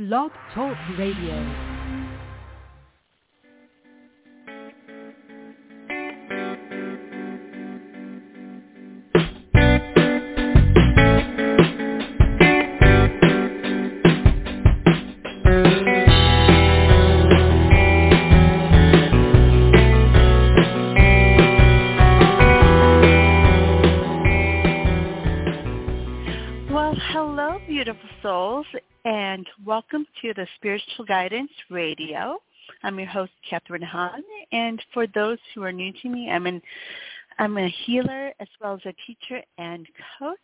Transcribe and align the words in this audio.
Blog 0.00 0.32
Talk 0.54 0.78
Radio. 0.96 1.69
To 30.22 30.34
the 30.34 30.46
Spiritual 30.56 31.06
Guidance 31.06 31.50
Radio. 31.70 32.38
I'm 32.82 32.98
your 32.98 33.08
host, 33.08 33.32
Catharine 33.48 33.80
Han, 33.80 34.22
and 34.52 34.82
for 34.92 35.06
those 35.06 35.38
who 35.54 35.62
are 35.62 35.72
new 35.72 35.92
to 36.02 36.08
me, 36.10 36.30
I'm 36.30 36.46
an 36.46 36.60
I'm 37.38 37.56
a 37.56 37.68
healer 37.86 38.32
as 38.38 38.48
well 38.60 38.74
as 38.74 38.80
a 38.84 38.94
teacher 39.06 39.42
and 39.56 39.86
coach. 40.18 40.38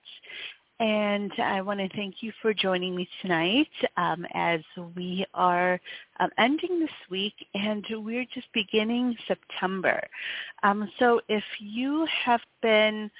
And 0.81 1.31
I 1.39 1.61
want 1.61 1.81
to 1.81 1.89
thank 1.91 2.23
you 2.23 2.33
for 2.41 2.55
joining 2.55 2.97
me 2.97 3.07
tonight 3.21 3.69
um, 3.99 4.27
as 4.33 4.61
we 4.95 5.27
are 5.35 5.79
um, 6.21 6.31
ending 6.39 6.81
this 6.81 6.89
week 7.11 7.35
and 7.55 7.85
we're 7.91 8.27
just 8.33 8.47
beginning 8.55 9.15
September. 9.29 10.01
Um, 10.63 10.91
so 10.99 11.21
if 11.29 11.45
you 11.59 12.07
have 12.25 12.41
been 12.63 13.11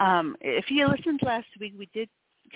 um, 0.00 0.36
if 0.40 0.64
you 0.68 0.88
listened 0.88 1.20
last 1.22 1.46
week, 1.60 1.74
we 1.78 1.88
did 1.94 2.08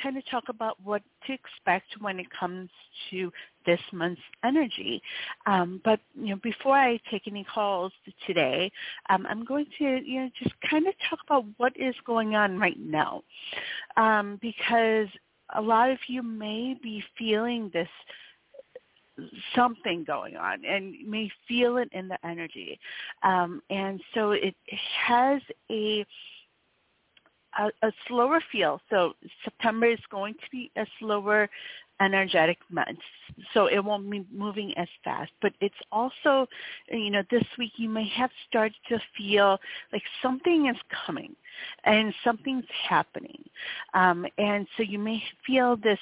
kind 0.02 0.16
of 0.16 0.24
talk 0.30 0.44
about 0.48 0.76
what 0.82 1.02
to 1.26 1.32
expect 1.32 1.86
when 2.00 2.18
it 2.18 2.26
comes 2.38 2.68
to 3.10 3.32
this 3.64 3.80
month's 3.92 4.20
energy. 4.44 5.02
Um, 5.46 5.80
but 5.84 6.00
you 6.14 6.30
know, 6.30 6.40
before 6.42 6.76
I 6.76 6.98
take 7.10 7.22
any 7.26 7.44
calls 7.44 7.92
today, 8.26 8.70
um, 9.08 9.26
I'm 9.28 9.44
going 9.44 9.66
to 9.78 10.00
you 10.04 10.22
know 10.22 10.30
just 10.42 10.54
kind 10.68 10.86
of 10.86 10.94
talk 11.08 11.20
about 11.26 11.44
what 11.56 11.72
is 11.76 11.94
going 12.06 12.34
on 12.34 12.58
right 12.58 12.78
now, 12.78 13.22
um, 13.96 14.38
because 14.40 15.08
a 15.54 15.62
lot 15.62 15.90
of 15.90 15.98
you 16.08 16.22
may 16.22 16.76
be 16.82 17.02
feeling 17.18 17.70
this 17.72 17.88
something 19.54 20.04
going 20.04 20.36
on 20.36 20.62
and 20.64 20.94
may 21.06 21.30
feel 21.48 21.78
it 21.78 21.88
in 21.92 22.06
the 22.08 22.18
energy 22.26 22.78
um, 23.22 23.62
and 23.70 24.00
so 24.12 24.32
it 24.32 24.54
has 25.06 25.40
a 25.70 26.04
a, 27.58 27.86
a 27.86 27.92
slower 28.06 28.40
feel. 28.52 28.80
So 28.90 29.14
September 29.44 29.86
is 29.86 30.00
going 30.10 30.34
to 30.34 30.50
be 30.50 30.70
a 30.76 30.86
slower 30.98 31.48
energetic 32.00 32.58
month. 32.70 32.98
So 33.54 33.66
it 33.66 33.82
won't 33.82 34.10
be 34.10 34.24
moving 34.32 34.76
as 34.76 34.88
fast. 35.02 35.32
But 35.40 35.52
it's 35.60 35.74
also, 35.90 36.46
you 36.90 37.10
know, 37.10 37.22
this 37.30 37.44
week 37.58 37.72
you 37.76 37.88
may 37.88 38.08
have 38.08 38.30
started 38.48 38.76
to 38.88 38.98
feel 39.16 39.58
like 39.92 40.02
something 40.22 40.66
is 40.66 40.76
coming 41.06 41.34
and 41.84 42.14
something's 42.22 42.66
happening. 42.88 43.42
Um, 43.94 44.26
and 44.38 44.66
so 44.76 44.82
you 44.82 44.98
may 44.98 45.22
feel 45.46 45.76
this 45.76 45.98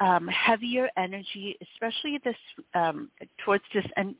um, 0.00 0.26
heavier 0.28 0.88
energy, 0.96 1.56
especially 1.62 2.18
this 2.24 2.36
um, 2.74 3.10
towards 3.44 3.64
this 3.74 3.84
end, 3.96 4.16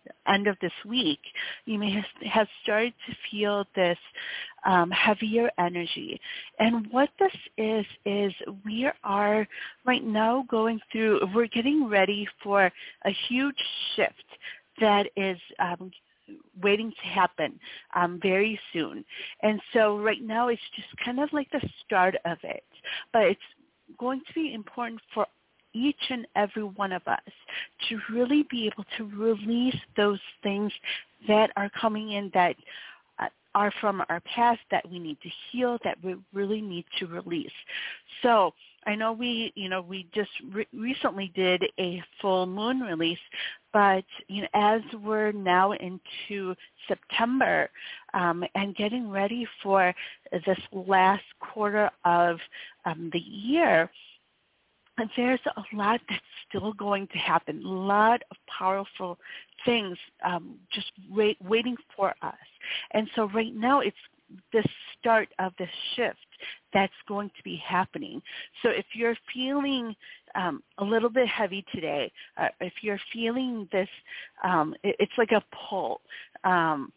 of 0.47 0.57
this 0.61 0.73
week, 0.87 1.21
you 1.65 1.79
may 1.79 1.91
have, 1.91 2.31
have 2.31 2.47
started 2.63 2.93
to 3.07 3.17
feel 3.31 3.65
this 3.75 3.99
um, 4.65 4.91
heavier 4.91 5.51
energy. 5.59 6.21
And 6.59 6.87
what 6.91 7.11
this 7.19 7.33
is 7.57 7.87
is 8.05 8.33
we 8.65 8.89
are 9.05 9.47
right 9.85 10.05
now 10.05 10.45
going 10.51 10.81
through. 10.93 11.21
We're 11.35 11.47
getting 11.47 11.89
ready 11.89 12.27
for 12.43 12.71
a 13.05 13.11
huge 13.29 13.57
shift 13.97 14.25
that 14.81 15.07
is 15.17 15.39
um, 15.59 15.91
waiting 16.63 16.91
to 16.91 17.09
happen 17.09 17.59
um, 17.95 18.19
very 18.23 18.59
soon. 18.73 19.05
And 19.43 19.61
so 19.73 19.99
right 19.99 20.23
now 20.23 20.49
it's 20.49 20.63
just 20.77 20.89
kind 21.05 21.21
of 21.21 21.33
like 21.33 21.51
the 21.51 21.67
start 21.85 22.15
of 22.25 22.39
it. 22.43 22.65
But 23.13 23.23
it's 23.23 23.41
going 23.99 24.21
to 24.27 24.35
be 24.35 24.55
important 24.55 25.01
for 25.15 25.27
each 25.73 26.11
and 26.11 26.27
every 26.37 26.65
one 26.65 26.93
of 26.93 27.03
us 27.07 27.21
to 27.89 27.99
really 28.13 28.45
be 28.51 28.67
able 28.67 28.85
to 28.97 29.05
release 29.17 29.79
those 29.97 30.21
things 30.43 30.73
that 31.29 31.51
are 31.57 31.71
coming 31.81 32.13
in 32.13 32.31
that 32.35 32.57
uh, 33.19 33.29
are 33.55 33.73
from 33.81 34.03
our 34.09 34.21
past 34.21 34.61
that 34.71 34.89
we 34.91 34.99
need 34.99 35.19
to 35.23 35.29
heal, 35.51 35.79
that 35.85 35.97
we 36.03 36.17
really 36.33 36.61
need 36.61 36.85
to 36.99 37.07
release. 37.07 37.53
So 38.23 38.53
I 38.87 38.95
know 38.95 39.13
we, 39.13 39.53
you 39.57 39.69
know, 39.69 39.83
we 39.83 40.07
just 40.15 40.31
re- 40.53 40.67
recently 40.73 41.31
did 41.35 41.65
a 41.79 42.03
full 42.21 42.47
moon 42.47 42.81
release, 42.81 43.19
but 43.73 44.05
you 44.29 44.43
know, 44.43 44.49
as 44.55 44.81
we're 45.03 45.33
now 45.33 45.73
into 45.73 46.55
September 46.89 47.69
um, 48.15 48.43
and 48.55 48.75
getting 48.75 49.11
ready 49.11 49.47
for 49.63 49.95
this 50.33 50.59
last 50.73 51.25
quarter 51.41 51.91
of 52.05 52.39
um, 52.87 53.11
the 53.13 53.21
year, 53.21 53.91
there's 55.17 55.41
a 55.57 55.77
lot 55.77 56.01
that's 56.09 56.23
still 56.49 56.73
going 56.73 57.07
to 57.09 57.19
happen. 57.19 57.63
A 57.65 57.69
lot 57.69 58.23
of 58.31 58.37
powerful 58.59 59.19
things 59.65 59.97
um, 60.25 60.57
just 60.73 60.91
wait, 61.11 61.37
waiting 61.43 61.77
for 61.97 62.15
us. 62.23 62.35
And 62.93 63.09
so 63.15 63.29
right 63.31 63.55
now 63.55 63.81
it's 63.81 63.97
the 64.53 64.65
start 64.99 65.29
of 65.39 65.53
the 65.59 65.67
shift 65.95 66.19
that's 66.73 66.93
going 67.09 67.29
to 67.37 67.43
be 67.43 67.57
happening. 67.57 68.23
So 68.63 68.69
if 68.71 68.87
you're 68.95 69.17
feeling 69.33 69.95
um, 70.35 70.63
a 70.79 70.85
little 70.85 71.09
bit 71.09 71.27
heavy 71.29 71.65
today, 71.75 72.13
uh, 72.37 72.49
if 72.61 72.73
you're 72.83 73.01
feeling 73.13 73.69
this, 73.73 73.89
um, 74.45 74.75
it, 74.83 74.97
it's 74.99 75.13
like 75.19 75.33
a 75.33 75.43
pull, 75.69 76.01
um, 76.45 76.93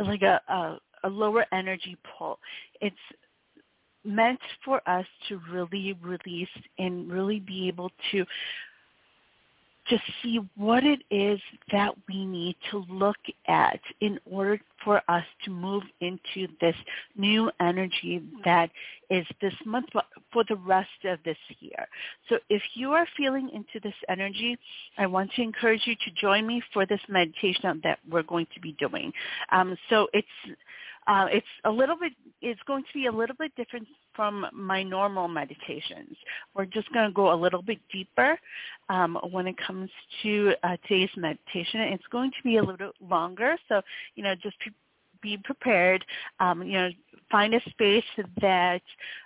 like 0.00 0.22
a, 0.22 0.40
a, 0.48 0.78
a 1.04 1.08
lower 1.08 1.44
energy 1.52 1.96
pull. 2.16 2.38
It's 2.80 2.96
meant 4.04 4.40
for 4.64 4.80
us 4.88 5.06
to 5.28 5.40
really 5.50 5.96
release 6.02 6.48
and 6.78 7.10
really 7.10 7.40
be 7.40 7.68
able 7.68 7.90
to 8.10 8.24
just 9.92 10.04
see 10.22 10.40
what 10.56 10.84
it 10.84 11.02
is 11.10 11.38
that 11.70 11.92
we 12.08 12.24
need 12.24 12.56
to 12.70 12.84
look 12.88 13.16
at 13.46 13.80
in 14.00 14.18
order 14.30 14.58
for 14.82 15.02
us 15.08 15.24
to 15.44 15.50
move 15.50 15.82
into 16.00 16.48
this 16.60 16.74
new 17.16 17.50
energy 17.60 18.22
that 18.44 18.70
is 19.10 19.26
this 19.42 19.52
month 19.66 19.86
for 20.32 20.44
the 20.48 20.56
rest 20.56 20.88
of 21.04 21.18
this 21.24 21.36
year. 21.60 21.86
So 22.28 22.38
if 22.48 22.62
you 22.74 22.92
are 22.92 23.06
feeling 23.16 23.50
into 23.52 23.80
this 23.82 23.94
energy, 24.08 24.56
I 24.96 25.06
want 25.06 25.30
to 25.32 25.42
encourage 25.42 25.82
you 25.84 25.94
to 25.94 26.10
join 26.20 26.46
me 26.46 26.62
for 26.72 26.86
this 26.86 27.00
meditation 27.08 27.80
that 27.84 27.98
we're 28.10 28.22
going 28.22 28.46
to 28.54 28.60
be 28.60 28.72
doing. 28.78 29.12
Um, 29.50 29.76
so 29.90 30.08
it's 30.14 30.26
uh, 31.06 31.26
it's 31.30 31.46
a 31.64 31.70
little 31.70 31.96
bit, 31.96 32.12
it's 32.42 32.60
going 32.66 32.84
to 32.84 32.94
be 32.94 33.06
a 33.06 33.12
little 33.12 33.34
bit 33.36 33.52
different 33.56 33.88
from 34.14 34.46
my 34.52 34.82
normal 34.82 35.28
meditations. 35.28 36.16
We're 36.54 36.66
just 36.66 36.92
going 36.92 37.08
to 37.08 37.14
go 37.14 37.32
a 37.32 37.34
little 37.34 37.62
bit 37.62 37.78
deeper 37.92 38.38
um, 38.88 39.18
when 39.30 39.46
it 39.46 39.56
comes 39.56 39.90
to 40.22 40.54
uh, 40.62 40.76
today's 40.86 41.10
meditation. 41.16 41.80
It's 41.80 42.06
going 42.10 42.30
to 42.30 42.42
be 42.42 42.56
a 42.56 42.60
little 42.60 42.76
bit 42.76 42.94
longer, 43.00 43.56
so, 43.68 43.82
you 44.14 44.22
know, 44.22 44.34
just 44.34 44.56
be 45.22 45.38
prepared. 45.42 46.04
Um, 46.40 46.62
you 46.62 46.72
know, 46.72 46.90
find 47.30 47.54
a 47.54 47.60
space 47.70 48.04
that, 48.40 48.82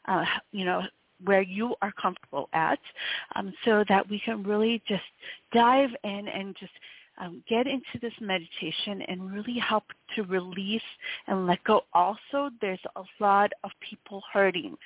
uh, 0.07 0.25
you 0.53 0.65
know, 0.65 0.83
where 1.25 1.43
you 1.43 1.75
are 1.81 1.93
comfortable 1.93 2.49
at 2.53 2.79
um, 3.35 3.53
so 3.65 3.85
that 3.89 4.09
we 4.09 4.21
can 4.21 4.43
really 4.43 4.83
just 4.87 5.03
dive 5.53 5.91
in 6.05 6.29
and 6.29 6.55
just 6.61 6.73
um, 7.19 7.43
get 7.49 7.66
into 7.66 7.99
this 8.00 8.12
meditation 8.21 9.03
and 9.09 9.32
really 9.32 9.59
help 9.59 9.84
to 10.15 10.22
release 10.25 10.82
and 11.27 11.47
let 11.47 11.62
go. 11.65 11.82
Also, 11.93 12.50
there's 12.60 12.81
a 12.97 13.03
lot 13.21 13.53
of 13.65 13.71
people 13.81 14.22
hurting 14.32 14.77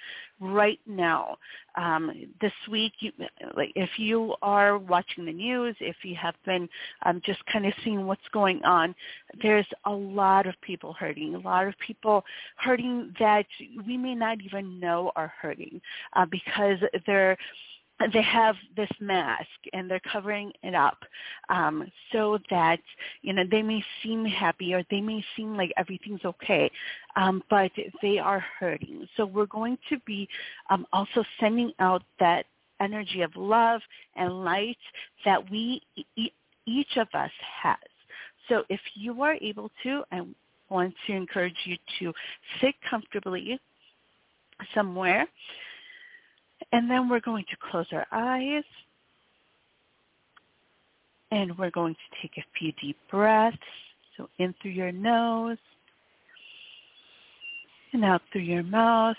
right 0.40 0.80
now. 0.86 1.36
Um, 1.76 2.10
this 2.40 2.52
week, 2.70 2.92
you, 3.00 3.12
like 3.56 3.72
if 3.74 3.90
you 3.98 4.34
are 4.42 4.78
watching 4.78 5.24
the 5.26 5.32
news, 5.32 5.76
if 5.80 5.96
you 6.02 6.16
have 6.16 6.34
been 6.44 6.68
um, 7.04 7.20
just 7.24 7.44
kind 7.46 7.66
of 7.66 7.72
seeing 7.84 8.06
what's 8.06 8.20
going 8.32 8.62
on, 8.64 8.94
there's 9.42 9.66
a 9.84 9.92
lot 9.92 10.46
of 10.46 10.54
people 10.62 10.92
hurting. 10.94 11.34
A 11.34 11.38
lot 11.38 11.66
of 11.66 11.74
people 11.86 12.24
hurting 12.56 13.14
that 13.18 13.46
we 13.86 13.96
may 13.96 14.14
not 14.14 14.38
even 14.40 14.80
know 14.80 15.12
are 15.16 15.32
hurting 15.40 15.80
uh, 16.14 16.26
because 16.26 16.78
they're 17.06 17.36
they 18.12 18.22
have 18.22 18.56
this 18.76 18.90
mask 19.00 19.46
and 19.72 19.90
they're 19.90 20.00
covering 20.10 20.52
it 20.62 20.74
up 20.74 20.98
um, 21.48 21.90
so 22.12 22.38
that 22.50 22.80
you 23.22 23.32
know 23.32 23.42
they 23.50 23.62
may 23.62 23.82
seem 24.02 24.24
happy 24.24 24.74
or 24.74 24.82
they 24.90 25.00
may 25.00 25.24
seem 25.36 25.56
like 25.56 25.72
everything's 25.76 26.24
okay, 26.24 26.70
um, 27.16 27.42
but 27.50 27.70
they 28.02 28.18
are 28.18 28.44
hurting. 28.58 29.06
So 29.16 29.26
we're 29.26 29.46
going 29.46 29.78
to 29.88 29.98
be 30.06 30.28
um, 30.70 30.86
also 30.92 31.24
sending 31.38 31.72
out 31.78 32.02
that 32.18 32.46
energy 32.80 33.20
of 33.22 33.36
love 33.36 33.80
and 34.16 34.44
light 34.44 34.78
that 35.24 35.50
we 35.50 35.82
each 36.66 36.96
of 36.96 37.08
us 37.14 37.30
has. 37.62 37.76
So 38.48 38.64
if 38.68 38.80
you 38.94 39.22
are 39.22 39.34
able 39.34 39.70
to, 39.82 40.02
I 40.10 40.22
want 40.68 40.94
to 41.06 41.12
encourage 41.12 41.56
you 41.64 41.76
to 41.98 42.12
sit 42.60 42.74
comfortably 42.88 43.58
somewhere 44.74 45.26
and 46.72 46.90
then 46.90 47.08
we're 47.08 47.20
going 47.20 47.44
to 47.50 47.56
close 47.70 47.86
our 47.92 48.06
eyes 48.12 48.64
And 51.30 51.56
we're 51.56 51.70
going 51.70 51.94
to 51.94 52.22
take 52.22 52.36
a 52.38 52.44
few 52.58 52.72
deep 52.80 52.96
breaths. 53.10 53.56
So 54.16 54.28
in 54.38 54.54
through 54.60 54.72
your 54.72 54.92
nose 54.92 55.58
and 57.92 58.04
out 58.04 58.22
through 58.32 58.42
your 58.42 58.62
mouth. 58.62 59.16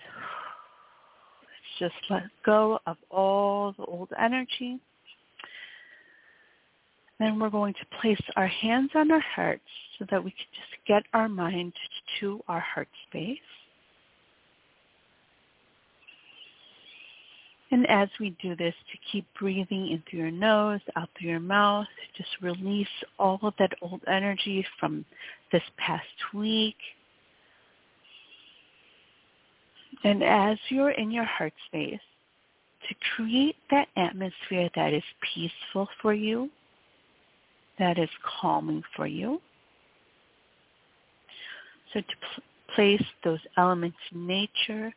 Let's 1.80 1.94
just 1.94 2.12
let 2.12 2.24
go 2.46 2.80
of 2.86 2.98
all 3.10 3.74
the 3.78 3.86
old 3.86 4.10
energy. 4.20 4.80
Then 7.20 7.40
we're 7.40 7.50
going 7.50 7.74
to 7.74 8.00
place 8.02 8.22
our 8.36 8.48
hands 8.48 8.92
on 8.96 9.12
our 9.12 9.24
hearts 9.36 9.62
so 9.98 10.06
that 10.12 10.24
we 10.24 10.32
can 10.32 10.48
just 10.54 10.88
get 10.88 11.04
our 11.14 11.30
mind 11.30 11.74
to 12.20 12.42
our 12.48 12.60
heart 12.60 12.90
space. 13.08 13.38
And 17.72 17.90
as 17.90 18.10
we 18.20 18.36
do 18.42 18.56
this, 18.56 18.76
to 18.92 18.98
keep 19.12 19.26
breathing 19.40 19.90
in 19.92 20.04
through 20.10 20.20
your 20.20 20.32
nose, 20.32 20.82
out 20.98 21.10
through 21.18 21.30
your 21.30 21.40
mouth, 21.40 21.88
just 22.18 22.30
release 22.42 22.88
all 23.18 23.40
of 23.44 23.54
that 23.60 23.72
old 23.82 24.02
energy 24.08 24.66
from 24.80 25.06
this 25.54 25.64
past 25.78 26.04
week. 26.34 26.76
And 30.04 30.22
as 30.22 30.58
you're 30.70 30.92
in 30.92 31.12
your 31.12 31.24
heart 31.24 31.54
space, 31.68 32.00
to 32.90 32.96
create 33.16 33.56
that 33.70 33.88
atmosphere 33.96 34.70
that 34.76 34.94
is 34.94 35.04
peaceful 35.34 35.88
for 36.02 36.14
you, 36.14 36.50
that 37.80 37.98
is 37.98 38.10
calming 38.42 38.84
for 38.96 39.08
you. 39.08 39.40
So 41.94 42.02
to 42.02 42.06
pl- 42.08 42.44
place 42.76 43.04
those 43.24 43.40
elements 43.58 43.98
in 44.14 44.28
nature 44.28 44.94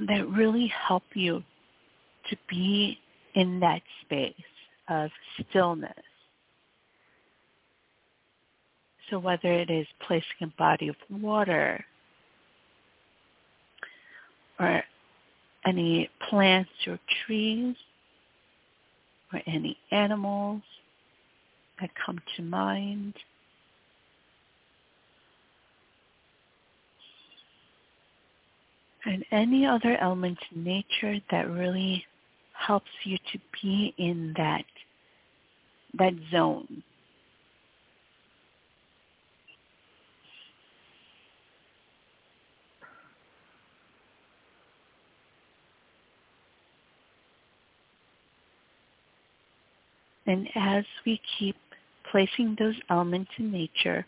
that 0.00 0.28
really 0.28 0.72
help 0.88 1.04
you 1.14 1.42
to 2.30 2.36
be 2.48 2.98
in 3.34 3.60
that 3.60 3.82
space 4.02 4.34
of 4.88 5.10
stillness. 5.48 5.92
So 9.10 9.18
whether 9.18 9.52
it 9.52 9.70
is 9.70 9.86
placing 10.06 10.42
a 10.42 10.46
body 10.58 10.88
of 10.88 10.96
water 11.10 11.84
or 14.58 14.82
any 15.66 16.08
plants 16.28 16.70
or 16.86 16.98
trees 17.24 17.76
or 19.32 19.40
any 19.46 19.76
animals 19.90 20.62
that 21.80 21.90
come 22.04 22.18
to 22.36 22.42
mind. 22.42 23.14
And 29.06 29.24
any 29.30 29.64
other 29.64 29.96
element 29.98 30.36
in 30.52 30.64
nature 30.64 31.20
that 31.30 31.48
really 31.48 32.04
helps 32.52 32.90
you 33.04 33.16
to 33.32 33.38
be 33.62 33.94
in 33.98 34.34
that 34.36 34.64
that 35.94 36.12
zone. 36.32 36.82
And 50.26 50.48
as 50.56 50.84
we 51.06 51.20
keep 51.38 51.56
placing 52.10 52.56
those 52.58 52.74
elements 52.90 53.30
in 53.38 53.52
nature, 53.52 54.04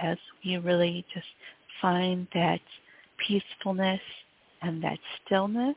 as 0.00 0.18
we 0.44 0.58
really 0.58 1.04
just 1.14 1.26
find 1.80 2.28
that 2.34 2.60
peacefulness 3.26 4.00
and 4.62 4.82
that 4.82 4.98
stillness, 5.24 5.76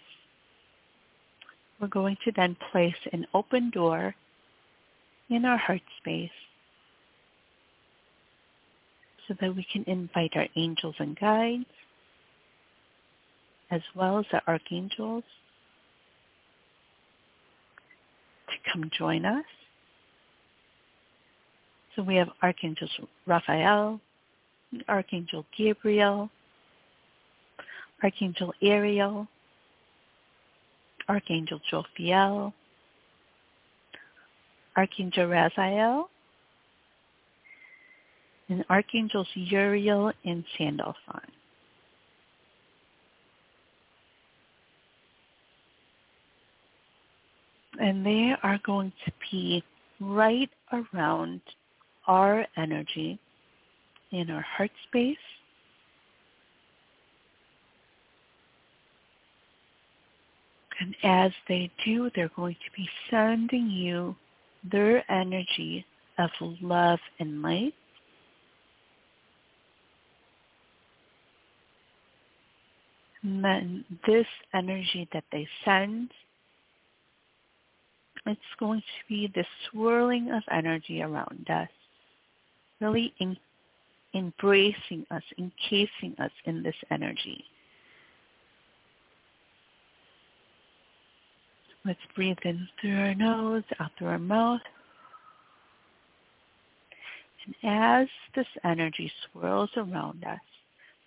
we're 1.79 1.87
going 1.87 2.17
to 2.25 2.31
then 2.35 2.55
place 2.71 2.95
an 3.11 3.25
open 3.33 3.69
door 3.69 4.15
in 5.29 5.45
our 5.45 5.57
heart 5.57 5.81
space 5.99 6.29
so 9.27 9.35
that 9.39 9.55
we 9.55 9.65
can 9.71 9.83
invite 9.87 10.31
our 10.35 10.47
angels 10.55 10.95
and 10.99 11.17
guides 11.19 11.65
as 13.71 13.81
well 13.95 14.19
as 14.19 14.25
the 14.31 14.41
archangels 14.47 15.23
to 18.47 18.71
come 18.71 18.89
join 18.97 19.25
us. 19.25 19.45
So 21.95 22.03
we 22.03 22.15
have 22.15 22.29
Archangel 22.41 22.87
Raphael, 23.25 23.99
Archangel 24.87 25.45
Gabriel, 25.57 26.29
Archangel 28.03 28.53
Ariel, 28.61 29.27
Archangel 31.07 31.61
Jophiel, 31.71 32.53
Archangel 34.75 35.27
Raziel, 35.27 36.05
and 38.49 38.65
Archangels 38.69 39.27
Uriel 39.35 40.11
and 40.25 40.43
Sandalphon. 40.57 41.21
And 47.79 48.05
they 48.05 48.35
are 48.43 48.59
going 48.65 48.91
to 49.05 49.11
be 49.31 49.63
right 49.99 50.49
around 50.71 51.41
our 52.07 52.45
energy 52.57 53.17
in 54.11 54.29
our 54.29 54.41
heart 54.41 54.71
space 54.87 55.17
And 60.83 60.95
as 61.01 61.31
they 61.47 61.71
do, 61.85 62.11
they're 62.13 62.31
going 62.35 62.55
to 62.55 62.71
be 62.75 62.89
sending 63.09 63.69
you 63.69 64.17
their 64.69 65.09
energy 65.09 65.85
of 66.17 66.29
love 66.61 66.99
and 67.19 67.41
light. 67.41 67.73
And 73.21 73.41
then 73.41 73.85
this 74.05 74.27
energy 74.53 75.07
that 75.13 75.23
they 75.31 75.47
send, 75.63 76.09
it's 78.25 78.41
going 78.59 78.81
to 78.81 79.07
be 79.07 79.31
the 79.33 79.45
swirling 79.69 80.31
of 80.33 80.43
energy 80.51 81.01
around 81.01 81.49
us, 81.49 81.69
really 82.81 83.13
in, 83.19 83.37
embracing 84.13 85.05
us, 85.11 85.23
encasing 85.37 86.13
us 86.19 86.31
in 86.43 86.61
this 86.61 86.75
energy. 86.91 87.45
Let's 91.85 91.99
breathe 92.15 92.37
in 92.45 92.67
through 92.79 92.97
our 92.97 93.15
nose, 93.15 93.63
out 93.79 93.91
through 93.97 94.07
our 94.07 94.19
mouth. 94.19 94.61
And 97.45 97.55
as 97.63 98.07
this 98.35 98.47
energy 98.63 99.11
swirls 99.31 99.69
around 99.75 100.23
us, 100.23 100.39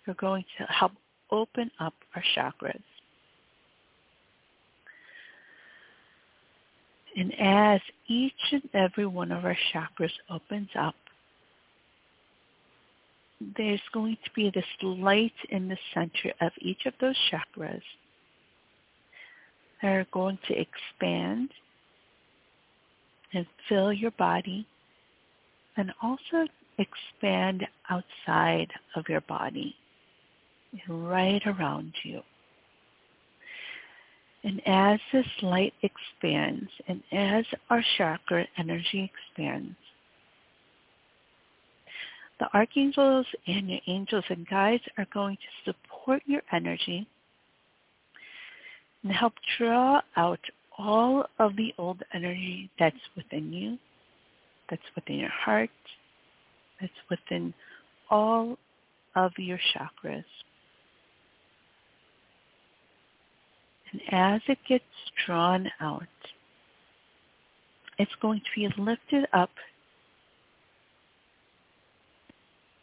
we're 0.05 0.13
going 0.13 0.45
to 0.59 0.65
help 0.65 0.91
open 1.31 1.71
up 1.79 1.95
our 2.15 2.23
chakras. 2.35 2.81
And 7.15 7.33
as 7.39 7.81
each 8.07 8.33
and 8.51 8.69
every 8.75 9.07
one 9.07 9.31
of 9.31 9.43
our 9.43 9.57
chakras 9.73 10.11
opens 10.29 10.69
up, 10.77 10.93
there's 13.57 13.81
going 13.91 14.17
to 14.23 14.31
be 14.35 14.51
this 14.53 14.65
light 14.83 15.33
in 15.49 15.67
the 15.67 15.77
center 15.95 16.31
of 16.41 16.51
each 16.59 16.85
of 16.85 16.93
those 17.01 17.15
chakras 17.31 17.81
are 19.83 20.05
going 20.11 20.39
to 20.47 20.53
expand 20.53 21.49
and 23.33 23.45
fill 23.67 23.91
your 23.93 24.11
body 24.11 24.65
and 25.75 25.91
also 26.01 26.47
expand 26.77 27.65
outside 27.89 28.71
of 28.95 29.05
your 29.09 29.21
body 29.21 29.75
right 30.87 31.41
around 31.45 31.93
you. 32.03 32.21
And 34.43 34.61
as 34.65 34.99
this 35.11 35.27
light 35.41 35.73
expands 35.81 36.69
and 36.87 37.03
as 37.11 37.45
our 37.69 37.83
chakra 37.97 38.45
energy 38.57 39.11
expands, 39.11 39.75
the 42.39 42.47
archangels 42.53 43.25
and 43.47 43.69
your 43.69 43.79
angels 43.87 44.23
and 44.29 44.47
guides 44.47 44.83
are 44.97 45.07
going 45.11 45.37
to 45.37 45.71
support 45.71 46.21
your 46.25 46.43
energy 46.51 47.07
and 49.03 49.11
help 49.11 49.33
draw 49.57 50.01
out 50.15 50.39
all 50.77 51.25
of 51.39 51.55
the 51.55 51.73
old 51.77 52.01
energy 52.13 52.69
that's 52.79 52.95
within 53.15 53.51
you, 53.51 53.77
that's 54.69 54.81
within 54.95 55.17
your 55.17 55.29
heart, 55.29 55.69
that's 56.79 56.93
within 57.09 57.53
all 58.09 58.57
of 59.15 59.31
your 59.37 59.59
chakras. 59.73 60.23
And 63.91 64.01
as 64.11 64.41
it 64.47 64.59
gets 64.67 64.83
drawn 65.25 65.71
out, 65.79 66.03
it's 67.97 68.11
going 68.21 68.39
to 68.39 68.45
be 68.55 68.67
lifted 68.81 69.25
up 69.33 69.49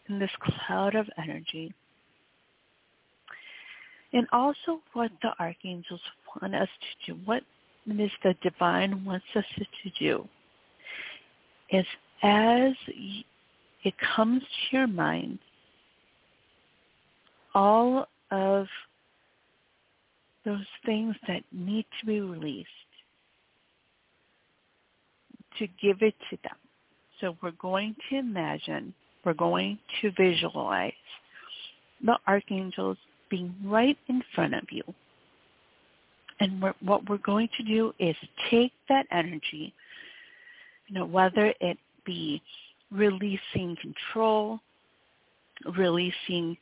in 0.08 0.18
this 0.18 0.30
cloud 0.40 0.94
of 0.94 1.06
energy 1.22 1.72
and 4.14 4.28
also 4.32 4.80
what 4.92 5.10
the 5.22 5.30
archangels 5.40 6.00
want 6.40 6.54
us 6.54 6.68
to 7.06 7.12
do, 7.12 7.20
what 7.24 7.42
is 7.86 8.10
the 8.22 8.34
divine 8.42 9.04
wants 9.04 9.26
us 9.34 9.44
to 9.56 9.90
do 9.98 10.26
is 11.70 11.84
as 12.22 12.72
it 13.82 13.94
comes 14.16 14.40
to 14.42 14.76
your 14.76 14.86
mind, 14.86 15.38
all 17.54 18.06
of 18.30 18.66
those 20.44 20.64
things 20.86 21.16
that 21.26 21.42
need 21.52 21.84
to 22.00 22.06
be 22.06 22.20
released, 22.20 22.68
to 25.58 25.66
give 25.82 26.02
it 26.02 26.14
to 26.30 26.38
them. 26.42 26.56
So 27.20 27.36
we're 27.42 27.50
going 27.52 27.96
to 28.10 28.18
imagine, 28.18 28.94
we're 29.24 29.34
going 29.34 29.78
to 30.02 30.10
visualize 30.12 30.92
the 32.04 32.16
archangels 32.26 32.98
being 33.34 33.54
right 33.64 33.98
in 34.08 34.22
front 34.34 34.54
of 34.54 34.62
you. 34.70 34.82
And 36.38 36.62
we're, 36.62 36.74
what 36.80 37.08
we're 37.08 37.18
going 37.18 37.48
to 37.56 37.64
do 37.64 37.92
is 37.98 38.14
take 38.50 38.72
that 38.88 39.06
energy, 39.10 39.72
you 40.86 40.94
know, 40.94 41.04
whether 41.04 41.52
it 41.60 41.78
be 42.06 42.40
releasing 42.92 43.76
control, 43.80 44.60
releasing 45.76 46.56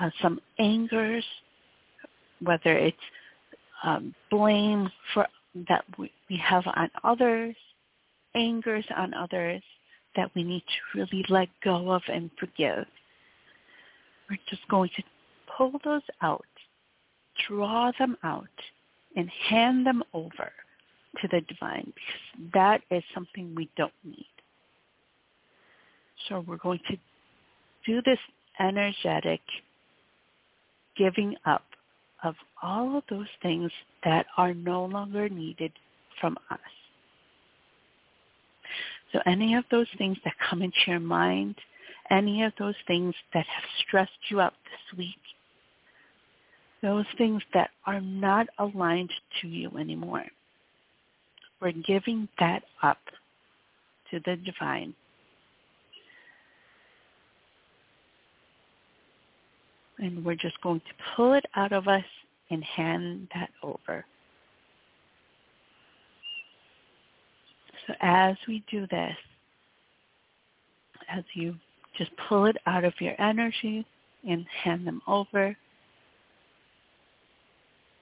uh, 0.00 0.10
some 0.22 0.40
angers, 0.58 1.24
whether 2.40 2.76
it's 2.78 2.96
um, 3.84 4.14
blame 4.30 4.90
for 5.12 5.26
that 5.68 5.84
we, 5.98 6.10
we 6.30 6.36
have 6.36 6.64
on 6.66 6.90
others, 7.04 7.54
angers 8.34 8.84
on 8.96 9.12
others 9.12 9.62
that 10.14 10.30
we 10.34 10.42
need 10.42 10.62
to 10.62 10.98
really 10.98 11.24
let 11.28 11.48
go 11.62 11.90
of 11.90 12.02
and 12.08 12.30
forgive. 12.38 12.86
We're 14.30 14.38
just 14.48 14.66
going 14.68 14.90
to 14.96 15.02
pull 15.56 15.72
those 15.84 16.02
out, 16.22 16.44
draw 17.48 17.92
them 17.98 18.16
out, 18.22 18.46
and 19.16 19.30
hand 19.48 19.86
them 19.86 20.02
over 20.12 20.52
to 21.20 21.28
the 21.28 21.40
divine 21.42 21.92
because 21.94 22.50
that 22.52 22.82
is 22.90 23.02
something 23.14 23.54
we 23.54 23.68
don't 23.76 23.92
need. 24.04 24.26
So 26.28 26.44
we're 26.46 26.56
going 26.56 26.80
to 26.90 26.96
do 27.86 28.02
this 28.04 28.18
energetic 28.60 29.40
giving 30.96 31.36
up 31.46 31.64
of 32.24 32.34
all 32.62 32.96
of 32.96 33.04
those 33.10 33.26
things 33.42 33.70
that 34.04 34.26
are 34.36 34.54
no 34.54 34.84
longer 34.84 35.28
needed 35.28 35.72
from 36.20 36.36
us. 36.50 36.58
So 39.12 39.20
any 39.26 39.54
of 39.54 39.64
those 39.70 39.86
things 39.98 40.16
that 40.24 40.34
come 40.50 40.62
into 40.62 40.76
your 40.86 41.00
mind, 41.00 41.54
any 42.10 42.42
of 42.42 42.52
those 42.58 42.74
things 42.86 43.14
that 43.34 43.46
have 43.46 43.64
stressed 43.86 44.10
you 44.28 44.40
out 44.40 44.54
this 44.64 44.98
week, 44.98 45.14
those 46.86 47.04
things 47.18 47.42
that 47.52 47.70
are 47.84 48.00
not 48.00 48.46
aligned 48.60 49.10
to 49.40 49.48
you 49.48 49.76
anymore, 49.76 50.24
we're 51.60 51.72
giving 51.72 52.28
that 52.38 52.62
up 52.80 53.00
to 54.08 54.20
the 54.24 54.36
divine. 54.36 54.94
And 59.98 60.24
we're 60.24 60.36
just 60.36 60.60
going 60.60 60.78
to 60.78 61.04
pull 61.16 61.32
it 61.32 61.44
out 61.56 61.72
of 61.72 61.88
us 61.88 62.04
and 62.50 62.62
hand 62.62 63.26
that 63.34 63.50
over. 63.64 64.04
So 67.88 67.94
as 68.00 68.36
we 68.46 68.62
do 68.70 68.86
this, 68.92 69.16
as 71.10 71.24
you 71.34 71.56
just 71.98 72.12
pull 72.28 72.44
it 72.44 72.56
out 72.66 72.84
of 72.84 72.92
your 73.00 73.20
energy 73.20 73.84
and 74.28 74.46
hand 74.62 74.86
them 74.86 75.02
over, 75.08 75.56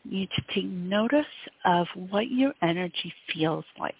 you 0.04 0.20
need 0.20 0.30
to 0.36 0.42
take 0.54 0.66
notice 0.66 1.26
of 1.64 1.86
what 2.10 2.30
your 2.30 2.52
energy 2.62 3.12
feels 3.32 3.64
like. 3.78 3.94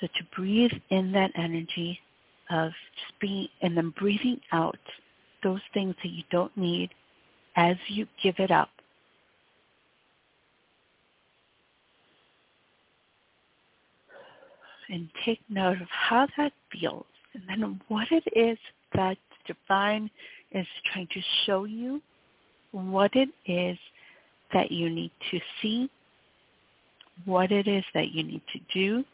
So 0.00 0.06
to 0.06 0.24
breathe 0.36 0.72
in 0.90 1.12
that 1.12 1.30
energy 1.36 1.98
of 2.50 2.70
just 2.70 3.20
being, 3.20 3.48
and 3.62 3.76
then 3.76 3.94
breathing 3.98 4.40
out 4.52 4.78
those 5.42 5.60
things 5.72 5.94
that 6.02 6.10
you 6.10 6.24
don't 6.30 6.56
need 6.56 6.90
as 7.56 7.76
you 7.88 8.06
give 8.22 8.34
it 8.38 8.50
up. 8.50 8.70
And 14.88 15.08
take 15.24 15.40
note 15.48 15.80
of 15.80 15.88
how 15.88 16.26
that 16.36 16.52
feels 16.70 17.06
and 17.34 17.42
then 17.48 17.80
what 17.88 18.08
it 18.10 18.24
is 18.36 18.58
that 18.94 19.16
divine 19.46 20.10
is 20.50 20.66
trying 20.92 21.08
to 21.08 21.20
show 21.46 21.64
you, 21.64 22.02
what 22.72 23.10
it 23.14 23.28
is 23.46 23.78
that 24.52 24.70
you 24.70 24.90
need 24.90 25.10
to 25.30 25.40
see, 25.60 25.90
what 27.24 27.52
it 27.52 27.68
is 27.68 27.84
that 27.94 28.10
you 28.12 28.22
need 28.22 28.42
to 28.52 28.60
do, 28.72 29.04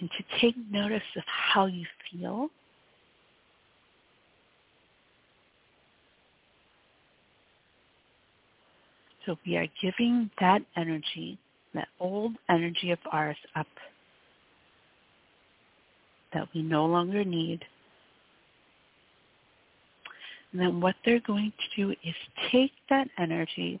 and 0.00 0.10
to 0.10 0.40
take 0.40 0.56
notice 0.70 1.02
of 1.16 1.22
how 1.26 1.66
you 1.66 1.86
feel. 2.10 2.48
So 9.24 9.38
we 9.46 9.56
are 9.56 9.68
giving 9.80 10.30
that 10.40 10.62
energy, 10.76 11.38
that 11.74 11.86
old 12.00 12.32
energy 12.50 12.90
of 12.90 12.98
ours 13.12 13.36
up 13.54 13.68
that 16.34 16.48
we 16.52 16.62
no 16.62 16.86
longer 16.86 17.24
need. 17.24 17.64
And 20.52 20.60
then 20.60 20.80
what 20.80 20.96
they're 21.04 21.20
going 21.20 21.52
to 21.52 21.82
do 21.82 21.90
is 21.90 22.14
take 22.50 22.72
that 22.90 23.08
energy 23.18 23.80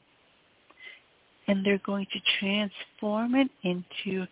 and 1.48 1.64
they're 1.64 1.80
going 1.84 2.06
to 2.12 2.20
transform 2.38 3.34
it 3.34 3.50
into 3.62 4.26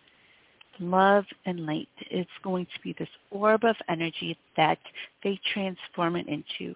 love 0.79 1.25
and 1.45 1.65
light. 1.65 1.89
It's 2.09 2.29
going 2.43 2.65
to 2.65 2.81
be 2.83 2.95
this 2.97 3.09
orb 3.29 3.63
of 3.63 3.75
energy 3.89 4.37
that 4.57 4.79
they 5.23 5.39
transform 5.53 6.15
it 6.15 6.27
into. 6.27 6.75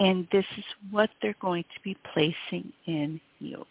And 0.00 0.26
this 0.32 0.44
is 0.58 0.64
what 0.90 1.10
they're 1.22 1.36
going 1.40 1.62
to 1.62 1.80
be 1.82 1.96
placing 2.12 2.72
in 2.86 3.20
you. 3.38 3.64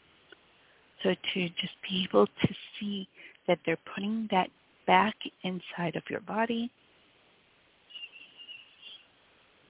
So 1.04 1.14
to 1.34 1.50
just 1.50 1.74
be 1.88 2.08
able 2.10 2.28
to 2.28 2.54
see 2.80 3.08
that 3.48 3.60
they're 3.66 3.78
putting 3.94 4.28
that 4.32 4.50
back 4.88 5.16
inside 5.44 5.96
of 5.96 6.04
your 6.10 6.22
body 6.22 6.72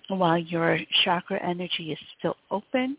while 0.10 0.38
your 0.38 0.79
chakra 1.03 1.39
energy 1.41 1.91
is 1.91 2.00
still 2.17 2.36
open 2.50 2.98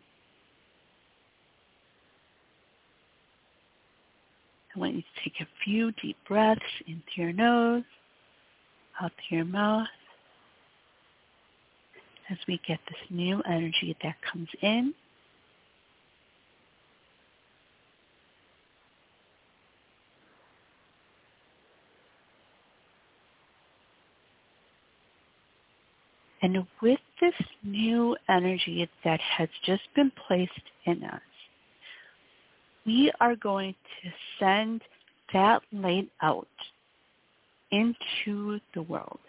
I 4.75 4.79
want 4.79 4.95
you 4.95 5.01
to 5.01 5.23
take 5.23 5.39
a 5.39 5.47
few 5.63 5.91
deep 6.01 6.17
breaths 6.27 6.61
into 6.87 7.03
your 7.15 7.31
nose, 7.31 7.83
out 8.99 9.11
through 9.29 9.37
your 9.37 9.45
mouth, 9.45 9.87
as 12.31 12.37
we 12.47 12.59
get 12.67 12.79
this 12.87 12.97
new 13.11 13.41
energy 13.47 13.95
that 14.01 14.15
comes 14.31 14.49
in. 14.61 14.93
And 26.43 26.67
with 26.81 26.99
this 27.21 27.33
new 27.63 28.17
energy 28.27 28.87
that 29.05 29.21
has 29.21 29.47
just 29.65 29.83
been 29.95 30.11
placed 30.27 30.51
in 30.85 31.01
us, 31.05 31.21
we 32.85 33.13
are 33.21 33.37
going 33.37 33.73
to 34.03 34.09
send 34.39 34.81
that 35.31 35.61
light 35.71 36.09
out 36.21 36.47
into 37.71 38.59
the 38.75 38.81
world. 38.81 39.19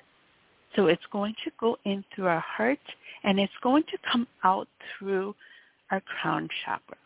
So 0.74 0.88
it's 0.88 1.06
going 1.12 1.36
to 1.44 1.52
go 1.60 1.76
in 1.84 2.04
through 2.14 2.26
our 2.26 2.40
heart 2.40 2.80
and 3.22 3.38
it's 3.38 3.52
going 3.62 3.84
to 3.84 3.98
come 4.10 4.26
out 4.42 4.66
through 4.98 5.36
our 5.92 6.00
crown 6.00 6.48
chakra, 6.64 6.96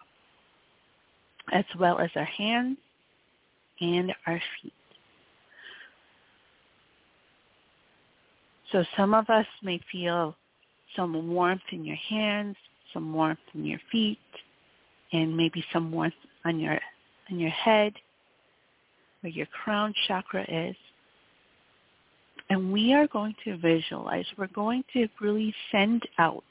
as 1.53 1.67
well 1.79 1.99
as 1.99 2.09
our 2.17 2.25
hands 2.25 2.79
and 3.83 4.15
our 4.27 4.41
feet. 4.63 4.73
So 8.73 8.85
some 8.97 9.15
of 9.15 9.29
us 9.31 9.47
may 9.63 9.81
feel 9.91 10.37
some 10.97 11.29
warmth 11.29 11.63
in 11.73 11.85
your 11.85 11.97
hands, 11.97 12.57
some 12.93 13.13
warmth 13.13 13.39
in 13.55 13.65
your 13.65 13.81
feet, 13.91 14.19
and 15.13 15.37
maybe 15.37 15.65
some 15.73 15.91
warmth 15.91 16.15
on 16.45 16.61
your 16.61 16.79
on 17.31 17.39
your 17.39 17.51
head 17.51 17.93
where 19.21 19.33
your 19.33 19.47
crown 19.47 19.93
chakra 20.07 20.45
is. 20.49 20.77
And 22.51 22.73
we 22.73 22.95
are 22.95 23.07
going 23.07 23.35
to 23.45 23.59
visualize, 23.59 24.25
we're 24.39 24.47
going 24.49 24.83
to 24.95 25.07
really 25.21 25.55
send 25.71 26.03
out 26.19 26.45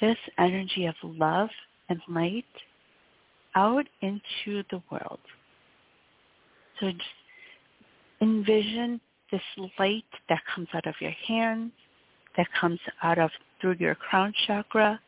this 0.00 0.16
energy 0.38 0.86
of 0.86 0.94
love 1.02 1.50
and 1.88 2.00
light 2.08 2.44
out 3.54 3.86
into 4.02 4.64
the 4.70 4.82
world. 4.90 5.20
So 6.80 6.90
just 6.90 7.02
envision 8.20 9.00
this 9.30 9.42
light 9.78 10.04
that 10.28 10.40
comes 10.54 10.68
out 10.74 10.86
of 10.86 10.94
your 11.00 11.14
hands, 11.26 11.72
that 12.36 12.46
comes 12.58 12.80
out 13.02 13.18
of 13.18 13.30
through 13.60 13.76
your 13.78 13.94
crown 13.94 14.32
chakra 14.46 15.00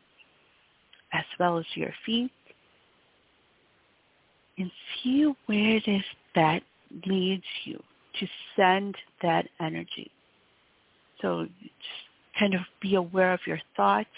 as 1.13 1.23
well 1.39 1.57
as 1.57 1.65
your 1.75 1.93
feet 2.05 2.31
and 4.57 4.71
see 5.01 5.31
where 5.45 5.77
it 5.77 5.87
is 5.87 6.03
that 6.35 6.61
leads 7.05 7.43
you 7.63 7.81
to 8.19 8.27
send 8.55 8.95
that 9.21 9.47
energy. 9.59 10.11
So 11.21 11.45
just 11.61 11.73
kind 12.37 12.53
of 12.53 12.61
be 12.81 12.95
aware 12.95 13.33
of 13.33 13.39
your 13.45 13.59
thoughts 13.75 14.09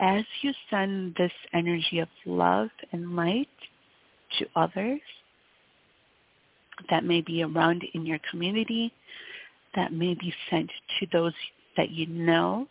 as 0.00 0.24
you 0.42 0.52
send 0.70 1.14
this 1.16 1.32
energy 1.52 1.98
of 2.00 2.08
love 2.26 2.68
and 2.92 3.16
light 3.16 3.48
to 4.38 4.46
others 4.56 5.00
that 6.90 7.04
may 7.04 7.20
be 7.20 7.42
around 7.42 7.84
in 7.94 8.06
your 8.06 8.18
community, 8.30 8.92
that 9.74 9.92
may 9.92 10.14
be 10.14 10.32
sent 10.50 10.70
to 10.98 11.06
those 11.12 11.32
that 11.76 11.90
you 11.90 12.06
know, 12.06 12.66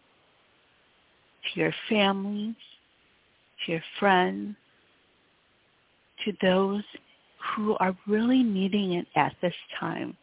to 1.53 1.60
your 1.60 1.74
families, 1.89 2.55
to 3.65 3.72
your 3.74 3.83
friends, 4.00 4.55
to 6.25 6.33
those 6.41 6.83
who 7.55 7.75
are 7.77 7.95
really 8.07 8.43
needing 8.43 8.93
it 8.93 9.07
at 9.15 9.36
this 9.41 9.53
time. 9.79 10.15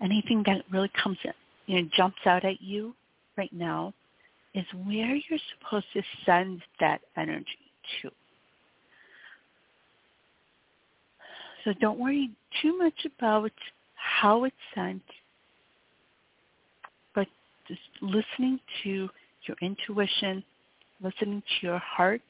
Anything 0.00 0.42
that 0.46 0.62
really 0.70 0.90
comes 1.02 1.18
you 1.66 1.82
know, 1.82 1.88
jumps 1.96 2.18
out 2.26 2.44
at 2.44 2.60
you 2.60 2.94
right 3.36 3.52
now 3.52 3.92
is 4.54 4.64
where 4.84 5.14
you're 5.14 5.38
supposed 5.58 5.86
to 5.94 6.02
send 6.24 6.62
that 6.80 7.00
energy 7.16 7.46
to. 8.02 8.10
So 11.66 11.72
don't 11.80 11.98
worry 11.98 12.30
too 12.62 12.78
much 12.78 12.94
about 13.18 13.50
how 13.96 14.44
it's 14.44 14.54
sent, 14.72 15.02
but 17.12 17.26
just 17.66 17.80
listening 18.00 18.60
to 18.84 19.08
your 19.48 19.56
intuition, 19.60 20.44
listening 21.02 21.42
to 21.42 21.66
your 21.66 21.78
heart, 21.80 22.22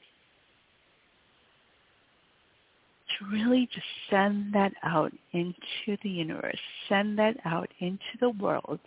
to 3.19 3.25
really 3.31 3.69
just 3.71 3.85
send 4.09 4.53
that 4.53 4.73
out 4.81 5.13
into 5.33 5.97
the 6.01 6.09
universe, 6.09 6.59
send 6.89 7.19
that 7.19 7.37
out 7.45 7.69
into 7.79 8.17
the 8.19 8.31
world 8.31 8.79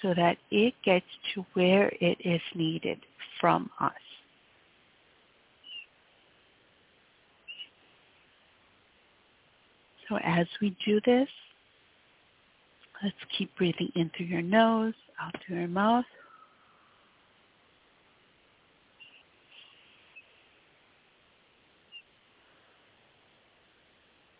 so 0.00 0.14
that 0.14 0.36
it 0.52 0.74
gets 0.84 1.06
to 1.34 1.44
where 1.54 1.88
it 2.00 2.18
is 2.24 2.40
needed 2.54 3.00
from 3.40 3.68
us. 3.80 3.92
So 10.08 10.18
as 10.22 10.46
we 10.60 10.76
do 10.84 11.00
this, 11.04 11.28
let's 13.02 13.16
keep 13.36 13.54
breathing 13.56 13.90
in 13.94 14.10
through 14.16 14.26
your 14.26 14.42
nose, 14.42 14.94
out 15.20 15.34
through 15.46 15.58
your 15.58 15.68
mouth. 15.68 16.04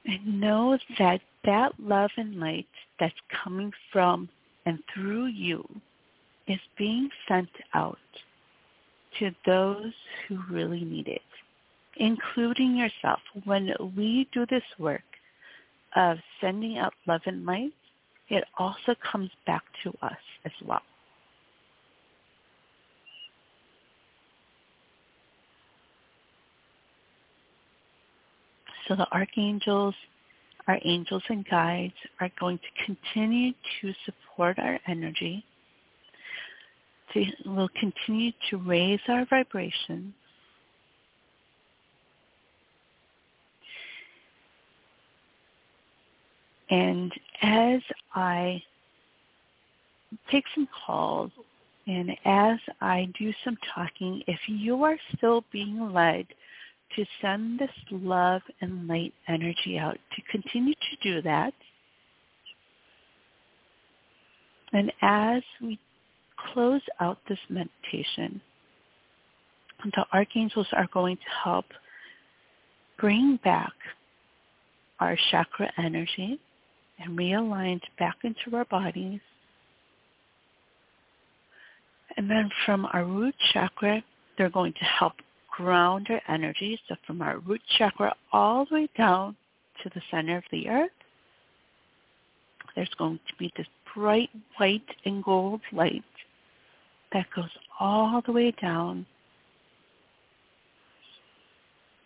And 0.04 0.40
know 0.40 0.78
that 1.00 1.20
that 1.44 1.72
love 1.80 2.10
and 2.16 2.38
light 2.38 2.68
that's 3.00 3.14
coming 3.42 3.72
from 3.92 4.28
and 4.66 4.78
through 4.94 5.26
you 5.26 5.68
is 6.46 6.60
being 6.78 7.08
sent 7.26 7.48
out 7.74 7.98
to 9.18 9.32
those 9.44 9.92
who 10.28 10.38
really 10.50 10.84
need 10.84 11.08
it, 11.08 11.22
including 11.96 12.76
yourself. 12.76 13.20
When 13.44 13.72
we 13.96 14.28
do 14.32 14.46
this 14.46 14.62
work 14.78 15.02
of 15.96 16.18
sending 16.40 16.78
out 16.78 16.92
love 17.06 17.22
and 17.26 17.44
light, 17.44 17.72
it 18.28 18.44
also 18.58 18.94
comes 19.10 19.30
back 19.46 19.62
to 19.82 19.92
us 20.02 20.16
as 20.44 20.52
well. 20.64 20.82
So 28.86 28.94
the 28.94 29.08
archangels 29.10 29.94
our 30.68 30.78
angels 30.84 31.22
and 31.28 31.46
guides 31.48 31.94
are 32.20 32.30
going 32.40 32.58
to 32.58 32.84
continue 32.84 33.52
to 33.80 33.92
support 34.04 34.58
our 34.58 34.78
energy. 34.88 35.44
To, 37.14 37.24
will 37.46 37.70
continue 37.78 38.32
to 38.50 38.56
raise 38.56 39.00
our 39.08 39.24
vibration. 39.26 40.12
And 46.70 47.12
as 47.42 47.80
I 48.14 48.62
take 50.30 50.44
some 50.54 50.68
calls 50.86 51.30
and 51.86 52.10
as 52.24 52.58
I 52.80 53.08
do 53.18 53.32
some 53.44 53.56
talking, 53.74 54.22
if 54.26 54.40
you 54.48 54.82
are 54.82 54.96
still 55.16 55.44
being 55.52 55.92
led 55.92 56.26
to 56.96 57.04
send 57.20 57.58
this 57.58 57.70
love 57.90 58.42
and 58.60 58.88
light 58.88 59.14
energy 59.28 59.78
out, 59.78 59.98
to 60.14 60.22
continue 60.30 60.74
to 60.74 61.12
do 61.12 61.22
that. 61.22 61.52
And 64.72 64.92
as 65.02 65.42
we 65.62 65.78
close 66.52 66.82
out 67.00 67.18
this 67.28 67.38
meditation, 67.48 68.40
the 69.84 70.04
archangels 70.12 70.66
are 70.72 70.88
going 70.92 71.16
to 71.16 71.22
help 71.44 71.66
bring 72.98 73.38
back 73.44 73.72
our 74.98 75.16
chakra 75.30 75.70
energy 75.78 76.40
and 76.98 77.18
realign 77.18 77.80
back 77.98 78.16
into 78.24 78.56
our 78.56 78.64
bodies. 78.66 79.20
And 82.16 82.30
then 82.30 82.50
from 82.64 82.86
our 82.92 83.04
root 83.04 83.34
chakra, 83.52 84.02
they're 84.38 84.50
going 84.50 84.72
to 84.74 84.84
help 84.84 85.14
ground 85.50 86.08
our 86.10 86.20
energy, 86.28 86.78
so 86.88 86.96
from 87.06 87.22
our 87.22 87.38
root 87.38 87.60
chakra 87.78 88.14
all 88.32 88.66
the 88.66 88.74
way 88.74 88.88
down 88.96 89.36
to 89.82 89.90
the 89.94 90.02
center 90.10 90.36
of 90.36 90.44
the 90.50 90.68
earth, 90.68 90.90
there's 92.74 92.92
going 92.98 93.18
to 93.28 93.34
be 93.38 93.52
this 93.56 93.66
bright 93.94 94.30
white 94.58 94.84
and 95.04 95.24
gold 95.24 95.62
light 95.72 96.04
that 97.12 97.26
goes 97.34 97.50
all 97.80 98.22
the 98.26 98.32
way 98.32 98.52
down. 98.60 99.06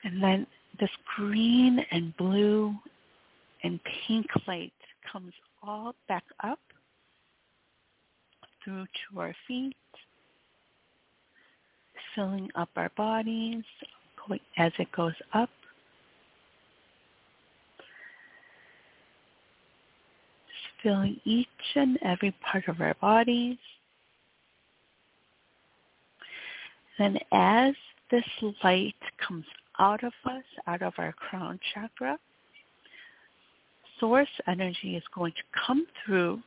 And 0.05 0.22
then 0.22 0.46
this 0.79 0.90
green 1.16 1.85
and 1.90 2.16
blue 2.16 2.74
and 3.64 3.81
pink 4.07 4.26
light 4.46 4.72
comes 5.10 5.32
all 5.62 5.94
back 6.08 6.24
up 6.42 6.60
through 8.64 8.84
to 8.84 9.20
our 9.20 9.34
feet 9.46 9.76
filling 12.14 12.48
up 12.54 12.68
our 12.76 12.90
bodies 12.96 13.64
as 14.56 14.72
it 14.78 14.90
goes 14.92 15.14
up. 15.34 15.50
Just 20.46 20.82
filling 20.82 21.20
each 21.24 21.48
and 21.74 21.98
every 22.02 22.32
part 22.42 22.68
of 22.68 22.80
our 22.80 22.94
bodies. 23.00 23.58
Then 26.98 27.18
as 27.32 27.74
this 28.10 28.24
light 28.62 28.94
comes 29.26 29.46
out 29.78 30.04
of 30.04 30.12
us, 30.26 30.44
out 30.66 30.82
of 30.82 30.92
our 30.98 31.12
crown 31.12 31.58
chakra, 31.72 32.18
source 34.00 34.28
energy 34.48 34.96
is 34.96 35.02
going 35.14 35.32
to 35.32 35.42
come 35.66 35.86
through 36.04 36.40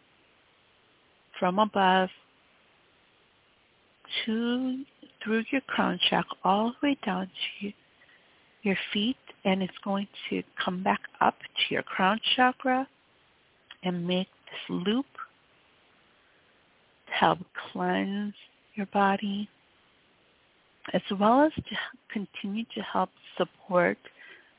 from 1.40 1.60
above 1.60 2.10
to 4.26 4.84
through 5.24 5.44
your 5.52 5.62
crown 5.62 6.00
chakra 6.10 6.38
all 6.44 6.74
the 6.82 6.88
way 6.90 6.98
down 7.06 7.30
to 7.62 7.72
your 8.64 8.78
feet 8.92 9.18
and 9.46 9.62
it's 9.62 9.78
going 9.84 10.08
to 10.30 10.44
come 10.64 10.84
back 10.84 11.02
up 11.22 11.36
to 11.40 11.74
your 11.74 11.84
crown 11.84 12.20
chakra 12.36 12.88
and 13.84 14.06
make 14.06 14.28
this 14.46 14.76
loop 14.86 15.06
to 17.08 17.14
help 17.14 17.40
cleanse 17.72 18.34
your 18.76 18.86
body 18.88 19.48
as 20.94 21.02
well 21.20 21.42
as 21.42 21.52
to 21.56 21.76
continue 22.12 22.66
to 22.76 22.82
help 22.82 23.10
support 23.38 23.98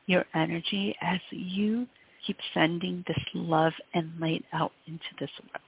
your 0.06 0.24
energy 0.34 0.94
as 1.02 1.20
you 1.30 1.86
keep 2.26 2.36
sending 2.52 3.04
this 3.06 3.18
love 3.34 3.72
and 3.92 4.12
light 4.20 4.44
out 4.52 4.72
into 4.86 5.04
this 5.18 5.30
world. 5.42 5.62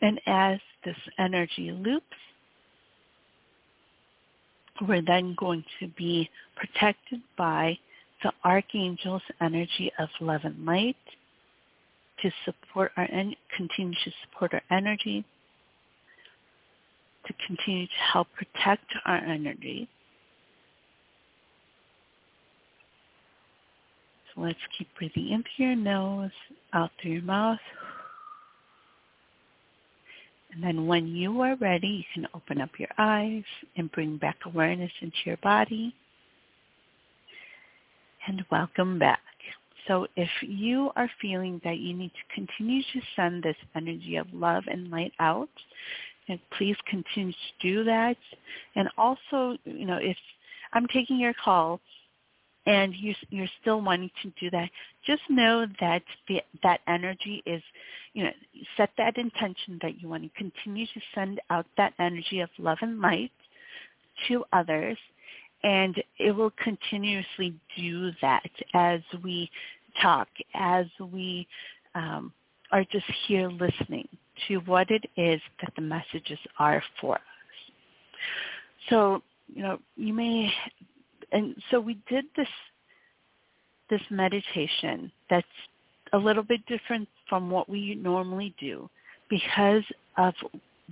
And 0.00 0.20
as 0.26 0.60
this 0.84 0.96
energy 1.18 1.72
loops, 1.72 2.04
we're 4.86 5.02
then 5.02 5.34
going 5.36 5.64
to 5.80 5.88
be 5.88 6.30
protected 6.54 7.20
by 7.36 7.78
the 8.22 8.32
archangel's 8.44 9.22
energy 9.40 9.90
of 9.98 10.08
love 10.20 10.42
and 10.44 10.64
light 10.64 10.96
to 12.22 12.30
support 12.44 12.92
our 12.96 13.04
and 13.04 13.36
continue 13.56 13.94
to 14.04 14.10
support 14.24 14.54
our 14.54 14.62
energy, 14.70 15.24
to 17.26 17.34
continue 17.46 17.86
to 17.86 17.92
help 18.12 18.28
protect 18.34 18.86
our 19.06 19.18
energy. 19.18 19.88
Let's 24.38 24.58
keep 24.76 24.88
breathing 24.96 25.30
in 25.30 25.42
through 25.42 25.66
your 25.66 25.76
nose, 25.76 26.30
out 26.72 26.90
through 27.00 27.12
your 27.12 27.22
mouth. 27.22 27.58
And 30.52 30.62
then 30.62 30.86
when 30.86 31.08
you 31.08 31.40
are 31.42 31.56
ready, 31.56 31.88
you 31.88 32.04
can 32.14 32.26
open 32.34 32.60
up 32.60 32.70
your 32.78 32.88
eyes 32.98 33.44
and 33.76 33.92
bring 33.92 34.16
back 34.16 34.36
awareness 34.46 34.90
into 35.00 35.16
your 35.24 35.36
body. 35.38 35.94
And 38.26 38.44
welcome 38.50 38.98
back. 38.98 39.20
So 39.86 40.06
if 40.16 40.28
you 40.42 40.90
are 40.96 41.10
feeling 41.20 41.60
that 41.64 41.78
you 41.78 41.94
need 41.94 42.10
to 42.10 42.34
continue 42.34 42.82
to 42.82 43.00
send 43.16 43.42
this 43.42 43.56
energy 43.74 44.16
of 44.16 44.26
love 44.32 44.64
and 44.66 44.90
light 44.90 45.12
out, 45.18 45.48
and 46.28 46.38
please 46.56 46.76
continue 46.86 47.32
to 47.32 47.68
do 47.68 47.84
that. 47.84 48.16
And 48.76 48.88
also, 48.98 49.56
you 49.64 49.86
know, 49.86 49.98
if 50.00 50.16
I'm 50.74 50.86
taking 50.88 51.18
your 51.18 51.34
call 51.42 51.80
and 52.68 52.94
you, 52.94 53.14
you're 53.30 53.48
still 53.60 53.80
wanting 53.80 54.10
to 54.22 54.32
do 54.38 54.50
that, 54.50 54.68
just 55.04 55.22
know 55.28 55.66
that 55.80 56.02
the, 56.28 56.40
that 56.62 56.80
energy 56.86 57.42
is, 57.46 57.62
you 58.12 58.24
know, 58.24 58.30
set 58.76 58.90
that 58.98 59.16
intention 59.16 59.78
that 59.82 60.00
you 60.00 60.08
want 60.08 60.22
to 60.22 60.30
continue 60.36 60.86
to 60.86 61.00
send 61.14 61.40
out 61.50 61.66
that 61.76 61.94
energy 61.98 62.40
of 62.40 62.50
love 62.58 62.78
and 62.82 63.00
light 63.00 63.32
to 64.28 64.44
others 64.52 64.98
and 65.62 66.02
it 66.18 66.32
will 66.32 66.52
continuously 66.62 67.54
do 67.76 68.10
that 68.22 68.48
as 68.74 69.00
we 69.24 69.50
talk, 70.00 70.28
as 70.54 70.86
we 71.12 71.46
um, 71.94 72.32
are 72.70 72.84
just 72.84 73.06
here 73.26 73.48
listening 73.48 74.08
to 74.46 74.58
what 74.58 74.90
it 74.90 75.04
is 75.16 75.40
that 75.60 75.72
the 75.74 75.82
messages 75.82 76.38
are 76.58 76.82
for 77.00 77.16
us. 77.16 77.20
So, 78.88 79.22
you 79.52 79.62
know, 79.62 79.78
you 79.96 80.14
may, 80.14 80.52
and 81.32 81.54
so 81.70 81.80
we 81.80 81.98
did 82.08 82.24
this, 82.36 82.48
this 83.90 84.00
meditation 84.10 85.10
that's 85.30 85.46
a 86.12 86.18
little 86.18 86.42
bit 86.42 86.64
different 86.66 87.08
from 87.28 87.50
what 87.50 87.68
we 87.68 87.94
normally 87.94 88.54
do 88.60 88.88
because 89.28 89.82
of 90.16 90.34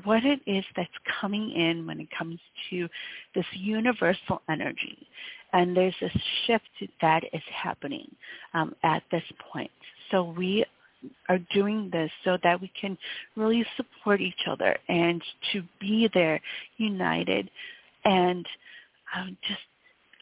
what 0.05 0.25
it 0.25 0.41
is 0.47 0.65
that's 0.77 0.91
coming 1.21 1.53
in 1.53 1.87
when 1.87 2.01
it 2.01 2.09
comes 2.17 2.39
to 2.71 2.89
this 3.35 3.47
universal 3.53 4.43
energy. 4.49 5.07
And 5.53 5.75
there's 5.77 5.95
a 6.03 6.11
shift 6.47 6.91
that 7.01 7.23
is 7.33 7.43
happening 7.51 8.15
um, 8.53 8.75
at 8.83 9.03
this 9.11 9.23
point. 9.51 9.71
So 10.11 10.35
we 10.37 10.67
are 11.29 11.39
doing 11.55 11.89
this 11.93 12.11
so 12.25 12.37
that 12.43 12.61
we 12.61 12.71
can 12.79 12.99
really 13.37 13.65
support 13.77 14.21
each 14.21 14.47
other 14.51 14.77
and 14.89 15.23
to 15.53 15.63
be 15.81 16.11
there 16.13 16.41
united 16.79 17.51
and 18.05 18.47
um, 19.17 19.37
just 19.47 19.61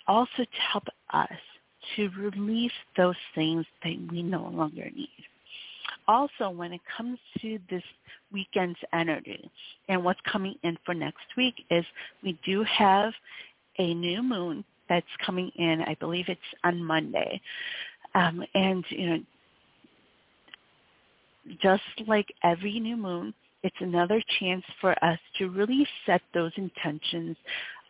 also 0.06 0.28
to 0.38 0.60
help 0.72 0.84
us 1.12 1.28
to 1.96 2.08
release 2.18 2.72
those 2.96 3.16
things 3.34 3.66
that 3.82 3.96
we 4.10 4.22
no 4.22 4.48
longer 4.48 4.90
need. 4.94 5.08
Also, 6.06 6.50
when 6.50 6.72
it 6.72 6.80
comes 6.96 7.18
to 7.40 7.58
this 7.70 7.82
weekend's 8.32 8.78
energy 8.92 9.50
and 9.88 10.02
what's 10.04 10.20
coming 10.30 10.54
in 10.62 10.76
for 10.84 10.94
next 10.94 11.24
week 11.36 11.54
is 11.70 11.84
we 12.22 12.38
do 12.44 12.62
have 12.64 13.12
a 13.78 13.94
new 13.94 14.22
moon 14.22 14.64
that's 14.88 15.06
coming 15.24 15.50
in. 15.56 15.82
I 15.82 15.96
believe 16.00 16.26
it's 16.28 16.40
on 16.62 16.82
Monday. 16.82 17.40
Um, 18.14 18.44
and, 18.54 18.84
you 18.90 19.06
know, 19.10 19.18
just 21.62 21.82
like 22.06 22.26
every 22.42 22.78
new 22.80 22.96
moon, 22.96 23.34
it's 23.62 23.76
another 23.80 24.22
chance 24.38 24.64
for 24.80 24.92
us 25.02 25.18
to 25.38 25.48
really 25.48 25.86
set 26.04 26.20
those 26.34 26.52
intentions 26.56 27.36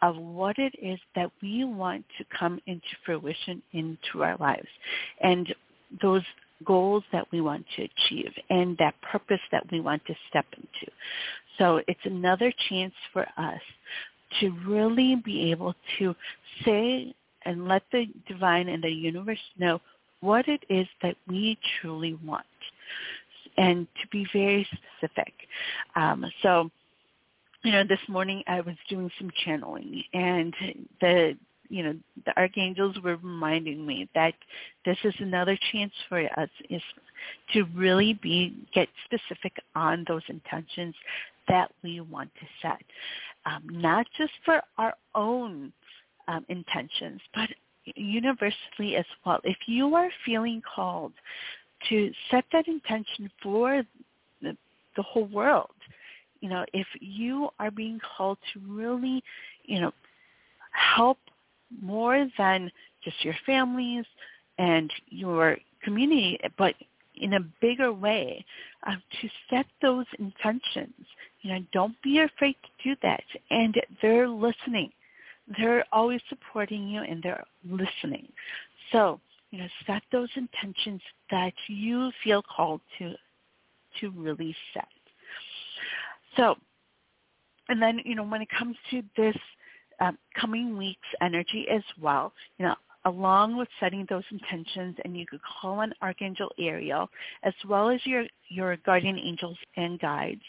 of 0.04 0.16
what 0.18 0.58
it 0.58 0.74
is 0.82 0.98
that 1.14 1.30
we 1.40 1.64
want 1.64 2.04
to 2.18 2.24
come 2.38 2.60
into 2.66 2.86
fruition 3.06 3.62
into 3.72 4.22
our 4.22 4.36
lives 4.36 4.68
and 5.22 5.54
those 6.02 6.22
goals 6.66 7.02
that 7.10 7.26
we 7.32 7.40
want 7.40 7.64
to 7.74 7.82
achieve 7.82 8.30
and 8.50 8.76
that 8.76 8.94
purpose 9.00 9.40
that 9.50 9.64
we 9.72 9.80
want 9.80 10.04
to 10.06 10.14
step 10.28 10.44
into. 10.56 10.92
So 11.58 11.80
it's 11.88 12.00
another 12.04 12.52
chance 12.68 12.92
for 13.14 13.26
us 13.38 13.60
to 14.40 14.50
really 14.66 15.16
be 15.16 15.50
able 15.50 15.74
to 15.98 16.14
say 16.64 17.14
and 17.46 17.66
let 17.66 17.82
the 17.90 18.04
divine 18.28 18.68
and 18.68 18.84
the 18.84 18.90
universe 18.90 19.38
know 19.58 19.80
what 20.20 20.48
it 20.48 20.62
is 20.68 20.86
that 21.02 21.16
we 21.28 21.58
truly 21.80 22.18
want 22.24 22.44
and 23.56 23.86
to 24.02 24.08
be 24.08 24.26
very 24.32 24.66
specific. 24.98 25.32
Um, 25.96 26.24
so, 26.42 26.70
you 27.64 27.72
know, 27.72 27.82
this 27.82 27.98
morning 28.08 28.44
I 28.46 28.60
was 28.60 28.76
doing 28.88 29.10
some 29.18 29.30
channeling 29.44 30.04
and 30.12 30.54
the 31.00 31.36
you 31.70 31.82
know 31.82 31.94
the 32.26 32.36
archangels 32.38 32.96
were 33.02 33.16
reminding 33.16 33.84
me 33.86 34.08
that 34.14 34.34
this 34.84 34.98
is 35.02 35.14
another 35.18 35.58
chance 35.72 35.92
for 36.08 36.20
us 36.38 36.50
is 36.68 36.82
to 37.54 37.64
really 37.74 38.18
be 38.22 38.54
get 38.74 38.88
specific 39.06 39.56
on 39.74 40.04
those 40.06 40.22
intentions 40.28 40.94
that 41.48 41.72
we 41.82 42.00
want 42.00 42.30
to 42.34 42.46
set. 42.60 42.82
Um, 43.46 43.62
not 43.70 44.06
just 44.16 44.32
for 44.44 44.62
our 44.76 44.94
own 45.14 45.72
um, 46.28 46.44
intentions 46.50 47.20
but 47.34 47.48
universally 47.96 48.96
as 48.96 49.06
well. 49.24 49.40
If 49.42 49.56
you 49.66 49.94
are 49.94 50.10
feeling 50.24 50.62
called 50.74 51.12
to 51.88 52.10
set 52.30 52.44
that 52.52 52.68
intention 52.68 53.30
for 53.42 53.82
the, 54.42 54.56
the 54.96 55.02
whole 55.02 55.26
world 55.26 55.73
you 56.44 56.50
know 56.50 56.64
if 56.74 56.86
you 57.00 57.48
are 57.58 57.70
being 57.70 57.98
called 58.16 58.38
to 58.52 58.60
really 58.68 59.22
you 59.64 59.80
know 59.80 59.92
help 60.72 61.18
more 61.82 62.28
than 62.36 62.70
just 63.02 63.24
your 63.24 63.34
families 63.46 64.04
and 64.58 64.92
your 65.08 65.56
community, 65.82 66.38
but 66.58 66.74
in 67.16 67.34
a 67.34 67.40
bigger 67.60 67.92
way 67.92 68.44
uh, 68.86 68.96
to 69.20 69.28
set 69.48 69.66
those 69.80 70.06
intentions. 70.18 70.94
You 71.42 71.52
know, 71.52 71.60
don't 71.72 71.94
be 72.02 72.18
afraid 72.18 72.56
to 72.62 72.88
do 72.90 72.96
that. 73.02 73.22
And 73.50 73.74
they're 74.02 74.28
listening. 74.28 74.90
They're 75.58 75.84
always 75.92 76.20
supporting 76.28 76.88
you 76.88 77.02
and 77.02 77.22
they're 77.22 77.44
listening. 77.68 78.26
So, 78.92 79.20
you 79.50 79.58
know, 79.60 79.68
set 79.86 80.02
those 80.12 80.30
intentions 80.36 81.00
that 81.30 81.52
you 81.68 82.10
feel 82.22 82.42
called 82.42 82.80
to 82.98 83.14
to 84.00 84.10
really 84.10 84.54
set. 84.72 84.88
So, 86.36 86.56
and 87.68 87.80
then, 87.80 88.00
you 88.04 88.14
know, 88.14 88.24
when 88.24 88.42
it 88.42 88.48
comes 88.58 88.76
to 88.90 89.02
this 89.16 89.36
um, 90.00 90.18
coming 90.38 90.76
week's 90.76 91.00
energy 91.20 91.66
as 91.70 91.82
well. 92.00 92.32
You 92.58 92.66
know, 92.66 92.74
along 93.04 93.56
with 93.56 93.68
setting 93.80 94.06
those 94.08 94.24
intentions, 94.30 94.96
and 95.04 95.16
you 95.16 95.26
could 95.26 95.40
call 95.42 95.80
on 95.80 95.92
Archangel 96.02 96.50
Ariel 96.58 97.08
as 97.42 97.54
well 97.68 97.88
as 97.88 98.00
your 98.04 98.24
your 98.48 98.76
guardian 98.78 99.18
angels 99.18 99.56
and 99.76 99.98
guides 100.00 100.40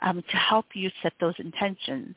um, 0.00 0.22
to 0.30 0.36
help 0.36 0.66
you 0.74 0.90
set 1.02 1.12
those 1.20 1.34
intentions. 1.38 2.14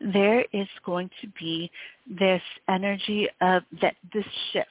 There 0.00 0.44
is 0.52 0.68
going 0.84 1.10
to 1.20 1.28
be 1.38 1.70
this 2.08 2.42
energy 2.68 3.28
of 3.40 3.62
that 3.80 3.96
this 4.12 4.26
shift 4.52 4.68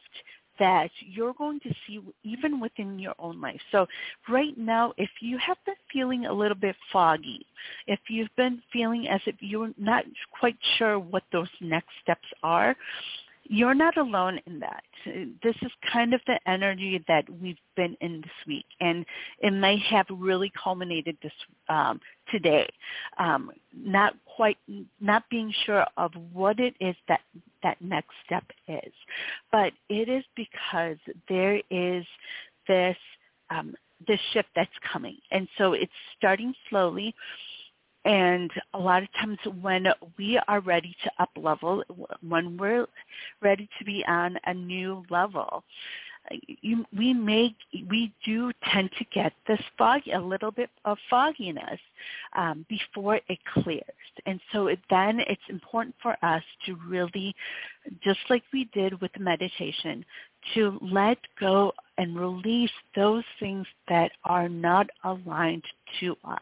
that 0.64 0.90
you're 1.02 1.34
going 1.34 1.60
to 1.60 1.70
see 1.86 2.00
even 2.24 2.62
within 2.62 2.98
your 2.98 3.14
own 3.20 3.42
life. 3.42 3.60
So 3.70 3.86
right 4.30 4.58
now, 4.58 4.94
if 4.98 5.10
you 5.20 5.38
have 5.46 5.58
been 5.66 5.76
feeling 5.92 6.26
a 6.26 6.32
little 6.32 6.56
bit 6.56 6.78
foggy, 6.94 7.46
if 7.86 8.00
you've 8.08 8.34
been 8.38 8.62
feeling 8.72 9.10
as 9.10 9.20
if 9.26 9.36
you're 9.42 9.74
not 9.78 10.06
quite 10.40 10.56
sure 10.78 10.98
what 10.98 11.24
those 11.34 11.50
next 11.60 11.90
steps 12.02 12.30
are, 12.44 12.78
you're 13.46 13.74
not 13.76 13.98
alone 13.98 14.40
in 14.48 14.60
that. 14.60 14.84
This 15.44 15.56
is 15.62 15.72
kind 15.92 16.14
of 16.14 16.22
the 16.28 16.40
energy 16.48 17.04
that 17.08 17.26
we've 17.42 17.58
been 17.76 17.98
in 18.00 18.22
this 18.22 18.48
week, 18.48 18.66
and 18.80 19.06
it 19.40 19.52
may 19.52 19.78
have 19.90 20.06
really 20.10 20.52
culminated 20.62 21.18
this 21.22 21.34
um, 21.68 22.00
today. 22.32 22.68
Um, 23.18 23.52
not 23.76 24.14
quite, 24.26 24.58
not 25.02 25.24
being 25.30 25.54
sure 25.66 25.86
of 25.98 26.12
what 26.32 26.60
it 26.60 26.76
is 26.80 26.96
that 27.08 27.22
that 27.64 27.82
next 27.82 28.12
step 28.26 28.46
is, 28.68 28.94
but 29.52 29.74
it 29.90 30.10
is 30.10 30.24
because 30.36 30.98
there 31.28 31.62
is 31.70 32.06
this 32.68 32.98
um, 33.50 33.76
this 34.08 34.20
shift 34.32 34.50
that's 34.56 34.72
coming, 34.92 35.18
and 35.32 35.48
so 35.58 35.74
it's 35.74 35.92
starting 36.18 36.54
slowly. 36.70 37.14
And 38.06 38.52
a 38.74 38.80
lot 38.80 39.04
of 39.04 39.10
times 39.14 39.38
when 39.62 39.88
we 40.18 40.40
are 40.48 40.60
ready 40.60 40.96
to 41.04 41.12
up 41.20 41.30
level, 41.38 41.84
when 42.28 42.58
we're 42.58 42.88
ready 43.42 43.70
to 43.80 43.86
be 43.86 44.04
on 44.08 44.38
a 44.46 44.54
new 44.54 45.06
level, 45.10 45.64
you, 46.62 46.86
we 46.98 47.14
may 47.14 47.56
we 47.90 48.14
do 48.26 48.52
tend 48.72 48.90
to 48.98 49.06
get 49.14 49.34
this 49.48 49.60
foggy 49.78 50.12
a 50.12 50.22
little 50.22 50.52
bit 50.52 50.70
of 50.86 50.98
fogginess 51.10 51.80
um, 52.36 52.66
before 52.70 53.20
it 53.28 53.40
clears, 53.54 53.84
and 54.26 54.40
so 54.52 54.68
it, 54.68 54.80
then 54.90 55.20
it's 55.20 55.42
important 55.50 55.96
for 56.02 56.16
us 56.24 56.44
to 56.66 56.78
really, 56.88 57.36
just 58.04 58.20
like 58.30 58.44
we 58.54 58.66
did 58.74 59.00
with 59.02 59.12
meditation, 59.20 60.06
to 60.54 60.80
let 60.82 61.18
go 61.40 61.74
and 61.98 62.18
release 62.18 62.72
those 62.96 63.24
things 63.40 63.68
that 63.90 64.12
are 64.24 64.50
not 64.50 64.88
aligned 65.04 65.64
to 66.00 66.16
us, 66.24 66.40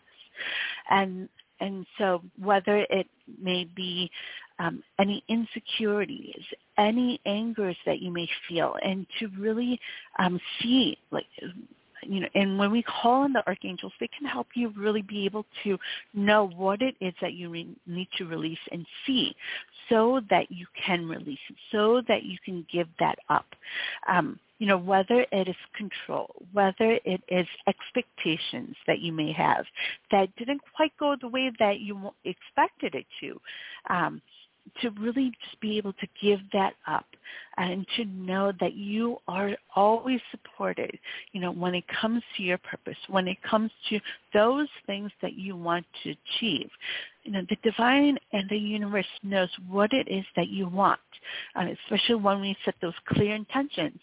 and 0.90 1.28
and 1.62 1.86
so 1.98 2.22
whether 2.40 2.86
it 2.90 3.08
may 3.42 3.66
be 3.76 4.12
um, 4.60 4.84
any 5.00 5.24
insecurities, 5.30 6.44
any 6.78 7.20
angers 7.26 7.78
that 7.86 8.00
you 8.00 8.12
may 8.12 8.28
feel, 8.50 8.76
and 8.84 9.06
to 9.20 9.28
really 9.40 9.80
um, 10.20 10.40
see 10.62 10.98
like 11.12 11.26
you 12.04 12.22
know, 12.22 12.28
and 12.36 12.58
when 12.58 12.72
we 12.72 12.84
call 12.84 13.24
on 13.24 13.34
the 13.34 13.46
archangels, 13.48 13.94
they 14.00 14.10
can 14.18 14.28
help 14.28 14.48
you 14.56 14.74
really 14.76 15.02
be 15.02 15.26
able 15.26 15.46
to 15.64 15.78
know 16.14 16.48
what 16.56 16.82
it 16.82 16.96
is 17.00 17.14
that 17.22 17.34
you 17.34 17.50
re- 17.50 17.76
need 17.86 18.08
to 18.18 18.26
release 18.26 18.60
and 18.72 18.86
see 19.06 19.36
so 19.90 20.22
that 20.30 20.52
you 20.52 20.66
can 20.86 21.08
release 21.08 21.40
it, 21.50 21.56
so 21.72 22.02
that 22.08 22.24
you 22.24 22.38
can 22.44 22.66
give 22.72 22.88
that 23.00 23.18
up. 23.30 23.46
Um, 24.08 24.40
you 24.62 24.68
know, 24.68 24.78
whether 24.78 25.26
it 25.32 25.48
is 25.48 25.56
control, 25.76 26.36
whether 26.54 27.00
it 27.04 27.20
is 27.30 27.48
expectations 27.68 28.76
that 28.86 29.00
you 29.00 29.12
may 29.12 29.32
have 29.32 29.66
that 30.12 30.30
didn't 30.36 30.62
quite 30.76 30.92
go 31.00 31.16
the 31.20 31.28
way 31.28 31.52
that 31.58 31.80
you 31.80 32.12
expected 32.26 32.94
it 32.94 33.08
to. 33.20 33.42
Um, 33.90 34.22
to 34.80 34.92
really 34.92 35.32
just 35.44 35.60
be 35.60 35.80
able 35.80 35.92
to 35.94 36.08
give 36.22 36.40
that 36.54 36.74
up 36.88 37.08
and 37.58 37.84
to 37.98 38.06
know 38.06 38.54
that 38.60 38.76
you 38.76 39.18
are 39.28 39.58
always 39.76 40.20
supported, 40.30 40.98
you 41.32 41.42
know, 41.42 41.52
when 41.52 41.74
it 41.74 41.84
comes 42.00 42.22
to 42.38 42.44
your 42.44 42.60
purpose, 42.60 42.96
when 43.10 43.28
it 43.28 43.38
comes 43.42 43.72
to 43.90 44.00
those 44.36 44.68
things 44.86 45.12
that 45.24 45.34
you 45.34 45.56
want 45.56 45.84
to 46.04 46.14
achieve. 46.38 46.70
You 47.24 47.32
know, 47.32 47.42
the 47.50 47.58
divine 47.64 48.20
and 48.34 48.48
the 48.52 48.58
universe 48.58 49.08
knows 49.24 49.50
what 49.68 49.92
it 49.94 50.08
is 50.08 50.26
that 50.36 50.50
you 50.50 50.68
want, 50.68 51.00
uh, 51.56 51.66
especially 51.84 52.16
when 52.16 52.40
we 52.40 52.56
set 52.64 52.76
those 52.84 52.94
clear 53.08 53.34
intentions. 53.34 54.00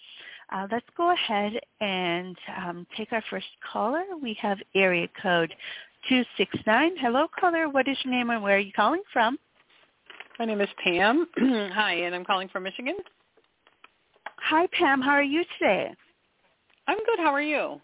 uh, 0.50 0.66
let's 0.70 0.86
go 0.96 1.12
ahead 1.12 1.52
and 1.80 2.36
um, 2.56 2.86
take 2.96 3.12
our 3.12 3.22
first 3.30 3.46
caller. 3.72 4.02
We 4.20 4.36
have 4.40 4.58
area 4.74 5.08
code 5.22 5.54
269. 6.08 6.96
Hello, 6.98 7.26
caller. 7.38 7.68
What 7.68 7.88
is 7.88 7.96
your 8.04 8.12
name 8.12 8.30
and 8.30 8.42
where 8.42 8.56
are 8.56 8.60
you 8.60 8.72
calling 8.72 9.02
from? 9.12 9.38
My 10.38 10.44
name 10.44 10.60
is 10.60 10.68
Pam. 10.82 11.26
Hi, 11.38 11.94
and 12.04 12.14
I'm 12.14 12.24
calling 12.24 12.48
from 12.48 12.64
Michigan. 12.64 12.96
Hi, 14.48 14.66
Pam. 14.78 15.00
How 15.00 15.12
are 15.12 15.22
you 15.22 15.42
today? 15.58 15.90
I'm 16.86 16.98
good. 16.98 17.18
How 17.18 17.32
are 17.32 17.40
you? 17.40 17.80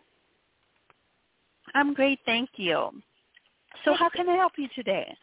I'm 1.75 1.94
great, 1.94 2.18
thank 2.27 2.51
you. 2.57 2.90
So 3.85 3.94
how 3.94 4.11
can 4.11 4.29
I 4.29 4.37
help 4.37 4.53
you 4.59 4.68
today? 4.75 5.16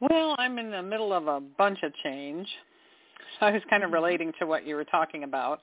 Well, 0.00 0.36
I'm 0.38 0.58
in 0.58 0.70
the 0.70 0.82
middle 0.82 1.12
of 1.12 1.26
a 1.26 1.40
bunch 1.40 1.82
of 1.82 1.92
change. 2.02 2.48
So 3.38 3.46
I 3.46 3.50
was 3.50 3.60
kind 3.68 3.82
of 3.82 3.88
mm-hmm. 3.88 3.94
relating 3.94 4.32
to 4.38 4.46
what 4.46 4.66
you 4.66 4.74
were 4.74 4.86
talking 4.86 5.24
about. 5.24 5.60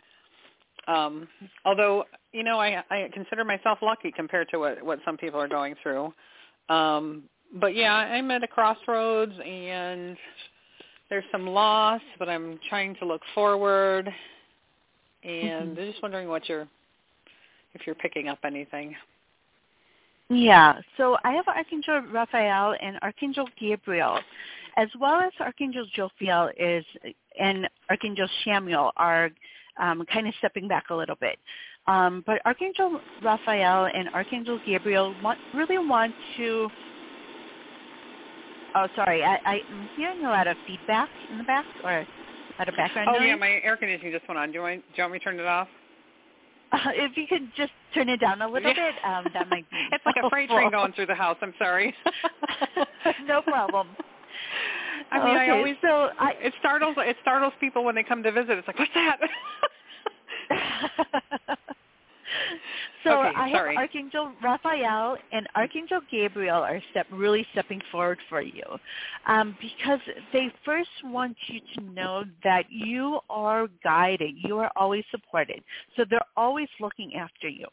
Um, 0.88 1.28
although, 1.65 2.04
you 2.32 2.43
know, 2.43 2.60
I, 2.60 2.84
I 2.91 3.10
consider 3.15 3.43
myself 3.43 3.80
lucky 3.82 4.12
compared 4.15 4.50
to 4.50 4.60
what, 4.60 4.84
what 4.86 5.00
some 5.04 5.17
people 5.17 5.39
are 5.41 5.47
going 5.47 5.73
through. 5.82 6.13
Um, 6.69 7.23
but 7.60 7.76
yeah, 7.76 7.95
I'm 7.95 8.30
at 8.30 8.43
a 8.43 8.47
crossroads 8.47 9.34
and 9.43 10.15
there's 11.10 11.24
some 11.32 11.48
loss, 11.48 12.02
but 12.20 12.30
I'm 12.30 12.60
trying 12.70 12.96
to 12.96 13.06
look 13.06 13.22
forward. 13.34 14.13
And 15.24 15.72
mm-hmm. 15.72 15.80
I'm 15.80 15.91
just 15.91 16.02
wondering 16.02 16.28
what 16.28 16.48
you're, 16.48 16.67
if 17.74 17.82
you're 17.86 17.96
picking 17.96 18.28
up 18.28 18.39
anything. 18.43 18.96
Yeah, 20.30 20.80
so 20.98 21.17
I 21.24 21.32
have 21.32 21.48
Archangel 21.48 22.02
Raphael 22.12 22.76
and 22.82 23.00
Archangel 23.02 23.48
Gabriel, 23.58 24.20
as 24.76 24.89
well 25.00 25.22
as 25.22 25.32
Archangel 25.39 25.86
Jophiel 25.98 26.52
is 26.60 26.86
and 27.39 27.70
Archangel 27.89 28.28
Chamuel 28.46 28.91
are 28.98 29.30
um, 29.80 30.06
kind 30.12 30.28
of 30.28 30.34
stepping 30.39 30.67
back 30.67 30.86
a 30.89 30.96
little 30.96 31.15
bit. 31.15 31.39
Um, 31.88 32.24
but 32.26 32.41
Archangel 32.46 33.00
Raphael 33.24 33.86
and 33.93 34.10
Archangel 34.10 34.60
Gabriel 34.65 35.15
want, 35.24 35.39
really 35.54 35.78
want 35.78 36.13
to. 36.38 36.70
Oh, 38.75 38.88
sorry, 38.95 39.23
I, 39.23 39.38
I'm 39.45 39.89
hearing 39.95 40.23
a 40.25 40.30
lot 40.30 40.47
of 40.47 40.58
feedback 40.67 41.10
in 41.32 41.38
the 41.38 41.43
back 41.43 41.65
or 41.84 41.99
a 41.99 42.08
lot 42.60 42.69
of 42.69 42.75
background 42.75 43.10
oh, 43.10 43.19
noise. 43.19 43.27
yeah, 43.27 43.36
my 43.36 43.60
air 43.63 43.77
conditioning 43.77 44.12
just 44.12 44.27
went 44.27 44.38
on. 44.38 44.49
Do 44.49 44.56
you, 44.56 44.62
want, 44.62 44.82
do 44.82 44.93
you 44.97 45.03
want 45.03 45.13
me 45.13 45.19
to 45.19 45.25
turn 45.25 45.39
it 45.39 45.45
off? 45.45 45.67
Uh, 46.71 46.77
if 46.95 47.15
you 47.15 47.25
could 47.27 47.49
just 47.56 47.71
turn 47.93 48.10
it 48.10 48.19
down 48.19 48.41
a 48.41 48.47
little 48.47 48.69
yeah. 48.69 48.91
bit, 48.91 48.95
um, 49.06 49.25
that 49.34 49.49
might 49.49 49.69
be. 49.69 49.77
it's 49.91 50.06
like 50.06 50.15
a 50.21 50.30
freight 50.30 50.49
train 50.49 50.69
going 50.71 50.91
through 50.93 51.06
the 51.06 51.15
house. 51.15 51.38
I'm 51.41 51.53
sorry. 51.58 51.95
no 53.25 53.41
problem. 53.41 53.88
I 55.12 55.23
mean, 55.23 55.36
okay, 55.36 55.49
I 55.49 55.49
always 55.49 55.75
so 55.82 56.10
I, 56.19 56.34
it 56.41 56.53
startles 56.60 56.95
it 56.99 57.15
startles 57.21 57.53
people 57.60 57.86
when 57.86 57.95
they 57.95 58.03
come 58.03 58.21
to 58.23 58.32
visit. 58.32 58.58
It's 58.58 58.67
like, 58.67 58.77
what's 58.77 58.91
that? 58.93 59.19
so 63.03 63.21
okay, 63.21 63.31
I 63.36 63.51
sorry. 63.51 63.75
have 63.75 63.81
Archangel 63.81 64.31
Raphael 64.43 65.17
and 65.31 65.47
Archangel 65.55 66.01
Gabriel 66.12 66.57
are 66.57 66.81
step 66.91 67.07
really 67.12 67.45
stepping 67.51 67.81
forward 67.91 68.19
for 68.29 68.41
you, 68.41 68.63
um, 69.27 69.57
because 69.62 69.99
they 70.33 70.51
first 70.65 70.89
want 71.03 71.36
you 71.47 71.60
to 71.75 71.81
know 71.93 72.23
that 72.43 72.65
you 72.69 73.19
are 73.29 73.67
guided, 73.83 74.36
you 74.43 74.57
are 74.60 74.71
always 74.75 75.03
supported. 75.12 75.63
So 75.95 76.05
they're 76.10 76.19
always 76.36 76.69
looking 76.79 77.15
after 77.15 77.47
you. 77.47 77.67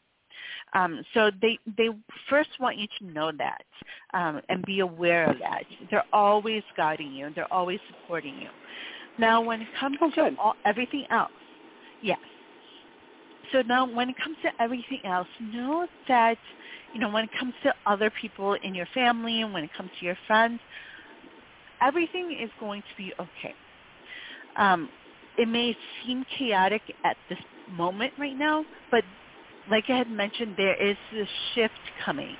Um, 0.74 1.04
so 1.14 1.30
they 1.40 1.58
they 1.76 1.88
first 2.28 2.50
want 2.60 2.78
you 2.78 2.86
to 2.98 3.12
know 3.12 3.30
that 3.38 3.64
um, 4.12 4.40
and 4.48 4.64
be 4.64 4.80
aware 4.80 5.30
of 5.30 5.38
that. 5.38 5.64
They're 5.90 6.04
always 6.12 6.62
guiding 6.76 7.12
you. 7.12 7.26
and 7.26 7.34
They're 7.34 7.52
always 7.52 7.80
supporting 7.90 8.34
you. 8.40 8.48
Now, 9.18 9.40
when 9.40 9.62
it 9.62 9.68
comes 9.78 9.96
oh, 10.00 10.10
to 10.10 10.36
all, 10.38 10.54
everything 10.64 11.06
else, 11.10 11.30
yes, 12.02 12.18
so 13.52 13.62
now 13.62 13.86
when 13.90 14.10
it 14.10 14.16
comes 14.22 14.36
to 14.42 14.50
everything 14.60 15.00
else, 15.04 15.28
know 15.40 15.86
that, 16.08 16.38
you 16.92 17.00
know, 17.00 17.10
when 17.10 17.24
it 17.24 17.30
comes 17.38 17.54
to 17.62 17.74
other 17.86 18.10
people 18.20 18.56
in 18.62 18.74
your 18.74 18.86
family 18.94 19.42
and 19.42 19.52
when 19.52 19.64
it 19.64 19.70
comes 19.76 19.90
to 19.98 20.06
your 20.06 20.16
friends, 20.26 20.60
everything 21.82 22.36
is 22.42 22.50
going 22.58 22.82
to 22.82 22.96
be 22.96 23.12
okay. 23.20 23.54
Um, 24.56 24.90
it 25.36 25.48
may 25.48 25.76
seem 26.04 26.24
chaotic 26.38 26.82
at 27.04 27.16
this 27.28 27.38
moment 27.68 28.12
right 28.18 28.36
now, 28.36 28.64
but 28.90 29.04
like 29.70 29.84
I 29.88 29.96
had 29.96 30.10
mentioned, 30.10 30.54
there 30.56 30.80
is 30.82 30.96
this 31.12 31.28
shift 31.54 31.80
coming. 32.04 32.36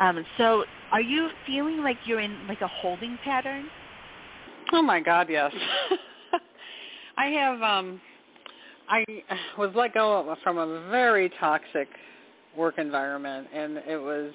Um, 0.00 0.24
so 0.38 0.64
are 0.92 1.00
you 1.00 1.30
feeling 1.46 1.82
like 1.82 1.98
you're 2.04 2.20
in 2.20 2.46
like 2.46 2.60
a 2.60 2.68
holding 2.68 3.18
pattern? 3.22 3.70
Oh 4.72 4.82
my 4.82 5.00
God, 5.00 5.28
yes. 5.28 5.52
I 7.16 7.26
have 7.26 7.62
um 7.62 8.00
I 8.90 9.04
was 9.56 9.70
let 9.74 9.94
go 9.94 10.36
from 10.42 10.58
a 10.58 10.90
very 10.90 11.30
toxic 11.40 11.88
work 12.56 12.78
environment, 12.78 13.46
and 13.54 13.78
it 13.78 14.00
was 14.00 14.32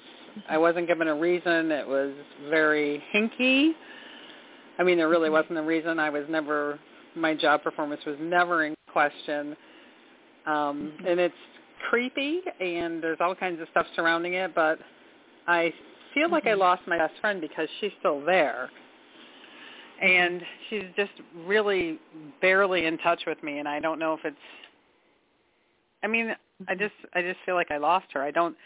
I 0.48 0.52
mm-hmm. 0.52 0.62
wasn't 0.62 0.86
given 0.88 1.08
a 1.08 1.14
reason. 1.14 1.70
It 1.70 1.86
was 1.86 2.12
very 2.48 3.02
hinky. 3.14 3.72
I 4.78 4.82
mean, 4.82 4.96
there 4.96 5.08
really 5.08 5.26
mm-hmm. 5.26 5.34
wasn't 5.34 5.58
a 5.58 5.62
reason. 5.62 5.98
I 5.98 6.10
was 6.10 6.24
never 6.28 6.78
my 7.14 7.34
job 7.34 7.62
performance 7.62 8.00
was 8.06 8.16
never 8.20 8.64
in 8.64 8.74
question, 8.90 9.56
um, 10.46 10.92
mm-hmm. 10.92 11.06
and 11.06 11.20
it's 11.20 11.34
creepy, 11.90 12.40
and 12.60 13.02
there's 13.02 13.18
all 13.20 13.34
kinds 13.34 13.60
of 13.60 13.68
stuff 13.70 13.86
surrounding 13.94 14.34
it. 14.34 14.54
But 14.54 14.78
I 15.46 15.72
feel 16.14 16.30
like 16.30 16.46
I 16.46 16.54
lost 16.54 16.82
my 16.86 16.96
best 16.96 17.14
friend 17.20 17.42
because 17.42 17.68
she's 17.80 17.92
still 18.00 18.24
there 18.24 18.70
and 20.02 20.42
she's 20.68 20.84
just 20.96 21.12
really 21.46 21.98
barely 22.40 22.86
in 22.86 22.98
touch 22.98 23.22
with 23.26 23.42
me 23.42 23.58
and 23.58 23.68
I 23.68 23.80
don't 23.80 23.98
know 23.98 24.14
if 24.14 24.20
it's 24.24 24.36
I 26.02 26.06
mean, 26.08 26.34
I 26.68 26.74
just 26.74 26.94
I 27.14 27.22
just 27.22 27.38
feel 27.46 27.54
like 27.54 27.70
I 27.70 27.78
lost 27.78 28.06
her. 28.12 28.22
I 28.22 28.30
don't 28.30 28.56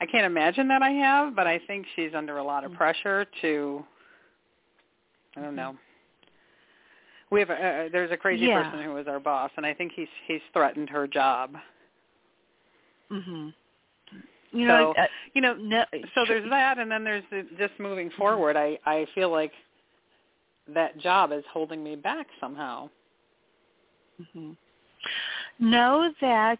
I 0.00 0.06
can't 0.06 0.26
imagine 0.26 0.68
that 0.68 0.82
I 0.82 0.90
have, 0.90 1.34
but 1.34 1.46
I 1.46 1.58
think 1.66 1.86
she's 1.96 2.12
under 2.14 2.38
a 2.38 2.44
lot 2.44 2.64
of 2.64 2.72
pressure 2.74 3.26
to 3.42 3.84
I 5.36 5.40
don't 5.42 5.56
know. 5.56 5.76
We 7.30 7.40
have 7.40 7.50
a, 7.50 7.54
uh, 7.54 7.88
there's 7.92 8.10
a 8.12 8.16
crazy 8.16 8.46
Yeah. 8.46 8.62
person 8.62 8.84
who 8.84 8.96
is 8.98 9.08
our 9.08 9.20
boss 9.20 9.50
and 9.56 9.66
I 9.66 9.74
think 9.74 9.92
he's 9.94 10.08
he's 10.26 10.42
threatened 10.52 10.90
her 10.90 11.06
job. 11.06 11.56
Mhm. 13.10 13.54
You 14.52 14.66
know, 14.66 14.92
So, 14.94 15.00
uh, 15.02 15.06
You 15.34 15.40
know, 15.42 15.54
no, 15.54 15.84
so 16.14 16.24
there's 16.26 16.48
that 16.50 16.78
and 16.78 16.90
then 16.90 17.04
there's 17.04 17.24
the, 17.30 17.46
just 17.58 17.78
moving 17.78 18.10
forward. 18.10 18.56
I 18.56 18.78
I 18.86 19.06
feel 19.14 19.30
like 19.30 19.52
that 20.74 20.98
job 20.98 21.32
is 21.32 21.44
holding 21.52 21.82
me 21.82 21.96
back 21.96 22.26
somehow. 22.40 22.88
hmm 24.32 24.52
Know 25.58 26.12
that 26.20 26.58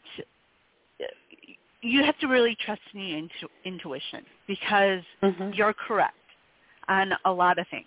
you 1.82 2.02
have 2.04 2.18
to 2.18 2.26
really 2.28 2.56
trust 2.64 2.80
in 2.94 3.00
your 3.00 3.18
intu- 3.18 3.48
intuition 3.64 4.24
because 4.46 5.02
Mm-hmm. 5.22 5.52
you're 5.54 5.74
correct 5.74 6.16
on 6.88 7.12
a 7.24 7.32
lot 7.32 7.58
of 7.58 7.66
things. 7.68 7.86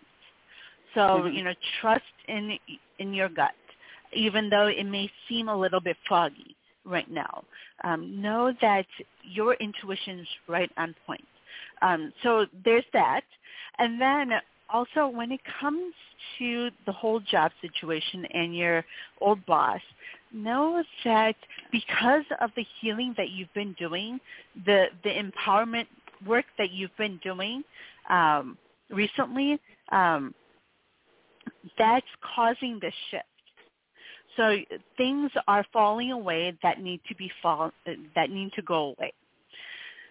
So 0.96 1.26
Mhm. 1.26 1.36
you 1.36 1.44
know, 1.44 1.54
trust 1.82 2.06
in 2.28 2.58
in 3.00 3.14
your 3.14 3.30
gut, 3.30 3.56
even 4.14 4.50
though 4.50 4.68
it 4.68 4.86
may 4.86 5.12
seem 5.28 5.50
a 5.50 5.56
little 5.56 5.82
bit 5.82 5.98
foggy 6.08 6.56
right 6.86 7.10
now. 7.10 7.44
Um, 7.84 8.22
know 8.22 8.54
that 8.62 8.86
your 9.24 9.54
intuition's 9.56 10.28
right 10.48 10.72
on 10.78 10.96
point. 11.06 11.28
Um, 11.82 12.14
so 12.24 12.46
there's 12.66 12.86
that, 12.94 13.24
and 13.80 14.00
then 14.02 14.32
also 14.72 15.08
when 15.08 15.32
it 15.32 15.42
comes 15.60 15.94
to 16.38 16.70
the 16.86 16.92
whole 16.92 17.20
job 17.20 17.52
situation 17.62 18.26
and 18.34 18.56
your 18.56 18.86
old 19.22 19.46
boss, 19.46 19.82
know 20.32 20.84
that 21.06 21.36
because 21.72 22.24
of 22.42 22.52
the 22.56 22.66
healing 22.80 23.14
that 23.18 23.30
you've 23.30 23.54
been 23.54 23.76
doing, 23.80 24.20
the 24.66 24.86
the 25.04 25.10
empowerment 25.10 25.88
work 26.26 26.46
that 26.58 26.72
you've 26.72 26.96
been 26.98 27.20
doing 27.24 27.64
um, 28.10 28.58
recently, 28.90 29.60
um, 29.92 30.34
that's 31.78 32.06
causing 32.36 32.80
this 32.82 32.94
shift. 33.12 33.24
So 34.38 34.56
things 34.98 35.32
are 35.48 35.66
falling 35.74 36.12
away 36.12 36.58
that 36.64 36.82
need 36.82 37.02
to 37.10 37.16
be 37.16 37.32
fall 37.42 37.72
that 38.16 38.30
need 38.30 38.54
to 38.54 38.62
go 38.62 38.96
away. 38.98 39.14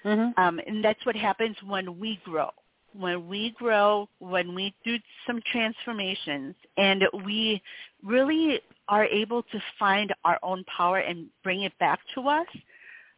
Mm-hmm. 0.05 0.41
Um, 0.41 0.61
and 0.67 0.85
that's 0.85 1.05
what 1.07 1.17
happens 1.17 1.57
when 1.67 1.99
we 1.99 2.21
grow. 2.25 2.51
When 2.95 3.29
we 3.29 3.51
grow, 3.51 4.09
when 4.19 4.55
we 4.55 4.75
do 4.85 4.99
some 5.27 5.41
transformations, 5.53 6.55
and 6.77 7.05
we 7.25 7.63
really 8.03 8.61
are 8.89 9.05
able 9.05 9.43
to 9.43 9.63
find 9.79 10.15
our 10.25 10.39
own 10.43 10.65
power 10.65 10.99
and 10.99 11.29
bring 11.43 11.63
it 11.63 11.79
back 11.79 12.01
to 12.15 12.29
us, 12.29 12.47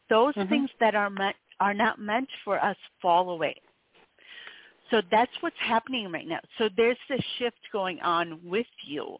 those 0.09 0.35
Mhm. 0.35 0.49
things 0.49 0.71
that 0.81 0.95
are 0.95 1.11
meant 1.11 1.37
are 1.61 1.75
not 1.75 1.99
meant 2.01 2.29
for 2.45 2.63
us 2.63 2.77
fall 3.01 3.31
away. 3.31 3.55
So 4.91 5.03
that's 5.11 5.31
what's 5.41 5.59
happening 5.59 6.11
right 6.11 6.27
now. 6.27 6.41
So 6.59 6.69
there's 6.77 6.99
this 7.09 7.23
shift 7.39 7.61
going 7.73 8.01
on 8.01 8.41
with 8.45 8.67
you, 8.85 9.19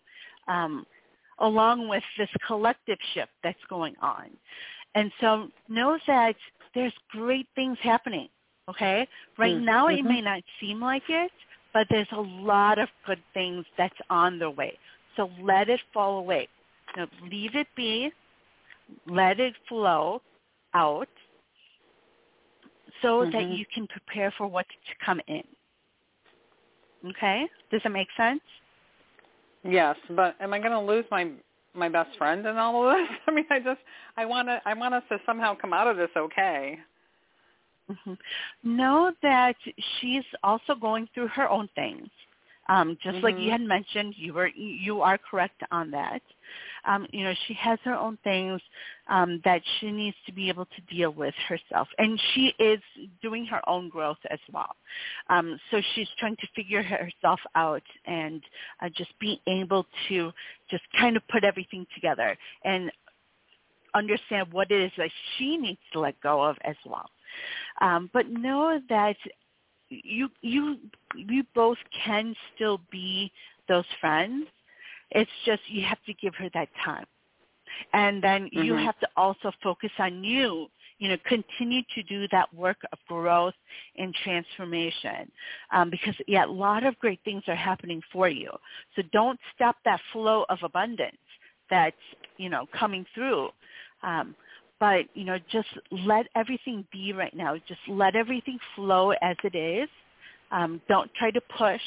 um, 0.49 0.87
along 1.39 1.89
with 1.89 2.03
this 2.19 2.31
collective 2.47 2.99
shift 3.15 3.33
that's 3.43 3.65
going 3.69 3.95
on. 4.01 4.31
And 4.95 5.13
so 5.21 5.51
know 5.69 5.99
that 6.07 6.35
there's 6.75 6.93
great 7.11 7.47
things 7.55 7.79
happening. 7.83 8.29
Okay, 8.71 9.09
right 9.39 9.57
Mm, 9.57 9.65
now 9.65 9.89
it 9.89 10.01
mhm. 10.01 10.09
may 10.09 10.21
not 10.23 10.43
seem 10.61 10.81
like 10.81 11.09
it, 11.11 11.33
but 11.75 11.89
there's 11.91 12.11
a 12.13 12.21
lot 12.21 12.79
of 12.79 12.89
good 13.07 13.23
things 13.35 13.67
that's 13.77 14.01
on 14.11 14.39
the 14.39 14.51
way. 14.51 14.79
So 15.17 15.31
let 15.43 15.69
it 15.69 15.81
fall 15.93 16.19
away. 16.19 16.49
Know, 16.97 17.09
leave 17.23 17.57
it 17.57 17.69
be. 17.77 18.13
Let 19.07 19.41
it 19.41 19.55
flow 19.69 20.23
out, 20.75 21.09
so 23.03 23.25
that 23.27 23.47
Mhm. 23.47 23.59
you 23.59 23.67
can 23.67 23.87
prepare 23.89 24.31
for 24.33 24.47
what's 24.47 24.75
to 24.89 24.95
come 25.05 25.21
in. 25.29 25.45
Okay, 27.07 27.49
does 27.71 27.83
that 27.83 27.91
make 27.91 28.11
sense? 28.17 28.43
Yes, 29.65 29.97
but 30.11 30.37
am 30.41 30.53
I 30.55 30.59
going 30.59 30.73
to 30.73 30.81
lose 30.81 31.05
my 31.11 31.31
my 31.75 31.89
best 31.89 32.17
friend 32.19 32.45
in 32.47 32.57
all 32.57 32.89
of 32.89 32.97
this? 32.97 33.09
I 33.27 33.31
mean, 33.31 33.47
I 33.51 33.61
just 33.61 33.81
I 34.17 34.27
want 34.27 34.49
to 34.49 34.61
I 34.65 34.75
want 34.75 34.95
us 34.95 35.05
to 35.11 35.19
somehow 35.27 35.55
come 35.55 35.73
out 35.73 35.87
of 35.87 35.97
this 35.97 36.11
okay. 36.17 36.79
Hmm 38.05 38.15
Know 38.63 39.13
that 39.23 39.57
she's 40.01 40.25
also 40.43 40.75
going 40.75 41.09
through 41.15 41.29
her 41.29 41.49
own 41.49 41.69
things. 41.75 42.09
Um, 42.69 42.97
just 43.03 43.19
like 43.25 43.37
you 43.39 43.51
had 43.51 43.63
mentioned, 43.63 44.15
you 44.17 44.33
were 44.33 44.47
you 44.49 45.03
are 45.03 45.19
correct 45.19 45.61
on 45.73 45.91
that. 45.91 46.23
Um, 46.87 47.07
you 47.11 47.25
know, 47.25 47.35
she 47.49 47.55
has 47.55 47.81
her 47.85 47.95
own 47.97 48.17
things 48.23 48.61
um, 49.09 49.41
that 49.45 49.61
she 49.81 49.91
needs 49.91 50.17
to 50.27 50.33
be 50.33 50.49
able 50.49 50.67
to 50.67 50.95
deal 50.95 51.11
with 51.11 51.35
herself, 51.49 51.89
and 51.99 52.21
she 52.33 52.55
is 52.61 52.79
doing 53.23 53.45
her 53.47 53.61
own 53.69 53.89
growth 53.89 54.19
as 54.31 54.39
well. 54.53 54.77
Um, 55.29 55.59
so 55.71 55.81
she's 55.95 56.09
trying 56.19 56.37
to 56.37 56.47
figure 56.55 56.83
herself 56.83 57.41
out 57.57 57.83
and 58.07 58.41
uh, 58.81 58.89
just 58.97 59.19
be 59.19 59.41
able 59.49 59.85
to 60.09 60.31
just 60.71 60.85
kind 60.99 61.17
of 61.17 61.27
put 61.29 61.43
everything 61.43 61.87
together 61.95 62.37
and 62.65 62.93
understand 63.95 64.53
what 64.53 64.71
it 64.71 64.81
is 64.81 64.93
that 64.97 65.11
she 65.37 65.57
needs 65.57 65.81
to 65.93 66.01
let 66.01 66.21
go 66.21 66.43
of 66.43 66.57
as 66.65 66.77
well. 66.87 67.11
Um, 67.81 68.11
but 68.13 68.29
know 68.31 68.81
that 68.89 69.17
you 69.89 70.29
you 70.43 70.79
you 71.17 71.45
both 71.55 71.79
can 72.05 72.35
still 72.55 72.81
be 72.91 73.33
those 73.69 73.85
friends. 74.01 74.47
It's 75.11 75.31
just 75.45 75.63
you 75.69 75.85
have 75.85 76.03
to 76.07 76.15
give 76.15 76.35
her 76.37 76.49
that 76.55 76.69
time, 76.85 77.07
and 77.93 78.23
then 78.23 78.49
you 78.53 78.75
Mhm. 78.75 78.77
have 78.77 78.99
to 79.01 79.09
also 79.17 79.53
focus 79.63 79.91
on 79.99 80.25
you. 80.25 80.69
You 80.99 81.09
know, 81.09 81.17
continue 81.27 81.83
to 81.95 82.03
do 82.05 82.27
that 82.33 82.53
work 82.55 82.79
of 82.93 82.99
growth 83.09 83.55
and 83.97 84.15
transformation, 84.25 85.31
um, 85.73 85.91
because 85.91 86.15
yeah, 86.27 86.45
a 86.45 86.47
lot 86.47 86.85
of 86.85 86.99
great 86.99 87.21
things 87.25 87.43
are 87.49 87.55
happening 87.57 88.03
for 88.13 88.29
you. 88.29 88.51
So 88.97 89.03
don't 89.13 89.39
stop 89.55 89.77
that 89.85 90.01
flow 90.13 90.45
of 90.49 90.59
abundance 90.63 91.17
that's 91.71 91.97
you 92.37 92.49
know 92.51 92.67
coming 92.79 93.05
through. 93.15 93.49
Um, 94.03 94.35
but 94.81 95.07
you 95.15 95.25
know 95.25 95.39
just 95.53 95.69
let 96.07 96.27
everything 96.37 96.87
be 96.93 97.13
right 97.13 97.35
now 97.37 97.57
just 97.69 97.81
let 97.89 98.17
everything 98.17 98.59
flow 98.77 99.13
as 99.23 99.37
it 99.45 99.55
is 99.57 99.89
um, 100.53 100.81
don't 100.89 101.13
try 101.15 101.31
to 101.31 101.41
push 101.59 101.83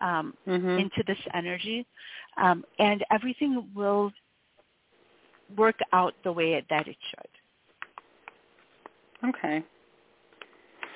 um, 0.00 0.34
Mhm. 0.46 0.80
into 0.80 1.02
this 1.06 1.18
energy 1.34 1.86
um, 2.36 2.64
and 2.78 3.04
everything 3.10 3.68
will 3.74 4.12
work 5.56 5.78
out 5.92 6.14
the 6.24 6.32
way 6.32 6.64
that 6.70 6.86
it 6.88 6.96
should 7.10 7.30
Okay. 9.30 9.64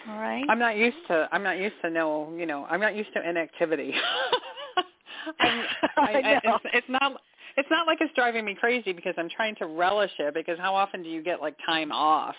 all 0.09 0.19
right 0.19 0.45
I'm 0.49 0.59
not 0.59 0.77
used 0.77 0.97
to 1.09 1.29
I'm 1.33 1.43
not 1.43 1.59
used 1.59 1.77
to 1.83 1.91
no, 1.91 2.35
you 2.37 2.47
know, 2.47 2.67
I'm 2.71 2.81
not 2.81 2.97
used 2.97 3.13
to 3.15 3.29
inactivity. 3.29 3.95
I'm, 5.41 5.65
I 5.99 6.23
know. 6.23 6.41
It's, 6.45 6.65
it's 6.75 6.89
not 6.89 7.21
it's 7.57 7.71
not 7.71 7.87
like 7.87 7.99
it's 8.01 8.15
driving 8.15 8.45
me 8.45 8.55
crazy 8.55 8.93
because 8.93 9.15
I'm 9.19 9.29
trying 9.31 9.55
to 9.57 9.67
relish 9.67 10.13
it 10.19 10.35
because 10.35 10.59
how 10.59 10.75
often 10.75 11.03
do 11.03 11.09
you 11.09 11.23
get 11.23 11.41
like 11.41 11.57
time 11.67 11.93
off? 11.93 12.35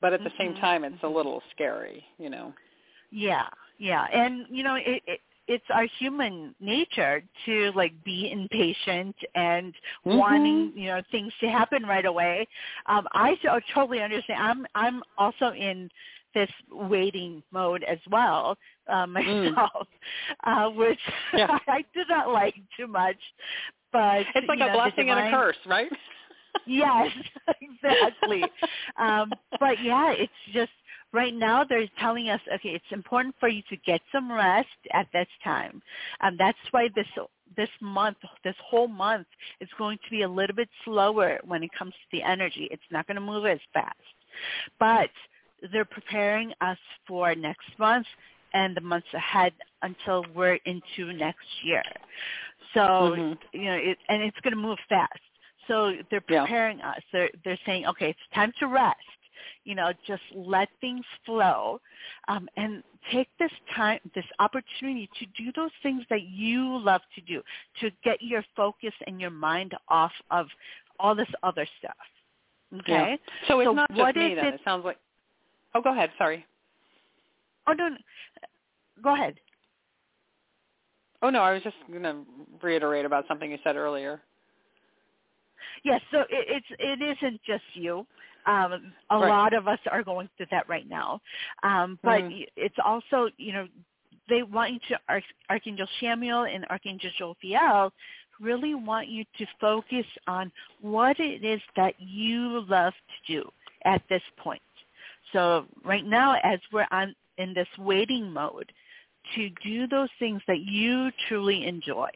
But 0.00 0.12
at 0.14 0.24
the 0.24 0.30
same 0.38 0.54
Mhm, 0.54 0.60
time 0.60 0.84
it's 0.84 0.96
a 1.02 1.06
mhm. 1.06 1.14
little 1.14 1.42
scary, 1.52 2.04
you 2.18 2.30
know. 2.30 2.54
yeah 3.10 3.46
yeah 3.78 4.06
and 4.12 4.46
you 4.50 4.62
know 4.62 4.74
it, 4.76 5.02
it 5.06 5.20
it's 5.48 5.64
our 5.74 5.86
human 5.98 6.54
nature 6.60 7.22
to 7.44 7.72
like 7.74 7.92
be 8.04 8.30
impatient 8.30 9.16
and 9.34 9.74
Mhm. 10.06 10.18
wanting 10.18 10.72
you 10.74 10.86
know 10.86 11.02
things 11.10 11.32
to 11.40 11.48
happen 11.48 11.84
right 11.84 12.06
away 12.06 12.46
um 12.86 13.06
i 13.12 13.36
so- 13.42 13.60
totally 13.74 14.00
understand 14.00 14.40
i'm 14.42 14.66
i'm 14.74 15.02
also 15.18 15.52
in 15.52 15.88
this 16.34 16.50
waiting 16.70 17.42
mode 17.52 17.82
as 17.84 17.98
well 18.10 18.56
uh, 18.88 19.06
myself 19.18 19.86
uh 20.44 20.68
which 20.70 21.00
Mm. 21.00 21.36
Yeah. 21.36 21.58
i 21.68 21.84
do 21.94 22.02
not 22.08 22.30
like 22.30 22.54
too 22.76 22.86
much 22.86 23.16
but 23.92 24.24
It's 24.34 24.48
like 24.48 24.60
a 24.60 24.66
know, 24.66 24.72
blessing 24.74 25.10
and 25.10 25.18
a 25.18 25.30
curse, 25.30 25.56
right? 25.66 25.90
Yes, 26.66 27.10
exactly. 27.62 28.42
um, 28.98 29.30
but 29.58 29.82
yeah, 29.82 30.12
it's 30.12 30.32
just 30.52 30.72
right 31.12 31.34
now 31.34 31.64
they're 31.64 31.88
telling 31.98 32.28
us, 32.28 32.40
okay, 32.54 32.70
it's 32.70 32.84
important 32.92 33.34
for 33.40 33.48
you 33.48 33.62
to 33.70 33.76
get 33.86 34.00
some 34.12 34.30
rest 34.30 34.68
at 34.92 35.06
this 35.12 35.26
time. 35.42 35.82
Um, 36.20 36.36
that's 36.38 36.58
why 36.70 36.88
this 36.94 37.06
this 37.56 37.68
month, 37.80 38.16
this 38.44 38.54
whole 38.64 38.88
month 38.88 39.26
is 39.60 39.68
going 39.78 39.98
to 40.04 40.10
be 40.10 40.22
a 40.22 40.28
little 40.28 40.54
bit 40.54 40.68
slower 40.84 41.38
when 41.44 41.62
it 41.62 41.70
comes 41.76 41.92
to 41.92 42.16
the 42.16 42.22
energy. 42.22 42.68
It's 42.70 42.82
not 42.90 43.06
going 43.06 43.16
to 43.16 43.20
move 43.20 43.46
as 43.46 43.58
fast. 43.72 43.96
But 44.78 45.10
they're 45.72 45.84
preparing 45.84 46.52
us 46.60 46.78
for 47.06 47.34
next 47.34 47.66
month 47.78 48.06
and 48.54 48.76
the 48.76 48.80
months 48.80 49.06
ahead 49.14 49.52
until 49.82 50.24
we're 50.34 50.58
into 50.64 51.12
next 51.12 51.46
year. 51.62 51.82
So, 52.74 52.80
mm-hmm. 52.80 53.32
you 53.52 53.64
know, 53.64 53.76
it, 53.76 53.98
and 54.08 54.22
it's 54.22 54.38
going 54.40 54.54
to 54.54 54.60
move 54.60 54.78
fast. 54.88 55.18
So 55.68 55.94
they're 56.10 56.20
preparing 56.20 56.78
yeah. 56.78 56.90
us. 56.90 57.02
They're 57.12 57.30
they're 57.44 57.58
saying, 57.64 57.86
okay, 57.86 58.10
it's 58.10 58.34
time 58.34 58.52
to 58.60 58.66
rest. 58.66 58.96
You 59.64 59.74
know, 59.74 59.92
just 60.06 60.22
let 60.34 60.68
things 60.80 61.04
flow, 61.24 61.80
um, 62.28 62.48
and 62.56 62.82
take 63.12 63.28
this 63.38 63.50
time, 63.76 64.00
this 64.14 64.24
opportunity 64.38 65.08
to 65.18 65.26
do 65.42 65.52
those 65.54 65.70
things 65.82 66.02
that 66.10 66.22
you 66.22 66.78
love 66.78 67.02
to 67.14 67.20
do, 67.20 67.42
to 67.80 67.90
get 68.02 68.22
your 68.22 68.44
focus 68.56 68.94
and 69.06 69.20
your 69.20 69.30
mind 69.30 69.74
off 69.88 70.12
of 70.30 70.46
all 70.98 71.14
this 71.14 71.28
other 71.42 71.66
stuff. 71.78 71.94
Okay. 72.80 72.92
Yeah. 72.92 73.16
So 73.48 73.60
it's 73.60 73.68
so 73.68 73.72
not 73.72 73.90
just 73.94 74.16
me 74.16 74.34
then. 74.34 74.46
It, 74.46 74.54
it 74.54 74.60
sounds 74.64 74.84
like. 74.84 74.98
Oh, 75.74 75.82
go 75.82 75.92
ahead. 75.92 76.10
Sorry. 76.18 76.44
Oh 77.66 77.72
no, 77.72 77.88
no. 77.88 77.96
Go 79.02 79.14
ahead. 79.14 79.34
Oh 81.22 81.30
no, 81.30 81.40
I 81.40 81.52
was 81.52 81.62
just 81.62 81.76
going 81.90 82.02
to 82.02 82.16
reiterate 82.62 83.04
about 83.04 83.26
something 83.28 83.50
you 83.50 83.58
said 83.62 83.76
earlier. 83.76 84.20
Yes, 85.84 86.00
so 86.10 86.20
it, 86.20 86.26
it's 86.30 86.66
it 86.78 87.02
isn't 87.02 87.40
just 87.46 87.64
you. 87.74 88.06
Um, 88.46 88.92
a 89.10 89.18
right. 89.18 89.28
lot 89.28 89.52
of 89.52 89.68
us 89.68 89.78
are 89.90 90.02
going 90.02 90.28
through 90.36 90.46
that 90.50 90.68
right 90.68 90.88
now, 90.88 91.20
um, 91.62 91.98
but 92.02 92.22
mm-hmm. 92.22 92.42
it's 92.56 92.76
also 92.84 93.28
you 93.36 93.52
know 93.52 93.66
they 94.28 94.42
want 94.42 94.72
you 94.72 94.78
to 94.88 95.22
Archangel 95.50 95.86
Chamuel 96.00 96.52
and 96.52 96.64
Archangel 96.70 97.10
Jophiel 97.20 97.90
really 98.40 98.74
want 98.74 99.08
you 99.08 99.24
to 99.38 99.46
focus 99.60 100.06
on 100.26 100.50
what 100.80 101.20
it 101.20 101.44
is 101.44 101.60
that 101.76 101.94
you 101.98 102.64
love 102.68 102.94
to 103.26 103.32
do 103.34 103.50
at 103.84 104.02
this 104.08 104.22
point. 104.38 104.62
So 105.32 105.66
right 105.84 106.04
now, 106.04 106.36
as 106.42 106.58
we're 106.72 106.86
on 106.90 107.14
in 107.38 107.54
this 107.54 107.68
waiting 107.78 108.32
mode, 108.32 108.72
to 109.34 109.50
do 109.62 109.86
those 109.86 110.08
things 110.18 110.40
that 110.46 110.60
you 110.60 111.10
truly 111.28 111.66
enjoy. 111.66 112.08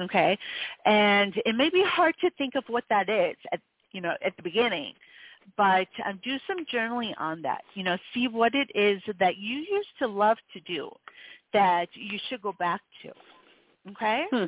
Okay, 0.00 0.36
and 0.84 1.32
it 1.46 1.54
may 1.54 1.70
be 1.70 1.84
hard 1.86 2.14
to 2.20 2.30
think 2.30 2.56
of 2.56 2.64
what 2.66 2.84
that 2.90 3.08
is 3.08 3.36
at 3.52 3.60
you 3.92 4.00
know 4.00 4.14
at 4.24 4.36
the 4.36 4.42
beginning, 4.42 4.92
but 5.56 5.86
um, 6.04 6.20
do 6.24 6.36
some 6.48 6.64
journaling 6.66 7.12
on 7.18 7.42
that. 7.42 7.62
You 7.74 7.84
know, 7.84 7.96
see 8.12 8.26
what 8.26 8.54
it 8.54 8.68
is 8.74 9.00
that 9.20 9.36
you 9.36 9.58
used 9.58 9.88
to 10.00 10.08
love 10.08 10.36
to 10.52 10.60
do 10.60 10.90
that 11.52 11.88
you 11.94 12.18
should 12.28 12.42
go 12.42 12.52
back 12.58 12.80
to. 13.02 13.92
Okay. 13.92 14.24
Hmm. 14.32 14.44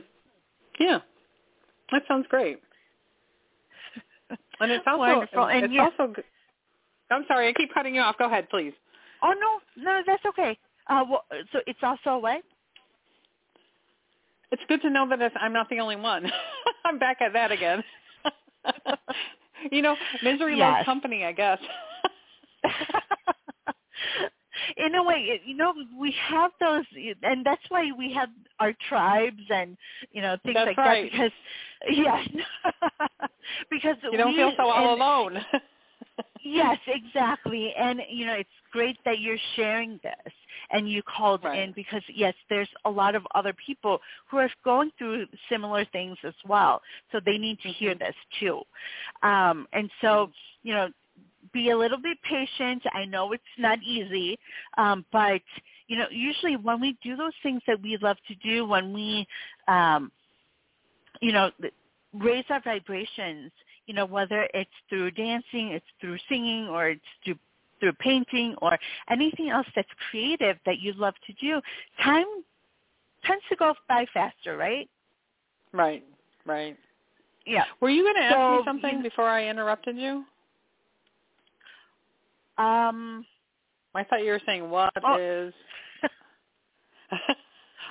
Yeah, 0.80 0.98
that 1.92 2.02
sounds 2.08 2.26
great. 2.28 2.60
And 4.60 4.72
it's 4.72 4.84
also 4.86 4.98
wonderful. 4.98 5.44
And 5.44 5.64
it's 5.66 5.74
yeah. 5.74 5.84
also. 5.84 6.14
I'm 7.10 7.24
sorry, 7.28 7.48
I 7.48 7.52
keep 7.52 7.72
cutting 7.72 7.94
you 7.94 8.00
off. 8.00 8.18
Go 8.18 8.26
ahead, 8.26 8.48
please. 8.50 8.72
Oh 9.22 9.32
no, 9.38 9.82
no, 9.82 10.02
that's 10.06 10.24
okay. 10.26 10.58
Uh, 10.88 11.04
well, 11.08 11.24
so 11.52 11.60
it's 11.66 11.78
also 11.82 12.10
a 12.10 12.18
what? 12.18 12.42
It's 14.52 14.62
good 14.68 14.80
to 14.82 14.90
know 14.90 15.08
that 15.08 15.32
I'm 15.40 15.52
not 15.52 15.68
the 15.68 15.80
only 15.80 15.96
one. 15.96 16.30
I'm 16.84 16.98
back 16.98 17.20
at 17.20 17.32
that 17.32 17.50
again. 17.50 17.82
you 19.72 19.82
know, 19.82 19.96
misery 20.22 20.56
yes. 20.56 20.74
loves 20.76 20.84
company, 20.84 21.24
I 21.24 21.32
guess. 21.32 21.58
in 24.76 24.94
a 24.94 25.02
way, 25.02 25.40
you 25.44 25.56
know, 25.56 25.74
we 25.98 26.14
have 26.28 26.52
those, 26.60 26.84
and 27.22 27.44
that's 27.44 27.62
why 27.68 27.90
we 27.96 28.12
have 28.12 28.28
our 28.60 28.72
tribes 28.88 29.42
and 29.50 29.76
you 30.12 30.22
know 30.22 30.36
things 30.44 30.54
that's 30.54 30.68
like 30.68 30.76
right. 30.76 31.10
that. 31.12 31.12
Because 31.12 31.32
yes, 31.90 32.28
because 33.70 33.96
you 34.10 34.18
don't 34.18 34.32
we, 34.32 34.36
feel 34.36 34.52
so 34.56 34.70
all 34.70 34.92
and, 34.92 35.00
alone. 35.00 35.44
Yes, 36.44 36.78
exactly, 36.86 37.72
and 37.78 38.00
you 38.10 38.26
know, 38.26 38.34
it's 38.34 38.48
great 38.72 38.96
that 39.04 39.20
you're 39.20 39.38
sharing 39.54 40.00
this 40.02 40.32
and 40.70 40.90
you 40.90 41.02
called 41.02 41.44
right. 41.44 41.58
in 41.58 41.72
because 41.72 42.02
yes, 42.14 42.34
there's 42.48 42.68
a 42.84 42.90
lot 42.90 43.14
of 43.14 43.26
other 43.34 43.54
people 43.64 44.00
who 44.30 44.38
are 44.38 44.50
going 44.64 44.90
through 44.98 45.26
similar 45.50 45.84
things 45.92 46.16
as 46.24 46.34
well. 46.46 46.80
So 47.12 47.20
they 47.24 47.38
need 47.38 47.58
to 47.60 47.68
hear 47.68 47.92
mm-hmm. 47.92 48.04
this 48.04 48.14
too. 48.40 48.60
Um, 49.22 49.66
and 49.72 49.90
so, 50.00 50.06
mm-hmm. 50.06 50.68
you 50.68 50.74
know, 50.74 50.88
be 51.52 51.70
a 51.70 51.78
little 51.78 51.98
bit 51.98 52.18
patient. 52.28 52.82
I 52.92 53.04
know 53.04 53.32
it's 53.32 53.42
not 53.58 53.78
easy, 53.82 54.38
um, 54.78 55.04
but 55.12 55.40
you 55.88 55.96
know, 55.96 56.06
usually 56.10 56.56
when 56.56 56.80
we 56.80 56.96
do 57.02 57.16
those 57.16 57.32
things 57.42 57.62
that 57.66 57.80
we 57.80 57.96
love 58.02 58.16
to 58.28 58.34
do, 58.36 58.66
when 58.66 58.92
we, 58.92 59.26
um, 59.68 60.10
you 61.20 61.32
know, 61.32 61.50
raise 62.12 62.44
our 62.50 62.60
vibrations, 62.62 63.52
you 63.86 63.94
know, 63.94 64.06
whether 64.06 64.48
it's 64.54 64.70
through 64.88 65.12
dancing, 65.12 65.68
it's 65.68 65.86
through 66.00 66.18
singing, 66.28 66.68
or 66.68 66.88
it's 66.90 67.00
through 67.24 67.38
through 67.80 67.92
painting 67.94 68.54
or 68.62 68.78
anything 69.10 69.50
else 69.50 69.66
that's 69.76 69.88
creative 70.10 70.56
that 70.64 70.78
you 70.78 70.92
love 70.94 71.14
to 71.26 71.32
do, 71.34 71.60
time 72.02 72.24
tends 73.24 73.44
to 73.50 73.56
go 73.56 73.74
by 73.88 74.06
faster, 74.14 74.56
right? 74.56 74.88
Right, 75.72 76.02
right. 76.46 76.76
Yeah. 77.44 77.64
Were 77.80 77.90
you 77.90 78.02
going 78.02 78.14
to 78.16 78.22
ask 78.22 78.34
so, 78.34 78.56
me 78.56 78.62
something 78.64 79.02
before 79.02 79.28
I 79.28 79.46
interrupted 79.48 79.96
you? 79.96 80.24
Um, 82.58 83.26
I 83.94 84.04
thought 84.04 84.24
you 84.24 84.30
were 84.30 84.40
saying 84.46 84.68
what 84.68 84.92
oh. 85.04 85.18
is. 85.18 85.54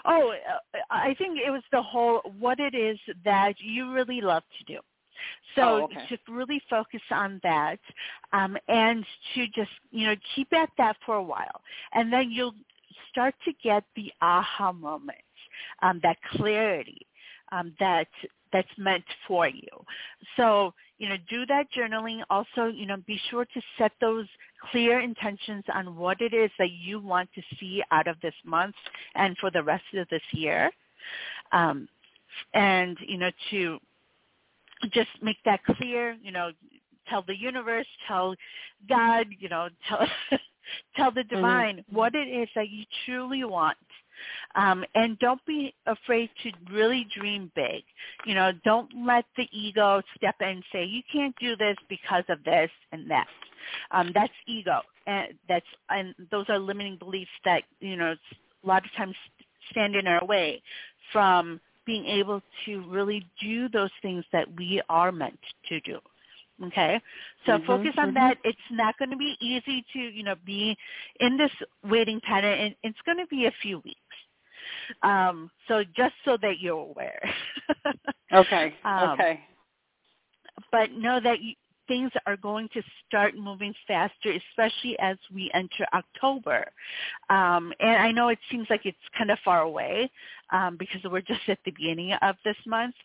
oh, 0.06 0.34
uh, 0.34 0.78
I 0.90 1.16
think 1.18 1.40
it 1.46 1.52
was 1.52 1.64
the 1.72 1.82
whole 1.82 2.22
what 2.40 2.60
it 2.60 2.76
is 2.76 2.98
that 3.24 3.54
you 3.60 3.94
really 3.94 4.22
love 4.22 4.44
to 4.60 4.74
do. 4.74 4.80
So 5.56 5.62
oh, 5.62 5.84
okay. 5.84 6.06
to 6.10 6.32
really 6.32 6.62
focus 6.70 7.02
on 7.12 7.40
that 7.44 7.80
um, 8.34 8.58
and 8.68 9.06
to 9.36 9.48
just, 9.48 9.72
you 9.92 10.08
know, 10.08 10.16
keep 10.36 10.52
at 10.54 10.70
that 10.78 10.98
for 11.06 11.16
a 11.16 11.24
while. 11.24 11.62
And 11.94 12.12
then 12.12 12.32
you'll 12.32 12.56
start 13.12 13.36
to 13.46 13.54
get 13.64 13.84
the 13.96 14.12
aha 14.22 14.72
moments, 14.72 15.22
um, 15.82 16.00
that 16.04 16.18
clarity 16.32 17.06
um, 17.52 17.74
that 17.80 18.08
that's 18.54 18.68
meant 18.78 19.04
for 19.28 19.48
you. 19.48 19.68
So, 20.38 20.74
you 20.98 21.10
know, 21.10 21.18
do 21.30 21.46
that 21.48 21.68
journaling. 21.78 22.22
Also, 22.30 22.68
you 22.68 22.86
know, 22.86 22.98
be 23.06 23.20
sure 23.30 23.46
to 23.46 23.62
set 23.78 23.92
those 24.00 24.28
clear 24.72 25.02
intentions 25.02 25.64
on 25.74 25.96
what 25.96 26.22
it 26.22 26.34
is 26.34 26.50
that 26.58 26.72
you 26.72 27.00
want 27.00 27.30
to 27.36 27.42
see 27.60 27.84
out 27.92 28.08
of 28.08 28.16
this 28.22 28.34
month 28.46 28.76
and 29.16 29.38
for 29.40 29.52
the 29.52 29.62
rest 29.62 29.84
of 29.96 30.08
this 30.10 30.22
year. 30.32 30.72
Um, 31.52 31.90
and, 32.54 32.98
you 33.06 33.18
know, 33.18 33.32
to 33.52 33.80
just 34.88 35.10
make 35.22 35.38
that 35.46 35.64
clear, 35.64 36.18
you 36.22 36.32
know, 36.32 36.52
tell 37.08 37.24
the 37.26 37.36
universe, 37.36 37.88
tell 38.08 38.36
God, 38.90 39.28
you 39.40 39.50
know, 39.50 39.70
tell 39.90 40.08
tell 40.96 41.12
the 41.12 41.22
mm-hmm. 41.22 41.36
divine 41.36 41.76
mm-hmm. 41.78 41.96
what 41.96 42.16
it 42.16 42.28
is 42.28 42.50
that 42.56 42.70
you 42.70 42.86
truly 43.06 43.44
want. 43.44 43.78
Um, 44.56 44.86
and 44.96 45.20
don't 45.20 45.46
be 45.46 45.74
afraid 45.88 46.30
to 46.44 46.52
really 46.74 47.06
dream 47.18 47.52
big. 47.54 47.84
You 48.26 48.34
know, 48.34 48.54
don't 48.64 48.90
let 49.06 49.26
the 49.36 49.48
ego 49.52 50.02
step 50.16 50.36
in 50.40 50.48
and 50.48 50.64
say, 50.72 50.86
you 50.86 51.02
can't 51.12 51.36
do 51.40 51.58
this 51.58 51.76
because 51.90 52.24
of 52.30 52.42
this 52.46 52.72
and 52.94 53.12
that. 53.12 53.28
Um, 53.92 54.12
that's 54.14 54.32
ego. 54.48 54.80
And 55.06 55.34
that's 55.50 55.66
and 55.90 56.16
those 56.32 56.46
are 56.48 56.58
limiting 56.58 56.98
beliefs 56.98 57.30
that, 57.44 57.64
you 57.82 57.98
know, 57.98 58.16
a 58.64 58.68
lot 58.68 58.86
of 58.86 58.92
times 58.96 59.16
stand 59.72 59.96
in 59.96 60.08
our 60.08 60.26
way 60.26 60.62
from 61.12 61.60
being 61.86 62.06
able 62.06 62.42
to 62.66 62.90
really 62.90 63.28
do 63.42 63.70
those 63.70 63.92
things 64.02 64.24
that 64.32 64.48
we 64.56 64.82
are 64.90 65.12
meant 65.12 65.40
to 65.70 65.80
do. 65.82 66.00
Okay, 66.68 67.02
so 67.46 67.54
mm-hmm, 67.54 67.66
focus 67.66 67.94
on 67.98 68.08
mm-hmm. 68.08 68.16
that. 68.16 68.38
It's 68.46 68.58
not 68.72 68.98
going 68.98 69.12
to 69.12 69.18
be 69.18 69.36
easy 69.42 69.86
to, 69.92 70.00
you 70.00 70.24
know, 70.24 70.36
be 70.46 70.78
in 71.20 71.38
this 71.38 71.52
waiting 71.84 72.22
pattern, 72.22 72.58
and 72.58 72.76
it's 72.84 72.98
going 73.06 73.18
to 73.18 73.28
be 73.28 73.46
a 73.46 73.54
few 73.62 73.80
weeks. 73.80 74.00
Um, 75.04 75.52
so 75.68 75.84
just 75.96 76.14
so 76.24 76.38
that 76.42 76.60
you're 76.60 76.80
aware. 76.80 77.34
okay. 78.34 78.74
Um, 78.86 79.10
okay. 79.10 79.42
But 80.72 80.92
know 80.94 81.20
that 81.20 81.42
you, 81.42 81.56
things 81.88 82.12
are 82.26 82.38
going 82.38 82.70
to 82.74 82.82
start 83.08 83.36
moving 83.36 83.74
faster, 83.88 84.32
especially 84.32 84.98
as 85.00 85.18
we 85.34 85.52
enter 85.54 85.86
October. 85.94 86.66
Um, 87.30 87.74
and 87.80 87.98
I 87.98 88.12
know 88.12 88.30
it 88.30 88.40
seems 88.52 88.68
like 88.70 88.86
it's 88.86 88.98
kind 89.18 89.32
of 89.32 89.40
far 89.44 89.62
away 89.62 90.10
um, 90.52 90.78
because 90.78 91.02
we're 91.04 91.22
just 91.34 91.42
at 91.48 91.60
the 91.66 91.72
beginning 91.72 92.14
of 92.22 92.36
this 92.44 92.58
month, 92.66 92.96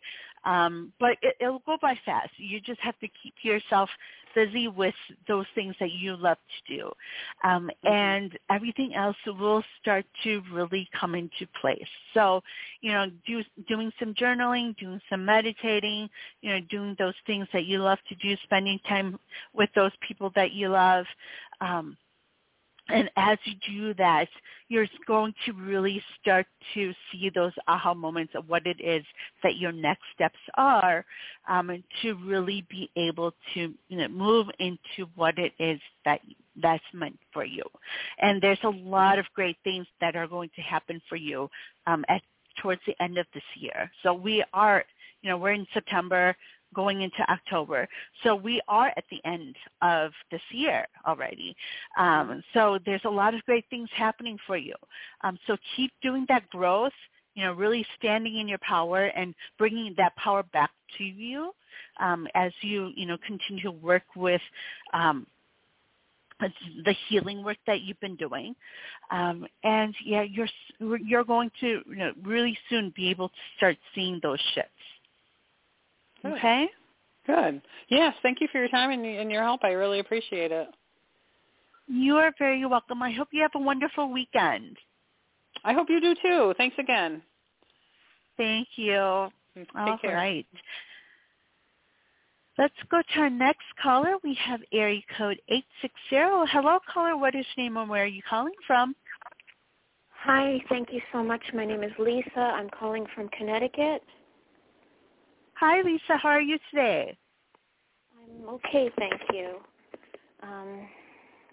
um, 0.44 0.92
but 0.98 1.16
it, 1.22 1.36
it'll 1.40 1.62
go 1.66 1.76
by 1.80 1.98
fast. 2.04 2.30
You 2.36 2.60
just 2.60 2.80
have 2.80 2.98
to 3.00 3.08
keep 3.22 3.34
yourself 3.42 3.90
busy 4.34 4.68
with 4.68 4.94
those 5.28 5.46
things 5.54 5.74
that 5.80 5.92
you 5.92 6.16
love 6.16 6.38
to 6.38 6.76
do. 6.76 6.90
Um, 7.44 7.70
mm-hmm. 7.84 7.92
And 7.92 8.38
everything 8.50 8.94
else 8.94 9.16
will 9.26 9.62
start 9.80 10.04
to 10.24 10.42
really 10.52 10.88
come 10.98 11.14
into 11.14 11.46
place. 11.60 11.88
So, 12.14 12.42
you 12.80 12.92
know, 12.92 13.06
do, 13.26 13.42
doing 13.68 13.92
some 13.98 14.14
journaling, 14.14 14.76
doing 14.76 15.00
some 15.08 15.24
meditating, 15.24 16.08
you 16.42 16.50
know, 16.50 16.60
doing 16.70 16.96
those 16.98 17.14
things 17.26 17.46
that 17.52 17.64
you 17.64 17.78
love 17.78 17.98
to 18.08 18.14
do, 18.16 18.36
spending 18.44 18.78
time 18.88 19.18
with 19.52 19.70
those 19.74 19.92
people 20.06 20.32
that 20.34 20.52
you 20.52 20.68
love. 20.68 21.06
Um, 21.60 21.96
and 22.92 23.10
as 23.16 23.38
you 23.44 23.54
do 23.68 23.94
that, 23.94 24.28
you're 24.68 24.86
going 25.06 25.34
to 25.46 25.52
really 25.52 26.02
start 26.20 26.46
to 26.74 26.92
see 27.10 27.30
those 27.34 27.52
aha 27.68 27.94
moments 27.94 28.32
of 28.34 28.48
what 28.48 28.66
it 28.66 28.80
is 28.80 29.04
that 29.42 29.56
your 29.56 29.72
next 29.72 30.02
steps 30.14 30.38
are 30.54 31.04
um, 31.48 31.82
to 32.02 32.14
really 32.24 32.64
be 32.70 32.90
able 32.96 33.32
to 33.54 33.74
you 33.88 33.96
know, 33.96 34.08
move 34.08 34.46
into 34.58 35.10
what 35.14 35.38
it 35.38 35.52
is 35.58 35.80
that 36.04 36.20
that's 36.62 36.84
meant 36.92 37.18
for 37.32 37.44
you. 37.44 37.62
And 38.20 38.40
there's 38.42 38.58
a 38.64 38.68
lot 38.68 39.18
of 39.18 39.26
great 39.34 39.56
things 39.64 39.86
that 40.00 40.16
are 40.16 40.26
going 40.26 40.50
to 40.56 40.62
happen 40.62 41.00
for 41.08 41.16
you 41.16 41.48
um, 41.86 42.04
at 42.08 42.22
towards 42.60 42.80
the 42.86 43.00
end 43.02 43.18
of 43.18 43.26
this 43.32 43.42
year. 43.56 43.90
So 44.02 44.12
we 44.12 44.44
are, 44.52 44.84
you 45.22 45.30
know, 45.30 45.38
we're 45.38 45.52
in 45.52 45.66
September 45.72 46.36
going 46.74 47.02
into 47.02 47.22
October. 47.30 47.88
So 48.22 48.34
we 48.34 48.60
are 48.68 48.92
at 48.96 49.04
the 49.10 49.20
end 49.24 49.56
of 49.82 50.12
this 50.30 50.40
year 50.50 50.86
already. 51.06 51.56
Um, 51.98 52.42
so 52.54 52.78
there's 52.84 53.04
a 53.04 53.10
lot 53.10 53.34
of 53.34 53.44
great 53.44 53.64
things 53.70 53.88
happening 53.94 54.38
for 54.46 54.56
you. 54.56 54.74
Um, 55.22 55.38
so 55.46 55.56
keep 55.76 55.92
doing 56.02 56.26
that 56.28 56.48
growth, 56.50 56.92
you 57.34 57.44
know, 57.44 57.52
really 57.52 57.86
standing 57.98 58.38
in 58.38 58.48
your 58.48 58.58
power 58.58 59.06
and 59.06 59.34
bringing 59.58 59.94
that 59.96 60.14
power 60.16 60.42
back 60.52 60.70
to 60.98 61.04
you 61.04 61.52
um, 62.00 62.26
as 62.34 62.52
you, 62.62 62.90
you 62.94 63.06
know, 63.06 63.16
continue 63.26 63.62
to 63.62 63.70
work 63.70 64.02
with 64.16 64.42
um, 64.92 65.26
the 66.84 66.94
healing 67.08 67.44
work 67.44 67.58
that 67.66 67.82
you've 67.82 68.00
been 68.00 68.16
doing, 68.16 68.54
um, 69.10 69.46
and 69.62 69.94
yeah, 70.04 70.22
you're 70.22 70.48
you're 71.04 71.24
going 71.24 71.50
to 71.60 71.82
you 71.86 71.96
know, 71.96 72.12
really 72.22 72.56
soon 72.68 72.92
be 72.96 73.10
able 73.10 73.28
to 73.28 73.34
start 73.56 73.76
seeing 73.94 74.20
those 74.22 74.40
shifts. 74.54 74.70
Good. 76.22 76.32
Okay. 76.34 76.66
Good. 77.26 77.62
Yes. 77.88 78.14
Thank 78.22 78.40
you 78.40 78.48
for 78.50 78.58
your 78.58 78.68
time 78.68 78.90
and, 78.90 79.04
and 79.04 79.30
your 79.30 79.42
help. 79.42 79.64
I 79.64 79.70
really 79.72 80.00
appreciate 80.00 80.52
it. 80.52 80.68
You 81.86 82.16
are 82.16 82.32
very 82.38 82.64
welcome. 82.66 83.02
I 83.02 83.10
hope 83.10 83.28
you 83.32 83.42
have 83.42 83.50
a 83.54 83.58
wonderful 83.58 84.12
weekend. 84.12 84.76
I 85.64 85.72
hope 85.72 85.88
you 85.90 86.00
do 86.00 86.14
too. 86.22 86.54
Thanks 86.56 86.76
again. 86.78 87.22
Thank 88.36 88.68
you. 88.76 88.92
Mm, 88.94 89.30
take 89.56 89.66
All 89.76 89.98
care. 89.98 90.14
right. 90.14 90.46
Let's 92.58 92.74
go 92.90 93.00
to 93.00 93.20
our 93.20 93.30
next 93.30 93.64
caller. 93.82 94.16
We 94.22 94.34
have 94.34 94.60
area 94.72 95.00
code 95.16 95.40
860. 95.48 96.52
Hello, 96.52 96.78
caller. 96.92 97.16
What 97.16 97.34
is 97.34 97.46
your 97.56 97.64
name 97.64 97.76
and 97.76 97.88
where 97.88 98.04
are 98.04 98.06
you 98.06 98.22
calling 98.28 98.54
from? 98.66 98.94
Hi, 100.24 100.62
thank 100.68 100.92
you 100.92 101.00
so 101.12 101.22
much. 101.24 101.40
My 101.54 101.64
name 101.64 101.82
is 101.82 101.92
Lisa. 101.98 102.38
I'm 102.38 102.68
calling 102.78 103.06
from 103.14 103.28
Connecticut. 103.30 104.02
Hi, 105.60 105.82
Lisa. 105.82 106.16
How 106.16 106.30
are 106.30 106.40
you 106.40 106.58
today? 106.70 107.18
I'm 108.16 108.48
okay, 108.48 108.90
thank 108.98 109.20
you. 109.30 109.56
Um, 110.42 110.88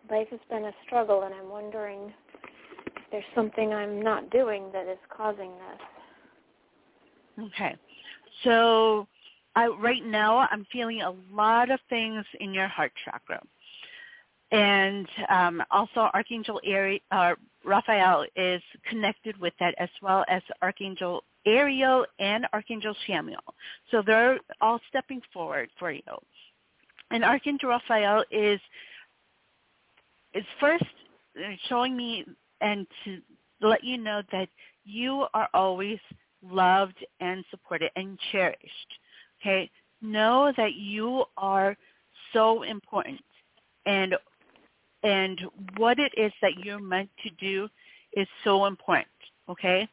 life 0.09 0.27
has 0.31 0.39
been 0.49 0.63
a 0.63 0.71
struggle, 0.85 1.23
and 1.23 1.35
I'm 1.35 1.49
wondering 1.49 2.13
if 2.95 3.03
there's 3.11 3.25
something 3.35 3.73
I'm 3.73 4.01
not 4.01 4.29
doing 4.29 4.69
that 4.71 4.87
is 4.87 4.97
causing 5.09 5.51
this. 5.51 7.47
Okay. 7.47 7.75
So 8.45 9.09
I, 9.57 9.67
right 9.67 10.05
now 10.05 10.47
I'm 10.51 10.65
feeling 10.71 11.01
a 11.01 11.13
lot 11.35 11.69
of 11.69 11.81
things 11.89 12.23
in 12.39 12.53
your 12.53 12.69
heart 12.69 12.93
chakra. 13.03 13.41
And 14.51 15.05
um, 15.29 15.61
also 15.69 16.09
Archangel 16.13 16.61
Ari- 16.65 17.03
uh, 17.11 17.33
Raphael 17.65 18.25
is 18.37 18.61
connected 18.89 19.37
with 19.37 19.53
that 19.59 19.75
as 19.77 19.89
well 20.01 20.23
as 20.29 20.41
Archangel 20.61 21.25
Ariel 21.47 22.05
and 22.19 22.45
Archangel 22.53 22.93
Chamuel. 23.07 23.37
So 23.89 24.03
they're 24.05 24.39
all 24.61 24.79
stepping 24.89 25.21
forward 25.33 25.69
for 25.79 25.91
you. 25.91 26.01
And 27.09 27.23
Archangel 27.23 27.69
Raphael 27.69 28.23
is 28.29 28.59
is 30.33 30.43
first 30.59 30.83
showing 31.69 31.95
me 31.95 32.25
and 32.61 32.85
to 33.05 33.19
let 33.61 33.83
you 33.83 33.97
know 33.97 34.21
that 34.31 34.49
you 34.83 35.25
are 35.33 35.47
always 35.53 35.99
loved 36.43 36.97
and 37.19 37.43
supported 37.49 37.91
and 37.95 38.19
cherished. 38.31 38.91
Okay? 39.41 39.69
Know 40.01 40.51
that 40.57 40.73
you 40.75 41.23
are 41.37 41.75
so 42.33 42.63
important 42.63 43.21
and 43.85 44.15
and 45.03 45.39
what 45.77 45.99
it 45.99 46.11
is 46.17 46.33
that 46.41 46.57
you're 46.63 46.79
meant 46.79 47.09
to 47.23 47.29
do 47.39 47.69
is 48.13 48.27
so 48.43 48.65
important. 48.65 49.07
Okay? 49.49 49.87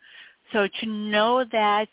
So 0.53 0.69
to 0.81 0.87
know 0.87 1.45
that 1.53 1.89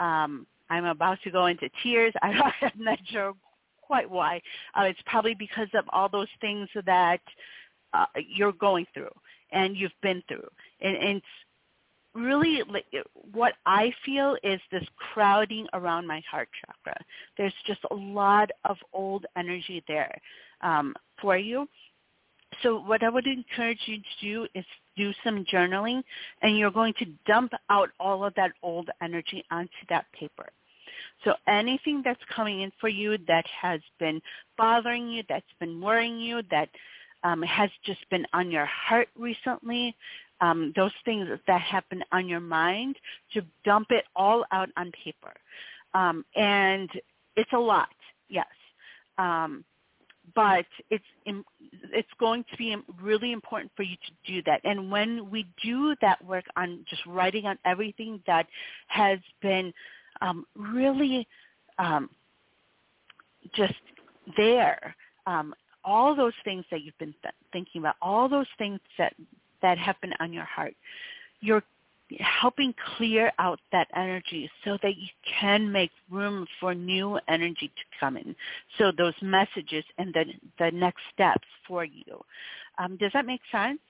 um, 0.00 0.46
I'm 0.70 0.84
about 0.84 1.18
to 1.24 1.30
go 1.30 1.46
into 1.46 1.68
tears, 1.82 2.12
I'm 2.22 2.36
not 2.76 2.98
sure 3.06 3.34
quite 3.82 4.10
why. 4.10 4.40
Uh, 4.78 4.84
it's 4.84 5.00
probably 5.06 5.34
because 5.34 5.68
of 5.74 5.84
all 5.90 6.08
those 6.08 6.28
things 6.40 6.68
that 6.86 7.20
uh, 7.92 8.06
you're 8.28 8.52
going 8.52 8.86
through 8.94 9.12
and 9.52 9.76
you've 9.76 9.92
been 10.02 10.22
through. 10.28 10.48
And, 10.80 10.96
and 10.96 11.16
it's 11.18 11.26
really 12.14 12.62
what 13.32 13.54
I 13.66 13.92
feel 14.04 14.36
is 14.42 14.60
this 14.70 14.84
crowding 15.12 15.66
around 15.72 16.06
my 16.06 16.22
heart 16.30 16.48
chakra. 16.64 16.96
There's 17.36 17.54
just 17.66 17.80
a 17.90 17.94
lot 17.94 18.50
of 18.64 18.76
old 18.92 19.26
energy 19.36 19.82
there 19.88 20.16
um, 20.60 20.94
for 21.20 21.36
you. 21.36 21.68
So 22.62 22.80
what 22.80 23.02
I 23.02 23.08
would 23.08 23.26
encourage 23.26 23.80
you 23.86 23.96
to 23.98 24.02
do 24.22 24.46
is 24.54 24.64
do 24.96 25.12
some 25.22 25.44
journaling 25.44 26.02
and 26.42 26.56
you're 26.58 26.70
going 26.70 26.94
to 26.98 27.06
dump 27.26 27.52
out 27.70 27.90
all 28.00 28.24
of 28.24 28.34
that 28.34 28.52
old 28.62 28.90
energy 29.02 29.44
onto 29.50 29.70
that 29.88 30.06
paper. 30.12 30.48
So 31.24 31.34
anything 31.46 32.02
that's 32.04 32.20
coming 32.34 32.60
in 32.62 32.72
for 32.80 32.88
you 32.88 33.16
that 33.26 33.44
has 33.60 33.80
been 33.98 34.20
bothering 34.58 35.08
you, 35.08 35.22
that's 35.28 35.44
been 35.58 35.80
worrying 35.80 36.18
you, 36.18 36.42
that 36.50 36.68
um, 37.22 37.42
has 37.42 37.70
just 37.84 38.00
been 38.10 38.26
on 38.32 38.50
your 38.50 38.66
heart 38.66 39.08
recently, 39.16 39.96
um, 40.40 40.72
those 40.76 40.92
things 41.04 41.26
that 41.46 41.60
have 41.60 41.88
been 41.88 42.02
on 42.12 42.28
your 42.28 42.40
mind, 42.40 42.96
to 43.32 43.42
dump 43.64 43.88
it 43.90 44.04
all 44.14 44.44
out 44.52 44.68
on 44.76 44.92
paper. 44.92 45.32
Um, 45.94 46.24
and 46.36 46.90
it's 47.36 47.52
a 47.52 47.58
lot, 47.58 47.88
yes. 48.28 48.46
Um, 49.16 49.64
but 50.34 50.66
it's 50.90 51.04
it's 51.92 52.08
going 52.18 52.44
to 52.50 52.56
be 52.56 52.76
really 53.00 53.32
important 53.32 53.70
for 53.76 53.82
you 53.82 53.96
to 53.96 54.32
do 54.32 54.42
that. 54.46 54.60
And 54.64 54.90
when 54.90 55.30
we 55.30 55.46
do 55.62 55.94
that 56.00 56.24
work 56.24 56.44
on 56.56 56.84
just 56.88 57.04
writing 57.06 57.46
on 57.46 57.58
everything 57.64 58.20
that 58.26 58.46
has 58.88 59.18
been 59.40 59.72
um, 60.20 60.44
really 60.56 61.26
um, 61.78 62.10
just 63.54 63.74
there, 64.36 64.94
um, 65.26 65.54
all 65.84 66.14
those 66.14 66.32
things 66.44 66.64
that 66.70 66.82
you've 66.82 66.98
been 66.98 67.14
th- 67.22 67.34
thinking 67.52 67.80
about, 67.80 67.96
all 68.02 68.28
those 68.28 68.46
things 68.58 68.80
that 68.98 69.14
that 69.62 69.78
have 69.78 70.00
been 70.00 70.12
on 70.20 70.32
your 70.32 70.44
heart, 70.44 70.74
you're 71.40 71.62
helping 72.20 72.74
clear 72.96 73.32
out 73.38 73.60
that 73.72 73.88
energy 73.96 74.50
so 74.64 74.78
that 74.82 74.96
you 74.96 75.08
can 75.40 75.70
make 75.70 75.90
room 76.10 76.46
for 76.60 76.74
new 76.74 77.18
energy 77.28 77.68
to 77.68 77.98
come 77.98 78.16
in. 78.16 78.34
So 78.78 78.92
those 78.96 79.14
messages 79.22 79.84
and 79.98 80.12
the, 80.14 80.24
the 80.58 80.70
next 80.72 81.02
steps 81.12 81.46
for 81.66 81.84
you. 81.84 82.20
Um, 82.78 82.96
does 82.96 83.10
that 83.14 83.26
make 83.26 83.40
sense? 83.50 83.80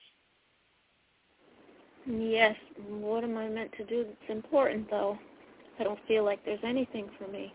Yes. 2.07 2.55
What 2.87 3.23
am 3.23 3.37
I 3.37 3.47
meant 3.49 3.71
to 3.77 3.85
do 3.85 4.03
that's 4.03 4.29
important, 4.29 4.89
though? 4.89 5.17
I 5.79 5.83
don't 5.83 5.99
feel 6.07 6.23
like 6.23 6.43
there's 6.45 6.59
anything 6.63 7.09
for 7.17 7.27
me. 7.27 7.53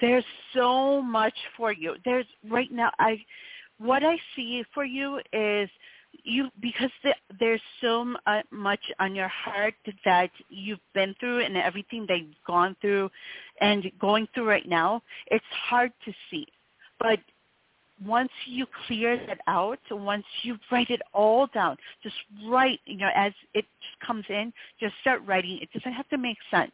There's 0.00 0.24
so 0.54 1.02
much 1.02 1.34
for 1.56 1.72
you. 1.72 1.94
There's 2.04 2.26
right 2.48 2.70
now. 2.70 2.90
I 2.98 3.18
what 3.78 4.04
I 4.04 4.16
see 4.36 4.64
for 4.72 4.84
you 4.84 5.20
is 5.32 5.68
you 6.22 6.48
because 6.60 6.90
the, 7.02 7.14
there's 7.38 7.60
so 7.80 8.14
uh, 8.26 8.42
much 8.50 8.80
on 9.00 9.14
your 9.14 9.28
heart 9.28 9.74
that 10.04 10.30
you've 10.48 10.80
been 10.94 11.14
through 11.20 11.40
and 11.40 11.56
everything 11.56 12.06
that 12.08 12.18
you've 12.18 12.44
gone 12.46 12.76
through 12.80 13.10
and 13.60 13.90
going 14.00 14.26
through 14.34 14.48
right 14.48 14.68
now 14.68 15.02
it's 15.28 15.44
hard 15.68 15.92
to 16.04 16.12
see. 16.30 16.46
But 16.98 17.18
once 18.04 18.30
you 18.46 18.66
clear 18.86 19.16
that 19.26 19.38
out 19.46 19.78
once 19.90 20.24
you 20.42 20.58
write 20.70 20.90
it 20.90 21.00
all 21.12 21.46
down 21.54 21.76
just 22.02 22.16
write 22.44 22.80
you 22.86 22.96
know 22.96 23.10
as 23.14 23.32
it 23.54 23.64
comes 24.04 24.24
in 24.28 24.52
just 24.80 24.94
start 25.00 25.22
writing. 25.26 25.58
It 25.62 25.68
doesn't 25.72 25.92
have 25.92 26.08
to 26.08 26.18
make 26.18 26.38
sense 26.50 26.72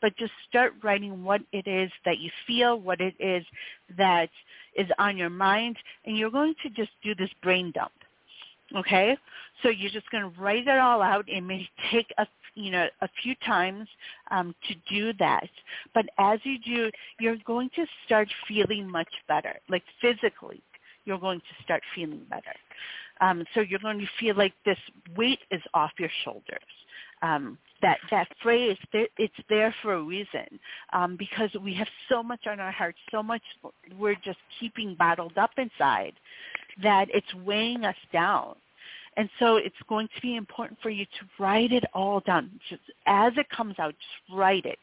but 0.00 0.16
just 0.16 0.32
start 0.48 0.74
writing 0.82 1.24
what 1.24 1.40
it 1.52 1.66
is 1.66 1.90
that 2.04 2.18
you 2.18 2.30
feel 2.46 2.78
what 2.80 3.00
it 3.00 3.14
is 3.20 3.44
that 3.96 4.30
is 4.76 4.86
on 4.98 5.16
your 5.16 5.30
mind 5.30 5.76
and 6.06 6.16
you're 6.16 6.30
going 6.30 6.54
to 6.62 6.70
just 6.70 6.90
do 7.02 7.14
this 7.14 7.30
brain 7.42 7.70
dump 7.74 7.92
Okay, 8.76 9.16
so 9.62 9.68
you're 9.68 9.90
just 9.90 10.10
going 10.10 10.22
to 10.22 10.40
write 10.40 10.66
it 10.66 10.78
all 10.78 11.02
out. 11.02 11.24
It 11.28 11.42
may 11.42 11.68
take 11.90 12.06
a 12.18 12.26
you 12.54 12.70
know 12.70 12.86
a 13.00 13.08
few 13.22 13.34
times 13.46 13.88
um, 14.30 14.54
to 14.68 14.74
do 14.94 15.12
that, 15.18 15.48
but 15.94 16.06
as 16.18 16.38
you 16.44 16.58
do, 16.58 16.90
you're 17.20 17.36
going 17.46 17.70
to 17.76 17.86
start 18.06 18.28
feeling 18.48 18.88
much 18.90 19.12
better, 19.28 19.54
like 19.68 19.82
physically. 20.00 20.62
You're 21.04 21.18
going 21.18 21.40
to 21.40 21.64
start 21.64 21.82
feeling 21.94 22.22
better. 22.30 22.54
Um, 23.20 23.44
so 23.54 23.60
you're 23.60 23.80
going 23.80 23.98
to 23.98 24.06
feel 24.20 24.36
like 24.36 24.52
this 24.64 24.78
weight 25.16 25.40
is 25.50 25.60
off 25.74 25.90
your 25.98 26.10
shoulders. 26.24 26.62
Um, 27.22 27.58
that 27.80 27.98
that 28.10 28.28
phrase 28.42 28.76
it's 28.92 29.34
there 29.48 29.74
for 29.82 29.94
a 29.94 30.02
reason 30.02 30.60
um, 30.92 31.16
because 31.16 31.50
we 31.62 31.74
have 31.74 31.88
so 32.08 32.22
much 32.22 32.46
on 32.46 32.60
our 32.60 32.70
hearts, 32.70 32.98
so 33.10 33.22
much 33.22 33.42
we're 33.98 34.16
just 34.24 34.38
keeping 34.60 34.94
bottled 34.98 35.36
up 35.36 35.50
inside 35.58 36.12
that 36.82 37.08
it's 37.12 37.34
weighing 37.44 37.84
us 37.84 37.96
down. 38.12 38.54
And 39.16 39.28
so 39.38 39.56
it's 39.56 39.76
going 39.88 40.08
to 40.14 40.22
be 40.22 40.36
important 40.36 40.78
for 40.82 40.88
you 40.88 41.04
to 41.04 41.42
write 41.42 41.72
it 41.72 41.84
all 41.92 42.20
down. 42.20 42.50
Just 42.70 42.82
as 43.06 43.32
it 43.36 43.46
comes 43.50 43.74
out, 43.78 43.94
just 43.94 44.38
write 44.38 44.64
it. 44.64 44.78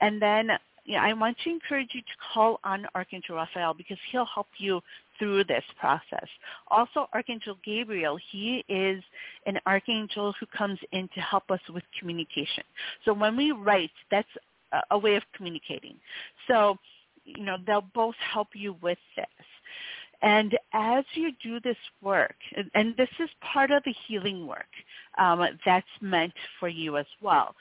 And 0.00 0.20
then 0.20 0.50
you 0.84 0.94
know, 0.94 1.00
I 1.00 1.12
want 1.12 1.36
to 1.44 1.50
encourage 1.50 1.90
you 1.92 2.00
to 2.00 2.16
call 2.32 2.60
on 2.64 2.86
Archangel 2.94 3.36
Raphael 3.36 3.74
because 3.74 3.98
he'll 4.10 4.26
help 4.26 4.48
you 4.58 4.80
through 5.18 5.44
this 5.44 5.64
process. 5.78 6.26
Also, 6.68 7.08
Archangel 7.12 7.56
Gabriel, 7.64 8.18
he 8.30 8.64
is 8.68 9.02
an 9.46 9.58
archangel 9.66 10.34
who 10.40 10.46
comes 10.46 10.78
in 10.92 11.08
to 11.14 11.20
help 11.20 11.50
us 11.50 11.60
with 11.72 11.84
communication. 11.98 12.64
So 13.04 13.12
when 13.12 13.36
we 13.36 13.52
write, 13.52 13.90
that's 14.10 14.28
a 14.90 14.98
way 14.98 15.14
of 15.16 15.22
communicating. 15.36 15.94
So, 16.48 16.76
you 17.24 17.44
know, 17.44 17.56
they'll 17.66 17.86
both 17.94 18.16
help 18.32 18.48
you 18.54 18.76
with 18.82 18.98
this. 19.16 19.26
And 20.22 20.56
as 20.72 21.04
you 21.14 21.32
do 21.42 21.58
this 21.60 21.76
work, 22.00 22.36
and 22.74 22.94
this 22.96 23.08
is 23.18 23.28
part 23.52 23.72
of 23.72 23.82
the 23.84 23.94
healing 24.06 24.46
work 24.46 24.68
um, 25.18 25.44
that's 25.66 25.86
meant 26.00 26.32
for 26.60 26.68
you 26.68 26.96
as 26.96 27.06
well. 27.20 27.54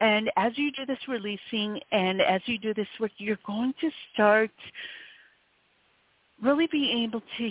And 0.00 0.30
as 0.36 0.52
you 0.56 0.70
do 0.70 0.86
this 0.86 0.98
releasing 1.08 1.80
and 1.90 2.20
as 2.20 2.40
you 2.46 2.56
do 2.58 2.72
this 2.72 2.86
work, 3.00 3.10
you're 3.18 3.38
going 3.44 3.74
to 3.80 3.90
start 4.14 4.50
really 6.40 6.68
being 6.70 7.02
able 7.02 7.22
to 7.38 7.50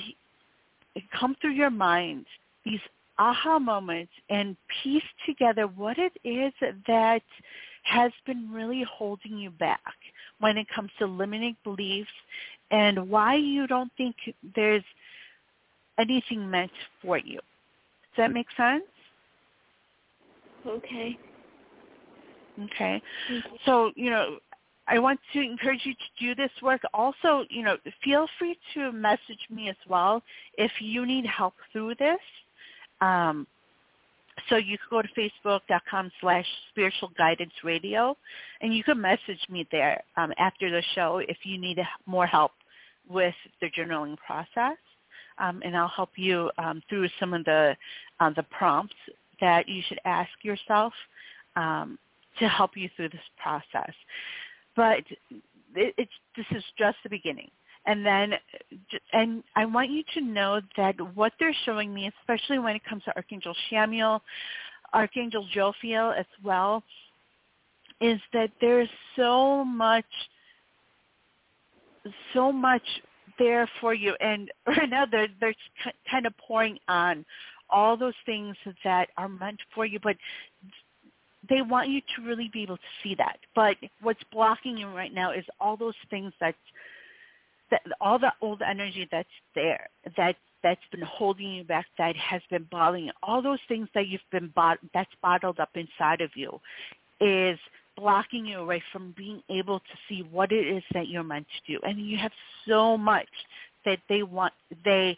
come 1.18 1.36
through 1.42 1.52
your 1.52 1.70
mind 1.70 2.26
these 2.64 2.80
aha 3.20 3.60
moments 3.60 4.12
and 4.30 4.56
piece 4.84 5.04
together 5.26 5.68
what 5.68 5.98
it 5.98 6.14
is 6.24 6.54
that 6.88 7.22
has 7.84 8.12
been 8.26 8.52
really 8.52 8.86
holding 8.90 9.38
you 9.38 9.50
back 9.50 9.94
when 10.40 10.58
it 10.58 10.68
comes 10.74 10.92
to 11.00 11.06
limiting 11.06 11.56
beliefs 11.64 12.10
and 12.72 13.10
why 13.10 13.36
you 13.36 13.68
don't 13.68 13.92
think 13.98 14.16
there's 14.56 14.84
anything 16.00 16.50
meant 16.50 16.72
for 17.02 17.18
you. 17.18 17.36
Does 17.36 18.18
that 18.18 18.32
make 18.34 18.48
sense? 18.56 18.84
Okay. 20.66 21.18
Okay. 22.66 23.02
So, 23.66 23.92
you 23.96 24.10
know, 24.10 24.38
I 24.88 25.00
want 25.00 25.20
to 25.34 25.42
encourage 25.42 25.82
you 25.84 25.94
to 25.94 26.26
do 26.26 26.36
this 26.36 26.52
work. 26.62 26.82
Also, 26.94 27.46
you 27.50 27.64
know, 27.64 27.78
feel 28.04 28.28
free 28.40 28.58
to 28.74 28.92
message 28.92 29.46
me 29.50 29.70
as 29.70 29.76
well 29.88 30.24
if 30.58 30.72
you 30.80 31.06
need 31.06 31.26
help 31.26 31.54
through 31.72 31.96
this. 31.96 32.20
Um, 33.02 33.46
so 34.50 34.58
you 34.58 34.78
can 34.78 34.88
go 34.90 35.02
to 35.02 35.30
facebook.com 35.46 36.12
slash 36.22 36.46
spiritual 36.70 37.12
guidance 37.18 37.54
radio 37.64 38.16
and 38.62 38.76
you 38.76 38.84
can 38.84 39.00
message 39.00 39.40
me 39.50 39.68
there 39.72 40.04
um, 40.16 40.32
after 40.38 40.70
the 40.70 40.84
show 40.96 41.22
if 41.28 41.38
you 41.44 41.58
need 41.58 41.80
more 42.06 42.28
help 42.28 42.52
with 43.10 43.36
the 43.62 43.70
journaling 43.70 44.18
process. 44.18 44.78
Um, 45.40 45.62
and 45.64 45.78
I'll 45.78 45.88
help 45.88 46.12
you 46.16 46.50
um, 46.58 46.82
through 46.90 47.08
some 47.20 47.34
of 47.34 47.46
the 47.46 47.76
uh, 48.20 48.32
the 48.36 48.44
prompts 48.44 48.96
that 49.40 49.70
you 49.70 49.84
should 49.88 50.00
ask 50.04 50.32
yourself 50.42 50.94
um, 51.56 52.00
to 52.40 52.48
help 52.48 52.72
you 52.76 52.90
through 52.96 53.10
this 53.10 53.20
process. 53.42 53.94
But 54.76 55.04
it, 55.76 55.94
it's 55.98 56.12
this 56.36 56.46
is 56.52 56.64
just 56.78 56.98
the 57.04 57.10
beginning. 57.10 57.52
And 57.88 58.06
then, 58.06 58.34
and 59.14 59.44
I 59.56 59.66
want 59.66 59.90
you 59.90 60.04
to 60.14 60.22
know 60.22 60.60
that 60.76 60.96
what 61.16 61.32
they're 61.40 61.56
showing 61.66 61.94
me, 61.94 62.12
especially 62.20 62.60
when 62.60 62.76
it 62.76 62.82
comes 62.88 63.04
to 63.06 63.16
Archangel 63.16 63.56
Chamuel, 63.72 64.20
Archangel 64.94 65.48
Jophiel 65.56 66.18
as 66.18 66.26
well, 66.44 66.84
is 68.02 68.20
that 68.34 68.52
there's 68.60 68.90
so 69.16 69.64
much, 69.64 70.06
so 72.34 72.52
much 72.52 72.84
there 73.40 73.70
for 73.80 73.94
you. 73.94 74.14
And 74.20 74.52
right 74.68 74.90
now 74.90 75.06
they're, 75.10 75.30
they're 75.40 75.56
kind 76.12 76.26
of 76.26 76.34
pouring 76.38 76.78
on 76.90 77.26
all 77.70 77.96
those 77.96 78.14
things 78.26 78.56
that 78.84 79.10
are 79.18 79.30
meant 79.30 79.60
for 79.74 79.86
you, 79.86 80.00
but 80.04 80.18
they 81.50 81.62
want 81.62 81.90
you 81.90 82.02
to 82.16 82.22
really 82.24 82.50
be 82.52 82.64
able 82.64 82.78
to 82.78 82.84
see 83.02 83.16
that. 83.16 83.38
But 83.56 83.78
what's 84.02 84.20
blocking 84.32 84.78
you 84.78 84.90
right 84.90 85.14
now 85.14 85.32
is 85.32 85.46
all 85.62 85.78
those 85.78 85.96
things 86.10 86.34
that 86.42 86.56
that 87.72 87.82
all 88.02 88.20
the 88.20 88.32
old 88.42 88.62
energy 88.62 89.08
that's 89.12 89.28
there, 89.56 89.88
that 90.16 90.36
that's 90.64 90.82
been 90.92 91.02
holding 91.02 91.54
you 91.54 91.64
back, 91.64 91.86
that 91.98 92.16
has 92.16 92.42
been 92.50 92.68
bothering 92.72 93.06
you, 93.06 93.12
all 93.24 93.42
those 93.42 93.60
things 93.68 93.88
that 93.94 94.08
you've 94.08 94.22
been 94.32 94.52
bot- 94.56 94.80
that's 94.94 95.12
bottled 95.22 95.60
up 95.60 95.70
inside 95.76 96.22
of 96.22 96.32
you, 96.36 96.60
is 97.22 97.60
blocking 97.96 98.46
you 98.46 98.60
away 98.60 98.82
from 98.92 99.14
being 99.18 99.42
able 99.50 99.80
to 99.80 99.86
see 100.08 100.22
what 100.32 100.52
it 100.52 100.68
is 100.68 100.84
that 100.94 101.08
you're 101.08 101.24
meant 101.24 101.48
to 101.48 101.74
do. 101.74 101.80
And 101.84 102.00
you 102.00 102.18
have 102.18 102.32
so 102.68 102.98
much 102.98 103.28
that 103.86 104.00
they 104.10 104.24
want 104.24 104.54
they 104.84 105.18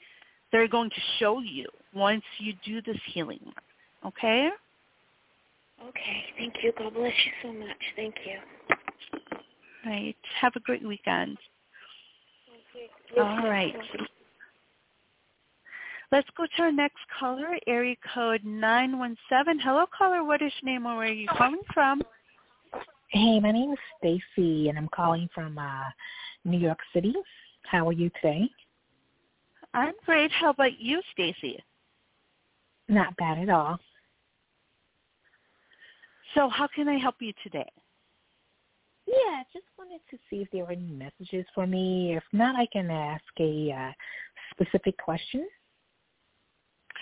they're 0.52 0.68
going 0.68 0.90
to 0.90 1.02
show 1.20 1.40
you 1.40 1.68
once 1.94 2.24
you 2.40 2.54
do 2.66 2.82
this 2.82 3.00
healing 3.14 3.40
work. 3.46 3.64
Okay? 4.06 4.50
Okay, 5.88 6.24
thank 6.38 6.56
you. 6.64 6.74
God 6.78 6.94
bless 6.94 7.14
you 7.26 7.32
so 7.44 7.54
much. 7.54 7.78
Thank 7.96 8.16
you. 8.26 8.40
Right. 9.86 10.16
Have 10.42 10.54
a 10.56 10.60
great 10.60 10.86
weekend. 10.86 11.38
All 13.18 13.44
right. 13.44 13.76
Let's 16.12 16.28
go 16.36 16.46
to 16.58 16.64
our 16.64 16.72
next 16.72 16.98
caller, 17.20 17.58
area 17.68 17.96
code 18.14 18.44
917. 18.44 19.60
Hello, 19.64 19.86
caller. 19.96 20.24
What 20.24 20.42
is 20.42 20.52
your 20.62 20.72
name 20.74 20.86
or 20.88 20.98
where 20.98 21.08
are 21.08 21.12
you 21.12 21.28
calling 21.28 21.62
from? 21.74 22.02
Hey, 23.10 23.40
my 23.40 23.52
name 23.52 23.72
is 23.72 23.80
Stacy, 23.98 24.70
and 24.70 24.78
I'm 24.78 24.90
calling 24.90 25.30
from 25.34 25.58
uh, 25.58 25.84
New 26.46 26.58
York 26.60 26.80
City. 26.94 27.14
How 27.64 27.88
are 27.88 27.94
you 27.94 28.10
today? 28.22 28.50
I'm 29.74 29.94
great. 30.06 30.32
How 30.32 30.50
about 30.50 30.80
you, 30.80 31.02
Stacy? 31.14 31.60
Not 32.88 33.16
bad 33.18 33.38
at 33.38 33.50
all. 33.50 33.80
So 36.34 36.50
how 36.50 36.68
can 36.74 36.88
I 36.88 36.98
help 36.98 37.16
you 37.20 37.34
today? 37.44 37.70
Yeah, 39.10 39.44
just 39.52 39.66
wanted 39.78 40.02
to 40.12 40.18
see 40.30 40.38
if 40.38 40.50
there 40.52 40.66
were 40.66 40.72
any 40.72 40.92
messages 40.92 41.46
for 41.56 41.66
me. 41.66 42.16
If 42.16 42.24
not, 42.32 42.56
I 42.56 42.68
can 42.72 42.92
ask 42.92 43.24
a 43.40 43.72
uh, 43.72 43.92
specific 44.52 44.98
question. 44.98 45.48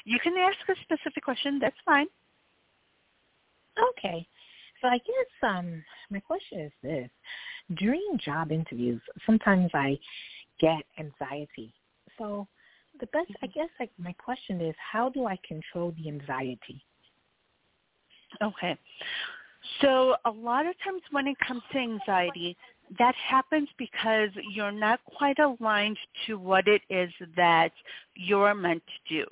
You 0.05 0.17
can 0.23 0.35
ask 0.37 0.57
a 0.69 0.81
specific 0.83 1.23
question. 1.23 1.59
That's 1.59 1.75
fine. 1.83 2.07
Okay. 3.97 4.25
So 4.81 4.87
I 4.87 4.99
guess 4.99 5.49
um, 5.49 5.83
my 6.09 6.19
question 6.19 6.61
is 6.61 6.71
this. 6.81 7.09
During 7.75 8.17
job 8.23 8.51
interviews, 8.51 9.01
sometimes 9.25 9.71
I 9.73 9.99
get 10.61 10.83
anxiety. 10.97 11.73
So 12.17 12.47
the 13.01 13.07
best, 13.07 13.31
I 13.43 13.47
guess, 13.47 13.69
like 13.79 13.91
my 13.97 14.13
question 14.13 14.61
is, 14.61 14.75
how 14.79 15.09
do 15.09 15.25
I 15.25 15.37
control 15.45 15.93
the 15.97 16.07
anxiety? 16.07 16.81
Okay. 18.41 18.77
So 19.81 20.15
a 20.25 20.31
lot 20.31 20.65
of 20.65 20.75
times 20.83 21.01
when 21.11 21.27
it 21.27 21.37
comes 21.45 21.61
to 21.71 21.77
anxiety, 21.77 22.57
that 22.99 23.15
happens 23.15 23.67
because 23.77 24.29
you're 24.53 24.71
not 24.71 24.99
quite 25.17 25.37
aligned 25.39 25.97
to 26.25 26.37
what 26.37 26.67
it 26.67 26.81
is 26.89 27.11
that 27.35 27.71
you're 28.15 28.55
meant 28.55 28.83
to 28.85 29.15
do. 29.15 29.25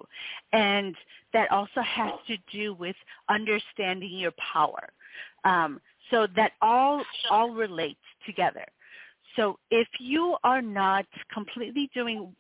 And 0.52 0.96
that 1.34 1.52
also 1.52 1.82
has 1.82 2.12
to 2.28 2.38
do 2.52 2.74
with 2.74 2.96
understanding 3.30 4.12
your 4.18 4.34
power. 4.54 4.90
Um, 5.46 5.80
so 6.12 6.28
that 6.36 6.54
all 6.62 7.04
all 7.32 7.50
relates 7.52 8.00
together. 8.26 8.66
So 9.36 9.60
if 9.72 9.88
you 10.00 10.38
are 10.44 10.62
not 10.62 11.06
completely 11.34 11.90
doing, 11.94 12.34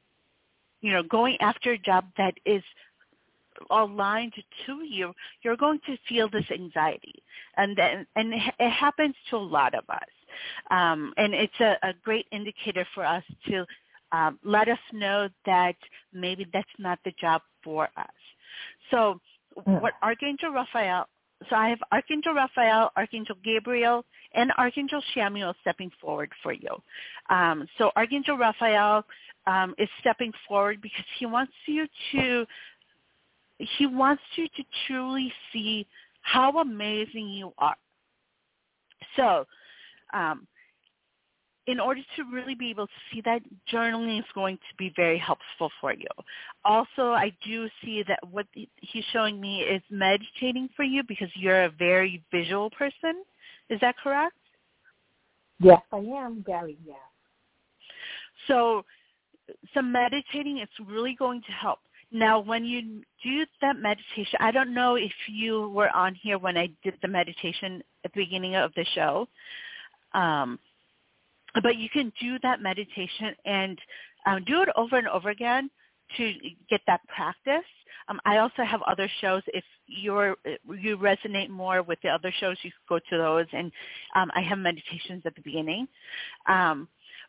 you 0.81 0.91
know, 0.91 1.03
going 1.03 1.37
after 1.41 1.71
a 1.71 1.77
job 1.77 2.05
that 2.17 2.35
is 2.45 2.63
aligned 3.69 4.33
to 4.65 4.83
you, 4.83 5.13
you're 5.41 5.57
going 5.57 5.79
to 5.85 5.97
feel 6.07 6.29
this 6.29 6.45
anxiety, 6.51 7.23
and 7.57 7.75
then 7.77 8.05
and 8.15 8.33
it 8.33 8.69
happens 8.71 9.15
to 9.29 9.37
a 9.37 9.37
lot 9.37 9.73
of 9.73 9.83
us, 9.89 10.09
um, 10.71 11.13
and 11.17 11.33
it's 11.33 11.59
a, 11.59 11.77
a 11.83 11.93
great 12.03 12.25
indicator 12.31 12.85
for 12.93 13.05
us 13.05 13.23
to 13.47 13.65
um, 14.11 14.39
let 14.43 14.67
us 14.67 14.79
know 14.93 15.29
that 15.45 15.75
maybe 16.13 16.45
that's 16.53 16.67
not 16.79 16.99
the 17.05 17.13
job 17.19 17.41
for 17.63 17.89
us. 17.97 18.07
So, 18.91 19.19
mm. 19.67 19.81
what 19.81 19.93
Archangel 20.01 20.51
Raphael 20.51 21.07
so 21.49 21.55
I 21.55 21.69
have 21.69 21.79
Archangel 21.91 22.33
Raphael, 22.33 22.91
Archangel 22.95 23.35
Gabriel, 23.43 24.05
and 24.33 24.51
Archangel 24.57 25.01
Chamuel 25.15 25.53
stepping 25.61 25.91
forward 26.01 26.31
for 26.41 26.53
you. 26.53 26.69
Um, 27.29 27.67
so 27.77 27.91
Archangel 27.95 28.37
Raphael 28.37 29.05
um, 29.47 29.75
is 29.77 29.89
stepping 29.99 30.31
forward 30.47 30.81
because 30.81 31.05
he 31.19 31.25
wants 31.25 31.53
you 31.65 31.87
to 32.13 32.45
he 33.57 33.85
wants 33.85 34.23
you 34.35 34.47
to 34.47 34.63
truly 34.87 35.31
see 35.51 35.87
how 36.21 36.59
amazing 36.59 37.29
you 37.29 37.53
are. 37.57 37.75
So, 39.15 39.45
um, 40.13 40.47
in 41.67 41.79
order 41.79 42.01
to 42.15 42.23
really 42.31 42.53
be 42.53 42.69
able 42.69 42.85
to 42.85 42.93
see 43.11 43.21
that, 43.25 43.41
journaling 43.71 44.19
is 44.19 44.25
going 44.35 44.57
to 44.57 44.75
be 44.77 44.93
very 44.95 45.17
helpful 45.17 45.71
for 45.81 45.93
you. 45.93 46.07
Also, 46.63 47.11
I 47.11 47.31
do 47.43 47.67
see 47.83 48.03
that 48.07 48.19
what 48.29 48.45
he's 48.53 49.03
showing 49.11 49.41
me 49.41 49.61
is 49.61 49.81
meditating 49.89 50.69
for 50.75 50.83
you 50.83 51.01
because 51.07 51.29
you're 51.35 51.63
a 51.63 51.69
very 51.69 52.23
visual 52.31 52.69
person. 52.69 53.23
Is 53.69 53.79
that 53.81 53.95
correct? 53.97 54.35
Yes, 55.59 55.81
I 55.91 55.97
am 55.97 56.43
very, 56.45 56.77
yes. 56.85 56.97
So 58.47 58.83
some 59.73 59.91
meditating 59.91 60.59
is 60.59 60.69
really 60.87 61.15
going 61.17 61.41
to 61.41 61.51
help. 61.51 61.79
Now, 62.11 62.39
when 62.39 62.65
you 62.65 63.01
do 63.23 63.45
that 63.61 63.77
meditation, 63.77 64.37
I 64.39 64.51
don't 64.51 64.73
know 64.73 64.95
if 64.95 65.11
you 65.27 65.69
were 65.69 65.89
on 65.95 66.15
here 66.15 66.37
when 66.37 66.57
I 66.57 66.69
did 66.83 66.95
the 67.01 67.07
meditation 67.07 67.81
at 68.03 68.13
the 68.13 68.21
beginning 68.21 68.55
of 68.55 68.71
the 68.75 68.85
show. 68.93 69.27
Um, 70.13 70.59
but 71.61 71.77
you 71.77 71.89
can 71.89 72.11
do 72.21 72.37
that 72.43 72.61
meditation 72.61 73.35
and 73.45 73.79
um, 74.25 74.43
do 74.45 74.61
it 74.61 74.69
over 74.75 74.97
and 74.97 75.07
over 75.07 75.29
again 75.29 75.69
to 76.17 76.33
get 76.69 76.81
that 76.87 77.01
practice. 77.07 77.65
Um, 78.07 78.19
I 78.25 78.37
also 78.37 78.63
have 78.63 78.81
other 78.83 79.09
shows. 79.21 79.41
If 79.47 79.63
you're 79.87 80.35
you 80.67 80.97
resonate 80.97 81.49
more 81.49 81.81
with 81.81 81.99
the 82.03 82.09
other 82.09 82.31
shows, 82.39 82.57
you 82.61 82.71
can 82.71 82.97
go 82.97 82.99
to 83.09 83.17
those. 83.17 83.47
And 83.51 83.71
um, 84.15 84.29
I 84.35 84.41
have 84.41 84.59
meditations 84.59 85.23
at 85.25 85.35
the 85.35 85.41
beginning. 85.41 85.87
Um, 86.47 86.87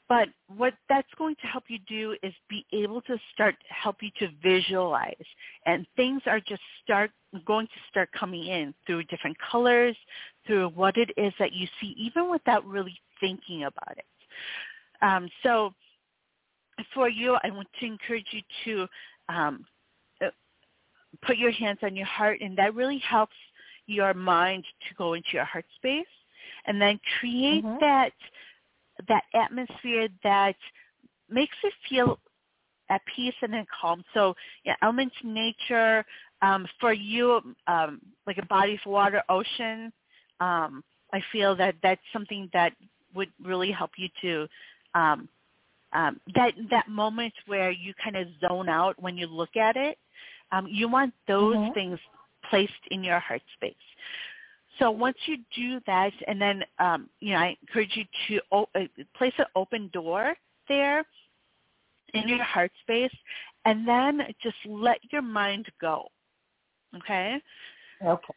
but 0.08 0.28
what 0.56 0.74
that's 0.88 1.08
going 1.18 1.34
to 1.36 1.46
help 1.46 1.64
you 1.68 1.78
do 1.88 2.16
is 2.22 2.32
be 2.48 2.64
able 2.72 3.00
to 3.02 3.16
start 3.34 3.56
help 3.68 3.96
you 4.00 4.10
to 4.18 4.28
visualize, 4.42 5.14
and 5.64 5.86
things 5.96 6.22
are 6.26 6.40
just 6.40 6.62
start 6.84 7.10
going 7.44 7.66
to 7.66 7.80
start 7.90 8.08
coming 8.12 8.46
in 8.46 8.72
through 8.86 9.02
different 9.04 9.36
colors, 9.50 9.96
through 10.46 10.68
what 10.70 10.96
it 10.96 11.10
is 11.16 11.32
that 11.38 11.52
you 11.52 11.66
see, 11.80 11.94
even 11.98 12.30
without 12.30 12.64
really 12.66 12.98
thinking 13.20 13.64
about 13.64 13.96
it. 13.98 14.04
Um, 15.02 15.28
so 15.42 15.74
for 16.94 17.08
you, 17.08 17.36
I 17.42 17.50
want 17.50 17.68
to 17.80 17.86
encourage 17.86 18.26
you 18.30 18.42
to 18.64 19.34
um, 19.34 19.64
uh, 20.24 20.28
put 21.26 21.36
your 21.36 21.50
hands 21.50 21.78
on 21.82 21.96
your 21.96 22.06
heart, 22.06 22.40
and 22.40 22.56
that 22.58 22.74
really 22.74 22.98
helps 22.98 23.36
your 23.86 24.14
mind 24.14 24.64
to 24.88 24.94
go 24.94 25.14
into 25.14 25.28
your 25.32 25.44
heart 25.44 25.64
space, 25.76 26.06
and 26.66 26.80
then 26.80 27.00
create 27.18 27.64
mm-hmm. 27.64 27.78
that 27.80 28.12
that 29.08 29.24
atmosphere 29.34 30.08
that 30.22 30.56
makes 31.30 31.56
it 31.62 31.72
feel 31.88 32.18
at 32.88 33.02
peace 33.14 33.34
and 33.42 33.52
then 33.52 33.66
calm. 33.80 34.04
So 34.14 34.34
yeah, 34.64 34.74
elements 34.82 35.14
nature 35.24 36.04
um, 36.42 36.66
for 36.80 36.92
you, 36.92 37.40
um, 37.66 38.00
like 38.26 38.38
a 38.38 38.46
body 38.46 38.74
of 38.74 38.80
water, 38.90 39.22
ocean. 39.28 39.92
Um, 40.40 40.84
I 41.12 41.20
feel 41.32 41.56
that 41.56 41.74
that's 41.82 42.00
something 42.12 42.50
that 42.52 42.72
would 43.14 43.30
really 43.42 43.72
help 43.72 43.92
you 43.96 44.08
to 44.22 44.48
um, 44.94 45.28
um, 45.92 46.20
that 46.34 46.52
that 46.70 46.88
moment 46.88 47.32
where 47.46 47.70
you 47.70 47.94
kind 48.02 48.16
of 48.16 48.28
zone 48.46 48.68
out 48.68 49.00
when 49.00 49.16
you 49.16 49.26
look 49.26 49.56
at 49.56 49.76
it. 49.76 49.98
Um, 50.52 50.68
you 50.70 50.88
want 50.88 51.12
those 51.26 51.56
mm-hmm. 51.56 51.72
things 51.72 51.98
placed 52.50 52.72
in 52.90 53.02
your 53.02 53.18
heart 53.18 53.42
space. 53.54 53.74
So 54.78 54.90
once 54.90 55.16
you 55.26 55.38
do 55.56 55.80
that, 55.86 56.12
and 56.26 56.40
then 56.40 56.62
um, 56.78 57.08
you 57.20 57.32
know, 57.32 57.38
I 57.40 57.56
encourage 57.62 57.96
you 57.96 58.04
to 58.28 58.40
o- 58.52 58.68
uh, 58.74 58.80
place 59.16 59.34
an 59.38 59.46
open 59.54 59.90
door 59.92 60.34
there 60.68 61.04
in 62.14 62.28
your 62.28 62.42
heart 62.42 62.72
space, 62.82 63.14
and 63.64 63.86
then 63.86 64.20
just 64.42 64.56
let 64.66 64.98
your 65.12 65.22
mind 65.22 65.66
go. 65.80 66.08
Okay. 66.96 67.40
Okay. 68.04 68.34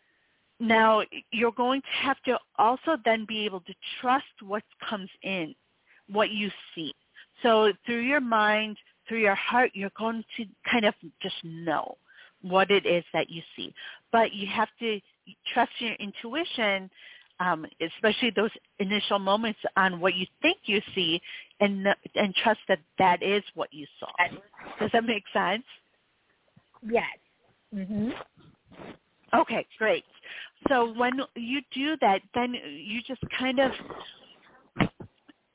Now, 0.59 1.03
you're 1.31 1.51
going 1.53 1.81
to 1.81 2.05
have 2.05 2.21
to 2.23 2.37
also 2.57 2.97
then 3.05 3.25
be 3.27 3.45
able 3.45 3.61
to 3.61 3.73
trust 4.01 4.25
what 4.41 4.63
comes 4.89 5.09
in, 5.23 5.55
what 6.09 6.31
you 6.31 6.49
see. 6.75 6.93
So 7.43 7.71
through 7.85 8.01
your 8.01 8.19
mind, 8.21 8.77
through 9.07 9.19
your 9.21 9.35
heart, 9.35 9.71
you're 9.73 9.91
going 9.97 10.23
to 10.37 10.45
kind 10.69 10.85
of 10.85 10.93
just 11.21 11.35
know 11.43 11.97
what 12.41 12.71
it 12.71 12.85
is 12.85 13.03
that 13.13 13.29
you 13.29 13.41
see. 13.55 13.73
But 14.11 14.33
you 14.33 14.47
have 14.47 14.69
to 14.79 14.99
trust 15.53 15.71
your 15.79 15.93
intuition, 15.95 16.89
um, 17.39 17.65
especially 17.81 18.31
those 18.35 18.51
initial 18.79 19.19
moments 19.19 19.59
on 19.77 19.99
what 20.01 20.15
you 20.15 20.25
think 20.41 20.57
you 20.65 20.81
see, 20.95 21.21
and 21.59 21.87
and 22.15 22.35
trust 22.35 22.59
that 22.67 22.79
that 22.99 23.23
is 23.23 23.43
what 23.55 23.73
you 23.73 23.87
saw. 23.99 24.11
Does 24.79 24.91
that 24.93 25.05
make 25.05 25.23
sense? 25.33 25.63
Yes. 26.83 27.17
Mhm. 27.75 28.13
Okay, 29.33 29.67
great. 29.77 30.05
So 30.69 30.93
when 30.93 31.19
you 31.35 31.61
do 31.73 31.97
that, 32.01 32.21
then 32.35 32.53
you 32.53 33.01
just 33.07 33.21
kind 33.37 33.59
of, 33.59 33.71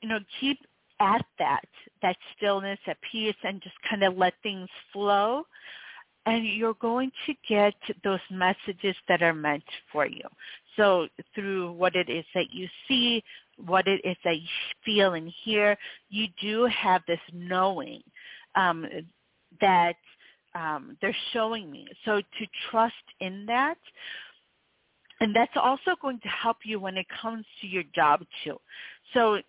you 0.01 0.09
know, 0.09 0.19
keep 0.39 0.59
at 0.99 1.25
that, 1.39 1.65
that 2.01 2.17
stillness, 2.37 2.79
at 2.87 2.97
peace, 3.11 3.35
and 3.43 3.61
just 3.61 3.75
kind 3.89 4.03
of 4.03 4.17
let 4.17 4.33
things 4.43 4.69
flow. 4.93 5.45
And 6.25 6.45
you're 6.47 6.75
going 6.75 7.11
to 7.27 7.33
get 7.47 7.75
those 8.03 8.19
messages 8.31 8.95
that 9.07 9.21
are 9.21 9.33
meant 9.33 9.63
for 9.91 10.07
you. 10.07 10.23
So 10.75 11.07
through 11.33 11.73
what 11.73 11.95
it 11.95 12.09
is 12.09 12.25
that 12.33 12.51
you 12.51 12.67
see, 12.87 13.23
what 13.63 13.87
it 13.87 14.01
is 14.03 14.17
that 14.23 14.37
you 14.37 14.47
feel 14.83 15.13
and 15.13 15.31
hear, 15.43 15.77
you 16.09 16.27
do 16.41 16.65
have 16.65 17.03
this 17.07 17.19
knowing 17.31 18.01
um, 18.55 18.85
that 19.61 19.95
um, 20.55 20.97
they're 21.01 21.15
showing 21.31 21.71
me. 21.71 21.87
So 22.05 22.21
to 22.21 22.47
trust 22.69 22.93
in 23.19 23.45
that, 23.45 23.77
and 25.19 25.35
that's 25.35 25.55
also 25.55 25.95
going 26.01 26.19
to 26.21 26.27
help 26.27 26.57
you 26.65 26.79
when 26.79 26.97
it 26.97 27.05
comes 27.21 27.45
to 27.61 27.67
your 27.67 27.83
job 27.93 28.21
too. 28.43 28.57
So 29.13 29.39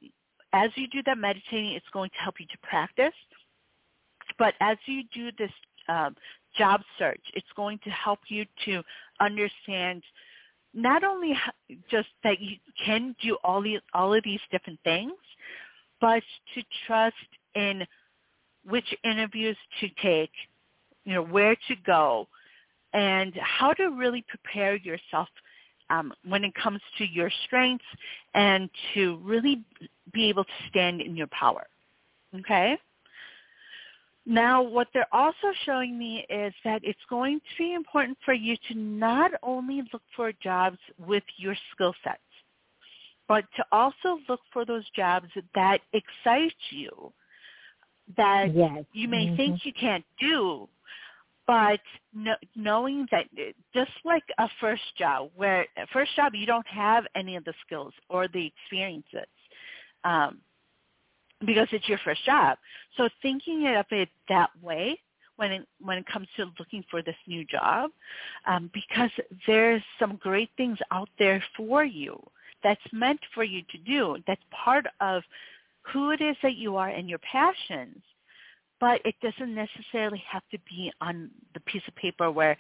as 0.53 0.71
you 0.77 0.89
do 0.89 1.03
that 1.07 1.19
meditating, 1.19 1.73
it's 1.73 1.87
going 1.93 2.11
to 2.11 2.19
help 2.23 2.37
you 2.39 2.47
to 2.47 2.59
practice. 2.63 3.15
But 4.39 4.55
as 4.61 4.77
you 4.87 5.03
do 5.15 5.31
this 5.39 5.51
um, 5.89 6.17
job 6.59 6.81
search, 6.99 7.21
it's 7.35 7.47
going 7.57 7.79
to 7.85 7.91
help 7.91 8.21
you 8.29 8.45
to 8.65 8.83
understand 9.21 10.03
not 10.75 11.05
only 11.05 11.35
just 11.91 12.09
that 12.23 12.41
you 12.41 12.57
can 12.85 13.17
do 13.23 13.37
all 13.43 13.63
these 13.63 13.81
all 13.95 14.13
of 14.15 14.23
these 14.25 14.41
different 14.51 14.79
things, 14.85 15.15
but 16.01 16.23
to 16.55 16.63
trust 16.87 17.15
in 17.55 17.87
which 18.69 18.85
interviews 19.05 19.57
to 19.81 19.89
take, 20.03 20.31
you 21.05 21.15
know, 21.15 21.23
where 21.23 21.55
to 21.69 21.75
go, 21.87 22.29
and 22.93 23.33
how 23.41 23.73
to 23.73 23.89
really 23.89 24.25
prepare 24.29 24.77
yourself 24.77 25.29
um, 25.91 26.13
when 26.27 26.45
it 26.45 26.53
comes 26.55 26.81
to 26.99 27.05
your 27.05 27.31
strengths 27.47 27.85
and 28.35 28.69
to 28.95 29.19
really 29.23 29.63
be 30.13 30.29
able 30.29 30.45
to 30.45 30.51
stand 30.69 31.01
in 31.01 31.17
your 31.17 31.29
power. 31.29 31.67
Okay? 32.35 32.77
Now, 34.27 34.61
what 34.61 34.89
they're 34.93 35.07
also 35.13 35.53
showing 35.65 35.97
me 35.97 36.27
is 36.29 36.53
that 36.65 36.81
it's 36.83 36.99
going 37.09 37.39
to 37.39 37.63
be 37.63 37.75
important 37.75 38.19
for 38.25 38.35
you 38.35 38.57
to 38.69 38.75
not 38.75 39.31
only 39.43 39.83
look 39.93 40.03
for 40.17 40.33
jobs 40.43 40.79
with 40.99 41.23
your 41.37 41.55
skill 41.73 41.95
sets, 42.03 42.19
but 43.29 43.45
to 43.57 43.65
also 43.71 44.19
look 44.29 44.41
for 44.53 44.65
those 44.65 44.85
jobs 44.97 45.29
that 45.55 45.81
excite 45.93 46.53
you, 46.71 47.13
that 48.17 48.53
yes. 48.53 48.85
you 48.93 49.07
may 49.07 49.27
mm-hmm. 49.27 49.37
think 49.37 49.61
you 49.65 49.73
can't 49.79 50.05
do, 50.21 50.69
but 51.47 51.81
no, 52.13 52.35
knowing 52.57 53.07
that 53.13 53.27
just 53.75 53.93
like 54.05 54.25
a 54.39 54.49
first 54.61 54.83
job 54.99 55.31
where 55.37 55.67
first 55.93 56.15
job 56.17 56.33
you 56.35 56.47
don't 56.47 56.67
have 56.67 57.05
any 57.15 57.37
of 57.37 57.45
the 57.45 57.55
skills 57.65 57.93
or 58.09 58.27
the 58.29 58.47
experiences 58.47 59.29
um, 60.05 60.39
because 61.45 61.69
it's 61.73 61.89
your 61.89 61.99
first 62.05 62.25
job. 62.25 62.59
So 62.97 63.09
thinking 63.23 63.67
of 63.77 63.87
it 63.91 64.09
that 64.29 64.51
way 64.63 64.99
when 65.37 65.53
it, 65.53 65.67
when 65.81 65.99
it 65.99 66.07
comes 66.07 66.29
to 66.37 66.47
looking 66.59 66.85
for 66.91 67.03
this 67.03 67.17
new 67.27 67.45
job 67.45 67.91
um, 68.47 68.71
because 68.73 69.11
there's 69.47 69.83
some 69.99 70.17
great 70.17 70.51
things 70.57 70.79
out 70.91 71.11
there 71.19 71.43
for 71.57 71.85
you 71.85 72.19
that's 72.63 72.81
meant 72.93 73.21
for 73.35 73.45
you 73.45 73.63
to 73.71 73.79
do 73.79 74.17
that's 74.27 74.41
part 74.51 74.87
of 75.01 75.23
who 75.83 76.11
it 76.11 76.21
is 76.21 76.37
that 76.43 76.57
you 76.57 76.77
are 76.77 76.89
and 76.89 77.09
your 77.09 77.21
passions. 77.21 78.03
But 78.81 79.01
it 79.05 79.15
doesn't 79.23 79.55
necessarily 79.55 80.23
have 80.31 80.43
to 80.51 80.59
be 80.69 80.93
on 81.01 81.31
the 81.55 81.61
piece 81.61 81.83
of 81.87 81.95
paper 81.97 82.31
where 82.31 82.57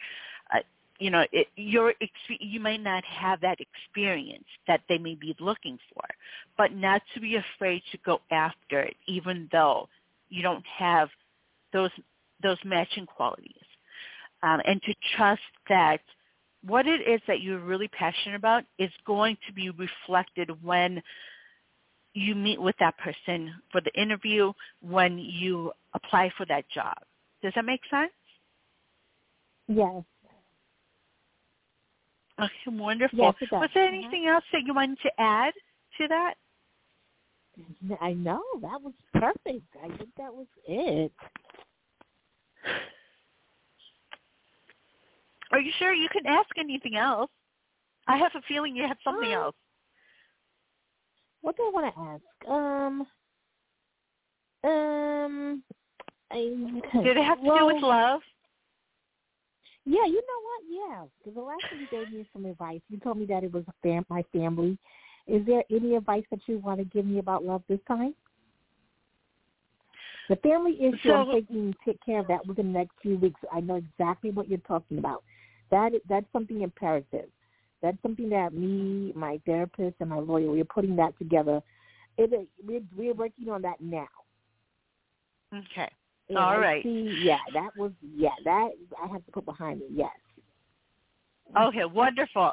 uh, 0.55 0.61
you 0.99 1.11
know 1.11 1.24
it, 1.32 1.49
your 1.57 1.94
you 2.40 2.61
may 2.61 2.78
not 2.78 3.05
have 3.05 3.40
that 3.40 3.59
experience 3.61 4.44
that 4.66 4.80
they 4.88 4.99
may 4.99 5.14
be 5.14 5.34
looking 5.40 5.78
for 5.92 6.05
but 6.57 6.72
not 6.72 7.03
to 7.14 7.20
be 7.20 7.36
afraid 7.36 7.82
to 7.92 7.99
go 8.05 8.20
after 8.30 8.80
it 8.80 8.97
even 9.07 9.49
though 9.53 9.88
you 10.28 10.42
don't 10.42 10.64
have 10.66 11.09
those 11.72 11.90
those 12.42 12.59
matching 12.64 13.07
qualities 13.07 13.53
um, 14.42 14.61
and 14.66 14.80
to 14.82 14.94
trust 15.16 15.40
that 15.68 16.01
what 16.66 16.86
it 16.86 17.01
is 17.07 17.20
that 17.28 17.40
you're 17.42 17.61
really 17.61 17.88
passionate 17.88 18.36
about 18.36 18.64
is 18.78 18.90
going 19.07 19.36
to 19.47 19.53
be 19.53 19.70
reflected 19.70 20.51
when 20.64 21.03
you 22.14 22.34
meet 22.34 22.61
with 22.61 22.74
that 22.80 22.97
person 22.99 23.53
for 23.70 23.80
the 23.80 23.92
interview 24.01 24.53
when 24.80 25.18
you 25.18 25.70
apply 25.94 26.30
for 26.36 26.47
that 26.47 26.64
job. 26.70 26.94
Does 27.42 27.53
that 27.55 27.64
make 27.64 27.82
sense? 27.90 28.11
Yes. 29.68 30.03
Okay, 32.39 32.51
wonderful. 32.68 33.18
Yes, 33.18 33.34
it 33.41 33.51
does. 33.51 33.61
Was 33.61 33.70
there 33.74 33.87
mm-hmm. 33.87 33.95
anything 33.95 34.26
else 34.26 34.45
that 34.53 34.62
you 34.64 34.74
wanted 34.74 34.99
to 35.03 35.11
add 35.18 35.55
to 35.99 36.09
that? 36.09 36.34
I 38.01 38.12
know 38.12 38.43
that 38.61 38.82
was 38.82 38.93
perfect. 39.14 39.64
I 39.82 39.89
think 39.97 40.11
that 40.18 40.32
was 40.32 40.47
it. 40.68 41.12
Are 45.53 45.61
you 45.61 45.72
sure 45.78 45.95
you 45.95 46.09
can 46.11 46.26
ask 46.26 46.51
anything 46.59 46.97
else? 46.97 47.30
I 48.07 48.18
have 48.18 48.32
a 48.34 48.43
feeling 48.43 48.76
you 48.76 48.87
have 48.87 48.99
something 49.03 49.32
Uh, 49.32 49.41
else. 49.41 49.57
What 51.41 51.57
do 51.57 51.62
I 51.64 51.70
want 51.70 51.95
to 51.95 52.01
ask? 52.01 52.49
Um, 52.51 53.07
um, 54.64 55.64
I, 56.30 57.03
Did 57.03 57.16
it 57.16 57.24
have 57.24 57.39
to 57.39 57.45
well, 57.45 57.68
do 57.68 57.74
with 57.74 57.82
love? 57.82 58.20
Yeah, 59.89 60.05
you 60.05 60.20
know 60.20 60.43
what? 60.43 60.62
Yeah, 60.68 61.05
because 61.18 61.34
the 61.37 61.43
last 61.43 61.62
time 61.70 61.80
you 61.80 61.87
gave 62.05 62.12
me 62.12 62.26
some 62.32 62.45
advice, 62.45 62.80
you 62.89 62.99
told 62.99 63.18
me 63.18 63.26
that 63.26 63.45
it 63.45 63.53
was 63.53 63.64
fam- 63.82 64.05
my 64.09 64.22
family. 64.32 64.76
Is 65.28 65.47
there 65.47 65.62
any 65.70 65.95
advice 65.95 66.24
that 66.30 66.41
you 66.47 66.59
want 66.59 66.78
to 66.80 66.84
give 66.84 67.07
me 67.07 67.18
about 67.20 67.45
love 67.45 67.62
this 67.68 67.78
time? 67.87 68.14
The 70.28 70.37
family 70.37 70.76
issue, 70.80 71.12
I'm 71.12 71.26
So- 71.26 71.32
taking 71.32 71.74
take 71.84 72.01
care 72.05 72.18
of 72.18 72.26
that 72.26 72.45
within 72.47 72.72
the 72.72 72.78
next 72.80 72.97
few 73.01 73.16
weeks. 73.16 73.41
I 73.53 73.61
know 73.61 73.76
exactly 73.76 74.30
what 74.30 74.49
you're 74.49 74.59
talking 74.59 74.99
about. 74.99 75.22
That 75.70 75.95
is, 75.95 76.01
that's 76.09 76.26
something 76.32 76.62
imperative. 76.62 77.30
That's 77.80 78.01
something 78.03 78.28
that 78.30 78.53
me, 78.55 79.12
my 79.14 79.41
therapist, 79.47 79.97
and 80.01 80.11
my 80.11 80.18
lawyer 80.18 80.51
we're 80.51 80.64
putting 80.64 80.97
that 80.97 81.16
together. 81.18 81.62
It, 82.18 82.49
we're 82.64 82.80
we're 82.97 83.14
working 83.14 83.51
on 83.51 83.62
that 83.62 83.80
now. 83.80 84.09
Okay. 85.55 85.91
And 86.29 86.39
All 86.39 86.59
right. 86.59 86.83
See, 86.83 87.20
yeah, 87.22 87.39
that 87.55 87.70
was 87.77 87.93
yeah 88.16 88.31
that 88.45 88.70
I 89.03 89.07
have 89.07 89.24
to 89.24 89.33
put 89.33 89.45
behind 89.45 89.81
me. 89.81 89.87
Yes. 89.93 90.11
Okay, 91.57 91.85
wonderful. 91.85 92.53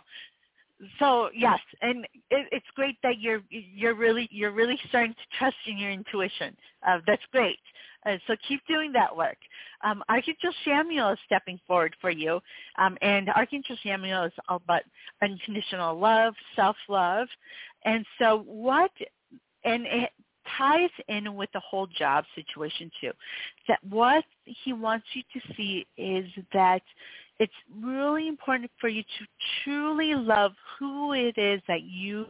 So 0.99 1.29
yes, 1.35 1.59
and 1.81 2.05
it, 2.29 2.47
it's 2.51 2.65
great 2.75 2.97
that 3.03 3.19
you're 3.19 3.41
you're 3.49 3.95
really 3.95 4.27
you're 4.31 4.51
really 4.51 4.77
starting 4.89 5.13
to 5.13 5.37
trust 5.37 5.55
in 5.65 5.77
your 5.77 5.91
intuition. 5.91 6.55
Uh, 6.87 6.99
that's 7.07 7.21
great. 7.31 7.59
Uh, 8.05 8.17
so 8.27 8.35
keep 8.47 8.59
doing 8.67 8.91
that 8.91 9.15
work. 9.15 9.37
Um, 9.83 10.03
Archangel 10.09 10.51
Chamuel 10.65 11.13
is 11.13 11.19
stepping 11.25 11.59
forward 11.65 11.95
for 12.01 12.09
you, 12.09 12.41
um, 12.77 12.97
and 13.01 13.29
Archangel 13.29 13.77
Chamuel 13.85 14.27
is 14.27 14.33
all 14.49 14.57
about 14.57 14.81
unconditional 15.21 15.97
love, 15.97 16.33
self-love, 16.55 17.27
and 17.85 18.05
so 18.19 18.43
what? 18.45 18.91
And 19.63 19.85
it 19.85 20.09
ties 20.57 20.89
in 21.07 21.35
with 21.35 21.49
the 21.53 21.59
whole 21.59 21.87
job 21.87 22.25
situation 22.35 22.91
too. 22.99 23.11
That 23.67 23.79
what 23.89 24.23
he 24.45 24.73
wants 24.73 25.05
you 25.13 25.23
to 25.33 25.53
see 25.55 25.85
is 25.97 26.25
that 26.53 26.81
it's 27.39 27.53
really 27.81 28.27
important 28.27 28.71
for 28.79 28.87
you 28.87 29.03
to 29.03 29.25
truly 29.63 30.15
love 30.15 30.53
who 30.77 31.13
it 31.13 31.37
is 31.37 31.61
that 31.67 31.83
you 31.83 32.25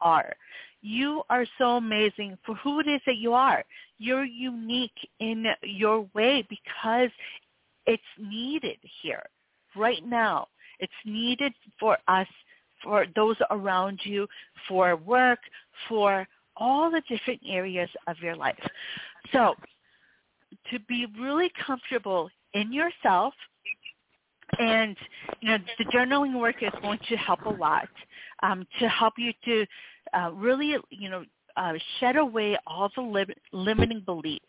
are. 0.00 0.34
You 0.82 1.22
are 1.30 1.46
so 1.58 1.76
amazing 1.76 2.38
for 2.44 2.54
who 2.56 2.80
it 2.80 2.86
is 2.86 3.00
that 3.06 3.16
you 3.16 3.32
are. 3.32 3.64
You're 3.98 4.24
unique 4.24 5.08
in 5.18 5.46
your 5.62 6.06
way 6.14 6.46
because 6.48 7.10
it's 7.86 8.02
needed 8.18 8.78
here 9.02 9.22
right 9.76 10.04
now. 10.06 10.48
It's 10.80 10.92
needed 11.04 11.52
for 11.80 11.98
us, 12.08 12.26
for 12.82 13.06
those 13.14 13.36
around 13.50 14.00
you, 14.04 14.26
for 14.68 14.96
work, 14.96 15.38
for 15.88 16.26
all 16.56 16.90
the 16.90 17.02
different 17.08 17.40
areas 17.48 17.88
of 18.06 18.16
your 18.20 18.36
life. 18.36 18.58
So 19.32 19.54
to 20.70 20.78
be 20.88 21.06
really 21.20 21.50
comfortable 21.66 22.30
in 22.54 22.72
yourself, 22.72 23.34
and 24.58 24.96
you 25.40 25.48
know 25.48 25.58
the 25.78 25.84
journaling 25.86 26.38
work 26.38 26.62
is 26.62 26.70
going 26.82 26.98
to 27.08 27.16
help 27.16 27.44
a 27.46 27.50
lot 27.50 27.88
um, 28.42 28.66
to 28.78 28.88
help 28.88 29.14
you 29.16 29.32
to 29.44 29.66
uh, 30.16 30.30
really 30.32 30.76
you 30.90 31.10
know 31.10 31.24
uh, 31.56 31.72
shed 31.98 32.16
away 32.16 32.56
all 32.66 32.90
the 32.94 33.02
lim- 33.02 33.34
limiting 33.52 34.00
beliefs 34.00 34.44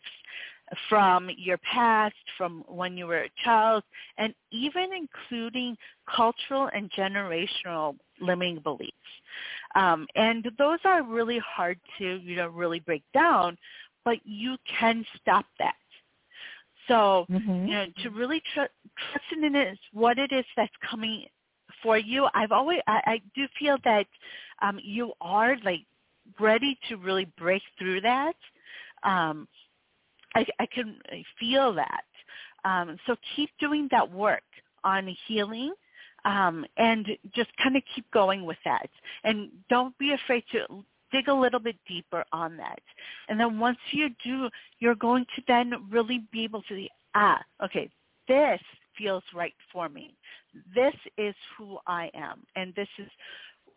from 0.88 1.30
your 1.36 1.58
past, 1.58 2.14
from 2.36 2.64
when 2.66 2.96
you 2.96 3.06
were 3.06 3.22
a 3.22 3.30
child, 3.44 3.84
and 4.18 4.34
even 4.50 4.88
including 4.92 5.76
cultural 6.14 6.68
and 6.74 6.90
generational 6.92 7.96
limiting 8.20 8.58
beliefs. 8.60 8.92
Um, 9.76 10.06
and 10.16 10.46
those 10.58 10.80
are 10.84 11.04
really 11.04 11.40
hard 11.40 11.78
to 11.98 12.16
you 12.18 12.36
know 12.36 12.48
really 12.48 12.80
break 12.80 13.04
down, 13.14 13.58
but 14.04 14.18
you 14.24 14.56
can 14.80 15.04
stop 15.20 15.46
that. 15.60 15.76
So 16.88 17.28
Mm-hmm. 17.30 17.66
you 17.66 17.74
know, 17.74 17.86
to 18.02 18.10
really 18.10 18.42
tr- 18.54 18.72
trust 18.98 19.26
in 19.32 19.54
it 19.56 19.72
is 19.72 19.78
what 19.92 20.18
it 20.18 20.32
is 20.32 20.44
that's 20.56 20.72
coming 20.90 21.26
for 21.82 21.98
you. 21.98 22.28
I've 22.34 22.52
always, 22.52 22.80
I, 22.86 23.00
I 23.06 23.22
do 23.34 23.46
feel 23.58 23.76
that 23.84 24.06
um, 24.62 24.80
you 24.82 25.12
are 25.20 25.56
like 25.64 25.80
ready 26.40 26.78
to 26.88 26.96
really 26.96 27.26
break 27.38 27.62
through 27.78 28.02
that. 28.02 28.34
Um, 29.04 29.48
I, 30.34 30.46
I 30.60 30.66
can 30.66 30.98
feel 31.40 31.74
that. 31.74 32.04
Um, 32.64 32.96
so 33.06 33.16
keep 33.36 33.50
doing 33.60 33.88
that 33.92 34.10
work 34.10 34.42
on 34.84 35.14
healing. 35.26 35.72
Um, 36.26 36.66
and 36.76 37.06
just 37.34 37.50
kind 37.62 37.76
of 37.76 37.82
keep 37.94 38.10
going 38.10 38.44
with 38.44 38.58
that. 38.64 38.90
And 39.24 39.48
don't 39.70 39.96
be 39.96 40.12
afraid 40.12 40.42
to 40.52 40.84
dig 41.12 41.28
a 41.28 41.34
little 41.34 41.60
bit 41.60 41.76
deeper 41.88 42.24
on 42.32 42.56
that. 42.56 42.80
And 43.28 43.38
then 43.38 43.58
once 43.58 43.78
you 43.92 44.08
do, 44.24 44.48
you're 44.80 44.96
going 44.96 45.24
to 45.36 45.42
then 45.46 45.72
really 45.88 46.24
be 46.32 46.44
able 46.44 46.62
to 46.62 46.74
see, 46.74 46.90
ah, 47.14 47.40
okay, 47.64 47.88
this 48.28 48.60
feels 48.98 49.22
right 49.34 49.54
for 49.72 49.88
me. 49.88 50.14
This 50.74 50.94
is 51.16 51.34
who 51.56 51.78
I 51.86 52.10
am, 52.14 52.42
and 52.56 52.74
this 52.74 52.88
is 52.98 53.08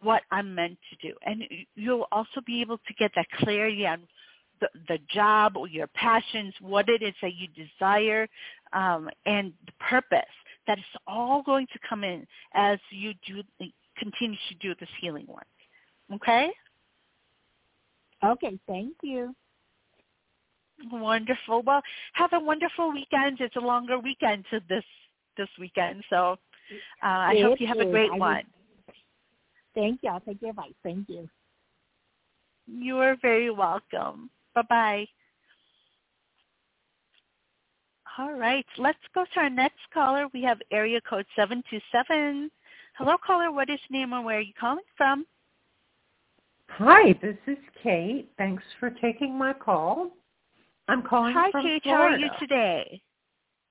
what 0.01 0.23
I'm 0.31 0.55
meant 0.55 0.77
to 0.89 1.07
do. 1.07 1.13
And 1.25 1.43
you'll 1.75 2.07
also 2.11 2.41
be 2.45 2.61
able 2.61 2.77
to 2.77 2.93
get 2.97 3.11
that 3.15 3.27
clarity 3.39 3.85
on 3.85 4.07
the, 4.61 4.69
the 4.87 4.97
job 5.13 5.57
or 5.57 5.67
your 5.67 5.87
passions, 5.87 6.53
what 6.61 6.89
it 6.89 7.01
is 7.01 7.13
that 7.21 7.31
you 7.35 7.47
desire, 7.47 8.27
um, 8.73 9.09
and 9.25 9.53
the 9.65 9.71
purpose. 9.79 10.19
That 10.69 10.77
is 10.77 10.85
all 11.07 11.41
going 11.41 11.65
to 11.73 11.79
come 11.89 12.03
in 12.03 12.27
as 12.53 12.77
you 12.91 13.13
do 13.27 13.41
continue 13.97 14.37
to 14.49 14.55
do 14.61 14.75
this 14.79 14.87
healing 15.01 15.25
work. 15.27 15.47
Okay? 16.13 16.51
Okay, 18.23 18.59
thank 18.67 18.93
you. 19.01 19.33
Wonderful. 20.91 21.63
Well, 21.63 21.81
have 22.13 22.33
a 22.33 22.39
wonderful 22.39 22.93
weekend. 22.93 23.41
It's 23.41 23.55
a 23.55 23.59
longer 23.59 23.97
weekend 23.97 24.45
to 24.51 24.61
this 24.69 24.83
this 25.37 25.49
weekend, 25.59 26.03
so 26.09 26.37
uh, 27.03 27.07
I 27.07 27.33
It 27.33 27.43
hope 27.43 27.59
you 27.59 27.65
have 27.67 27.79
a 27.79 27.85
great 27.85 28.11
I 28.11 28.13
will- 28.13 28.19
one. 28.19 28.43
Thank 29.73 30.03
you. 30.03 30.09
I'll 30.11 30.19
take 30.19 30.39
your 30.41 30.51
advice. 30.51 30.73
Thank 30.83 31.09
you. 31.09 31.27
You 32.67 32.99
are 32.99 33.15
very 33.21 33.49
welcome. 33.49 34.29
Bye 34.53 34.61
bye. 34.69 35.07
All 38.17 38.33
right, 38.33 38.65
let's 38.77 38.97
go 39.13 39.25
to 39.33 39.39
our 39.39 39.49
next 39.49 39.79
caller. 39.93 40.27
We 40.33 40.41
have 40.43 40.59
area 40.71 40.99
code 41.07 41.25
seven 41.35 41.63
two 41.69 41.79
seven. 41.91 42.49
Hello, 42.97 43.15
caller. 43.25 43.51
What 43.51 43.69
is 43.69 43.79
your 43.89 43.99
name 43.99 44.13
and 44.13 44.25
where 44.25 44.37
are 44.37 44.41
you 44.41 44.53
calling 44.59 44.83
from? 44.97 45.25
Hi, 46.69 47.13
this 47.21 47.37
is 47.47 47.57
Kate. 47.81 48.29
Thanks 48.37 48.63
for 48.79 48.89
taking 48.89 49.37
my 49.37 49.53
call. 49.53 50.11
I'm 50.87 51.03
calling 51.03 51.33
Hi, 51.33 51.51
from 51.51 51.63
Kate. 51.63 51.83
Florida. 51.83 52.03
How 52.03 52.13
are 52.13 52.17
you 52.17 52.29
today? 52.39 53.01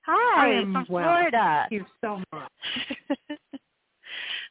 Hi, 0.05 0.47
I 0.47 0.53
am 0.61 0.73
from 0.73 0.85
well. 0.89 1.03
Florida. 1.03 1.67
Thank 1.69 1.81
you 1.81 1.85
so 2.01 2.21
much. 2.33 2.51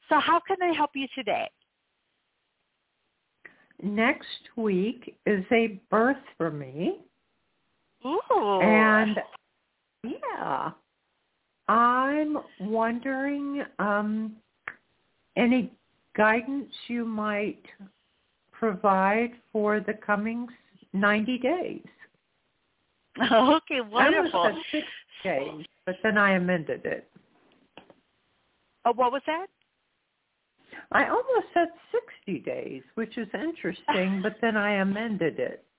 so, 0.08 0.20
how 0.20 0.40
can 0.46 0.56
I 0.62 0.72
help 0.72 0.90
you 0.94 1.06
today? 1.14 1.48
Next 3.82 4.26
week 4.56 5.16
is 5.26 5.44
a 5.52 5.80
birth 5.90 6.16
for 6.36 6.50
me, 6.50 6.98
Ooh. 8.04 8.60
and 8.60 9.18
yeah, 10.04 10.70
I'm 11.68 12.38
wondering 12.60 13.64
um, 13.78 14.36
any 15.36 15.72
guidance 16.16 16.72
you 16.88 17.04
might 17.04 17.62
provide 18.52 19.32
for 19.52 19.80
the 19.80 19.94
coming 19.94 20.48
90 20.92 21.38
days. 21.38 21.86
okay, 23.22 23.78
I 23.78 23.80
wonderful. 23.80 24.40
almost 24.40 24.58
said 24.72 24.82
60 25.24 25.28
days, 25.28 25.66
but 25.86 25.96
then 26.02 26.18
I 26.18 26.32
amended 26.32 26.84
it. 26.84 27.08
Oh, 28.84 28.92
what 28.94 29.12
was 29.12 29.22
that? 29.26 29.46
I 30.92 31.08
almost 31.08 31.46
said 31.52 31.68
60 32.26 32.38
days, 32.40 32.82
which 32.94 33.18
is 33.18 33.28
interesting, 33.34 34.20
but 34.22 34.36
then 34.40 34.56
I 34.56 34.76
amended 34.76 35.38
it. 35.38 35.64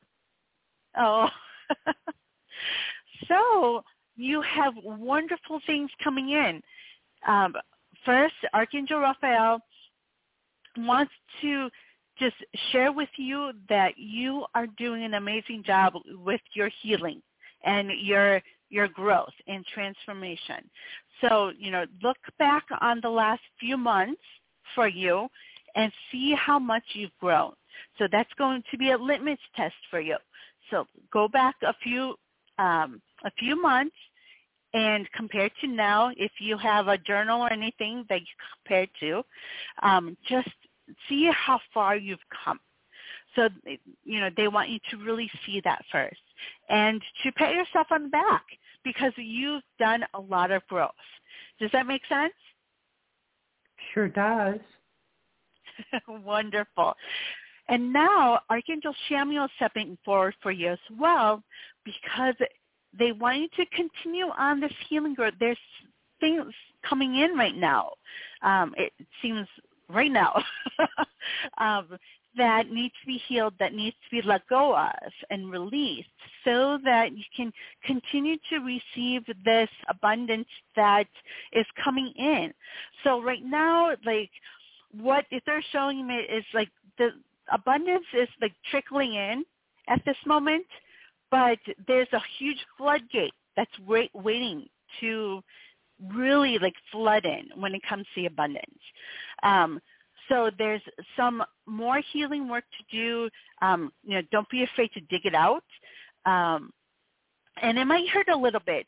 Oh. 0.98 1.30
so 3.28 3.84
you 4.20 4.42
have 4.42 4.74
wonderful 4.84 5.62
things 5.66 5.90
coming 6.04 6.30
in. 6.30 6.62
Um, 7.28 7.54
first, 8.06 8.36
Archangel 8.54 9.00
Raphael 9.00 9.60
wants 10.78 11.14
to 11.42 11.70
just 12.20 12.36
share 12.72 12.92
with 12.92 13.10
you 13.18 13.52
that 13.70 13.94
you 13.98 14.46
are 14.54 14.68
doing 14.78 15.04
an 15.04 15.14
amazing 15.14 15.64
job 15.66 15.94
with 16.24 16.42
your 16.54 16.70
healing 16.82 17.22
and 17.64 17.92
your 18.02 18.42
your 18.70 18.88
growth 18.88 19.34
and 19.48 19.66
transformation. 19.74 20.70
So, 21.22 21.52
you 21.58 21.72
know, 21.72 21.86
look 22.04 22.18
back 22.38 22.66
on 22.82 23.00
the 23.02 23.10
last 23.10 23.42
few 23.60 23.78
months 23.78 24.22
for 24.76 24.88
you 24.88 25.28
and 25.76 25.92
see 26.12 26.36
how 26.36 26.60
much 26.60 26.84
you've 26.94 27.18
grown. 27.20 27.54
So 27.98 28.08
that's 28.12 28.30
going 28.38 28.64
to 28.70 28.78
be 28.78 28.92
a 28.92 28.98
litmus 28.98 29.40
test 29.56 29.74
for 29.90 30.00
you. 30.00 30.18
So 30.70 30.86
go 31.12 31.28
back 31.28 31.56
a 31.64 31.74
few 31.82 32.16
um, 32.60 33.02
a 33.26 33.32
few 33.40 33.60
months 33.60 33.96
and 34.74 35.12
compared 35.14 35.52
to 35.62 35.68
now, 35.68 36.12
if 36.16 36.32
you 36.40 36.58
have 36.58 36.88
a 36.88 36.98
journal 36.98 37.42
or 37.42 37.52
anything 37.52 38.06
that 38.10 38.22
you 38.22 38.28
compare 38.54 38.88
to, 39.00 39.24
um, 39.82 40.16
just 40.28 40.50
see 41.08 41.30
how 41.34 41.60
far 41.74 41.96
you've 41.96 42.20
come. 42.46 42.60
So, 43.36 43.50
you 44.04 44.20
know, 44.20 44.30
they 44.36 44.48
want 44.48 44.70
you 44.70 44.80
to 44.92 44.98
really 44.98 45.30
see 45.46 45.62
that 45.64 45.84
first 45.92 46.20
and 46.68 47.02
to 47.24 47.32
pat 47.32 47.54
yourself 47.54 47.88
on 47.92 48.04
the 48.04 48.10
back 48.10 48.44
because 48.84 49.14
you've 49.18 49.64
done 49.78 50.04
a 50.14 50.20
lot 50.20 50.52
of 50.52 50.66
growth. 50.68 50.92
Does 51.60 51.70
that 51.74 51.86
make 51.86 52.02
sense? 52.10 52.34
Sure 53.94 54.08
does. 54.08 54.60
Wonderful. 56.08 56.96
And 57.68 57.94
now 57.94 58.40
Archangel 58.50 58.96
Chamuel 59.10 59.46
is 59.46 59.52
stepping 59.58 59.98
forward 60.04 60.34
for 60.42 60.52
you 60.52 60.72
as 60.72 60.80
well 60.98 61.44
because 61.86 62.34
they 62.98 63.12
want 63.12 63.40
you 63.40 63.48
to 63.58 63.66
continue 63.76 64.28
on 64.38 64.60
this 64.60 64.74
healing 64.90 65.14
growth. 65.14 65.34
There's 65.40 65.58
things 66.20 66.54
coming 66.88 67.16
in 67.16 67.38
right 67.38 67.56
now. 67.56 67.92
Um, 68.42 68.74
it 68.78 68.94
seems 69.22 69.48
right 69.90 70.12
now 70.12 70.44
um, 71.58 71.98
that 72.38 72.70
needs 72.72 72.94
to 73.02 73.08
be 73.08 73.22
healed, 73.28 73.54
that 73.60 73.74
needs 73.74 73.96
to 74.10 74.22
be 74.22 74.28
let 74.28 74.48
go 74.48 74.76
of 74.78 75.12
and 75.30 75.52
released 75.52 76.10
so 76.46 76.78
that 76.86 77.16
you 77.16 77.24
can 77.36 77.52
continue 77.86 78.38
to 78.50 78.60
receive 78.60 79.24
this 79.44 79.70
abundance 79.90 80.48
that 80.76 81.08
is 81.54 81.66
coming 81.84 82.12
in. 82.18 82.54
So 83.04 83.22
right 83.22 83.44
now, 83.44 83.92
like 84.06 84.30
what 84.92 85.26
if 85.32 85.44
they're 85.46 85.64
showing 85.72 86.08
me 86.08 86.16
is 86.16 86.46
like 86.54 86.70
the 86.98 87.10
abundance 87.52 88.06
is 88.14 88.30
like 88.42 88.54
trickling 88.72 89.14
in 89.14 89.44
at 89.88 90.02
this 90.06 90.18
moment, 90.26 90.66
but 91.32 91.60
there's 91.88 92.12
a 92.14 92.22
huge 92.38 92.58
floodgate 92.78 93.34
that's 93.56 93.72
wait, 93.86 94.12
waiting 94.14 94.68
to 95.00 95.42
really 96.14 96.58
like 96.60 96.76
flood 96.92 97.26
in 97.26 97.50
when 97.60 97.76
it 97.76 97.82
comes 97.88 98.06
to 98.16 98.26
abundance. 98.26 98.80
Um, 99.44 99.80
so 100.30 100.52
there's 100.58 100.82
some 101.18 101.44
more 101.66 102.02
healing 102.12 102.48
work 102.48 102.64
to 102.78 102.98
do. 102.98 103.30
Um, 103.62 103.92
you 104.04 104.16
know, 104.16 104.22
don't 104.32 104.50
be 104.50 104.64
afraid 104.64 104.92
to 104.94 105.02
dig 105.02 105.26
it 105.26 105.36
out. 105.36 105.64
Um, 106.26 106.72
and 107.62 107.78
it 107.78 107.86
might 107.86 108.08
hurt 108.10 108.30
a 108.30 108.38
little 108.38 108.62
bit 108.66 108.88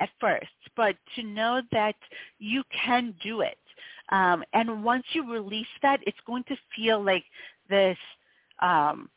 at 0.00 0.10
first, 0.20 0.46
but 0.76 0.94
to 1.16 1.22
know 1.22 1.62
that 1.72 1.96
you 2.38 2.62
can 2.84 3.14
do 3.22 3.40
it. 3.40 3.58
Um, 4.10 4.44
and 4.52 4.84
once 4.84 5.04
you 5.12 5.30
release 5.30 5.66
that, 5.82 6.00
it's 6.06 6.18
going 6.26 6.44
to 6.44 6.56
feel 6.76 7.02
like 7.02 7.24
this 7.68 7.96
um, 8.60 9.08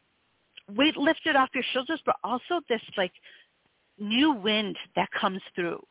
weight 0.73 0.97
lifted 0.97 1.35
off 1.35 1.49
your 1.53 1.63
shoulders, 1.73 2.01
but 2.05 2.15
also 2.23 2.61
this 2.69 2.81
like 2.97 3.11
new 3.97 4.31
wind 4.33 4.77
that 4.95 5.09
comes 5.19 5.41
through. 5.55 5.81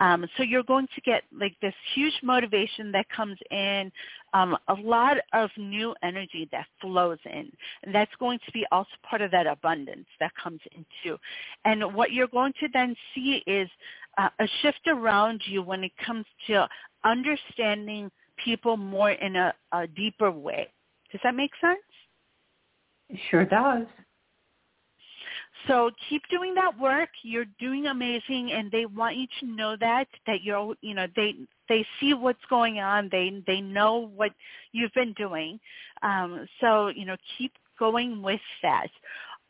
Um, 0.00 0.26
so 0.36 0.42
you're 0.42 0.62
going 0.62 0.86
to 0.94 1.00
get 1.00 1.22
like 1.32 1.56
this 1.62 1.74
huge 1.94 2.12
motivation 2.22 2.92
that 2.92 3.06
comes 3.08 3.38
in, 3.50 3.90
um, 4.34 4.56
a 4.68 4.74
lot 4.74 5.16
of 5.32 5.50
new 5.56 5.94
energy 6.02 6.48
that 6.52 6.66
flows 6.80 7.18
in. 7.24 7.50
And 7.82 7.94
that's 7.94 8.14
going 8.18 8.38
to 8.44 8.52
be 8.52 8.66
also 8.70 8.90
part 9.08 9.22
of 9.22 9.30
that 9.30 9.46
abundance 9.46 10.06
that 10.20 10.32
comes 10.42 10.60
into. 10.72 11.18
And 11.64 11.94
what 11.94 12.12
you're 12.12 12.28
going 12.28 12.52
to 12.60 12.68
then 12.72 12.94
see 13.14 13.42
is 13.46 13.68
uh, 14.18 14.28
a 14.38 14.46
shift 14.62 14.86
around 14.86 15.42
you 15.46 15.62
when 15.62 15.82
it 15.84 15.92
comes 16.04 16.26
to 16.48 16.68
understanding 17.04 18.10
people 18.44 18.76
more 18.76 19.12
in 19.12 19.36
a, 19.36 19.54
a 19.72 19.86
deeper 19.86 20.30
way. 20.30 20.68
Does 21.10 21.20
that 21.24 21.34
make 21.34 21.52
sense? 21.60 21.78
It 23.08 23.18
sure 23.30 23.44
does. 23.44 23.86
So 25.66 25.90
keep 26.08 26.22
doing 26.30 26.54
that 26.54 26.78
work. 26.78 27.08
You're 27.22 27.46
doing 27.58 27.86
amazing, 27.86 28.52
and 28.52 28.70
they 28.70 28.86
want 28.86 29.16
you 29.16 29.26
to 29.40 29.46
know 29.46 29.76
that 29.80 30.06
that 30.26 30.42
you're, 30.42 30.74
you 30.80 30.94
know, 30.94 31.06
they 31.16 31.34
they 31.68 31.84
see 31.98 32.14
what's 32.14 32.44
going 32.48 32.78
on. 32.78 33.08
They 33.10 33.42
they 33.46 33.60
know 33.60 34.10
what 34.14 34.32
you've 34.72 34.92
been 34.94 35.12
doing. 35.14 35.58
Um, 36.02 36.46
so 36.60 36.88
you 36.88 37.04
know, 37.04 37.16
keep 37.38 37.52
going 37.78 38.22
with 38.22 38.40
that. 38.62 38.88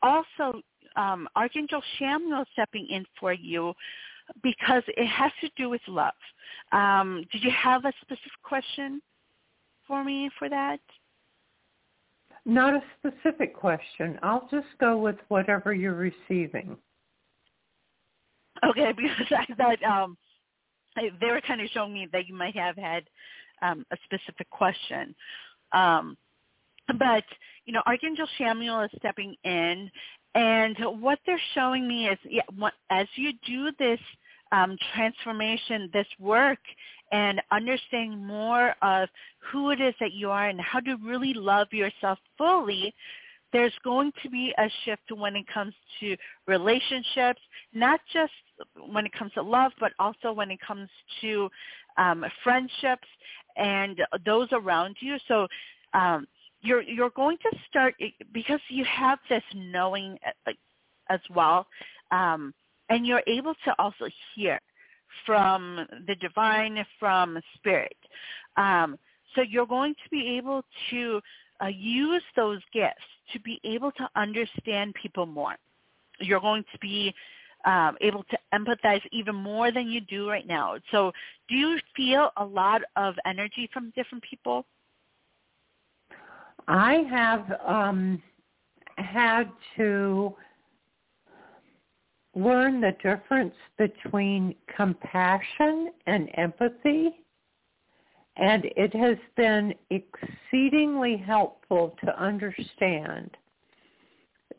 Also, 0.03 0.61
um, 0.97 1.29
Archangel 1.37 1.83
Chamuel 1.99 2.45
stepping 2.53 2.87
in 2.89 3.05
for 3.19 3.33
you 3.33 3.75
because 4.43 4.83
it 4.89 5.07
has 5.07 5.33
to 5.41 5.51
do 5.57 5.69
with 5.69 5.81
love. 5.87 6.13
Um, 6.73 7.25
did 7.33 7.43
you 7.43 7.51
have 7.51 7.85
a 7.85 7.93
specific 8.01 8.33
question 8.43 9.01
for 9.87 10.03
me 10.05 10.31
for 10.39 10.49
that? 10.49 10.81
Not 12.47 12.75
a 12.75 12.83
specific 13.01 13.57
question. 13.57 14.21
I'll 14.23 14.49
just 14.53 14.69
go 14.79 14.97
with 14.99 15.17
whatever 15.27 15.75
you're 15.75 15.95
receiving. 15.95 16.77
Okay, 18.65 18.93
because 18.97 19.33
I 19.37 19.53
thought 19.55 19.83
um, 19.83 20.17
they 20.95 21.27
were 21.27 21.41
kind 21.41 21.61
of 21.61 21.69
showing 21.75 21.93
me 21.93 22.09
that 22.13 22.29
you 22.29 22.35
might 22.35 22.57
have 22.57 22.77
had 22.77 23.03
um, 23.63 23.85
a 23.91 23.97
specific 24.05 24.49
question. 24.51 25.13
Um, 25.73 26.17
but, 27.01 27.25
you 27.65 27.73
know, 27.73 27.83
Archangel 27.85 28.29
Chamuel 28.39 28.85
is 28.85 28.93
stepping 28.99 29.35
in, 29.43 29.91
and 30.37 30.77
what 31.01 31.19
they're 31.27 31.43
showing 31.55 31.89
me 31.89 32.07
is 32.07 32.19
yeah, 32.31 32.43
as 32.91 33.09
you 33.17 33.33
do 33.45 33.73
this 33.81 33.99
um, 34.53 34.77
transformation, 34.95 35.91
this 35.93 36.07
work, 36.19 36.59
and 37.13 37.41
understanding 37.53 38.25
more 38.25 38.75
of 38.83 39.09
who 39.51 39.71
it 39.71 39.81
is 39.81 39.95
that 40.01 40.13
you 40.13 40.31
are 40.31 40.49
and 40.49 40.61
how 40.61 40.81
to 40.81 40.97
really 41.05 41.35
love 41.35 41.69
yourself 41.73 42.19
fully, 42.37 42.95
there's 43.53 43.73
going 43.85 44.13
to 44.23 44.29
be 44.29 44.53
a 44.59 44.69
shift 44.85 45.11
when 45.17 45.37
it 45.37 45.47
comes 45.53 45.73
to 46.01 46.17
relationships, 46.47 47.41
not 47.73 48.01
just 48.13 48.33
when 48.91 49.07
it 49.07 49.13
comes 49.13 49.33
to 49.35 49.43
love, 49.43 49.73
but 49.79 49.93
also 49.99 50.33
when 50.33 50.51
it 50.51 50.59
comes 50.67 50.89
to 51.21 51.49
um, 51.97 52.25
friendships 52.43 53.09
and 53.57 54.01
those 54.25 54.49
around 54.53 54.97
you. 55.01 55.17
So 55.29 55.47
um, 55.95 56.27
you're 56.61 56.83
you're 56.83 57.11
going 57.11 57.39
to 57.39 57.59
start 57.69 57.95
because 58.33 58.61
you 58.69 58.85
have 58.85 59.19
this 59.29 59.43
knowing 59.55 60.19
uh, 60.47 60.53
as 61.09 61.21
well, 61.35 61.67
um, 62.11 62.53
and 62.89 63.07
you're 63.07 63.23
able 63.27 63.55
to 63.65 63.75
also 63.79 64.09
hear 64.35 64.61
from 65.25 65.87
the 66.07 66.15
divine, 66.17 66.85
from 66.99 67.39
spirit. 67.57 67.97
Um, 68.57 68.99
so 69.35 69.43
you're 69.43 69.67
going 69.67 69.95
to 69.95 70.11
be 70.11 70.37
able 70.37 70.63
to 70.91 71.21
uh, 71.63 71.67
use 71.67 72.23
those 72.37 72.61
gifts 72.73 72.95
to 73.33 73.41
be 73.41 73.61
able 73.65 73.93
to 73.93 74.09
understand 74.17 74.95
people 75.01 75.27
more. 75.27 75.57
You're 76.21 76.41
going 76.41 76.65
to 76.73 76.79
be 76.79 77.15
um, 77.65 77.97
able 78.01 78.25
to 78.25 78.39
empathize 78.55 79.03
even 79.13 79.35
more 79.35 79.73
than 79.73 79.89
you 79.89 80.01
do 80.03 80.29
right 80.29 80.47
now. 80.47 80.77
So 80.93 81.13
do 81.49 81.57
you 81.57 81.79
feel 81.97 82.31
a 82.37 82.45
lot 82.45 82.83
of 82.95 83.15
energy 83.27 83.69
from 83.73 83.93
different 83.97 84.23
people? 84.29 84.65
I 86.69 87.05
have 87.11 87.61
um, 87.67 88.23
had 88.97 89.51
to 89.77 90.35
learn 92.37 92.83
the 92.83 92.95
difference 93.03 93.55
between 93.79 94.55
compassion 94.77 95.91
and 96.07 96.29
empathy. 96.35 97.25
And 98.37 98.67
it 98.77 98.95
has 98.95 99.17
been 99.37 99.75
exceedingly 99.91 101.17
helpful 101.17 101.97
to 102.05 102.23
understand 102.23 103.31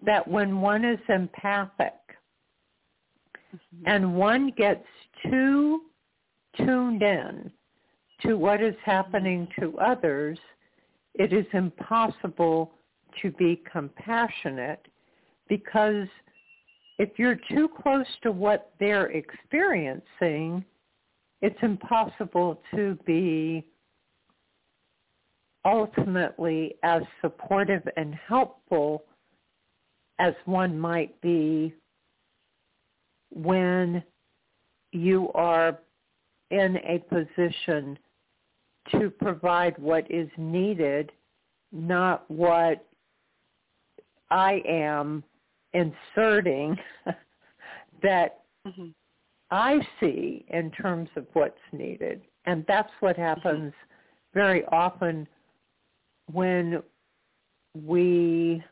that 0.03 0.27
when 0.27 0.59
one 0.59 0.83
is 0.83 0.99
empathic 1.07 1.93
mm-hmm. 3.53 3.83
and 3.85 4.15
one 4.15 4.51
gets 4.57 4.85
too 5.23 5.81
tuned 6.57 7.03
in 7.03 7.51
to 8.23 8.35
what 8.35 8.63
is 8.63 8.75
happening 8.83 9.47
to 9.59 9.77
others, 9.77 10.39
it 11.13 11.31
is 11.31 11.45
impossible 11.53 12.71
to 13.21 13.31
be 13.31 13.61
compassionate 13.71 14.87
because 15.47 16.07
if 16.99 17.09
you're 17.17 17.39
too 17.49 17.69
close 17.81 18.07
to 18.23 18.31
what 18.31 18.71
they're 18.79 19.11
experiencing, 19.11 20.65
it's 21.41 21.57
impossible 21.61 22.59
to 22.73 22.97
be 23.05 23.63
ultimately 25.65 26.75
as 26.83 27.03
supportive 27.21 27.87
and 27.97 28.15
helpful 28.27 29.03
as 30.19 30.33
one 30.45 30.79
might 30.79 31.19
be 31.21 31.73
when 33.31 34.01
you 34.91 35.29
are 35.33 35.77
in 36.49 36.77
a 36.77 36.99
position 37.09 37.99
to 38.91 39.09
provide 39.09 39.77
what 39.77 40.09
is 40.09 40.29
needed, 40.37 41.11
not 41.71 42.29
what 42.31 42.85
I 44.31 44.61
am 44.67 45.23
inserting 45.73 46.77
that 48.03 48.43
mm-hmm. 48.65 48.87
I 49.51 49.79
see 49.99 50.45
in 50.49 50.71
terms 50.71 51.09
of 51.15 51.25
what's 51.33 51.57
needed. 51.71 52.21
And 52.45 52.65
that's 52.67 52.91
what 52.99 53.15
mm-hmm. 53.15 53.23
happens 53.23 53.73
mm-hmm. 53.73 54.39
very 54.39 54.65
often 54.65 55.27
when 56.31 56.81
we 57.85 58.63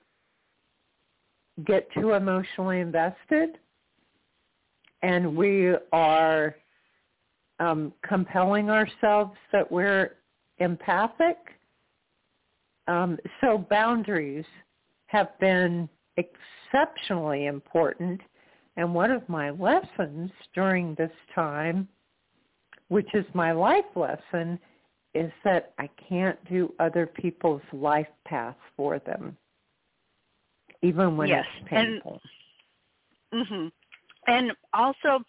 get 1.65 1.87
too 1.93 2.13
emotionally 2.13 2.81
invested 2.81 3.57
and 5.01 5.35
we 5.35 5.73
are 5.93 6.55
um, 7.59 7.93
compelling 8.05 8.69
ourselves 8.69 9.33
that 9.51 9.71
we're 9.71 10.15
empathic. 10.57 11.37
Um, 12.87 13.17
so 13.39 13.65
boundaries 13.69 14.45
have 15.07 15.37
been 15.39 15.87
exceptionally 16.75 17.45
important. 17.45 18.21
And 18.77 18.93
one 18.93 19.11
of 19.11 19.27
my 19.29 19.51
lessons 19.51 20.31
during 20.53 20.95
this 20.95 21.11
time, 21.33 21.87
which 22.89 23.07
is 23.13 23.25
my 23.33 23.51
life 23.51 23.85
lesson, 23.95 24.59
is 25.13 25.31
that 25.45 25.73
I 25.79 25.89
can't 26.09 26.37
do 26.49 26.73
other 26.79 27.07
people's 27.07 27.61
life 27.71 28.07
path 28.25 28.57
for 28.75 28.99
them, 28.99 29.37
even 30.81 31.15
when 31.15 31.29
yes. 31.29 31.45
it's 31.61 31.69
painful. 31.69 32.19
And, 33.31 33.47
mm-hmm. 33.47 33.67
and 34.27 34.51
also, 34.73 35.23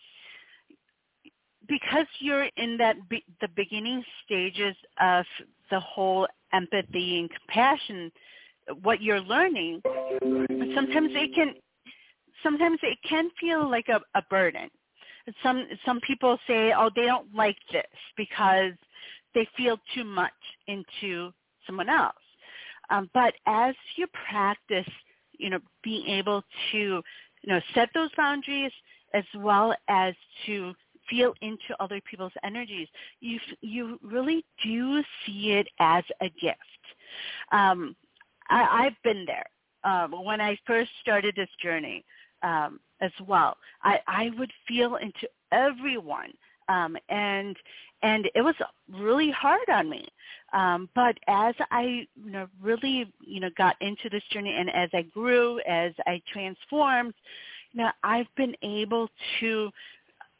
because 1.68 2.06
you're 2.18 2.48
in 2.56 2.76
that 2.78 3.08
be, 3.08 3.24
the 3.40 3.48
beginning 3.54 4.04
stages 4.24 4.74
of 5.00 5.24
the 5.70 5.78
whole 5.78 6.26
empathy 6.52 7.20
and 7.20 7.30
compassion, 7.30 8.10
what 8.82 9.02
you're 9.02 9.20
learning, 9.20 9.80
sometimes 10.74 11.10
it 11.12 11.34
can 11.34 11.54
sometimes 12.42 12.78
it 12.82 12.98
can 13.08 13.30
feel 13.40 13.68
like 13.68 13.88
a, 13.88 14.00
a 14.18 14.22
burden. 14.30 14.68
Some 15.42 15.66
some 15.84 16.00
people 16.00 16.38
say, 16.46 16.72
oh, 16.76 16.90
they 16.94 17.06
don't 17.06 17.34
like 17.34 17.56
this 17.72 17.82
because 18.16 18.72
they 19.34 19.48
feel 19.56 19.78
too 19.94 20.04
much 20.04 20.32
into 20.66 21.32
someone 21.66 21.88
else. 21.88 22.14
Um, 22.90 23.10
but 23.12 23.34
as 23.46 23.74
you 23.96 24.06
practice, 24.30 24.86
you 25.38 25.50
know, 25.50 25.58
being 25.82 26.06
able 26.06 26.42
to, 26.72 26.78
you 26.78 27.02
know, 27.46 27.60
set 27.74 27.88
those 27.94 28.10
boundaries 28.16 28.72
as 29.14 29.24
well 29.36 29.74
as 29.88 30.14
to 30.46 30.72
feel 31.10 31.34
into 31.40 31.74
other 31.80 32.00
people's 32.08 32.32
energies, 32.44 32.88
you 33.20 33.38
you 33.60 33.98
really 34.02 34.44
do 34.64 35.02
see 35.24 35.52
it 35.52 35.68
as 35.80 36.04
a 36.20 36.28
gift. 36.40 36.60
Um, 37.52 37.96
I, 38.50 38.86
I've 38.86 39.02
been 39.02 39.26
there 39.26 39.46
um, 39.84 40.24
when 40.24 40.40
I 40.40 40.58
first 40.66 40.90
started 41.00 41.34
this 41.36 41.48
journey 41.62 42.04
um, 42.42 42.80
as 43.00 43.12
well. 43.26 43.56
I, 43.82 44.00
I 44.06 44.30
would 44.38 44.52
feel 44.66 44.96
into 44.96 45.28
everyone, 45.52 46.32
um, 46.68 46.96
and 47.08 47.56
and 48.02 48.28
it 48.34 48.42
was 48.42 48.54
really 48.92 49.30
hard 49.30 49.68
on 49.68 49.88
me. 49.88 50.06
Um, 50.52 50.88
but 50.94 51.16
as 51.28 51.54
I 51.70 52.06
you 52.14 52.30
know 52.30 52.48
really 52.60 53.12
you 53.20 53.40
know 53.40 53.50
got 53.56 53.76
into 53.80 54.08
this 54.10 54.22
journey, 54.30 54.54
and 54.56 54.70
as 54.70 54.90
I 54.92 55.02
grew, 55.02 55.60
as 55.60 55.92
I 56.06 56.20
transformed, 56.32 57.14
you 57.72 57.82
know 57.82 57.90
I've 58.02 58.32
been 58.36 58.54
able 58.62 59.08
to 59.40 59.70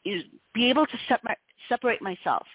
you 0.04 0.16
know, 0.16 0.22
be 0.54 0.68
able 0.70 0.86
to 0.86 0.98
separate 1.08 1.38
separate 1.68 2.00
myself 2.02 2.46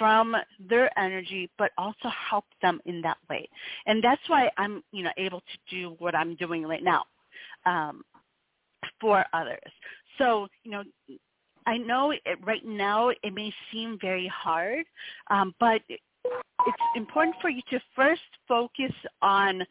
from 0.00 0.34
their 0.58 0.90
energy, 0.98 1.50
but 1.58 1.72
also 1.76 2.08
help 2.30 2.46
them 2.62 2.80
in 2.86 3.02
that 3.02 3.18
way. 3.28 3.46
And 3.84 4.02
that's 4.02 4.22
why 4.28 4.50
I'm, 4.56 4.82
you 4.92 5.04
know, 5.04 5.10
able 5.18 5.40
to 5.40 5.76
do 5.76 5.94
what 5.98 6.14
I'm 6.14 6.36
doing 6.36 6.62
right 6.62 6.82
now 6.82 7.04
um, 7.66 8.02
for 8.98 9.26
others. 9.34 9.58
So, 10.16 10.48
you 10.64 10.70
know, 10.70 10.84
I 11.66 11.76
know 11.76 12.12
it, 12.12 12.22
right 12.42 12.64
now 12.64 13.10
it 13.10 13.34
may 13.34 13.52
seem 13.70 13.98
very 14.00 14.32
hard, 14.34 14.86
um, 15.30 15.54
but 15.60 15.82
it's 15.90 16.86
important 16.96 17.36
for 17.42 17.50
you 17.50 17.60
to 17.68 17.78
first 17.94 18.22
focus 18.48 18.92
on 19.20 19.62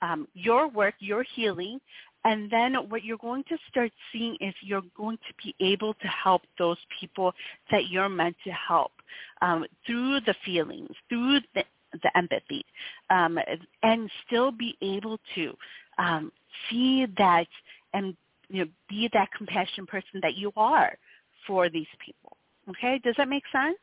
um, 0.00 0.26
your 0.32 0.68
work, 0.68 0.94
your 0.98 1.24
healing, 1.34 1.78
and 2.24 2.50
then 2.50 2.74
what 2.88 3.04
you're 3.04 3.18
going 3.18 3.44
to 3.44 3.56
start 3.70 3.92
seeing 4.12 4.36
is 4.40 4.54
you're 4.62 4.82
going 4.96 5.18
to 5.18 5.34
be 5.44 5.54
able 5.60 5.94
to 5.94 6.06
help 6.08 6.42
those 6.58 6.78
people 7.00 7.32
that 7.70 7.88
you're 7.90 8.08
meant 8.08 8.36
to 8.44 8.50
help 8.50 8.92
um, 9.42 9.64
through 9.86 10.20
the 10.20 10.34
feelings, 10.44 10.90
through 11.08 11.40
the, 11.54 11.64
the 12.02 12.16
empathy, 12.16 12.64
um, 13.10 13.38
and 13.82 14.10
still 14.26 14.50
be 14.50 14.76
able 14.80 15.18
to 15.34 15.52
um, 15.98 16.32
see 16.68 17.06
that 17.18 17.46
and 17.92 18.16
you 18.48 18.64
know, 18.64 18.70
be 18.88 19.08
that 19.12 19.28
compassionate 19.36 19.88
person 19.88 20.20
that 20.22 20.34
you 20.36 20.52
are 20.56 20.96
for 21.46 21.68
these 21.68 21.86
people. 22.04 22.36
Okay, 22.68 22.98
does 23.04 23.14
that 23.18 23.28
make 23.28 23.44
sense? 23.52 23.76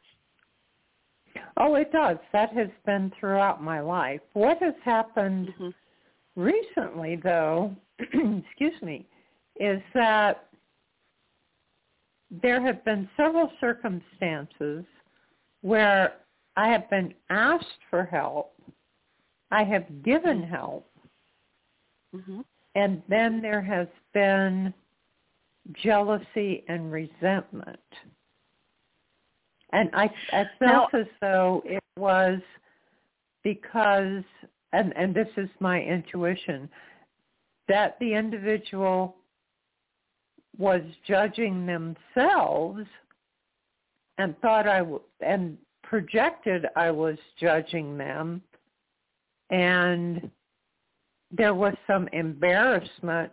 Oh, 1.58 1.76
it 1.76 1.92
does. 1.92 2.18
That 2.34 2.52
has 2.54 2.70
been 2.86 3.12
throughout 3.20 3.64
my 3.64 3.80
life. 3.80 4.22
What 4.34 4.62
has 4.62 4.74
happened 4.84 5.50
mm-hmm. 5.50 5.70
Recently, 6.42 7.16
though, 7.16 7.76
excuse 8.00 8.82
me, 8.82 9.06
is 9.60 9.82
that 9.94 10.48
there 12.42 12.66
have 12.66 12.84
been 12.86 13.10
several 13.18 13.52
circumstances 13.60 14.86
where 15.62 16.14
I 16.56 16.68
have 16.70 16.90
been 16.90 17.14
asked 17.30 17.66
for 17.90 18.06
help, 18.06 18.54
I 19.52 19.64
have 19.64 20.04
given 20.04 20.42
mm-hmm. 20.42 20.52
help, 20.54 20.90
mm-hmm. 22.16 22.42
and 22.76 23.02
then 23.10 23.42
there 23.42 23.62
has 23.62 23.88
been 24.14 24.74
jealousy 25.84 26.64
and 26.68 26.92
resentment. 26.92 27.80
And 29.74 29.90
I, 29.94 30.10
I 30.34 30.46
felt 30.60 30.94
now, 30.94 31.00
as 31.00 31.06
though 31.22 31.62
it 31.66 31.84
was 31.98 32.40
because, 33.44 34.24
and, 34.74 34.96
and 34.96 35.14
this 35.14 35.28
is 35.38 35.50
my 35.60 35.82
intuition, 35.82 36.70
that 37.68 37.98
the 38.00 38.14
individual 38.14 39.16
was 40.58 40.82
judging 41.08 41.66
themselves 41.66 42.86
and 44.18 44.40
thought 44.42 44.68
I 44.68 44.80
w- 44.80 45.02
and 45.22 45.58
projected 45.84 46.66
I 46.76 46.92
was 46.92 47.18
judging 47.40 47.98
them 47.98 48.42
and 49.50 50.30
there 51.32 51.54
was 51.54 51.74
some 51.88 52.08
embarrassment 52.14 53.32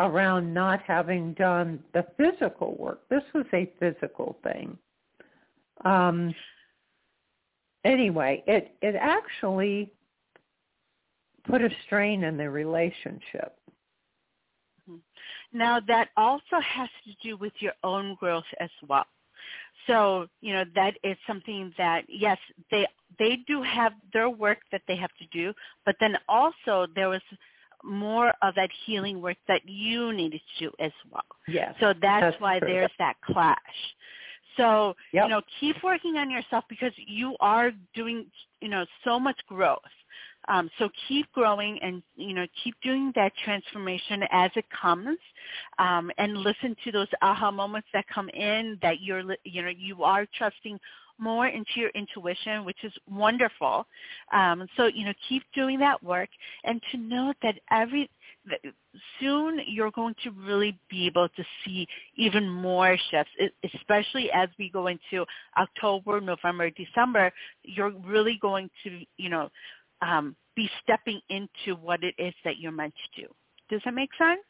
around 0.00 0.52
not 0.52 0.80
having 0.82 1.34
done 1.34 1.82
the 1.92 2.06
physical 2.16 2.74
work. 2.76 3.08
This 3.08 3.22
was 3.34 3.44
a 3.52 3.70
physical 3.78 4.38
thing. 4.42 4.76
Um, 5.84 6.34
anyway, 7.84 8.42
it 8.46 8.74
it 8.80 8.94
actually 8.94 9.92
put 11.48 11.62
a 11.62 11.70
strain 11.86 12.24
in 12.24 12.36
the 12.36 12.48
relationship. 12.48 13.56
Mm-hmm. 14.88 14.96
Now 15.52 15.80
that 15.86 16.08
also 16.16 16.60
has 16.64 16.88
to 17.04 17.12
do 17.22 17.36
with 17.36 17.52
your 17.60 17.72
own 17.84 18.16
growth 18.18 18.44
as 18.60 18.70
well. 18.88 19.06
So, 19.86 20.26
you 20.40 20.52
know, 20.52 20.64
that 20.74 20.94
is 21.02 21.16
something 21.26 21.72
that 21.76 22.04
yes, 22.08 22.38
they 22.70 22.86
they 23.18 23.38
do 23.46 23.62
have 23.62 23.92
their 24.12 24.30
work 24.30 24.58
that 24.70 24.82
they 24.86 24.96
have 24.96 25.10
to 25.18 25.26
do, 25.32 25.52
but 25.84 25.96
then 26.00 26.16
also 26.28 26.86
there 26.94 27.08
was 27.08 27.22
more 27.84 28.32
of 28.42 28.54
that 28.54 28.70
healing 28.86 29.20
work 29.20 29.36
that 29.48 29.62
you 29.66 30.12
needed 30.12 30.40
to 30.58 30.66
do 30.66 30.72
as 30.78 30.92
well. 31.10 31.24
Yes. 31.48 31.74
So 31.80 31.92
that's, 32.00 32.22
that's 32.22 32.40
why 32.40 32.58
true. 32.58 32.68
there's 32.68 32.90
that 32.98 33.16
clash. 33.24 33.56
So, 34.56 34.94
yep. 35.12 35.24
you 35.24 35.30
know, 35.30 35.42
keep 35.58 35.82
working 35.82 36.16
on 36.16 36.30
yourself 36.30 36.64
because 36.68 36.92
you 36.96 37.36
are 37.40 37.72
doing, 37.94 38.26
you 38.60 38.68
know, 38.68 38.84
so 39.04 39.18
much 39.18 39.40
growth. 39.48 39.80
Um, 40.48 40.70
so 40.78 40.88
keep 41.08 41.30
growing 41.32 41.78
and 41.82 42.02
you 42.16 42.34
know 42.34 42.46
keep 42.62 42.74
doing 42.82 43.12
that 43.14 43.32
transformation 43.44 44.22
as 44.30 44.50
it 44.56 44.64
comes, 44.70 45.18
um, 45.78 46.10
and 46.18 46.36
listen 46.36 46.76
to 46.84 46.92
those 46.92 47.08
aha 47.22 47.50
moments 47.50 47.88
that 47.92 48.04
come 48.12 48.28
in 48.30 48.78
that 48.82 49.00
you're 49.00 49.22
you 49.44 49.62
know 49.62 49.70
you 49.76 50.02
are 50.04 50.26
trusting 50.36 50.78
more 51.18 51.46
into 51.46 51.70
your 51.76 51.90
intuition, 51.90 52.64
which 52.64 52.82
is 52.82 52.92
wonderful. 53.08 53.86
Um, 54.32 54.66
so 54.76 54.86
you 54.86 55.04
know 55.04 55.12
keep 55.28 55.42
doing 55.54 55.78
that 55.78 56.02
work 56.02 56.28
and 56.64 56.80
to 56.90 56.98
know 56.98 57.32
that 57.42 57.54
every 57.70 58.10
soon 59.20 59.60
you're 59.66 59.90
going 59.92 60.14
to 60.24 60.30
really 60.30 60.78
be 60.90 61.06
able 61.06 61.28
to 61.28 61.44
see 61.64 61.86
even 62.16 62.48
more 62.48 62.96
shifts, 63.10 63.32
especially 63.74 64.30
as 64.32 64.48
we 64.58 64.68
go 64.68 64.88
into 64.88 65.24
October, 65.56 66.20
November, 66.20 66.70
December. 66.70 67.32
You're 67.62 67.92
really 68.04 68.38
going 68.40 68.68
to 68.84 69.00
you 69.16 69.28
know 69.28 69.48
um, 70.02 70.36
be 70.54 70.68
stepping 70.82 71.20
into 71.30 71.80
what 71.80 72.04
it 72.04 72.14
is 72.18 72.34
that 72.44 72.58
you're 72.58 72.72
meant 72.72 72.94
to 72.94 73.22
do. 73.22 73.28
Does 73.70 73.80
that 73.84 73.94
make 73.94 74.10
sense? 74.18 74.40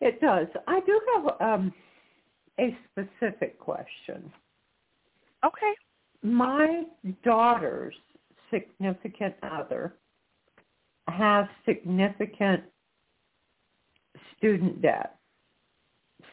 It 0.00 0.20
does. 0.20 0.48
I 0.66 0.80
do 0.80 1.00
have 1.14 1.40
um, 1.40 1.72
a 2.58 2.76
specific 2.90 3.58
question. 3.58 4.32
Okay. 5.44 5.74
My 6.22 6.84
daughter's 7.22 7.94
significant 8.50 9.34
other 9.42 9.94
has 11.08 11.46
significant 11.66 12.62
student 14.36 14.80
debt, 14.80 15.16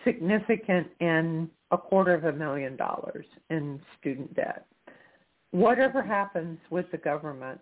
significant 0.03 0.87
in 0.99 1.49
a 1.71 1.77
quarter 1.77 2.13
of 2.13 2.25
a 2.25 2.31
million 2.31 2.75
dollars 2.77 3.25
in 3.49 3.79
student 3.99 4.33
debt 4.33 4.65
whatever 5.51 6.01
happens 6.01 6.57
with 6.69 6.89
the 6.91 6.97
government, 6.97 7.59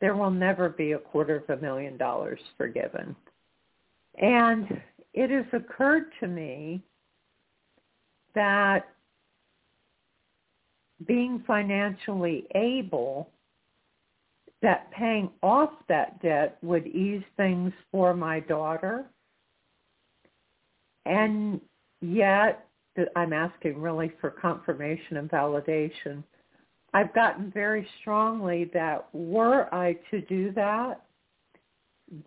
there 0.00 0.16
will 0.16 0.30
never 0.30 0.68
be 0.68 0.92
a 0.92 0.98
quarter 0.98 1.36
of 1.36 1.58
a 1.58 1.60
million 1.60 1.96
dollars 1.96 2.40
forgiven. 2.56 3.14
And 4.20 4.80
it 5.12 5.30
has 5.30 5.46
occurred 5.52 6.12
to 6.20 6.26
me 6.26 6.82
that 8.34 8.88
being 11.06 11.42
financially 11.46 12.46
able, 12.54 13.30
that 14.62 14.90
paying 14.92 15.30
off 15.42 15.70
that 15.88 16.20
debt 16.22 16.58
would 16.62 16.86
ease 16.86 17.22
things 17.36 17.72
for 17.90 18.14
my 18.14 18.40
daughter. 18.40 19.06
And 21.06 21.60
yet, 22.02 22.66
I'm 23.16 23.32
asking 23.32 23.80
really 23.80 24.12
for 24.20 24.30
confirmation 24.30 25.16
and 25.16 25.30
validation. 25.30 26.22
I've 26.92 27.14
gotten 27.14 27.50
very 27.52 27.86
strongly 28.00 28.70
that 28.74 29.08
were 29.12 29.72
I 29.72 29.96
to 30.10 30.20
do 30.22 30.52
that, 30.52 31.02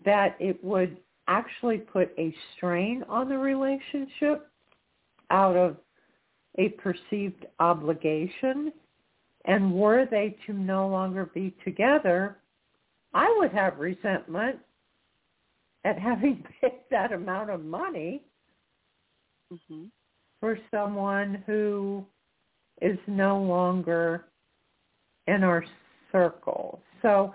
that 0.06 0.35
it 0.40 0.64
would 0.64 0.98
actually 1.27 1.77
put 1.77 2.14
a 2.18 2.34
strain 2.56 3.03
on 3.10 3.30
the 3.30 3.38
relationship 3.38 4.49
out 5.31 5.56
of 5.56 5.77
a 6.57 6.69
perceived 6.69 7.45
obligation. 7.60 8.72
And 9.45 9.73
were 9.73 10.06
they 10.10 10.38
to 10.45 10.53
no 10.53 10.88
longer 10.88 11.26
be 11.34 11.53
together, 11.65 12.38
I 13.14 13.34
would 13.40 13.52
have 13.52 13.77
resentment 13.80 14.60
at 15.84 15.99
having 15.99 16.44
paid 16.61 16.80
that 16.91 17.11
amount 17.11 17.49
of 17.49 17.65
money 17.65 18.23
mm-hmm. 19.52 19.85
for 20.40 20.57
someone 20.72 21.44
who 21.45 22.06
is 22.81 22.98
no 23.07 23.41
longer 23.41 24.26
in 25.27 25.43
our 25.43 25.63
circle. 26.11 26.81
So 27.01 27.33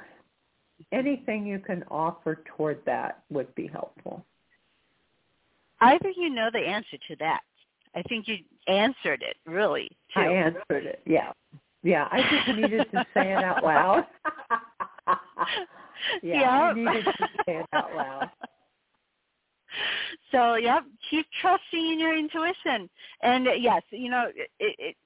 anything 0.93 1.47
you 1.47 1.59
can 1.59 1.85
offer 1.91 2.43
toward 2.57 2.85
that 2.87 3.23
would 3.31 3.55
be 3.55 3.67
helpful. 3.67 4.25
I 5.81 5.99
think 5.99 6.17
you 6.19 6.31
know 6.31 6.49
the 6.53 6.59
answer 6.59 6.97
to 7.09 7.17
that. 7.21 7.41
I 7.95 8.03
think 8.03 8.29
you 8.29 8.37
answered 8.67 9.23
it 9.23 9.37
really. 9.47 9.91
Too. 10.15 10.21
I 10.21 10.27
answered 10.27 10.87
it. 10.87 11.01
Yeah, 11.07 11.33
yeah. 11.83 12.09
I 12.11 12.23
just 12.23 12.59
needed 12.59 12.87
to 12.93 13.07
say 13.15 13.33
it 13.33 13.45
out 13.45 13.65
loud. 13.65 14.07
yeah, 16.23 16.41
yep. 16.41 16.51
I 16.51 16.73
needed 16.75 17.05
to 17.05 17.29
say 17.47 17.57
it 17.57 17.67
out 17.73 17.95
loud. 17.95 18.31
So, 20.33 20.55
yep, 20.57 20.85
keep 21.11 21.27
trusting 21.41 21.93
in 21.93 21.99
your 21.99 22.17
intuition. 22.17 22.89
And 23.23 23.49
yes, 23.59 23.83
you 23.91 24.11
know, 24.11 24.27
it, 24.35 24.51
it, 24.79 24.97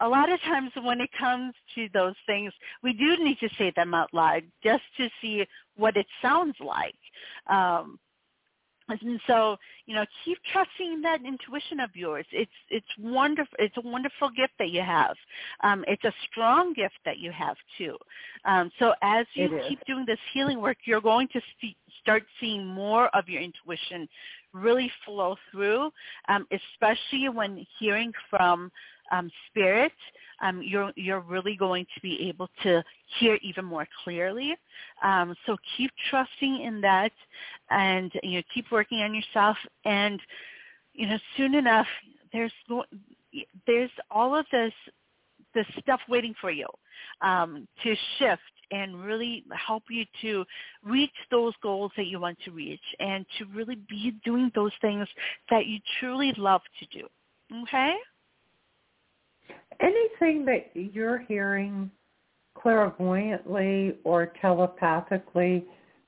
a 0.00 0.08
lot 0.08 0.32
of 0.32 0.40
times 0.42 0.70
when 0.82 1.00
it 1.00 1.10
comes 1.18 1.54
to 1.74 1.88
those 1.92 2.14
things, 2.26 2.52
we 2.82 2.92
do 2.92 3.22
need 3.22 3.38
to 3.40 3.48
say 3.58 3.72
them 3.76 3.94
out 3.94 4.12
loud 4.12 4.42
just 4.62 4.82
to 4.96 5.08
see 5.20 5.44
what 5.76 5.96
it 5.96 6.06
sounds 6.22 6.54
like. 6.60 6.94
Um, 7.48 7.98
and 8.88 9.20
so, 9.26 9.56
you 9.86 9.94
know, 9.94 10.04
keep 10.24 10.38
trusting 10.52 11.00
that 11.02 11.20
intuition 11.24 11.80
of 11.80 11.90
yours. 11.94 12.26
It's 12.32 12.50
it's 12.70 12.86
wonderful. 12.98 13.54
It's 13.58 13.76
a 13.76 13.88
wonderful 13.88 14.30
gift 14.30 14.54
that 14.58 14.70
you 14.70 14.82
have. 14.82 15.14
Um, 15.62 15.84
it's 15.86 16.02
a 16.04 16.12
strong 16.30 16.72
gift 16.72 16.96
that 17.04 17.18
you 17.18 17.30
have 17.30 17.56
too. 17.78 17.96
Um, 18.44 18.70
so 18.78 18.94
as 19.02 19.26
you 19.34 19.60
keep 19.68 19.78
doing 19.86 20.04
this 20.06 20.18
healing 20.32 20.60
work, 20.60 20.78
you're 20.84 21.00
going 21.00 21.28
to 21.32 21.40
see, 21.60 21.76
start 22.02 22.24
seeing 22.40 22.66
more 22.66 23.08
of 23.16 23.28
your 23.28 23.42
intuition 23.42 24.08
really 24.52 24.90
flow 25.04 25.36
through, 25.52 25.90
um, 26.28 26.46
especially 26.50 27.28
when 27.28 27.64
hearing 27.78 28.12
from 28.28 28.70
um, 29.10 29.30
spirit, 29.48 29.92
um, 30.42 30.62
you're 30.62 30.92
you're 30.96 31.20
really 31.20 31.56
going 31.56 31.86
to 31.94 32.00
be 32.00 32.28
able 32.28 32.48
to 32.62 32.82
hear 33.18 33.38
even 33.42 33.64
more 33.64 33.86
clearly. 34.04 34.56
Um, 35.02 35.34
so 35.46 35.56
keep 35.76 35.90
trusting 36.08 36.62
in 36.62 36.80
that, 36.80 37.12
and 37.70 38.12
you 38.22 38.38
know 38.38 38.42
keep 38.54 38.66
working 38.70 39.00
on 39.00 39.14
yourself. 39.14 39.56
And 39.84 40.20
you 40.94 41.08
know 41.08 41.18
soon 41.36 41.54
enough, 41.54 41.86
there's 42.32 42.52
there's 43.66 43.90
all 44.10 44.36
of 44.36 44.46
this 44.50 44.72
this 45.54 45.66
stuff 45.80 46.00
waiting 46.08 46.34
for 46.40 46.50
you 46.50 46.66
um, 47.22 47.66
to 47.82 47.94
shift 48.18 48.40
and 48.70 49.02
really 49.04 49.44
help 49.66 49.82
you 49.90 50.04
to 50.22 50.44
reach 50.84 51.10
those 51.30 51.52
goals 51.62 51.90
that 51.96 52.06
you 52.06 52.20
want 52.20 52.38
to 52.44 52.52
reach 52.52 52.80
and 53.00 53.26
to 53.38 53.44
really 53.46 53.76
be 53.88 54.14
doing 54.24 54.50
those 54.54 54.72
things 54.80 55.08
that 55.50 55.66
you 55.66 55.78
truly 55.98 56.32
love 56.36 56.60
to 56.78 56.98
do. 56.98 57.06
Okay? 57.62 57.94
Anything 59.80 60.44
that 60.46 60.70
you're 60.74 61.18
hearing 61.18 61.90
clairvoyantly 62.56 63.96
or 64.04 64.32
telepathically 64.40 65.64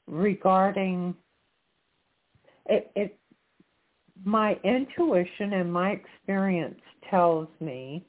regarding 0.07 1.15
it, 2.67 2.91
it 2.95 3.19
my 4.25 4.57
intuition 4.63 5.55
and 5.55 5.73
my 5.73 5.91
experience 5.91 6.81
tells 7.11 7.49
me 7.61 8.05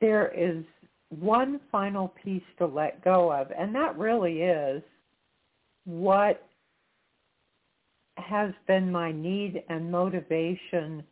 there 0.00 0.28
is 0.36 0.64
one 1.08 1.60
final 1.72 2.08
piece 2.22 2.42
to 2.58 2.66
let 2.66 3.02
go 3.02 3.32
of 3.32 3.50
and 3.58 3.74
that 3.74 3.96
really 3.96 4.42
is 4.42 4.82
what 5.84 6.46
has 8.16 8.52
been 8.66 8.92
my 8.92 9.12
need 9.12 9.62
and 9.68 9.90
motivation 9.90 11.02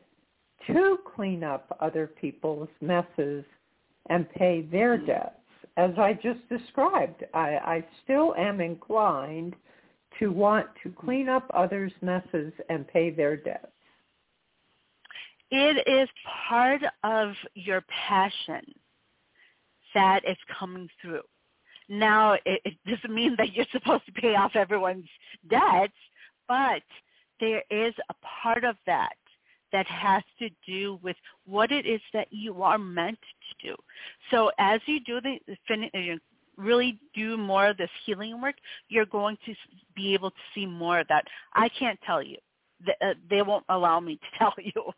to 0.66 0.98
clean 1.14 1.44
up 1.44 1.76
other 1.80 2.06
people's 2.06 2.68
messes 2.80 3.44
and 4.08 4.30
pay 4.30 4.62
their 4.62 4.96
mm-hmm. 4.96 5.06
debts. 5.06 5.32
As 5.76 5.90
I 5.98 6.14
just 6.14 6.48
described, 6.48 7.24
I, 7.34 7.56
I 7.56 7.84
still 8.04 8.34
am 8.36 8.60
inclined 8.60 9.54
to 10.18 10.32
want 10.32 10.66
to 10.82 10.90
clean 10.90 11.28
up 11.28 11.50
others' 11.52 11.92
messes 12.00 12.52
and 12.70 12.88
pay 12.88 13.10
their 13.10 13.36
debts. 13.36 13.66
It 15.50 15.86
is 15.86 16.08
part 16.48 16.80
of 17.04 17.32
your 17.54 17.84
passion 18.08 18.62
that 19.94 20.22
is 20.28 20.36
coming 20.58 20.88
through. 21.00 21.22
Now, 21.88 22.32
it, 22.32 22.60
it 22.64 22.74
doesn't 22.86 23.14
mean 23.14 23.34
that 23.38 23.52
you're 23.52 23.66
supposed 23.70 24.06
to 24.06 24.12
pay 24.12 24.34
off 24.34 24.56
everyone's 24.56 25.08
debts, 25.48 25.92
but 26.48 26.82
there 27.38 27.62
is 27.70 27.94
a 28.08 28.14
part 28.42 28.64
of 28.64 28.76
that 28.86 29.14
that 29.76 29.86
has 29.88 30.22
to 30.38 30.48
do 30.66 30.98
with 31.02 31.16
what 31.44 31.70
it 31.70 31.84
is 31.84 32.00
that 32.14 32.28
you 32.30 32.62
are 32.62 32.78
meant 32.78 33.18
to 33.20 33.68
do. 33.68 33.76
So 34.30 34.50
as 34.58 34.80
you 34.86 35.00
do 35.00 35.20
the 35.20 35.38
uh, 35.70 36.16
really 36.56 36.98
do 37.14 37.36
more 37.36 37.66
of 37.66 37.76
this 37.76 37.90
healing 38.06 38.40
work, 38.40 38.54
you're 38.88 39.04
going 39.04 39.36
to 39.44 39.54
be 39.94 40.14
able 40.14 40.30
to 40.30 40.36
see 40.54 40.64
more 40.64 41.00
of 41.00 41.08
that. 41.08 41.26
I 41.52 41.68
can't 41.78 41.98
tell 42.06 42.22
you. 42.22 42.38
Uh, 43.02 43.12
they 43.28 43.42
won't 43.42 43.66
allow 43.68 44.00
me 44.00 44.14
to 44.14 44.26
tell 44.38 44.54
you 44.56 44.92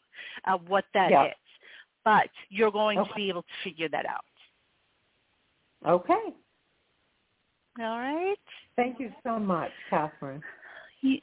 uh, 0.45 0.59
what 0.69 0.85
that 0.95 1.11
yeah. 1.11 1.27
is, 1.27 1.35
but 2.05 2.29
you're 2.49 2.71
going 2.71 3.01
okay. 3.01 3.09
to 3.09 3.15
be 3.17 3.29
able 3.29 3.43
to 3.43 3.49
figure 3.65 3.89
that 3.89 4.07
out. 4.07 4.25
Okay. 5.89 6.35
All 7.81 7.99
right. 7.99 8.37
Thank 8.77 9.01
you 9.01 9.11
so 9.25 9.41
much, 9.41 9.71
Catharine. 9.91 10.41
You, 11.01 11.19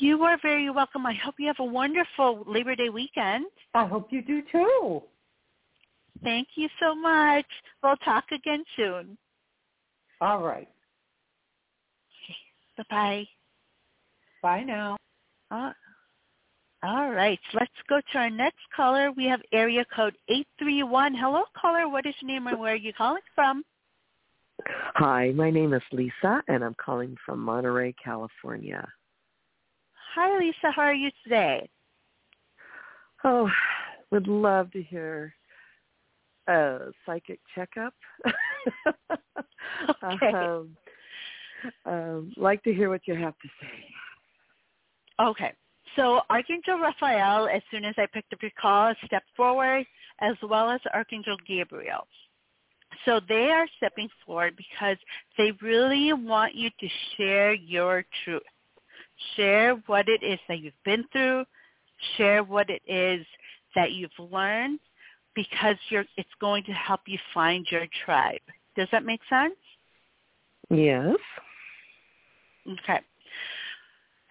you 0.00 0.22
are 0.22 0.38
very 0.42 0.70
welcome. 0.70 1.06
I 1.06 1.14
hope 1.14 1.34
you 1.38 1.46
have 1.46 1.60
a 1.60 1.64
wonderful 1.64 2.44
Labor 2.46 2.74
Day 2.74 2.88
weekend. 2.88 3.46
I 3.74 3.86
hope 3.86 4.08
you 4.10 4.22
do 4.22 4.42
too. 4.50 5.02
Thank 6.22 6.48
you 6.54 6.68
so 6.80 6.94
much. 6.94 7.46
We'll 7.82 7.96
talk 7.96 8.24
again 8.32 8.64
soon. 8.76 9.16
All 10.20 10.42
right. 10.42 10.68
Okay. 12.24 12.84
Bye-bye. 12.90 13.26
Bye 14.42 14.64
now. 14.64 14.96
Uh, 15.50 15.72
all 16.82 17.10
right. 17.10 17.38
Let's 17.54 17.70
go 17.88 18.00
to 18.12 18.18
our 18.18 18.30
next 18.30 18.60
caller. 18.74 19.12
We 19.12 19.24
have 19.26 19.40
area 19.52 19.84
code 19.94 20.16
831. 20.28 21.14
Hello, 21.14 21.44
caller. 21.60 21.88
What 21.88 22.06
is 22.06 22.14
your 22.20 22.30
name 22.30 22.46
and 22.46 22.58
where 22.58 22.72
are 22.72 22.76
you 22.76 22.92
calling 22.92 23.22
from? 23.34 23.64
Hi, 24.66 25.30
my 25.32 25.50
name 25.50 25.72
is 25.72 25.82
Lisa, 25.92 26.42
and 26.48 26.62
I'm 26.62 26.74
calling 26.74 27.16
from 27.24 27.40
Monterey, 27.40 27.94
California. 28.02 28.86
Hi, 30.14 30.38
Lisa. 30.38 30.72
How 30.74 30.82
are 30.82 30.94
you 30.94 31.10
today? 31.22 31.68
Oh, 33.22 33.48
would 34.10 34.26
love 34.26 34.70
to 34.72 34.82
hear 34.82 35.34
a 36.48 36.88
psychic 37.06 37.38
checkup. 37.54 37.94
okay. 40.04 40.32
Um, 40.32 40.76
um, 41.86 42.32
like 42.36 42.62
to 42.64 42.74
hear 42.74 42.88
what 42.88 43.02
you 43.06 43.14
have 43.14 43.34
to 43.38 43.48
say. 43.60 43.84
Okay. 45.20 45.52
So 45.96 46.22
Archangel 46.30 46.78
Raphael, 46.78 47.48
as 47.48 47.62
soon 47.70 47.84
as 47.84 47.94
I 47.98 48.06
picked 48.12 48.32
up 48.32 48.42
your 48.42 48.52
call, 48.60 48.92
stepped 49.06 49.28
forward, 49.36 49.86
as 50.20 50.34
well 50.42 50.70
as 50.70 50.80
Archangel 50.92 51.36
Gabriel. 51.46 52.06
So 53.04 53.20
they 53.28 53.50
are 53.50 53.66
stepping 53.76 54.08
forward 54.26 54.56
because 54.56 54.96
they 55.38 55.52
really 55.62 56.12
want 56.12 56.54
you 56.54 56.70
to 56.80 56.88
share 57.16 57.52
your 57.52 58.04
truth 58.24 58.42
share 59.36 59.74
what 59.86 60.08
it 60.08 60.22
is 60.22 60.38
that 60.48 60.60
you've 60.60 60.72
been 60.84 61.04
through, 61.12 61.44
share 62.16 62.42
what 62.42 62.68
it 62.70 62.82
is 62.86 63.26
that 63.74 63.92
you've 63.92 64.10
learned 64.18 64.80
because 65.34 65.76
you're, 65.90 66.04
it's 66.16 66.28
going 66.40 66.64
to 66.64 66.72
help 66.72 67.00
you 67.06 67.18
find 67.32 67.66
your 67.70 67.86
tribe. 68.04 68.40
Does 68.76 68.88
that 68.92 69.04
make 69.04 69.20
sense? 69.28 69.54
Yes. 70.70 71.16
Okay. 72.66 73.00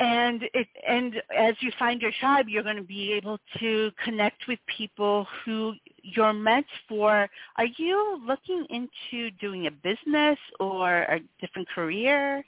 And 0.01 0.43
it, 0.53 0.67
and 0.87 1.15
as 1.37 1.55
you 1.59 1.71
find 1.77 2.01
your 2.01 2.11
tribe, 2.21 2.45
you're 2.47 2.63
going 2.63 2.77
to 2.77 2.83
be 2.83 3.11
able 3.11 3.37
to 3.59 3.91
connect 4.03 4.47
with 4.47 4.59
people 4.77 5.27
who 5.43 5.73
you're 6.01 6.31
meant 6.31 6.65
for. 6.87 7.29
Are 7.57 7.65
you 7.77 8.21
looking 8.25 8.65
into 8.69 9.29
doing 9.41 9.67
a 9.67 9.71
business 9.71 10.39
or 10.61 10.99
a 11.01 11.19
different 11.41 11.67
career? 11.69 12.45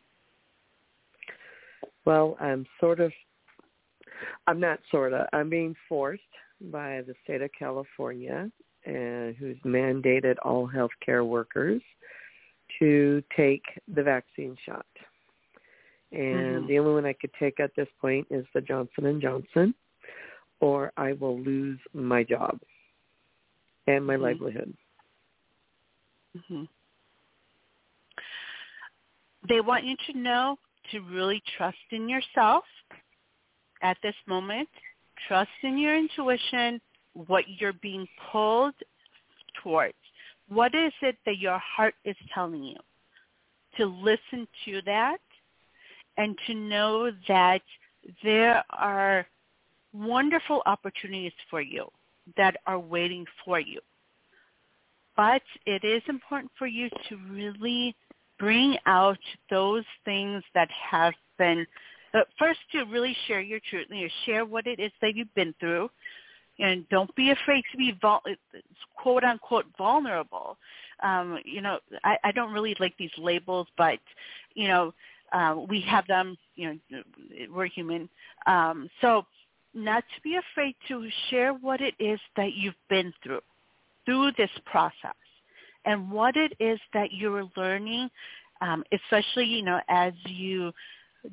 Well, 2.05 2.37
I'm 2.39 2.65
sort 2.79 2.99
of, 2.99 3.11
I'm 4.47 4.59
not 4.59 4.79
sort 4.89 5.13
of, 5.13 5.27
I'm 5.33 5.49
being 5.49 5.75
forced 5.87 6.23
by 6.71 7.01
the 7.01 7.13
state 7.23 7.41
of 7.41 7.49
California, 7.57 8.51
and 8.85 9.35
who's 9.35 9.57
mandated 9.65 10.35
all 10.43 10.67
healthcare 10.67 11.25
workers 11.25 11.81
to 12.79 13.23
take 13.35 13.63
the 13.93 14.03
vaccine 14.03 14.55
shot. 14.65 14.85
And 16.11 16.63
Mhm. 16.63 16.67
the 16.67 16.79
only 16.79 16.93
one 16.93 17.05
I 17.05 17.13
could 17.13 17.33
take 17.39 17.59
at 17.59 17.75
this 17.75 17.87
point 17.99 18.27
is 18.29 18.45
the 18.53 18.61
Johnson 18.61 19.05
and 19.05 19.21
Johnson, 19.21 19.73
or 20.59 20.91
I 20.97 21.13
will 21.13 21.39
lose 21.39 21.79
my 21.93 22.23
job 22.23 22.59
and 23.87 24.05
my 24.05 24.15
Mhm. 24.15 24.21
livelihood. 24.21 24.77
hmm 26.47 26.65
They 29.47 29.61
want 29.61 29.85
you 29.85 29.95
to 30.07 30.13
know 30.17 30.59
to 30.91 30.99
really 31.01 31.41
trust 31.57 31.77
in 31.91 32.07
yourself 32.07 32.63
at 33.81 33.97
this 34.03 34.15
moment. 34.27 34.69
Trust 35.27 35.49
in 35.63 35.77
your 35.77 35.95
intuition, 35.95 36.81
what 37.13 37.43
you're 37.47 37.73
being 37.73 38.07
pulled 38.31 38.73
towards. 39.63 39.93
What 40.47 40.75
is 40.75 40.91
it 41.01 41.17
that 41.25 41.37
your 41.37 41.59
heart 41.59 41.95
is 42.05 42.15
telling 42.33 42.63
you? 42.63 42.77
To 43.77 43.85
listen 43.85 44.47
to 44.65 44.81
that 44.85 45.19
and 46.17 46.37
to 46.47 46.53
know 46.53 47.11
that 47.27 47.61
there 48.23 48.63
are 48.71 49.25
wonderful 49.93 50.61
opportunities 50.65 51.31
for 51.49 51.61
you 51.61 51.87
that 52.37 52.57
are 52.67 52.79
waiting 52.79 53.25
for 53.45 53.59
you. 53.59 53.79
But 55.15 55.41
it 55.65 55.83
is 55.83 56.01
important 56.07 56.51
for 56.57 56.67
you 56.67 56.89
to 57.09 57.17
really 57.29 57.95
bring 58.41 58.75
out 58.87 59.19
those 59.51 59.85
things 60.03 60.43
that 60.55 60.67
have 60.71 61.13
been, 61.37 61.65
uh, 62.15 62.21
first 62.39 62.59
to 62.71 62.83
really 62.85 63.15
share 63.27 63.39
your 63.39 63.59
truth, 63.69 63.85
you 63.91 64.09
share 64.25 64.45
what 64.45 64.65
it 64.65 64.79
is 64.79 64.91
that 65.01 65.15
you've 65.15 65.33
been 65.35 65.53
through, 65.59 65.89
and 66.59 66.89
don't 66.89 67.15
be 67.15 67.29
afraid 67.29 67.63
to 67.71 67.77
be 67.77 67.95
vul- 68.01 68.23
quote 68.97 69.23
unquote 69.23 69.65
vulnerable. 69.77 70.57
Um, 71.03 71.39
you 71.45 71.61
know, 71.61 71.77
I, 72.03 72.17
I 72.23 72.31
don't 72.31 72.51
really 72.51 72.75
like 72.79 72.97
these 72.97 73.11
labels, 73.17 73.67
but 73.77 73.99
you 74.55 74.67
know, 74.67 74.93
uh, 75.31 75.55
we 75.69 75.79
have 75.81 76.07
them. 76.07 76.35
You 76.55 76.79
know, 76.89 77.01
we're 77.53 77.67
human. 77.67 78.09
Um, 78.47 78.89
so, 79.01 79.25
not 79.75 80.03
to 80.15 80.21
be 80.23 80.37
afraid 80.37 80.75
to 80.87 81.07
share 81.29 81.53
what 81.53 81.79
it 81.79 81.93
is 81.99 82.19
that 82.35 82.53
you've 82.53 82.73
been 82.89 83.13
through 83.23 83.41
through 84.05 84.31
this 84.37 84.49
process 84.65 85.20
and 85.85 86.11
what 86.11 86.35
it 86.37 86.53
is 86.59 86.79
that 86.93 87.11
you're 87.11 87.45
learning, 87.57 88.09
um, 88.61 88.83
especially 88.91 89.45
you 89.45 89.63
know 89.63 89.79
as 89.89 90.13
you 90.25 90.71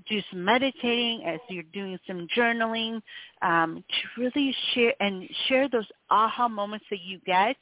do 0.08 0.20
some 0.30 0.44
meditating, 0.44 1.22
as 1.24 1.40
you're 1.48 1.62
doing 1.72 1.98
some 2.06 2.26
journaling, 2.36 3.00
um, 3.42 3.82
to 3.88 4.20
really 4.20 4.54
share 4.74 4.92
and 5.00 5.28
share 5.46 5.68
those 5.68 5.86
aha 6.10 6.48
moments 6.48 6.84
that 6.90 7.00
you 7.00 7.18
get 7.26 7.56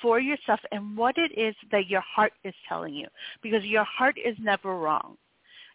for 0.00 0.20
yourself 0.20 0.60
and 0.72 0.96
what 0.96 1.16
it 1.16 1.32
is 1.38 1.54
that 1.70 1.88
your 1.88 2.02
heart 2.02 2.32
is 2.44 2.54
telling 2.68 2.94
you, 2.94 3.06
because 3.42 3.64
your 3.64 3.84
heart 3.84 4.16
is 4.22 4.36
never 4.40 4.76
wrong. 4.76 5.16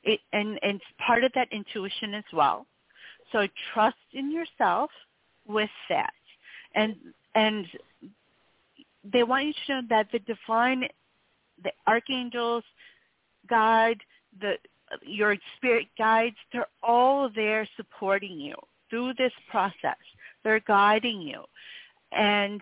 It, 0.03 0.19
and, 0.33 0.59
and 0.61 0.75
it's 0.75 0.85
part 1.05 1.23
of 1.23 1.31
that 1.33 1.47
intuition 1.51 2.13
as 2.13 2.23
well. 2.31 2.67
So 3.31 3.47
trust 3.73 3.97
in 4.13 4.31
yourself 4.31 4.89
with 5.47 5.69
that. 5.89 6.13
And 6.75 6.95
and 7.35 7.65
they 9.11 9.23
want 9.23 9.45
you 9.45 9.53
to 9.67 9.73
know 9.73 9.87
that 9.89 10.07
the 10.11 10.19
divine, 10.19 10.87
the 11.63 11.71
archangels, 11.87 12.63
guide, 13.49 13.99
the 14.39 14.53
your 15.05 15.35
spirit 15.57 15.87
guides, 15.97 16.35
they're 16.53 16.67
all 16.81 17.29
there 17.35 17.67
supporting 17.75 18.39
you 18.39 18.55
through 18.89 19.13
this 19.17 19.33
process. 19.49 19.97
They're 20.43 20.61
guiding 20.61 21.21
you. 21.21 21.43
And 22.11 22.61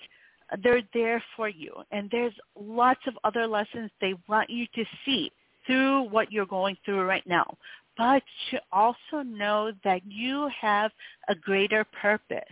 they're 0.63 0.81
there 0.93 1.23
for 1.35 1.49
you. 1.49 1.73
And 1.91 2.09
there's 2.11 2.33
lots 2.59 3.01
of 3.07 3.17
other 3.23 3.47
lessons 3.47 3.91
they 4.01 4.15
want 4.27 4.49
you 4.49 4.65
to 4.75 4.85
see 5.05 5.31
through 5.65 6.09
what 6.09 6.31
you're 6.31 6.45
going 6.45 6.77
through 6.85 7.03
right 7.03 7.25
now. 7.25 7.57
But 7.97 8.23
to 8.51 8.59
also 8.71 9.23
know 9.23 9.71
that 9.83 10.01
you 10.05 10.49
have 10.59 10.91
a 11.29 11.35
greater 11.35 11.85
purpose 12.01 12.43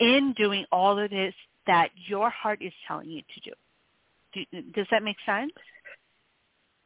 in 0.00 0.34
doing 0.36 0.66
all 0.70 0.98
of 0.98 1.10
this 1.10 1.34
that 1.66 1.88
your 2.08 2.30
heart 2.30 2.62
is 2.62 2.72
telling 2.86 3.08
you 3.08 3.22
to 3.22 3.40
do. 3.40 3.52
do 4.32 4.62
does 4.72 4.86
that 4.90 5.02
make 5.02 5.16
sense? 5.26 5.52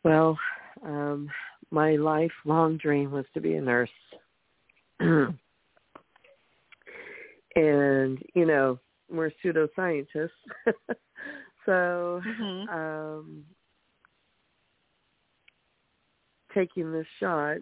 Well, 0.04 0.38
um, 0.84 1.30
my 1.70 1.96
lifelong 1.96 2.78
dream 2.78 3.10
was 3.10 3.26
to 3.34 3.40
be 3.40 3.54
a 3.54 3.60
nurse. 3.60 3.90
and, 5.00 5.36
you 7.54 8.46
know, 8.46 8.78
we're 9.10 9.32
pseudoscientists. 9.44 10.30
so 11.66 12.22
Mhm. 12.24 12.68
um, 12.68 13.44
taking 16.54 16.92
this 16.92 17.06
shot 17.18 17.58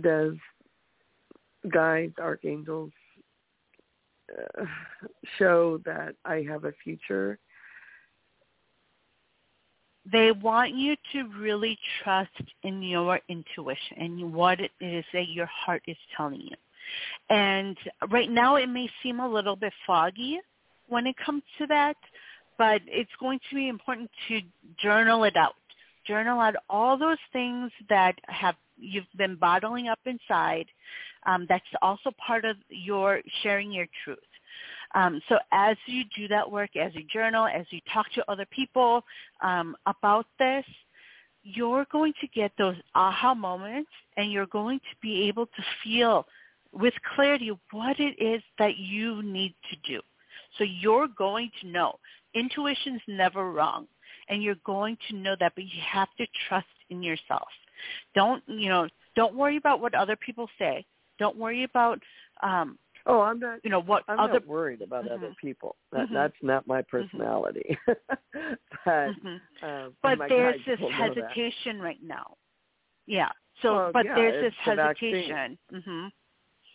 does 0.00 0.34
guides, 1.72 2.18
archangels 2.18 2.92
Uh, 4.28 4.64
show 5.38 5.78
that 5.84 6.14
I 6.24 6.44
have 6.48 6.64
a 6.64 6.72
future 6.82 7.38
They 10.10 10.30
want 10.30 10.74
you 10.74 10.94
to 11.12 11.24
really 11.38 11.78
trust 12.02 12.30
in 12.62 12.82
your 12.82 13.20
intuition 13.28 13.96
and 13.98 14.32
what 14.32 14.60
it 14.60 14.70
is 14.80 15.04
that 15.12 15.28
your 15.28 15.46
heart 15.46 15.82
is 15.88 15.96
telling 16.16 16.42
you. 16.42 16.56
And 17.28 17.76
right 18.10 18.30
now 18.30 18.56
it 18.56 18.68
may 18.68 18.88
seem 19.02 19.18
a 19.18 19.28
little 19.28 19.56
bit 19.56 19.72
foggy 19.84 20.38
when 20.88 21.08
it 21.08 21.16
comes 21.24 21.42
to 21.58 21.66
that, 21.66 21.96
but 22.56 22.80
it's 22.86 23.10
going 23.18 23.40
to 23.50 23.56
be 23.56 23.68
important 23.68 24.08
to 24.28 24.40
journal 24.80 25.24
it 25.24 25.36
out. 25.36 25.54
Journal 26.06 26.38
out 26.38 26.54
all 26.70 26.96
those 26.96 27.18
things 27.32 27.72
that 27.88 28.14
have 28.28 28.54
you've 28.76 29.04
been 29.16 29.36
bottling 29.36 29.88
up 29.88 30.00
inside. 30.06 30.66
Um, 31.26 31.46
that's 31.48 31.64
also 31.82 32.10
part 32.24 32.44
of 32.44 32.56
your 32.68 33.20
sharing 33.42 33.72
your 33.72 33.86
truth. 34.04 34.18
Um, 34.94 35.20
so 35.28 35.38
as 35.52 35.76
you 35.86 36.04
do 36.16 36.28
that 36.28 36.50
work, 36.50 36.76
as 36.76 36.94
you 36.94 37.02
journal, 37.12 37.46
as 37.46 37.66
you 37.70 37.80
talk 37.92 38.06
to 38.14 38.24
other 38.30 38.46
people 38.46 39.02
um, 39.42 39.76
about 39.86 40.26
this, 40.38 40.64
you're 41.42 41.86
going 41.92 42.12
to 42.20 42.26
get 42.28 42.52
those 42.58 42.76
aha 42.94 43.34
moments 43.34 43.90
and 44.16 44.32
you're 44.32 44.46
going 44.46 44.78
to 44.78 44.96
be 45.00 45.28
able 45.28 45.46
to 45.46 45.62
feel 45.84 46.26
with 46.72 46.94
clarity 47.14 47.52
what 47.70 47.98
it 48.00 48.20
is 48.22 48.42
that 48.58 48.76
you 48.76 49.22
need 49.22 49.54
to 49.70 49.76
do. 49.90 50.00
So 50.58 50.64
you're 50.64 51.08
going 51.08 51.50
to 51.60 51.68
know. 51.68 51.98
Intuition's 52.34 53.02
never 53.06 53.52
wrong. 53.52 53.86
And 54.28 54.42
you're 54.42 54.56
going 54.64 54.98
to 55.08 55.16
know 55.16 55.36
that, 55.38 55.52
but 55.54 55.64
you 55.64 55.80
have 55.88 56.08
to 56.18 56.26
trust 56.48 56.66
in 56.90 57.00
yourself. 57.00 57.46
Don't, 58.14 58.42
you 58.46 58.68
know, 58.68 58.88
don't 59.14 59.34
worry 59.34 59.56
about 59.56 59.80
what 59.80 59.94
other 59.94 60.16
people 60.16 60.48
say. 60.58 60.84
Don't 61.18 61.36
worry 61.36 61.64
about 61.64 62.00
um, 62.42 62.78
Oh, 63.06 63.20
I'm 63.20 63.38
not. 63.38 63.60
you 63.62 63.70
know 63.70 63.80
what 63.80 64.02
I'm 64.08 64.18
other 64.18 64.34
not 64.34 64.46
worried 64.46 64.82
about 64.82 65.04
Mhm. 65.06 65.12
other 65.12 65.34
people. 65.40 65.76
That 65.92 66.08
Mhm. 66.08 66.12
that's 66.12 66.42
not 66.42 66.66
my 66.66 66.82
personality. 66.82 67.78
but 68.84 69.14
Mhm. 69.14 69.40
um, 69.62 69.96
but 70.02 70.18
there's 70.28 70.64
this 70.64 70.78
will 70.80 70.90
know 70.90 71.14
that. 71.14 71.30
hesitation 71.32 71.80
right 71.80 72.02
now 72.02 72.36
yeah 73.06 73.30
so 73.62 73.74
Well, 73.74 73.90
but 73.92 74.04
yeah, 74.04 74.14
there's 74.16 74.44
this 74.44 74.54
hesitation 74.60 75.58
mhm 75.72 76.12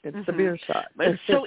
It's 0.04 0.26
the 0.26 0.32
Mhm. 0.32 0.38
beer 0.38 0.58
shot. 0.58 0.92
So 1.28 1.46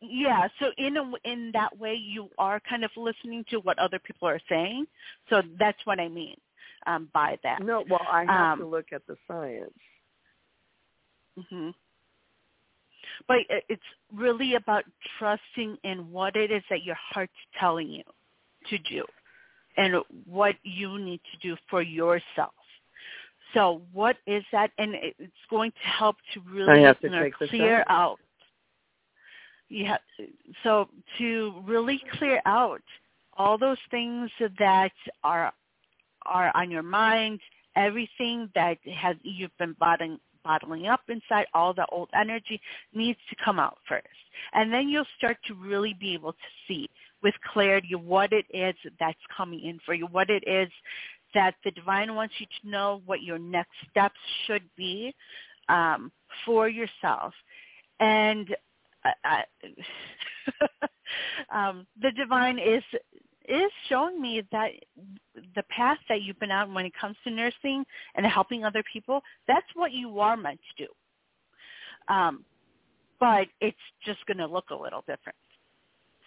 yeah 0.00 0.48
so 0.58 0.70
in 0.78 0.96
a, 0.96 1.12
in 1.24 1.50
that 1.52 1.76
way 1.78 1.94
you 1.94 2.28
are 2.38 2.60
kind 2.60 2.84
of 2.84 2.90
listening 2.96 3.44
to 3.50 3.58
what 3.60 3.78
other 3.78 3.98
people 3.98 4.28
are 4.28 4.40
saying 4.48 4.86
so 5.30 5.42
that's 5.58 5.78
what 5.86 5.98
i 6.00 6.08
mean 6.08 6.36
um 6.86 7.08
by 7.12 7.38
that 7.42 7.62
no, 7.62 7.84
well, 7.88 8.00
I 8.10 8.20
have 8.24 8.58
to 8.58 8.64
Um, 8.64 8.70
look 8.70 8.86
at 8.92 9.06
the 9.06 9.16
science. 9.28 9.72
hmm 11.50 11.70
But 13.28 13.38
it's 13.68 13.82
really 14.14 14.54
about 14.54 14.84
trusting 15.18 15.78
in 15.84 16.10
what 16.10 16.36
it 16.36 16.50
is 16.50 16.62
that 16.70 16.82
your 16.84 16.96
heart's 16.96 17.32
telling 17.58 17.88
you 17.88 18.04
to 18.70 18.78
do 18.78 19.04
and 19.76 19.96
what 20.26 20.56
you 20.62 20.98
need 20.98 21.20
to 21.32 21.38
do 21.48 21.56
for 21.70 21.82
yourself. 21.82 22.54
So 23.54 23.82
what 23.92 24.16
is 24.26 24.44
that? 24.52 24.70
And 24.78 24.94
it's 24.94 25.32
going 25.50 25.72
to 25.72 25.88
help 25.88 26.16
to 26.34 26.40
really 26.50 26.82
have 26.82 27.00
to 27.00 27.08
you 27.08 27.12
know, 27.12 27.30
clear 27.48 27.84
out. 27.88 28.18
Yeah. 29.68 29.98
So 30.62 30.88
to 31.18 31.62
really 31.66 32.02
clear 32.18 32.40
out 32.46 32.82
all 33.36 33.58
those 33.58 33.78
things 33.90 34.30
that 34.58 34.92
are 35.24 35.52
are 36.26 36.50
on 36.54 36.70
your 36.70 36.82
mind 36.82 37.40
everything 37.76 38.50
that 38.54 38.78
has 38.94 39.16
you've 39.22 39.56
been 39.58 39.74
bottling 39.78 40.18
bottling 40.44 40.86
up 40.86 41.00
inside 41.08 41.46
all 41.54 41.72
the 41.72 41.86
old 41.92 42.08
energy 42.14 42.60
needs 42.92 43.18
to 43.30 43.36
come 43.44 43.58
out 43.58 43.78
first. 43.88 44.06
And 44.52 44.72
then 44.72 44.88
you'll 44.88 45.06
start 45.16 45.36
to 45.46 45.54
really 45.54 45.94
be 45.94 46.14
able 46.14 46.32
to 46.32 46.38
see 46.66 46.88
with 47.22 47.34
clarity 47.52 47.94
what 47.94 48.32
it 48.32 48.46
is 48.52 48.74
that's 48.98 49.18
coming 49.36 49.60
in 49.60 49.78
for 49.86 49.94
you 49.94 50.06
what 50.06 50.30
it 50.30 50.42
is 50.46 50.68
that 51.34 51.54
the 51.64 51.70
divine 51.70 52.14
wants 52.14 52.34
you 52.38 52.46
to 52.60 52.68
know 52.68 53.02
what 53.06 53.22
your 53.22 53.38
next 53.38 53.70
steps 53.90 54.18
should 54.46 54.64
be 54.76 55.14
um, 55.68 56.12
for 56.44 56.68
yourself. 56.68 57.32
And 58.00 58.54
I, 59.24 59.44
um, 61.54 61.86
the 62.00 62.10
divine 62.10 62.58
is 62.58 62.82
is 63.48 63.70
showing 63.88 64.20
me 64.20 64.42
that 64.52 64.70
the 65.54 65.62
path 65.64 65.98
that 66.08 66.22
you've 66.22 66.38
been 66.38 66.50
on 66.50 66.74
when 66.74 66.86
it 66.86 66.92
comes 66.98 67.16
to 67.24 67.30
nursing 67.30 67.84
and 68.14 68.26
helping 68.26 68.64
other 68.64 68.82
people, 68.92 69.22
that's 69.46 69.66
what 69.74 69.92
you 69.92 70.20
are 70.20 70.36
meant 70.36 70.60
to 70.76 70.86
do. 70.86 72.12
Um, 72.12 72.44
but 73.20 73.46
it's 73.60 73.76
just 74.04 74.24
going 74.26 74.38
to 74.38 74.46
look 74.46 74.70
a 74.70 74.74
little 74.74 75.00
different. 75.00 75.38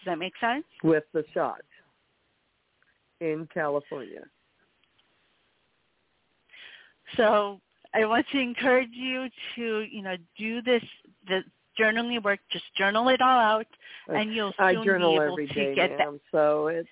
Does 0.03 0.13
that 0.13 0.19
make 0.19 0.33
sense? 0.39 0.65
With 0.83 1.03
the 1.13 1.23
shot 1.33 1.61
in 3.21 3.47
California. 3.53 4.23
So 7.17 7.59
I 7.93 8.05
want 8.05 8.25
to 8.31 8.39
encourage 8.39 8.89
you 8.93 9.27
to, 9.55 9.81
you 9.81 10.01
know, 10.01 10.15
do 10.37 10.61
this, 10.61 10.83
the 11.27 11.41
journaling 11.79 12.23
work. 12.23 12.39
Just 12.51 12.65
journal 12.77 13.09
it 13.09 13.21
all 13.21 13.39
out, 13.39 13.67
and 14.07 14.33
you'll 14.33 14.53
soon 14.57 14.65
I 14.65 14.83
journal 14.83 15.11
be 15.11 15.23
able 15.23 15.33
every 15.33 15.47
to 15.47 15.53
day, 15.53 15.75
get 15.75 15.97
ma'am, 15.97 16.19
So 16.31 16.67
it's 16.67 16.89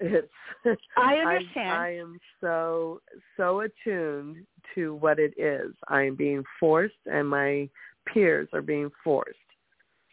it's 0.00 0.28
I 0.96 1.16
understand. 1.16 1.68
I, 1.68 1.86
I 1.86 1.88
am 1.96 2.18
so 2.40 3.00
so 3.36 3.60
attuned 3.60 4.46
to 4.74 4.94
what 4.94 5.18
it 5.18 5.34
is. 5.38 5.72
I 5.88 6.02
am 6.02 6.16
being 6.16 6.42
forced, 6.58 6.94
and 7.06 7.28
my 7.28 7.68
peers 8.06 8.48
are 8.52 8.62
being 8.62 8.90
forced. 9.04 9.36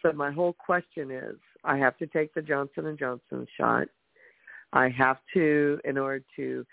So 0.02 0.12
my 0.12 0.32
whole 0.32 0.54
question 0.54 1.12
is, 1.12 1.36
I 1.64 1.78
have 1.78 1.98
to 1.98 2.08
take 2.08 2.34
the 2.34 2.42
Johnson 2.42 2.86
and 2.86 3.00
Johnson 3.00 3.48
shot. 3.60 3.88
I 4.74 4.90
have 4.90 5.18
to, 5.34 5.80
in 5.86 5.98
order 5.98 6.24
to 6.36 6.66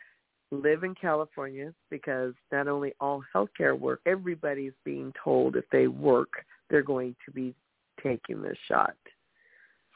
live 0.50 0.84
in 0.84 0.94
California, 0.94 1.72
because 1.90 2.34
not 2.52 2.68
only 2.68 2.92
all 3.00 3.22
healthcare 3.34 3.78
work, 3.78 4.00
everybody's 4.06 4.72
being 4.84 5.12
told 5.22 5.56
if 5.56 5.64
they 5.72 5.86
work, 5.86 6.30
they're 6.68 6.82
going 6.82 7.16
to 7.24 7.32
be 7.32 7.54
taking 8.02 8.42
this 8.42 8.58
shot. 8.68 8.96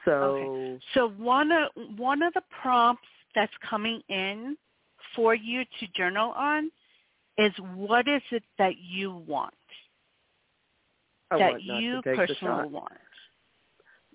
So 0.04 0.12
Okay. 0.12 0.80
So 0.94 1.10
one 1.10 1.50
of 1.52 1.70
one 1.96 2.22
of 2.22 2.34
the 2.34 2.42
prompts 2.62 3.08
that's 3.34 3.52
coming 3.68 4.02
in 4.08 4.56
for 5.14 5.34
you 5.34 5.64
to 5.80 5.86
journal 5.94 6.32
on 6.32 6.70
is 7.36 7.52
what 7.74 8.08
is 8.08 8.22
it 8.30 8.42
that 8.58 8.74
you 8.78 9.22
want 9.26 9.54
I 11.30 11.38
that 11.38 11.50
want 11.50 11.62
you 11.62 12.02
to 12.02 12.16
take 12.16 12.28
the 12.28 12.34
personally 12.34 12.68
want. 12.68 12.92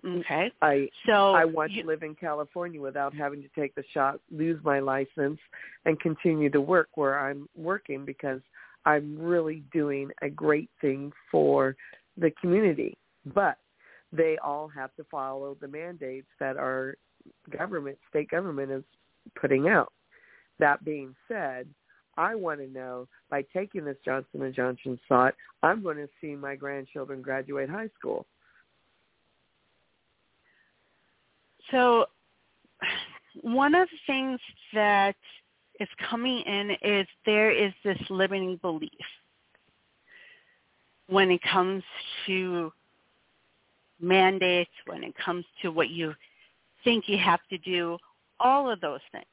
Okay. 0.05 0.51
I 0.61 0.89
So 1.05 1.33
I 1.33 1.45
want 1.45 1.71
you, 1.71 1.83
to 1.83 1.87
live 1.87 2.03
in 2.03 2.15
California 2.15 2.81
without 2.81 3.13
having 3.13 3.41
to 3.41 3.47
take 3.57 3.73
the 3.75 3.83
shot, 3.93 4.19
lose 4.31 4.59
my 4.63 4.79
license, 4.79 5.39
and 5.85 5.99
continue 5.99 6.49
to 6.49 6.59
work 6.59 6.89
where 6.95 7.19
I'm 7.19 7.47
working 7.55 8.03
because 8.03 8.41
I'm 8.85 9.17
really 9.17 9.63
doing 9.71 10.09
a 10.21 10.29
great 10.29 10.69
thing 10.81 11.13
for 11.31 11.77
the 12.17 12.31
community. 12.41 12.97
But 13.33 13.57
they 14.15 14.37
all 14.43 14.67
have 14.67 14.95
to 14.95 15.03
follow 15.09 15.57
the 15.59 15.67
mandates 15.67 16.27
that 16.39 16.55
our 16.55 16.95
government, 17.57 17.97
state 18.09 18.29
government 18.29 18.71
is 18.71 18.83
putting 19.39 19.67
out. 19.67 19.91
That 20.59 20.85
being 20.85 21.15
said, 21.27 21.67
I 22.15 22.35
want 22.35 22.59
to 22.59 22.67
know 22.67 23.07
by 23.31 23.43
taking 23.53 23.85
this 23.85 23.97
Johnson 24.05 24.43
and 24.43 24.53
Johnson 24.53 24.99
shot, 25.07 25.33
I'm 25.63 25.81
going 25.81 25.97
to 25.97 26.07
see 26.21 26.35
my 26.35 26.55
grandchildren 26.55 27.21
graduate 27.23 27.69
high 27.69 27.89
school. 27.97 28.27
So 31.71 32.05
one 33.41 33.73
of 33.73 33.87
the 33.89 33.97
things 34.05 34.39
that 34.75 35.15
is 35.79 35.87
coming 36.07 36.41
in 36.41 36.77
is 36.83 37.07
there 37.25 37.49
is 37.49 37.73
this 37.83 37.97
limiting 38.11 38.57
belief 38.57 38.91
when 41.07 41.31
it 41.31 41.41
comes 41.41 41.83
to 42.27 42.71
mandates, 44.03 44.71
when 44.85 45.03
it 45.03 45.13
comes 45.23 45.45
to 45.61 45.71
what 45.71 45.89
you 45.89 46.13
think 46.83 47.05
you 47.07 47.17
have 47.17 47.39
to 47.49 47.57
do, 47.59 47.97
all 48.39 48.69
of 48.69 48.81
those 48.81 48.99
things. 49.11 49.25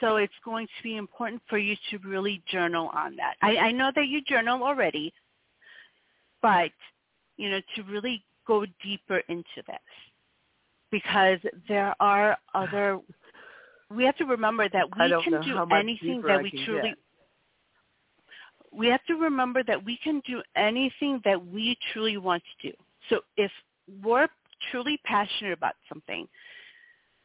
So 0.00 0.16
it's 0.16 0.32
going 0.44 0.66
to 0.66 0.82
be 0.82 0.96
important 0.96 1.42
for 1.48 1.58
you 1.58 1.76
to 1.90 1.98
really 1.98 2.42
journal 2.50 2.90
on 2.94 3.16
that. 3.16 3.34
I, 3.42 3.56
I 3.56 3.72
know 3.72 3.92
that 3.94 4.08
you 4.08 4.22
journal 4.22 4.62
already, 4.62 5.12
but 6.42 6.70
you 7.36 7.50
know 7.50 7.60
to 7.76 7.82
really 7.84 8.24
go 8.46 8.66
deeper 8.82 9.18
into 9.28 9.62
this 9.66 9.78
because 10.90 11.38
there 11.68 11.94
are 12.00 12.36
other. 12.54 13.00
We 13.90 14.04
have 14.04 14.16
to 14.16 14.24
remember 14.24 14.68
that 14.68 14.86
we 14.98 15.22
can 15.22 15.42
do 15.42 15.74
anything 15.74 16.22
that 16.26 16.42
we 16.42 16.50
truly. 16.64 16.88
get. 16.90 16.98
We 18.72 18.88
have 18.88 19.04
to 19.06 19.14
remember 19.14 19.62
that 19.62 19.84
we 19.84 19.98
can 20.02 20.20
do 20.26 20.42
anything 20.56 21.20
that 21.24 21.46
we 21.46 21.76
truly 21.92 22.16
want 22.16 22.42
to 22.42 22.70
do. 22.70 22.76
So 23.08 23.20
if 23.36 23.52
we're 24.02 24.28
truly 24.70 24.98
passionate 25.04 25.52
about 25.52 25.74
something, 25.88 26.26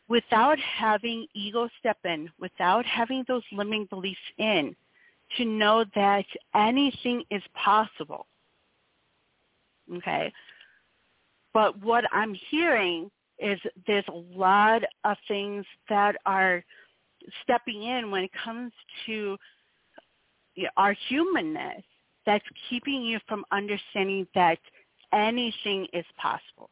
without 0.08 0.58
having 0.60 1.28
ego 1.36 1.70
step 1.80 1.98
in, 2.04 2.30
without 2.40 2.86
having 2.86 3.24
those 3.28 3.44
limiting 3.52 3.86
beliefs 3.90 4.20
in, 4.38 4.76
to 5.38 5.46
know 5.46 5.86
that 5.96 6.26
anything 6.56 7.24
is 7.30 7.44
possible. 7.54 8.26
Okay? 9.98 10.34
But 11.54 11.80
what 11.84 12.06
I'm 12.12 12.36
hearing 12.50 13.12
is 13.40 13.60
there's 13.88 14.06
a 14.08 14.38
lot 14.38 14.82
of 15.04 15.18
things 15.28 15.66
that 15.88 16.16
are 16.26 16.64
stepping 17.44 17.84
in 17.84 18.12
when 18.12 18.24
it 18.24 18.32
comes 18.44 18.72
to 19.06 19.38
our 20.78 20.96
humanness 21.08 21.84
that's 22.26 22.46
keeping 22.70 23.04
you 23.04 23.20
from 23.28 23.46
understanding 23.52 24.28
that 24.36 24.60
anything 25.14 25.88
is 25.94 26.06
possible. 26.18 26.70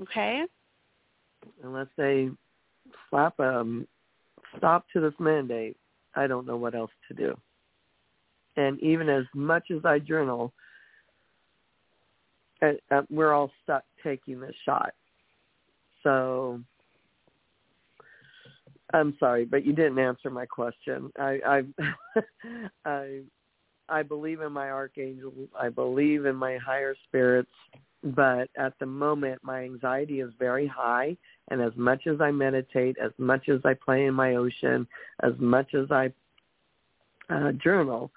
Okay? 0.00 0.44
Unless 1.62 1.88
they 1.96 2.30
slap 3.10 3.38
a 3.38 3.64
stop 4.56 4.84
to 4.92 5.00
this 5.00 5.14
mandate, 5.18 5.76
I 6.14 6.26
don't 6.26 6.46
know 6.46 6.56
what 6.56 6.74
else 6.74 6.90
to 7.08 7.14
do. 7.14 7.36
And 8.56 8.78
even 8.80 9.08
as 9.08 9.24
much 9.34 9.70
as 9.70 9.84
I 9.84 9.98
journal, 9.98 10.52
uh, 12.60 12.72
uh, 12.90 13.02
we're 13.10 13.32
all 13.32 13.50
stuck 13.62 13.84
taking 14.02 14.40
this 14.40 14.54
shot. 14.64 14.92
So 16.02 16.60
I'm 18.92 19.16
sorry, 19.18 19.44
but 19.44 19.64
you 19.64 19.72
didn't 19.72 19.98
answer 19.98 20.30
my 20.30 20.46
question. 20.46 21.10
I 21.18 21.40
I 22.14 22.22
I, 22.84 23.20
I 23.92 24.02
believe 24.02 24.40
in 24.40 24.52
my 24.52 24.70
archangels. 24.70 25.34
I 25.58 25.68
believe 25.68 26.24
in 26.24 26.34
my 26.34 26.56
higher 26.56 26.94
spirits, 27.06 27.50
but 28.02 28.48
at 28.56 28.72
the 28.80 28.86
moment 28.86 29.40
my 29.44 29.62
anxiety 29.62 30.20
is 30.20 30.30
very 30.38 30.66
high 30.66 31.16
and 31.50 31.60
as 31.60 31.72
much 31.76 32.06
as 32.06 32.20
I 32.20 32.30
meditate, 32.30 32.96
as 32.98 33.12
much 33.18 33.48
as 33.48 33.60
I 33.64 33.74
play 33.74 34.06
in 34.06 34.14
my 34.14 34.36
ocean, 34.36 34.86
as 35.22 35.32
much 35.38 35.74
as 35.74 35.90
I 35.90 36.12
uh, 37.28 37.52
journal, 37.52 38.10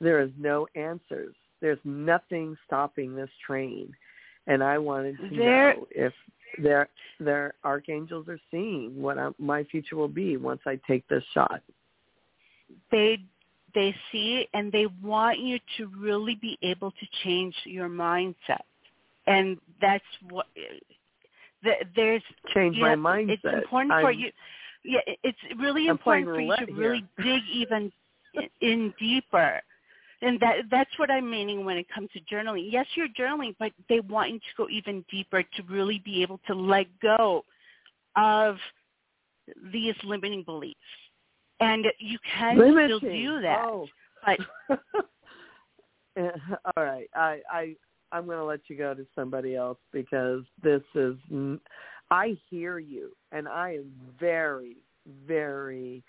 there 0.00 0.20
is 0.20 0.30
no 0.38 0.66
answers. 0.74 1.34
There's 1.60 1.78
nothing 1.84 2.56
stopping 2.66 3.14
this 3.16 3.30
train. 3.44 3.92
And 4.46 4.62
I 4.62 4.78
wanted 4.78 5.16
to 5.18 5.36
There- 5.36 5.74
know 5.74 5.86
if 5.90 6.12
their 6.58 6.88
their 7.18 7.54
archangels 7.64 8.28
are 8.28 8.38
seeing 8.50 9.02
what 9.02 9.18
I, 9.18 9.30
my 9.38 9.64
future 9.64 9.96
will 9.96 10.08
be 10.08 10.36
once 10.36 10.60
I 10.66 10.76
take 10.86 11.06
this 11.08 11.24
shot. 11.34 11.62
they 12.90 13.18
they 13.76 13.94
see 14.10 14.48
and 14.54 14.72
they 14.72 14.86
want 15.04 15.38
you 15.38 15.60
to 15.76 15.86
really 16.00 16.34
be 16.40 16.58
able 16.62 16.90
to 16.90 17.06
change 17.22 17.54
your 17.64 17.88
mindset. 17.88 18.64
And 19.28 19.58
that's 19.80 20.04
what 20.30 20.46
th- 21.62 21.86
there's 21.94 22.22
Change 22.54 22.78
my 22.78 22.90
have- 22.90 22.98
mindset. 22.98 23.30
it's 23.30 23.44
important 23.44 23.90
for 23.92 24.10
I'm- 24.10 24.18
you 24.18 24.32
yeah 24.82 25.00
it's 25.22 25.38
really 25.58 25.84
I'm 25.88 25.96
important 25.96 26.26
for 26.26 26.40
you 26.40 26.56
to 26.56 26.64
roulette 26.64 26.76
really 26.76 27.04
dig 27.22 27.42
even 27.52 27.92
in 28.60 28.94
deeper. 28.98 29.60
And 30.22 30.40
that 30.40 30.56
that's 30.70 30.98
what 30.98 31.10
i'm 31.10 31.28
meaning 31.30 31.64
when 31.66 31.76
it 31.76 31.86
comes 31.94 32.08
to 32.14 32.20
journaling. 32.32 32.66
Yes 32.72 32.86
you're 32.94 33.08
journaling 33.08 33.54
but 33.58 33.72
they 33.90 34.00
want 34.00 34.32
you 34.32 34.38
to 34.38 34.54
go 34.56 34.68
even 34.70 35.04
deeper 35.10 35.42
to 35.42 35.62
really 35.68 35.98
be 35.98 36.22
able 36.22 36.40
to 36.46 36.54
let 36.54 36.86
go 37.02 37.44
of 38.16 38.56
these 39.72 39.94
limiting 40.02 40.42
beliefs 40.42 40.78
and 41.60 41.86
you 41.98 42.18
can 42.36 42.58
Limiting. 42.58 42.98
still 42.98 43.10
do 43.10 43.40
that 43.42 43.64
Oh. 43.64 43.86
but 44.24 44.38
Eh, 46.18 46.30
All 46.76 46.82
right, 46.84 47.08
I 47.14 47.40
I 47.50 47.76
I'm 48.10 48.24
going 48.24 48.38
to 48.38 48.44
let 48.44 48.60
you 48.68 48.76
go 48.76 48.94
to 48.94 49.06
somebody 49.14 49.54
else 49.54 49.76
because 49.92 50.44
this 50.62 50.82
is 50.94 51.14
I 52.10 52.38
hear 52.48 52.78
you 52.78 53.10
and 53.32 53.46
I 53.46 53.74
am 53.74 53.92
very 54.18 54.76
very 55.26 56.02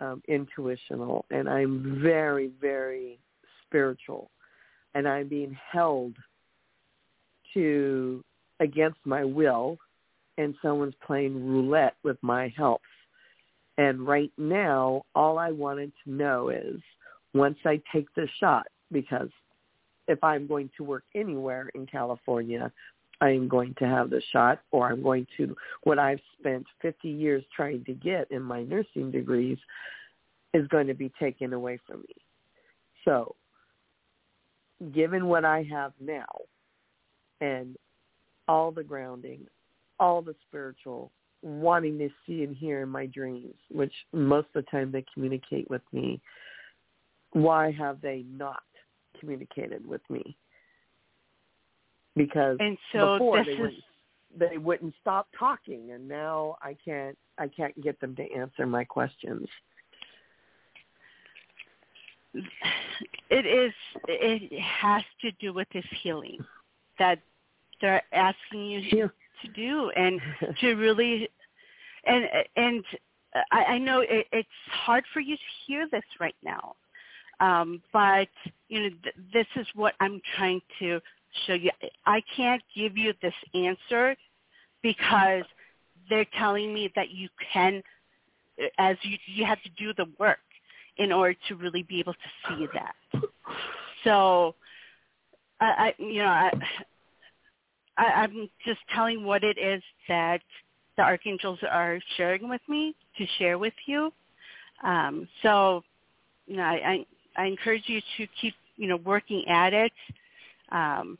um, 0.00 0.22
intuitional, 0.28 1.26
and 1.30 1.48
I'm 1.48 2.00
very, 2.02 2.50
very 2.60 3.18
spiritual, 3.66 4.30
and 4.94 5.06
I'm 5.06 5.28
being 5.28 5.56
held 5.70 6.14
to 7.54 8.24
against 8.60 8.98
my 9.04 9.24
will, 9.24 9.76
and 10.38 10.54
someone's 10.62 10.94
playing 11.06 11.46
roulette 11.46 11.96
with 12.02 12.16
my 12.22 12.48
health. 12.56 12.80
And 13.80 14.06
right 14.06 14.30
now, 14.36 15.06
all 15.14 15.38
I 15.38 15.52
wanted 15.52 15.90
to 16.04 16.12
know 16.12 16.50
is 16.50 16.82
once 17.32 17.56
I 17.64 17.80
take 17.90 18.14
this 18.14 18.28
shot, 18.38 18.66
because 18.92 19.30
if 20.06 20.22
I'm 20.22 20.46
going 20.46 20.68
to 20.76 20.84
work 20.84 21.04
anywhere 21.14 21.70
in 21.74 21.86
California, 21.86 22.70
I 23.22 23.30
am 23.30 23.48
going 23.48 23.74
to 23.78 23.86
have 23.86 24.10
the 24.10 24.20
shot 24.32 24.60
or 24.70 24.90
I'm 24.90 25.02
going 25.02 25.26
to, 25.38 25.56
what 25.84 25.98
I've 25.98 26.20
spent 26.38 26.66
50 26.82 27.08
years 27.08 27.42
trying 27.56 27.82
to 27.86 27.94
get 27.94 28.30
in 28.30 28.42
my 28.42 28.64
nursing 28.64 29.10
degrees 29.10 29.56
is 30.52 30.68
going 30.68 30.88
to 30.88 30.94
be 30.94 31.10
taken 31.18 31.54
away 31.54 31.78
from 31.86 32.00
me. 32.00 32.16
So 33.06 33.34
given 34.92 35.24
what 35.24 35.46
I 35.46 35.66
have 35.70 35.94
now 35.98 36.26
and 37.40 37.76
all 38.46 38.72
the 38.72 38.84
grounding, 38.84 39.46
all 39.98 40.20
the 40.20 40.34
spiritual, 40.46 41.10
wanting 41.42 41.98
to 41.98 42.08
see 42.26 42.42
and 42.44 42.56
hear 42.56 42.82
in 42.82 42.88
my 42.88 43.06
dreams, 43.06 43.54
which 43.70 43.92
most 44.12 44.48
of 44.54 44.64
the 44.64 44.70
time 44.70 44.92
they 44.92 45.04
communicate 45.14 45.68
with 45.70 45.82
me, 45.92 46.20
why 47.32 47.70
have 47.72 48.00
they 48.00 48.24
not 48.30 48.62
communicated 49.18 49.86
with 49.86 50.02
me? 50.10 50.36
because 52.16 52.56
and 52.60 52.76
so 52.92 53.14
before 53.14 53.44
they 53.44 53.50
is... 53.50 53.58
wouldn't 53.58 53.84
they 54.38 54.58
wouldn't 54.58 54.94
stop 55.00 55.28
talking 55.38 55.90
and 55.92 56.06
now 56.06 56.56
I 56.62 56.76
can't 56.84 57.16
I 57.38 57.48
can't 57.48 57.78
get 57.82 58.00
them 58.00 58.14
to 58.16 58.32
answer 58.32 58.66
my 58.66 58.84
questions. 58.84 59.48
It 62.34 63.46
is 63.46 63.72
it 64.06 64.60
has 64.60 65.02
to 65.22 65.32
do 65.32 65.52
with 65.52 65.68
this 65.72 65.84
healing 66.02 66.38
that 66.98 67.18
they're 67.80 68.02
asking 68.12 68.62
you. 68.90 69.10
To 69.42 69.48
do 69.48 69.90
and 69.96 70.20
to 70.60 70.74
really 70.74 71.28
and 72.04 72.24
and 72.56 72.84
I, 73.52 73.64
I 73.64 73.78
know 73.78 74.00
it, 74.00 74.26
it's 74.32 74.48
hard 74.70 75.04
for 75.12 75.20
you 75.20 75.36
to 75.36 75.42
hear 75.66 75.86
this 75.90 76.04
right 76.18 76.34
now, 76.42 76.74
um, 77.40 77.82
but 77.92 78.28
you 78.68 78.80
know 78.82 78.90
th- 79.02 79.14
this 79.32 79.46
is 79.56 79.66
what 79.74 79.94
I'm 80.00 80.20
trying 80.36 80.60
to 80.80 81.00
show 81.46 81.54
you. 81.54 81.70
I 82.06 82.22
can't 82.36 82.62
give 82.74 82.96
you 82.96 83.14
this 83.22 83.34
answer 83.54 84.16
because 84.82 85.44
they're 86.08 86.26
telling 86.38 86.72
me 86.72 86.90
that 86.96 87.10
you 87.10 87.28
can, 87.52 87.82
as 88.78 88.96
you, 89.02 89.16
you 89.26 89.44
have 89.44 89.62
to 89.62 89.70
do 89.70 89.92
the 89.94 90.06
work 90.18 90.38
in 90.96 91.12
order 91.12 91.36
to 91.48 91.54
really 91.54 91.82
be 91.82 92.00
able 92.00 92.14
to 92.14 92.18
see 92.48 92.66
that. 92.74 92.94
So, 94.04 94.54
I, 95.60 95.94
I 95.98 96.02
you 96.02 96.18
know, 96.22 96.28
I, 96.28 96.52
I, 98.00 98.22
I'm 98.22 98.48
just 98.64 98.80
telling 98.94 99.24
what 99.24 99.44
it 99.44 99.58
is 99.58 99.82
that 100.08 100.40
the 100.96 101.02
archangels 101.02 101.58
are 101.70 102.00
sharing 102.16 102.48
with 102.48 102.62
me 102.68 102.94
to 103.18 103.26
share 103.38 103.58
with 103.58 103.74
you. 103.86 104.12
Um, 104.82 105.28
so, 105.42 105.82
you 106.46 106.56
know, 106.56 106.62
I, 106.62 107.04
I, 107.36 107.42
I 107.42 107.46
encourage 107.46 107.84
you 107.86 108.00
to 108.16 108.26
keep, 108.40 108.54
you 108.76 108.88
know, 108.88 108.96
working 108.96 109.44
at 109.48 109.74
it. 109.74 109.92
Um, 110.72 111.18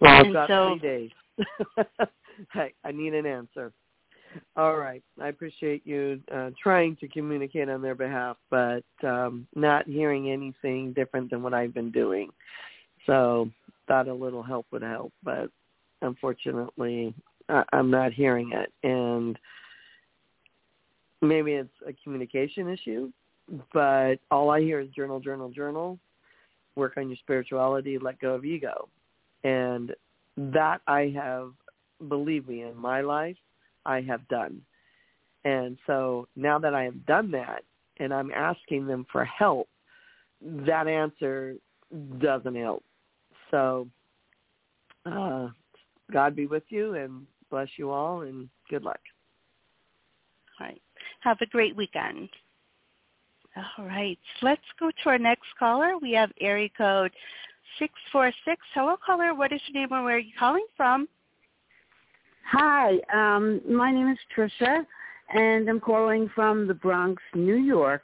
well, 0.00 0.26
I've 0.26 0.32
got 0.32 0.48
so, 0.48 0.78
three 0.80 0.88
days. 0.88 1.10
hey, 2.52 2.74
I 2.84 2.92
need 2.92 3.14
an 3.14 3.26
answer. 3.26 3.72
All 4.56 4.76
right. 4.76 5.02
I 5.20 5.28
appreciate 5.28 5.84
you 5.86 6.20
uh, 6.32 6.50
trying 6.62 6.96
to 6.96 7.08
communicate 7.08 7.68
on 7.68 7.82
their 7.82 7.94
behalf, 7.94 8.36
but 8.50 8.84
um, 9.02 9.46
not 9.56 9.86
hearing 9.86 10.30
anything 10.30 10.92
different 10.92 11.30
than 11.30 11.42
what 11.42 11.54
I've 11.54 11.74
been 11.74 11.90
doing. 11.90 12.30
So 13.06 13.50
thought 13.88 14.08
a 14.08 14.14
little 14.14 14.42
help 14.42 14.66
would 14.70 14.82
help, 14.82 15.12
but 15.24 15.50
unfortunately, 16.02 17.14
I- 17.48 17.64
I'm 17.72 17.90
not 17.90 18.12
hearing 18.12 18.52
it. 18.52 18.72
And 18.82 19.38
maybe 21.20 21.52
it's 21.52 21.82
a 21.86 21.92
communication 22.04 22.68
issue, 22.68 23.12
but 23.72 24.16
all 24.30 24.50
I 24.50 24.60
hear 24.60 24.80
is 24.80 24.88
journal, 24.90 25.20
journal, 25.20 25.50
journal. 25.50 25.98
Work 26.76 26.96
on 26.96 27.08
your 27.08 27.16
spirituality, 27.16 27.98
let 27.98 28.20
go 28.20 28.34
of 28.34 28.44
ego. 28.44 28.88
And 29.44 29.94
that 30.36 30.80
I 30.86 31.12
have, 31.16 31.52
believe 32.08 32.48
me, 32.48 32.62
in 32.62 32.76
my 32.76 33.00
life, 33.00 33.36
I 33.84 34.00
have 34.02 34.26
done. 34.28 34.62
And 35.44 35.78
so 35.86 36.28
now 36.36 36.58
that 36.58 36.74
I 36.74 36.84
have 36.84 37.06
done 37.06 37.30
that 37.32 37.64
and 37.98 38.14
I'm 38.14 38.30
asking 38.30 38.86
them 38.86 39.06
for 39.10 39.24
help, 39.24 39.68
that 40.40 40.86
answer 40.86 41.56
doesn't 42.18 42.54
help. 42.54 42.84
So 43.50 43.88
uh, 45.06 45.48
God 46.10 46.36
be 46.36 46.46
with 46.46 46.64
you 46.68 46.94
and 46.94 47.26
bless 47.50 47.68
you 47.76 47.90
all 47.90 48.22
and 48.22 48.48
good 48.68 48.82
luck. 48.82 49.00
All 50.58 50.66
right. 50.66 50.82
Have 51.20 51.38
a 51.40 51.46
great 51.46 51.76
weekend. 51.76 52.28
All 53.78 53.84
right. 53.84 54.18
Let's 54.42 54.62
go 54.78 54.90
to 54.90 55.08
our 55.08 55.18
next 55.18 55.48
caller. 55.58 55.98
We 56.00 56.12
have 56.12 56.30
area 56.40 56.68
code 56.76 57.12
646. 57.78 58.60
Hello, 58.74 58.96
caller. 59.04 59.34
What 59.34 59.52
is 59.52 59.60
your 59.66 59.80
name 59.80 59.92
and 59.92 60.04
where 60.04 60.16
are 60.16 60.18
you 60.18 60.32
calling 60.38 60.66
from? 60.76 61.08
Hi, 62.50 62.98
um, 63.14 63.60
my 63.68 63.92
name 63.92 64.08
is 64.08 64.18
Trisha, 64.36 64.84
and 65.32 65.68
I'm 65.68 65.78
calling 65.78 66.28
from 66.34 66.66
the 66.66 66.74
Bronx, 66.74 67.22
New 67.32 67.54
York. 67.56 68.02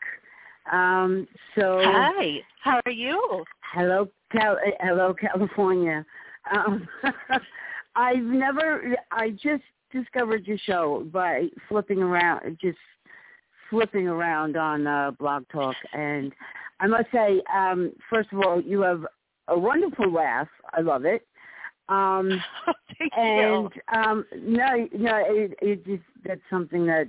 Um, 0.70 1.26
so 1.56 1.80
hi, 1.82 2.40
how 2.62 2.80
are 2.86 2.92
you? 2.92 3.44
Hello, 3.72 4.08
Cal- 4.30 4.58
hello, 4.80 5.14
California. 5.14 6.04
Um, 6.52 6.86
I've 7.96 8.22
never, 8.22 8.94
I 9.10 9.30
just 9.30 9.62
discovered 9.92 10.46
your 10.46 10.58
show 10.58 11.06
by 11.12 11.46
flipping 11.68 11.98
around, 11.98 12.58
just 12.60 12.78
flipping 13.70 14.06
around 14.06 14.56
on 14.56 14.86
uh, 14.86 15.10
Blog 15.18 15.44
Talk, 15.50 15.76
and 15.92 16.32
I 16.80 16.86
must 16.86 17.06
say, 17.12 17.42
um, 17.54 17.92
first 18.10 18.32
of 18.32 18.40
all, 18.40 18.60
you 18.60 18.82
have 18.82 19.06
a 19.48 19.58
wonderful 19.58 20.12
laugh. 20.12 20.48
I 20.72 20.82
love 20.82 21.04
it. 21.04 21.26
Um, 21.88 22.42
Thank 22.98 23.12
and 23.16 23.70
you. 23.74 23.98
um, 24.00 24.24
no, 24.36 24.88
no, 24.92 25.22
it, 25.26 25.54
it 25.60 25.86
just 25.86 26.02
that's 26.24 26.40
something 26.50 26.86
that 26.86 27.06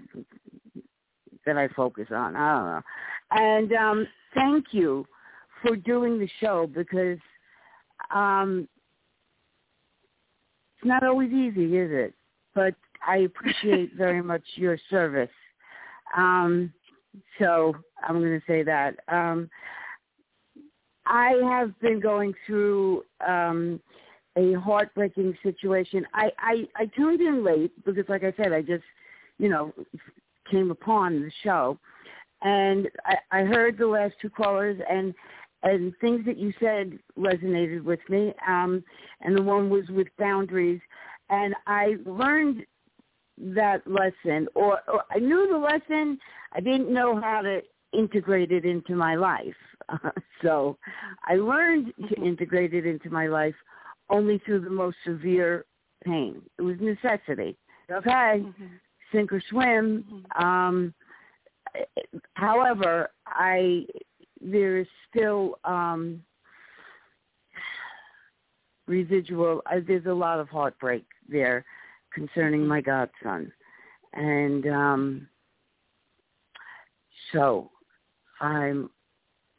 that 1.45 1.57
I 1.57 1.67
focus 1.69 2.07
on. 2.11 2.35
I 2.35 2.55
don't 2.55 2.65
know. 2.65 2.81
And 3.31 3.73
um, 3.73 4.07
thank 4.35 4.65
you 4.71 5.05
for 5.61 5.75
doing 5.75 6.19
the 6.19 6.29
show 6.39 6.67
because 6.67 7.19
um, 8.13 8.67
it's 10.77 10.87
not 10.87 11.03
always 11.03 11.31
easy, 11.31 11.77
is 11.77 11.89
it? 11.91 12.13
But 12.53 12.75
I 13.05 13.17
appreciate 13.17 13.93
very 13.95 14.21
much 14.21 14.43
your 14.55 14.77
service. 14.89 15.29
Um, 16.15 16.71
so 17.39 17.73
I'm 18.07 18.19
going 18.19 18.39
to 18.39 18.45
say 18.47 18.63
that. 18.63 18.95
Um, 19.07 19.49
I 21.05 21.33
have 21.49 21.77
been 21.79 21.99
going 21.99 22.33
through 22.45 23.03
um, 23.25 23.79
a 24.37 24.53
heartbreaking 24.53 25.37
situation. 25.41 26.05
I, 26.13 26.29
I 26.37 26.67
I 26.75 26.85
tuned 26.87 27.21
in 27.21 27.43
late 27.43 27.71
because, 27.85 28.05
like 28.09 28.23
I 28.23 28.33
said, 28.37 28.51
I 28.53 28.61
just 28.61 28.83
you 29.39 29.49
know 29.49 29.73
came 30.51 30.69
upon 30.69 31.21
the 31.21 31.31
show, 31.43 31.79
and 32.41 32.89
I, 33.05 33.39
I 33.39 33.43
heard 33.45 33.77
the 33.77 33.87
last 33.87 34.15
two 34.21 34.29
callers 34.29 34.79
and 34.89 35.13
and 35.63 35.93
things 35.99 36.25
that 36.25 36.37
you 36.37 36.53
said 36.59 36.99
resonated 37.17 37.83
with 37.83 37.99
me. 38.09 38.33
Um, 38.47 38.83
and 39.21 39.37
the 39.37 39.41
one 39.41 39.69
was 39.69 39.87
with 39.89 40.07
boundaries, 40.17 40.81
and 41.29 41.55
I 41.65 41.95
learned 42.05 42.65
that 43.37 43.81
lesson, 43.85 44.47
or, 44.55 44.79
or 44.91 45.03
I 45.11 45.19
knew 45.19 45.47
the 45.51 45.57
lesson. 45.57 46.17
I 46.53 46.59
didn't 46.59 46.91
know 46.93 47.19
how 47.19 47.41
to 47.41 47.61
integrate 47.93 48.51
it 48.51 48.65
into 48.65 48.95
my 48.95 49.15
life. 49.15 49.55
Uh, 49.89 50.11
so 50.41 50.77
I 51.27 51.35
learned 51.35 51.93
to 52.09 52.21
integrate 52.21 52.73
it 52.73 52.85
into 52.85 53.09
my 53.09 53.27
life 53.27 53.55
only 54.09 54.39
through 54.45 54.61
the 54.61 54.69
most 54.69 54.97
severe 55.05 55.65
pain. 56.03 56.41
It 56.57 56.61
was 56.61 56.77
necessity. 56.79 57.57
Okay, 57.91 58.09
Mm-hmm. 58.43 58.65
sink 59.11 59.31
or 59.31 59.41
swim. 59.49 60.03
Mhm. 60.37 60.43
Um, 60.43 60.93
however, 62.33 63.09
I 63.25 63.85
there 64.41 64.77
is 64.77 64.87
still 65.09 65.59
um, 65.65 66.21
residual. 68.87 69.61
Uh, 69.65 69.79
there's 69.85 70.05
a 70.05 70.13
lot 70.13 70.39
of 70.39 70.49
heartbreak 70.49 71.05
there 71.29 71.65
concerning 72.13 72.65
my 72.65 72.81
godson, 72.81 73.51
and 74.13 74.67
um, 74.67 75.27
so 77.33 77.69
I'm. 78.41 78.89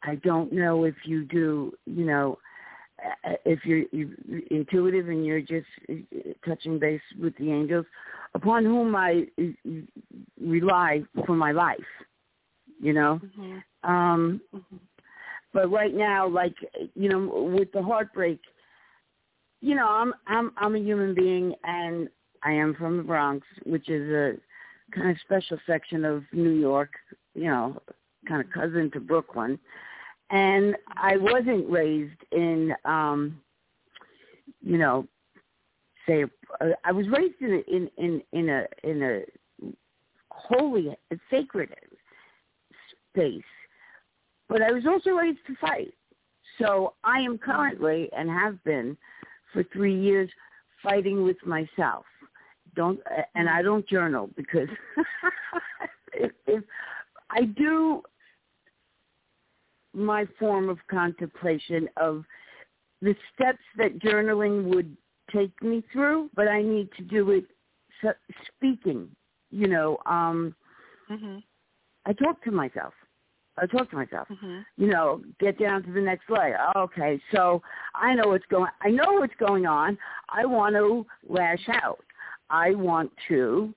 I 0.03 0.15
don't 0.15 0.53
know 0.53 0.85
if 0.85 0.95
you 1.03 1.25
do. 1.25 1.73
You 1.85 2.05
know, 2.05 2.39
uh, 3.25 3.33
if 3.45 3.65
you're, 3.65 3.83
you're 3.91 4.39
intuitive 4.49 5.09
and 5.09 5.25
you're 5.25 5.41
just 5.41 5.67
uh, 5.89 5.95
touching 6.47 6.79
base 6.79 7.01
with 7.21 7.35
the 7.37 7.51
angels, 7.51 7.85
upon 8.33 8.63
whom 8.63 8.95
I 8.95 9.27
uh, 9.37 9.69
rely 10.39 11.03
for 11.25 11.35
my 11.35 11.51
life. 11.51 11.79
you 12.79 12.93
know. 12.93 13.19
Mm-hmm. 13.23 13.57
Um 13.83 14.41
mm-hmm. 14.53 14.77
but 15.53 15.71
right 15.71 15.93
now 15.93 16.27
like 16.27 16.55
you 16.95 17.09
know 17.09 17.51
with 17.55 17.71
the 17.71 17.81
heartbreak 17.81 18.39
you 19.61 19.75
know, 19.75 19.87
I'm 19.87 20.13
I'm 20.27 20.51
I'm 20.57 20.75
a 20.75 20.79
human 20.79 21.13
being 21.13 21.53
and 21.63 22.09
I 22.43 22.51
am 22.51 22.73
from 22.75 22.97
the 22.97 23.03
Bronx, 23.03 23.45
which 23.65 23.89
is 23.89 24.09
a 24.09 24.33
kind 24.95 25.11
of 25.11 25.17
special 25.23 25.57
section 25.67 26.05
of 26.05 26.23
New 26.31 26.51
York, 26.51 26.91
you 27.35 27.45
know, 27.45 27.81
kind 28.27 28.41
of 28.41 28.51
cousin 28.51 28.89
to 28.91 28.99
Brooklyn. 28.99 29.59
And 30.31 30.75
I 30.95 31.17
wasn't 31.17 31.69
raised 31.69 32.21
in 32.31 32.73
um 32.85 33.41
you 34.61 34.77
know, 34.77 35.07
say 36.07 36.23
uh, 36.61 36.69
I 36.83 36.91
was 36.91 37.07
raised 37.09 37.41
in 37.41 37.53
a, 37.53 37.75
in 37.75 37.89
in 37.97 38.21
in 38.31 38.49
a 38.49 38.65
in 38.83 39.03
a 39.03 39.21
holy 40.31 40.95
sacred 41.29 41.75
space. 43.11 43.43
But 44.49 44.61
I 44.61 44.71
was 44.71 44.85
also 44.85 45.11
raised 45.11 45.39
to 45.47 45.55
fight. 45.61 45.93
So 46.59 46.95
I 47.03 47.19
am 47.19 47.37
currently 47.37 48.09
and 48.17 48.29
have 48.29 48.61
been 48.63 48.97
for 49.53 49.63
three 49.71 49.97
years 49.97 50.29
fighting 50.83 51.23
with 51.23 51.37
myself. 51.45 52.05
Don't 52.75 52.99
and 53.35 53.49
I 53.49 53.61
don't 53.61 53.87
journal 53.87 54.29
because 54.35 54.67
if, 56.13 56.31
if 56.45 56.63
I 57.29 57.43
do 57.43 58.03
my 59.93 60.27
form 60.37 60.69
of 60.69 60.77
contemplation 60.89 61.89
of 61.97 62.23
the 63.01 63.15
steps 63.33 63.63
that 63.77 63.99
journaling 63.99 64.65
would 64.73 64.95
take 65.33 65.61
me 65.61 65.83
through, 65.91 66.29
but 66.35 66.47
I 66.47 66.61
need 66.61 66.89
to 66.97 67.03
do 67.03 67.31
it 67.31 67.45
speaking. 68.55 69.09
You 69.51 69.67
know, 69.67 69.97
um, 70.05 70.55
mm-hmm. 71.09 71.37
I 72.05 72.13
talk 72.13 72.43
to 72.43 72.51
myself. 72.51 72.93
I 73.61 73.65
talk 73.65 73.89
to 73.91 73.95
myself. 73.95 74.27
Mm-hmm. 74.29 74.59
You 74.77 74.87
know, 74.87 75.21
get 75.39 75.59
down 75.59 75.83
to 75.83 75.91
the 75.91 76.01
next 76.01 76.29
layer. 76.29 76.57
Okay, 76.75 77.21
so 77.33 77.61
I 77.95 78.15
know 78.15 78.29
what's 78.29 78.45
going. 78.49 78.71
I 78.81 78.89
know 78.89 79.13
what's 79.13 79.35
going 79.39 79.65
on. 79.65 79.97
I 80.29 80.45
want 80.45 80.75
to 80.75 81.05
lash 81.27 81.67
out. 81.83 81.99
I 82.49 82.71
want 82.71 83.11
to 83.27 83.73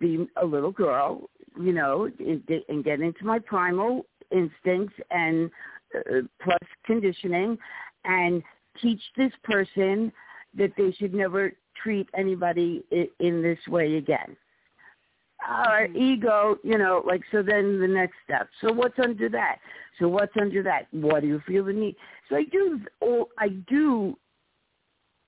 be 0.00 0.26
a 0.40 0.44
little 0.44 0.72
girl. 0.72 1.28
You 1.60 1.72
know, 1.72 2.08
and, 2.18 2.42
and 2.68 2.84
get 2.84 3.00
into 3.00 3.24
my 3.24 3.38
primal 3.40 4.06
instincts 4.30 4.94
and 5.10 5.50
uh, 5.94 6.20
plus 6.40 6.58
conditioning, 6.84 7.58
and 8.04 8.42
teach 8.80 9.00
this 9.16 9.32
person 9.42 10.12
that 10.56 10.72
they 10.76 10.92
should 10.92 11.14
never 11.14 11.52
treat 11.82 12.08
anybody 12.16 12.84
in, 12.90 13.08
in 13.18 13.42
this 13.42 13.58
way 13.68 13.96
again 13.96 14.36
our 15.46 15.86
ego, 15.86 16.58
you 16.62 16.78
know, 16.78 17.02
like 17.06 17.22
so 17.30 17.42
then 17.42 17.80
the 17.80 17.86
next 17.86 18.14
step. 18.24 18.48
So 18.60 18.72
what's 18.72 18.98
under 18.98 19.28
that? 19.30 19.58
So 19.98 20.08
what's 20.08 20.32
under 20.40 20.62
that? 20.62 20.86
What 20.90 21.20
do 21.20 21.28
you 21.28 21.40
feel 21.46 21.64
the 21.64 21.72
need? 21.72 21.96
So 22.28 22.36
I 22.36 22.44
do 22.44 22.80
all 23.00 23.28
I 23.38 23.48
do 23.68 24.16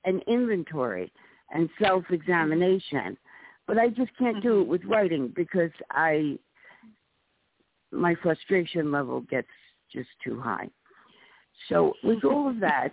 an 0.05 0.20
inventory 0.27 1.12
and 1.53 1.69
self 1.81 2.05
examination. 2.11 3.16
But 3.66 3.78
I 3.78 3.89
just 3.89 4.11
can't 4.19 4.43
do 4.43 4.61
it 4.62 4.66
with 4.66 4.85
writing 4.85 5.32
because 5.35 5.70
I 5.91 6.39
my 7.93 8.15
frustration 8.16 8.91
level 8.91 9.20
gets 9.23 9.49
just 9.93 10.09
too 10.24 10.41
high. 10.41 10.69
So 11.69 11.95
with 12.03 12.24
all 12.24 12.49
of 12.49 12.59
that 12.61 12.93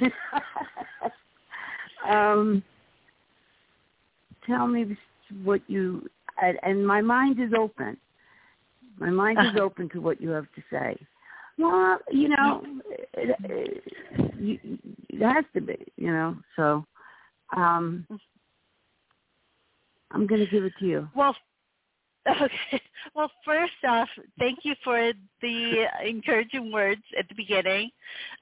um 2.08 2.62
tell 4.46 4.66
me 4.66 4.96
what 5.42 5.60
you 5.68 6.08
and, 6.62 6.86
my 6.86 7.00
mind 7.00 7.40
is 7.40 7.52
open. 7.58 7.96
My 8.98 9.10
mind 9.10 9.38
is 9.40 9.56
open 9.60 9.88
to 9.90 10.00
what 10.00 10.20
you 10.20 10.30
have 10.30 10.46
to 10.54 10.62
say. 10.70 10.96
Well, 11.58 11.98
you 12.10 12.28
know, 12.28 12.62
it, 13.14 13.36
it, 13.44 13.82
it, 14.38 14.80
it 15.08 15.22
has 15.22 15.44
to 15.54 15.60
be, 15.62 15.78
you 15.96 16.12
know. 16.12 16.36
So, 16.56 16.84
um, 17.56 18.06
I'm 20.10 20.26
going 20.26 20.44
to 20.44 20.50
give 20.50 20.64
it 20.64 20.74
to 20.80 20.84
you. 20.86 21.08
Well, 21.14 21.34
okay. 22.42 22.82
Well, 23.14 23.30
first 23.44 23.72
off, 23.88 24.08
thank 24.38 24.60
you 24.64 24.74
for 24.82 25.12
the 25.40 25.84
encouraging 26.04 26.72
words 26.72 27.02
at 27.18 27.28
the 27.28 27.34
beginning. 27.34 27.90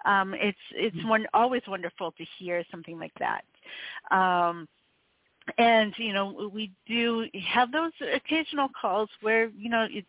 Um, 0.07 0.35
it's 0.35 0.59
it's 0.73 0.97
one, 1.05 1.27
always 1.35 1.63
wonderful 1.69 2.13
to 2.13 2.25
hear 2.39 2.65
something 2.71 2.99
like 2.99 3.13
that. 3.19 3.45
Um, 4.11 4.67
and 5.59 5.93
you 5.99 6.13
know 6.13 6.51
we 6.53 6.71
do 6.87 7.27
have 7.47 7.71
those 7.73 7.93
occasional 8.15 8.69
calls 8.81 9.09
where 9.21 9.49
you 9.51 9.69
know 9.69 9.87
it's 9.91 10.07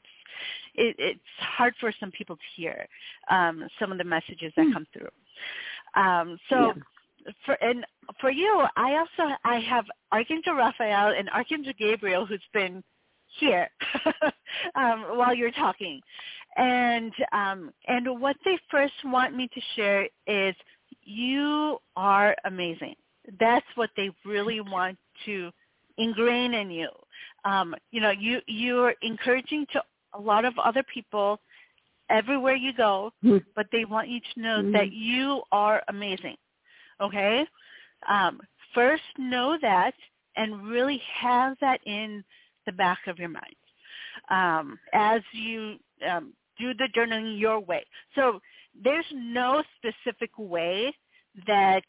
it, 0.76 0.96
it's 1.00 1.20
hard 1.40 1.74
for 1.80 1.92
some 2.00 2.12
people 2.12 2.36
to 2.36 2.42
hear 2.56 2.88
um, 3.30 3.68
some 3.80 3.92
of 3.92 3.98
the 3.98 4.04
messages 4.04 4.52
that 4.56 4.68
mm. 4.68 4.74
come 4.74 4.86
through. 4.94 6.02
Um, 6.02 6.38
so 6.50 6.74
yeah. 6.76 7.32
for 7.46 7.54
and 7.56 7.86
for 8.20 8.32
you, 8.32 8.66
I 8.76 8.98
also 8.98 9.34
I 9.44 9.60
have 9.60 9.86
Archangel 10.12 10.56
Raphael 10.56 11.14
and 11.18 11.30
Archangel 11.30 11.74
Gabriel 11.78 12.26
who's 12.26 12.42
been 12.54 12.84
here 13.40 13.70
um, 14.76 15.06
while 15.18 15.34
you're 15.34 15.52
talking, 15.52 16.02
and 16.58 17.14
um, 17.32 17.72
and 17.88 18.20
what 18.20 18.36
they 18.46 18.58
first 18.70 18.94
want 19.06 19.36
me 19.36 19.50
to 19.54 19.62
share 19.76 20.08
is 20.28 20.56
you 21.04 21.78
are 21.96 22.36
amazing. 22.46 22.96
That's 23.40 23.66
what 23.76 23.90
they 23.98 24.12
really 24.26 24.62
want 24.62 24.98
to 25.26 25.52
ingrain 25.98 26.54
in 26.54 26.70
you. 26.70 26.90
Um, 27.44 27.76
you 27.92 28.02
know, 28.02 28.12
you 28.12 28.40
you're 28.48 28.94
encouraging 29.02 29.66
to 29.74 29.82
a 30.14 30.20
lot 30.20 30.46
of 30.46 30.54
other 30.64 30.84
people 30.94 31.40
everywhere 32.10 32.56
you 32.56 32.74
go, 32.74 33.12
mm-hmm. 33.24 33.38
but 33.56 33.68
they 33.72 33.86
want 33.86 34.10
you 34.10 34.20
to 34.34 34.42
know 34.42 34.62
mm-hmm. 34.62 34.72
that 34.74 34.92
you 34.92 35.42
are 35.52 35.82
amazing. 35.88 36.36
Okay? 37.02 37.46
Um, 38.08 38.40
first 38.74 39.04
know 39.18 39.58
that 39.62 39.94
and 40.38 40.68
really 40.68 41.02
have 41.20 41.58
that 41.62 41.80
in 41.86 42.24
the 42.66 42.72
back 42.72 43.00
of 43.08 43.20
your 43.20 43.30
mind 43.30 43.56
um, 44.30 44.80
as 44.94 45.22
you 45.32 45.76
um, 46.10 46.34
do 46.60 46.74
the 46.74 46.88
journaling 46.96 47.40
your 47.40 47.60
way. 47.60 47.84
So 48.16 48.40
there's 48.84 49.06
no 49.14 49.64
specific 49.78 50.32
way 50.38 50.94
that 51.48 51.84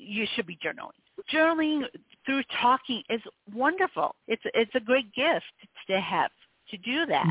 you 0.00 0.26
should 0.34 0.46
be 0.46 0.56
journaling. 0.56 0.90
Journaling 1.32 1.84
through 2.24 2.42
talking 2.60 3.02
is 3.10 3.20
wonderful. 3.52 4.14
It's 4.26 4.42
it's 4.54 4.74
a 4.74 4.80
great 4.80 5.12
gift 5.14 5.44
to 5.88 6.00
have 6.00 6.30
to 6.70 6.76
do 6.78 7.06
that. 7.06 7.26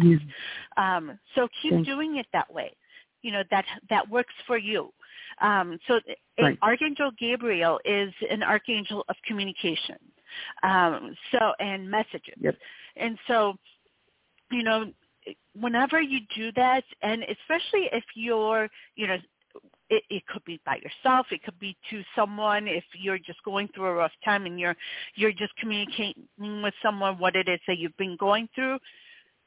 Um, 0.77 1.17
so 1.35 1.47
keep 1.61 1.85
doing 1.85 2.17
it 2.17 2.27
that 2.33 2.51
way. 2.53 2.71
You 3.21 3.31
know 3.31 3.43
that 3.51 3.65
that 3.89 4.09
works 4.09 4.33
for 4.45 4.57
you. 4.57 4.93
Um, 5.41 5.79
so 5.87 5.99
right. 6.39 6.57
Archangel 6.61 7.11
Gabriel 7.19 7.79
is 7.85 8.13
an 8.29 8.43
archangel 8.43 9.03
of 9.09 9.15
communication. 9.25 9.97
Um, 10.63 11.15
so 11.31 11.53
and 11.59 11.89
messages. 11.89 12.35
Yep. 12.39 12.55
And 12.97 13.17
so, 13.27 13.55
you 14.51 14.63
know, 14.63 14.91
whenever 15.59 16.01
you 16.01 16.19
do 16.35 16.51
that, 16.53 16.83
and 17.01 17.23
especially 17.23 17.89
if 17.91 18.03
you're, 18.15 18.67
you 18.95 19.07
know, 19.07 19.17
it, 19.89 20.03
it 20.09 20.25
could 20.27 20.43
be 20.45 20.59
by 20.65 20.77
yourself 20.77 21.27
it 21.31 21.43
could 21.43 21.57
be 21.59 21.75
to 21.89 22.01
someone 22.15 22.67
if 22.67 22.83
you're 22.93 23.17
just 23.17 23.43
going 23.43 23.67
through 23.73 23.85
a 23.85 23.93
rough 23.93 24.11
time 24.23 24.45
and 24.45 24.59
you're 24.59 24.75
you're 25.15 25.31
just 25.31 25.55
communicating 25.57 26.27
with 26.61 26.73
someone 26.83 27.17
what 27.19 27.35
it 27.35 27.47
is 27.47 27.59
that 27.67 27.77
you've 27.77 27.97
been 27.97 28.17
going 28.17 28.47
through 28.55 28.77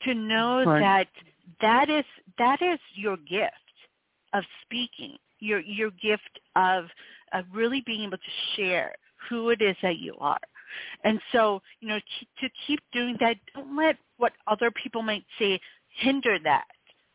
to 0.03 0.15
know 0.15 0.65
right. 0.65 0.81
that 0.81 1.09
that 1.61 1.91
is 1.91 2.05
that 2.39 2.61
is 2.63 2.79
your 2.95 3.17
gift 3.17 3.53
of 4.33 4.45
speaking 4.63 5.17
your 5.39 5.61
your 5.61 5.91
gift 5.91 6.41
of 6.57 6.85
of 7.33 7.45
really 7.53 7.83
being 7.87 8.03
able 8.03 8.19
to 8.19 8.57
share 8.57 8.95
who 9.29 9.51
it 9.51 9.63
is 9.63 9.77
that 9.83 9.99
you 9.99 10.15
are 10.21 10.41
and 11.05 11.21
so 11.31 11.61
you 11.81 11.89
know 11.89 11.99
to, 11.99 12.47
to 12.47 12.53
keep 12.67 12.81
doing 12.93 13.17
that 13.21 13.37
don't 13.55 13.77
let 13.77 13.97
what 14.19 14.33
other 14.47 14.71
people 14.71 15.03
might 15.03 15.25
say 15.39 15.61
hinder 15.89 16.39
that 16.43 16.65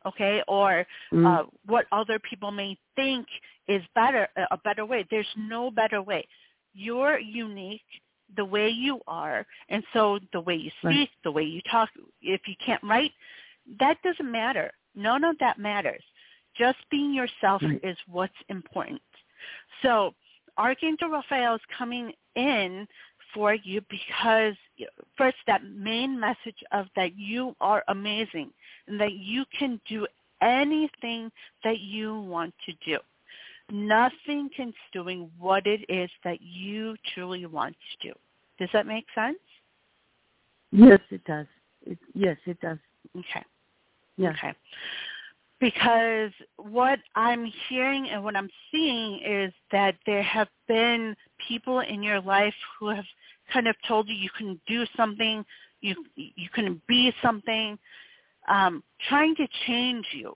okay, 0.06 0.42
or 0.48 0.86
mm. 1.14 1.26
uh, 1.26 1.46
what 1.66 1.86
other 1.92 2.20
people 2.20 2.52
may 2.52 2.78
think 2.96 3.28
is 3.68 3.82
better, 3.96 4.28
a 4.52 4.58
better 4.58 4.86
way. 4.86 5.06
There's 5.10 5.28
no 5.38 5.72
better 5.72 6.02
way. 6.02 6.28
You're 6.74 7.20
unique 7.20 7.82
the 8.36 8.46
way 8.46 8.70
you 8.70 9.00
are, 9.08 9.46
and 9.70 9.84
so 9.94 10.20
the 10.34 10.42
way 10.42 10.56
you 10.56 10.70
speak, 10.80 10.84
right. 10.84 11.10
the 11.24 11.32
way 11.32 11.44
you 11.44 11.62
talk. 11.72 11.90
If 12.22 12.42
you 12.46 12.56
can't 12.66 12.84
write, 12.84 13.12
that 13.80 13.98
doesn't 14.04 14.32
matter. 14.32 14.72
None 14.96 15.24
of 15.24 15.38
that 15.40 15.60
matters. 15.60 16.04
Just 16.58 16.78
being 16.90 17.14
yourself 17.14 17.62
right. 17.62 17.80
is 17.84 17.98
what's 18.08 18.34
important. 18.50 19.02
So 19.82 20.14
Archangel 20.58 21.10
Raphael 21.10 21.56
is 21.56 21.62
coming 21.78 22.12
in 22.36 22.88
for 23.34 23.54
you 23.54 23.82
because 23.90 24.56
first 25.18 25.38
that 25.48 25.62
main 25.64 26.20
message 26.20 26.64
of 26.72 26.88
that 26.96 27.18
you 27.18 27.56
are 27.60 27.84
amazing 27.90 28.52
and 28.88 29.00
that 29.00 29.14
you 29.14 29.46
can 29.58 29.80
do 29.88 30.08
anything 30.42 31.32
that 31.64 31.80
you 31.80 32.20
want 32.20 32.54
to 32.66 32.74
do. 32.86 32.98
Nothing 33.70 34.50
can 34.56 34.74
doing 34.94 35.30
what 35.38 35.68
it 35.68 35.82
is 35.90 36.10
that 36.24 36.42
you 36.42 36.96
truly 37.14 37.46
want 37.46 37.76
to 37.76 38.10
do. 38.10 38.14
Does 38.60 38.70
that 38.74 38.88
make 38.88 39.06
sense? 39.14 39.38
Yes, 40.72 41.00
it 41.10 41.24
does. 41.26 41.46
It, 41.86 41.98
yes, 42.14 42.38
it 42.46 42.60
does. 42.62 42.78
Okay. 43.16 43.44
Yeah. 44.18 44.30
Okay. 44.32 44.54
Because 45.60 46.32
what 46.58 47.00
I'm 47.16 47.52
hearing 47.68 48.10
and 48.10 48.24
what 48.24 48.36
I'm 48.36 48.50
seeing 48.72 49.20
is 49.26 49.52
that 49.72 49.96
there 50.06 50.24
have 50.24 50.50
been 50.68 51.16
people 51.48 51.80
in 51.80 52.04
your 52.04 52.22
life 52.22 52.54
who 52.80 52.90
have 52.90 53.06
kind 53.52 53.68
of 53.68 53.76
told 53.88 54.08
you 54.08 54.14
you 54.14 54.30
can 54.38 54.60
do 54.68 54.86
something, 54.96 55.44
you 55.82 55.96
you 56.16 56.50
can 56.54 56.82
be 56.88 57.14
something, 57.22 57.78
um, 58.48 58.84
trying 59.10 59.36
to 59.36 59.48
change 59.66 60.06
you. 60.14 60.34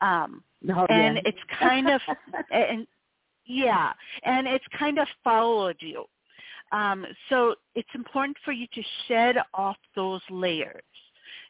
Um, 0.00 0.42
Oh, 0.68 0.86
and 0.90 1.16
yeah. 1.16 1.22
it's 1.24 1.38
kind 1.58 1.88
of 1.88 2.00
and 2.50 2.86
yeah, 3.46 3.92
and 4.24 4.46
it's 4.46 4.64
kind 4.78 4.98
of 4.98 5.08
followed 5.24 5.76
you. 5.80 6.04
Um, 6.72 7.04
so 7.28 7.54
it's 7.74 7.88
important 7.94 8.36
for 8.44 8.52
you 8.52 8.66
to 8.74 8.82
shed 9.08 9.36
off 9.54 9.76
those 9.96 10.20
layers. 10.30 10.82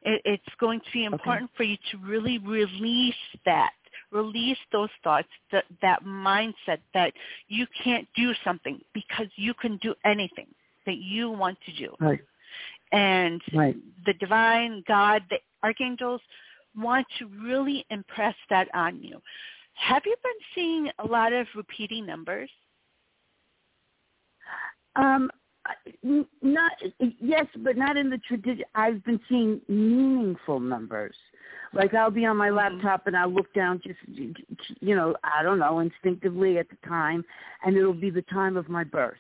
It, 0.02 0.22
it's 0.24 0.54
going 0.58 0.80
to 0.80 0.86
be 0.92 1.04
important 1.04 1.50
for 1.56 1.64
you 1.64 1.76
to 1.90 1.98
really 1.98 2.38
release 2.38 3.14
that, 3.44 3.72
release 4.10 4.56
those 4.72 4.88
thoughts, 5.04 5.28
that, 5.52 5.64
that 5.82 6.04
mindset 6.04 6.78
that 6.94 7.12
you 7.48 7.66
can't 7.84 8.08
do 8.16 8.32
something 8.44 8.80
because 8.94 9.26
you 9.36 9.52
can 9.54 9.76
do 9.78 9.94
anything 10.04 10.46
that 10.86 10.96
you 10.96 11.30
want 11.30 11.58
to 11.66 11.72
do. 11.72 11.94
right. 12.00 12.20
And 12.92 13.42
Right. 13.52 13.76
the 14.04 14.14
divine 14.14 14.82
God, 14.86 15.22
the 15.30 15.40
archangels 15.62 16.20
want 16.76 17.06
to 17.18 17.26
really 17.26 17.84
impress 17.90 18.34
that 18.48 18.68
on 18.74 19.02
you. 19.02 19.20
Have 19.74 20.02
you 20.04 20.16
been 20.22 20.32
seeing 20.54 20.90
a 20.98 21.06
lot 21.06 21.32
of 21.32 21.46
repeating 21.54 22.06
numbers? 22.06 22.50
Um, 24.96 25.30
not 26.42 26.72
yes, 26.98 27.46
but 27.58 27.76
not 27.76 27.96
in 27.96 28.10
the 28.10 28.18
tradition. 28.18 28.64
I've 28.74 29.04
been 29.04 29.20
seeing 29.28 29.60
meaningful 29.68 30.58
numbers. 30.58 31.14
Like 31.72 31.94
I'll 31.94 32.10
be 32.10 32.24
on 32.26 32.36
my 32.36 32.50
laptop 32.50 33.06
and 33.06 33.16
I'll 33.16 33.32
look 33.32 33.52
down, 33.54 33.80
just 33.84 33.98
you 34.08 34.96
know, 34.96 35.14
I 35.22 35.42
don't 35.42 35.58
know, 35.58 35.78
instinctively 35.78 36.58
at 36.58 36.68
the 36.68 36.76
time, 36.88 37.24
and 37.64 37.76
it'll 37.76 37.92
be 37.94 38.10
the 38.10 38.22
time 38.22 38.56
of 38.56 38.68
my 38.68 38.82
birth, 38.82 39.18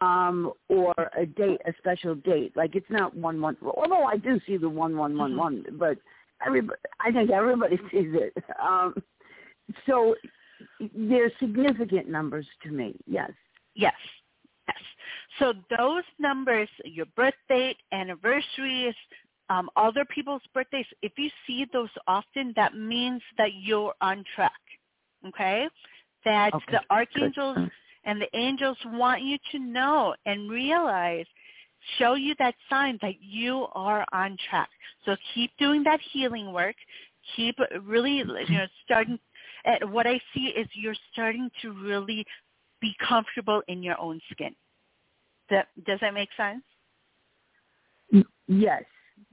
um, 0.00 0.52
or 0.68 0.94
a 1.16 1.26
date, 1.26 1.60
a 1.66 1.72
special 1.78 2.14
date. 2.14 2.56
Like 2.56 2.74
it's 2.74 2.90
not 2.90 3.16
one 3.16 3.40
one. 3.40 3.56
Although 3.62 4.04
I 4.04 4.16
do 4.16 4.40
see 4.46 4.56
the 4.56 4.68
one 4.68 4.96
one 4.96 5.16
one 5.16 5.36
one, 5.36 5.64
but 5.78 5.98
everybody, 6.44 6.80
I 7.00 7.12
think 7.12 7.30
everybody 7.30 7.76
sees 7.90 8.14
it. 8.14 8.34
Um, 8.62 8.94
so 9.86 10.14
they're 10.94 11.32
significant 11.38 12.08
numbers 12.08 12.46
to 12.62 12.70
me. 12.70 12.96
Yes. 13.06 13.30
Yes. 13.74 13.94
Yes. 14.68 14.76
So 15.38 15.54
those 15.76 16.04
numbers, 16.18 16.68
your 16.84 17.06
birth 17.16 17.34
date, 17.48 17.76
anniversaries, 17.92 18.94
um, 19.48 19.68
other 19.76 20.04
people's 20.04 20.42
birthdays, 20.54 20.86
if 21.02 21.12
you 21.16 21.30
see 21.46 21.66
those 21.72 21.88
often, 22.06 22.52
that 22.56 22.76
means 22.76 23.22
that 23.38 23.50
you're 23.60 23.94
on 24.00 24.24
track. 24.34 24.52
Okay? 25.26 25.66
That 26.24 26.54
Okay, 26.54 26.64
the 26.72 26.80
archangels 26.90 27.56
good. 27.56 27.70
And 28.04 28.20
the 28.20 28.28
angels 28.36 28.78
want 28.86 29.22
you 29.22 29.38
to 29.52 29.58
know 29.58 30.14
and 30.26 30.50
realize, 30.50 31.26
show 31.98 32.14
you 32.14 32.34
that 32.38 32.54
sign 32.68 32.98
that 33.02 33.14
you 33.20 33.66
are 33.72 34.04
on 34.12 34.36
track. 34.48 34.68
So 35.04 35.16
keep 35.34 35.50
doing 35.58 35.82
that 35.84 36.00
healing 36.12 36.52
work. 36.52 36.76
Keep 37.36 37.56
really, 37.82 38.18
you 38.18 38.24
mm-hmm. 38.24 38.54
know, 38.54 38.66
starting. 38.84 39.18
What 39.88 40.06
I 40.06 40.20
see 40.32 40.46
is 40.56 40.66
you're 40.72 40.94
starting 41.12 41.50
to 41.62 41.72
really 41.72 42.24
be 42.80 42.94
comfortable 43.06 43.62
in 43.68 43.82
your 43.82 44.00
own 44.00 44.20
skin. 44.32 44.54
That, 45.50 45.68
does 45.86 45.98
that 46.00 46.14
make 46.14 46.30
sense? 46.36 46.62
Mm, 48.14 48.24
yes, 48.48 48.84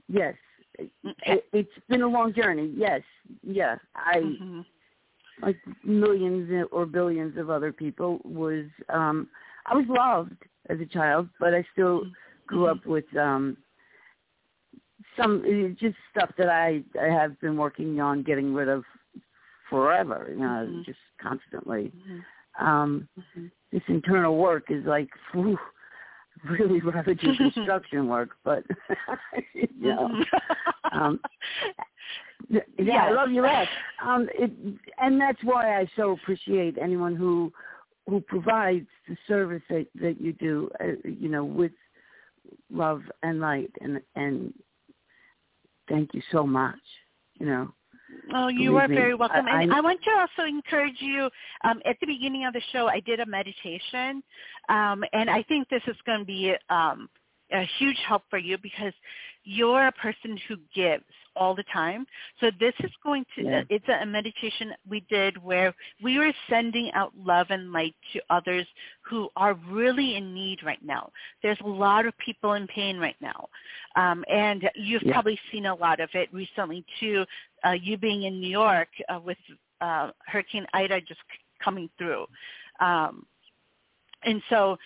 yes. 0.08 0.34
Okay. 0.78 1.32
It, 1.32 1.44
it's 1.52 1.70
been 1.88 2.02
a 2.02 2.06
long 2.06 2.34
journey. 2.34 2.72
Yes, 2.76 3.00
yeah. 3.42 3.76
I 3.96 4.18
Mhm. 4.18 4.64
Like 5.42 5.58
millions 5.84 6.66
or 6.72 6.86
billions 6.86 7.36
of 7.36 7.50
other 7.50 7.72
people 7.72 8.20
was. 8.24 8.66
um 8.88 9.28
I 9.66 9.74
was 9.74 9.84
loved 9.88 10.42
as 10.70 10.80
a 10.80 10.86
child, 10.86 11.28
but 11.38 11.52
I 11.54 11.64
still 11.72 12.02
grew 12.46 12.66
up 12.66 12.84
with 12.86 13.04
um 13.16 13.56
some 15.16 15.76
just 15.78 15.96
stuff 16.10 16.30
that 16.38 16.48
I 16.48 16.82
I 17.00 17.06
have 17.06 17.38
been 17.40 17.56
working 17.56 18.00
on 18.00 18.22
getting 18.22 18.54
rid 18.54 18.68
of 18.68 18.84
forever. 19.68 20.26
You 20.30 20.38
know, 20.40 20.66
Mhm. 20.68 20.84
just 20.84 20.98
constantly. 21.20 21.92
Mhm. 21.92 22.24
Um 22.58 23.08
Mhm. 23.18 23.50
This 23.70 23.82
internal 23.88 24.36
work 24.38 24.70
is 24.70 24.84
like. 24.86 25.10
Whew, 25.32 25.58
really 26.44 26.80
rather 26.80 27.14
do 27.22 27.36
construction 27.36 28.08
work, 28.08 28.30
but 28.44 28.64
you 29.54 29.68
know, 29.76 30.08
Mhm. 30.08 30.26
um, 30.92 31.20
yeah, 32.78 33.04
I 33.04 33.10
love 33.12 33.30
you, 33.30 33.42
laugh. 33.42 33.68
Um, 34.04 34.28
it, 34.34 34.52
and 34.98 35.20
that's 35.20 35.42
why 35.42 35.78
I 35.78 35.86
so 35.96 36.12
appreciate 36.12 36.78
anyone 36.78 37.16
who 37.16 37.52
who 38.08 38.20
provides 38.20 38.86
the 39.08 39.16
service 39.26 39.62
that 39.68 39.86
that 39.96 40.20
you 40.20 40.32
do, 40.34 40.70
uh, 40.80 41.08
you 41.08 41.28
know, 41.28 41.44
with 41.44 41.72
love 42.70 43.02
and 43.22 43.40
light, 43.40 43.70
and 43.80 44.00
and 44.14 44.54
thank 45.88 46.14
you 46.14 46.22
so 46.32 46.46
much. 46.46 46.78
You 47.38 47.46
know, 47.46 47.72
Oh, 48.34 48.48
you 48.48 48.76
are 48.76 48.88
me, 48.88 48.94
very 48.94 49.14
welcome. 49.14 49.46
I- 49.46 49.62
and 49.62 49.72
I- 49.72 49.78
I 49.78 49.80
want 49.80 50.02
to 50.02 50.10
also 50.10 50.44
encourage 50.44 51.00
you. 51.00 51.30
Um, 51.64 51.82
at 51.84 51.98
the 52.00 52.06
beginning 52.06 52.44
of 52.44 52.52
the 52.52 52.60
show, 52.72 52.88
I 52.88 53.00
did 53.00 53.20
a 53.20 53.26
meditation, 53.26 54.22
um, 54.68 55.04
and 55.12 55.30
I 55.30 55.42
think 55.42 55.68
this 55.68 55.82
is 55.86 55.96
going 56.02 56.20
to 56.20 56.24
be 56.24 56.54
um, 56.70 57.08
a 57.52 57.64
huge 57.78 57.98
help 58.06 58.22
for 58.30 58.38
you 58.38 58.58
because 58.58 58.92
you're 59.44 59.86
a 59.86 59.92
person 59.92 60.38
who 60.48 60.56
gives 60.74 61.04
all 61.36 61.54
the 61.54 61.64
time. 61.72 62.06
So 62.40 62.50
this 62.60 62.74
is 62.80 62.90
going 63.02 63.24
to. 63.36 63.44
Yeah. 63.44 63.62
It's 63.70 63.88
a 63.88 64.04
meditation 64.04 64.72
we 64.88 65.00
did 65.08 65.42
where 65.42 65.74
we 66.02 66.18
were 66.18 66.32
sending 66.50 66.90
out 66.94 67.12
love 67.16 67.46
and 67.50 67.72
light 67.72 67.94
to 68.12 68.20
others 68.28 68.66
who 69.02 69.28
are 69.36 69.54
really 69.68 70.16
in 70.16 70.34
need 70.34 70.62
right 70.64 70.84
now. 70.84 71.10
There's 71.42 71.58
a 71.64 71.68
lot 71.68 72.04
of 72.06 72.16
people 72.18 72.54
in 72.54 72.66
pain 72.66 72.98
right 72.98 73.16
now, 73.20 73.48
um, 73.96 74.24
and 74.30 74.68
you've 74.74 75.02
Yeah. 75.02 75.12
probably 75.12 75.38
seen 75.50 75.66
a 75.66 75.74
lot 75.74 76.00
of 76.00 76.10
it 76.14 76.32
recently 76.32 76.84
too 77.00 77.24
uh, 77.64 77.70
you 77.72 77.96
being 77.96 78.24
in 78.24 78.40
New 78.40 78.50
York 78.50 78.88
uh, 79.08 79.20
with 79.20 79.38
uh, 79.80 80.10
Hurricane 80.26 80.66
Ida 80.74 81.00
just 81.00 81.20
c- 81.32 81.38
coming 81.62 81.88
through. 81.98 82.26
Um, 82.80 83.24
and 84.24 84.42
so 84.50 84.76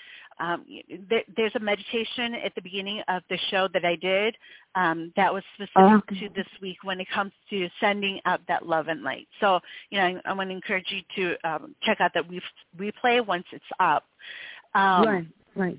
um, 0.40 0.64
there, 1.08 1.22
there's 1.36 1.54
a 1.54 1.60
meditation 1.60 2.34
at 2.34 2.54
the 2.54 2.62
beginning 2.62 3.02
of 3.08 3.22
the 3.30 3.38
show 3.50 3.68
that 3.72 3.84
I 3.84 3.96
did 3.96 4.36
um, 4.74 5.12
that 5.16 5.32
was 5.32 5.42
specific 5.54 6.04
Okay. 6.10 6.20
to 6.20 6.28
this 6.34 6.46
week 6.60 6.78
when 6.82 7.00
it 7.00 7.08
comes 7.10 7.32
to 7.50 7.68
sending 7.80 8.20
out 8.24 8.40
that 8.48 8.66
love 8.66 8.88
and 8.88 9.02
light. 9.02 9.28
So, 9.40 9.60
you 9.90 9.98
know, 9.98 10.04
I, 10.04 10.30
I 10.30 10.32
want 10.32 10.50
to 10.50 10.56
encourage 10.56 10.86
you 10.90 11.02
to 11.16 11.48
um, 11.48 11.74
check 11.82 12.00
out 12.00 12.12
that 12.14 12.28
re- 12.28 12.40
replay 12.78 13.24
once 13.24 13.44
it's 13.52 13.64
up. 13.80 14.04
Um, 14.74 15.06
right, 15.06 15.26
right. 15.54 15.78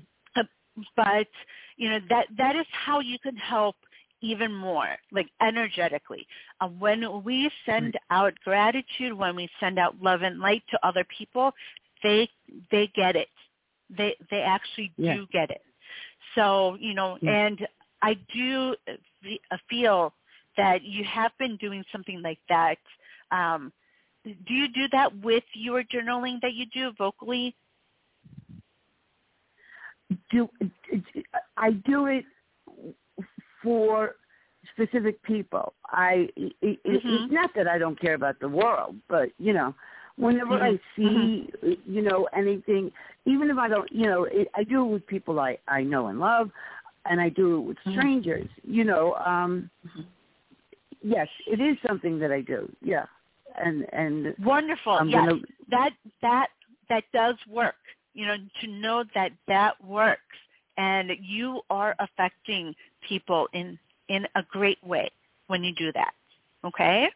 but 0.96 1.26
you 1.76 1.90
know 1.90 1.98
that 2.08 2.26
that 2.38 2.56
is 2.56 2.66
how 2.70 3.00
you 3.00 3.18
can 3.18 3.36
help 3.36 3.76
even 4.20 4.52
more 4.52 4.96
like 5.12 5.28
energetically 5.42 6.26
uh, 6.60 6.68
when 6.68 7.24
we 7.24 7.50
send 7.66 7.98
out 8.10 8.32
gratitude 8.44 9.12
when 9.12 9.34
we 9.34 9.48
send 9.58 9.78
out 9.78 10.00
love 10.00 10.22
and 10.22 10.38
light 10.38 10.62
to 10.70 10.78
other 10.86 11.04
people 11.16 11.52
they 12.02 12.28
they 12.70 12.90
get 12.94 13.16
it 13.16 13.28
they 13.96 14.16
they 14.30 14.40
actually 14.40 14.92
Yeah. 14.96 15.14
do 15.16 15.26
get 15.32 15.50
it 15.50 15.62
so 16.34 16.76
you 16.80 16.94
know 16.94 17.18
Yeah. 17.20 17.32
and 17.32 17.66
i 18.02 18.14
do 18.34 18.74
uh, 18.88 19.56
feel 19.68 20.12
that 20.56 20.82
you 20.82 21.04
have 21.04 21.32
been 21.38 21.56
doing 21.56 21.84
something 21.92 22.22
like 22.22 22.38
that 22.48 22.78
um 23.30 23.72
do 24.24 24.54
you 24.54 24.68
do 24.68 24.88
that 24.92 25.14
with 25.22 25.44
your 25.54 25.82
journaling 25.84 26.40
that 26.40 26.54
you 26.54 26.66
do 26.66 26.92
vocally 26.98 27.54
do 30.30 30.48
I 31.56 31.72
do 31.72 32.06
it 32.06 32.24
for 33.62 34.16
specific 34.72 35.22
people. 35.22 35.74
I 35.86 36.28
it, 36.36 36.56
Mhm. 36.62 36.80
it's 36.82 37.32
not 37.32 37.50
that 37.54 37.68
I 37.68 37.78
don't 37.78 37.98
care 38.00 38.14
about 38.14 38.38
the 38.40 38.48
world, 38.48 38.96
but 39.08 39.30
you 39.38 39.52
know, 39.52 39.74
whenever 40.16 40.54
I 40.62 40.78
see 40.96 41.50
you 41.86 42.02
know 42.02 42.28
anything, 42.36 42.90
even 43.26 43.50
if 43.50 43.58
I 43.58 43.68
don't, 43.68 43.90
you 43.92 44.06
know, 44.06 44.24
it, 44.24 44.48
I 44.54 44.64
do 44.64 44.84
it 44.84 44.88
with 44.88 45.06
people 45.06 45.40
I 45.40 45.58
I 45.68 45.82
know 45.82 46.06
and 46.08 46.18
love, 46.18 46.50
and 47.04 47.20
I 47.20 47.28
do 47.28 47.56
it 47.56 47.60
with 47.60 47.76
Mhm. 47.86 47.92
strangers. 47.92 48.48
You 48.62 48.84
know, 48.84 49.14
um 49.16 49.70
yes, 51.02 51.28
it 51.46 51.60
is 51.60 51.76
something 51.86 52.18
that 52.20 52.32
I 52.32 52.40
do. 52.40 52.70
Yeah, 52.82 53.06
and 53.56 53.86
and 53.92 54.34
wonderful 54.44 54.94
I'm 54.94 55.10
yes 55.10 55.24
gonna 55.24 55.40
that 55.70 55.92
that 56.22 56.48
that 56.88 57.04
does 57.12 57.36
work 57.48 57.76
you 58.14 58.26
know 58.26 58.36
to 58.60 58.66
know 58.68 59.04
that 59.14 59.32
that 59.48 59.82
works 59.84 60.20
and 60.76 61.10
you 61.20 61.60
are 61.70 61.94
affecting 61.98 62.74
people 63.08 63.48
in 63.52 63.78
in 64.08 64.26
a 64.34 64.42
great 64.50 64.82
way 64.84 65.10
when 65.46 65.62
you 65.64 65.72
do 65.74 65.92
that 65.92 66.12
okay 66.64 67.08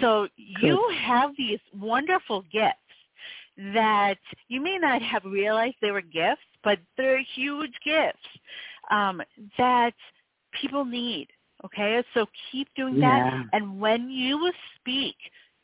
so 0.00 0.28
you 0.36 0.90
have 1.02 1.30
these 1.36 1.60
wonderful 1.78 2.42
gifts 2.52 2.76
that 3.74 4.18
you 4.48 4.60
may 4.60 4.78
not 4.78 5.02
have 5.02 5.24
realized 5.24 5.76
they 5.80 5.90
were 5.90 6.02
gifts 6.02 6.42
but 6.66 6.80
they're 6.96 7.22
huge 7.36 7.72
gifts 7.84 8.18
um, 8.90 9.22
that 9.56 9.94
people 10.60 10.84
need. 10.84 11.28
Okay, 11.64 12.02
so 12.12 12.26
keep 12.50 12.68
doing 12.76 12.96
Yeah. 12.96 13.08
that. 13.08 13.46
And 13.52 13.80
when 13.80 14.10
you 14.10 14.52
speak, 14.76 15.16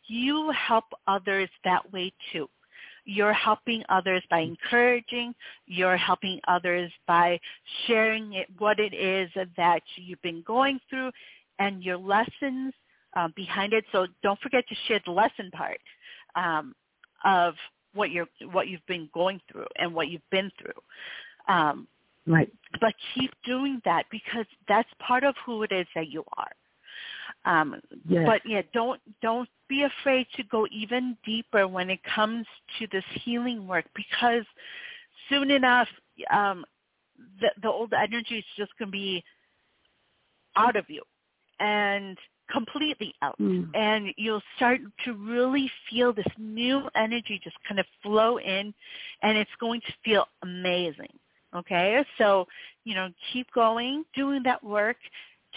you 0.07 0.51
help 0.53 0.85
others 1.07 1.51
that 1.65 1.93
way 1.93 2.13
too. 2.33 2.49
You're 3.05 3.33
helping 3.33 3.83
others 3.89 4.23
by 4.31 4.41
encouraging. 4.41 5.35
You're 5.67 5.97
helping 5.97 6.41
others 6.47 6.91
by 7.07 7.41
sharing 7.87 8.35
it, 8.35 8.49
what 8.59 8.79
it 8.79 8.95
is 8.95 9.29
that 9.57 9.83
you've 9.97 10.23
been 10.23 10.43
going 10.43 10.79
through 10.89 11.11
and 11.59 11.83
your 11.83 11.99
lessons 11.99 12.73
um, 13.15 13.33
behind 13.37 13.73
it. 13.73 13.85
So 13.93 14.07
don't 14.23 14.41
forget 14.41 14.65
to 14.69 14.75
share 14.87 15.01
the 15.05 15.13
lesson 15.13 15.51
part 15.53 15.79
um, 16.35 16.75
of 17.25 17.55
what 17.95 18.11
you're 18.11 18.29
what 18.53 18.69
you've 18.69 18.87
been 18.87 19.09
going 19.13 19.41
through 19.51 19.67
and 19.79 19.95
what 19.95 20.09
you've 20.09 20.29
been 20.31 20.51
through. 20.61 21.55
Um, 21.55 21.89
Right. 22.25 22.53
but 22.81 22.95
keep 23.15 23.33
doing 23.45 23.83
that 23.85 24.05
because 24.09 24.47
that's 24.69 24.89
part 25.01 25.25
of 25.25 25.35
who 25.45 25.65
it 25.65 25.73
is 25.73 25.89
that 25.97 26.09
you 26.09 26.25
are. 26.37 26.53
Um, 27.45 27.81
Yes. 28.09 28.27
But 28.27 28.43
yeah, 28.45 28.63
don't 28.73 29.01
don't 29.21 29.49
be 29.69 29.83
afraid 29.83 30.27
to 30.37 30.45
go 30.45 30.67
even 30.71 31.17
deeper 31.25 31.67
when 31.67 31.91
it 31.91 32.01
comes 32.05 32.47
to 32.79 32.87
this 32.93 33.05
healing 33.25 33.67
work 33.67 33.87
because 33.95 34.45
soon 35.29 35.51
enough, 35.51 35.89
um, 36.31 36.65
the 37.41 37.51
the 37.63 37.69
old 37.69 37.93
energy 37.93 38.39
is 38.39 38.45
just 38.57 38.73
going 38.79 38.89
to 38.89 38.93
be 38.93 39.25
out 40.57 40.77
of 40.77 40.85
you 40.89 41.03
and 41.61 42.19
completely 42.51 43.15
out. 43.23 43.37
Mm. 43.41 43.69
and 43.75 44.09
you'll 44.17 44.43
start 44.57 44.81
to 45.05 45.15
really 45.15 45.71
feel 45.91 46.13
this 46.13 46.27
new 46.39 46.89
energy 46.95 47.41
just 47.43 47.57
kind 47.67 47.81
of 47.81 47.87
flow 48.03 48.39
in 48.39 48.75
and 49.23 49.39
it's 49.39 49.51
going 49.61 49.81
to 49.83 49.93
feel 50.05 50.27
amazing 50.43 51.13
okay? 51.55 52.05
So 52.19 52.47
you 52.85 52.95
know 52.95 53.09
keep 53.33 53.47
going 53.53 54.05
doing 54.15 54.43
that 54.45 54.63
work 54.63 54.97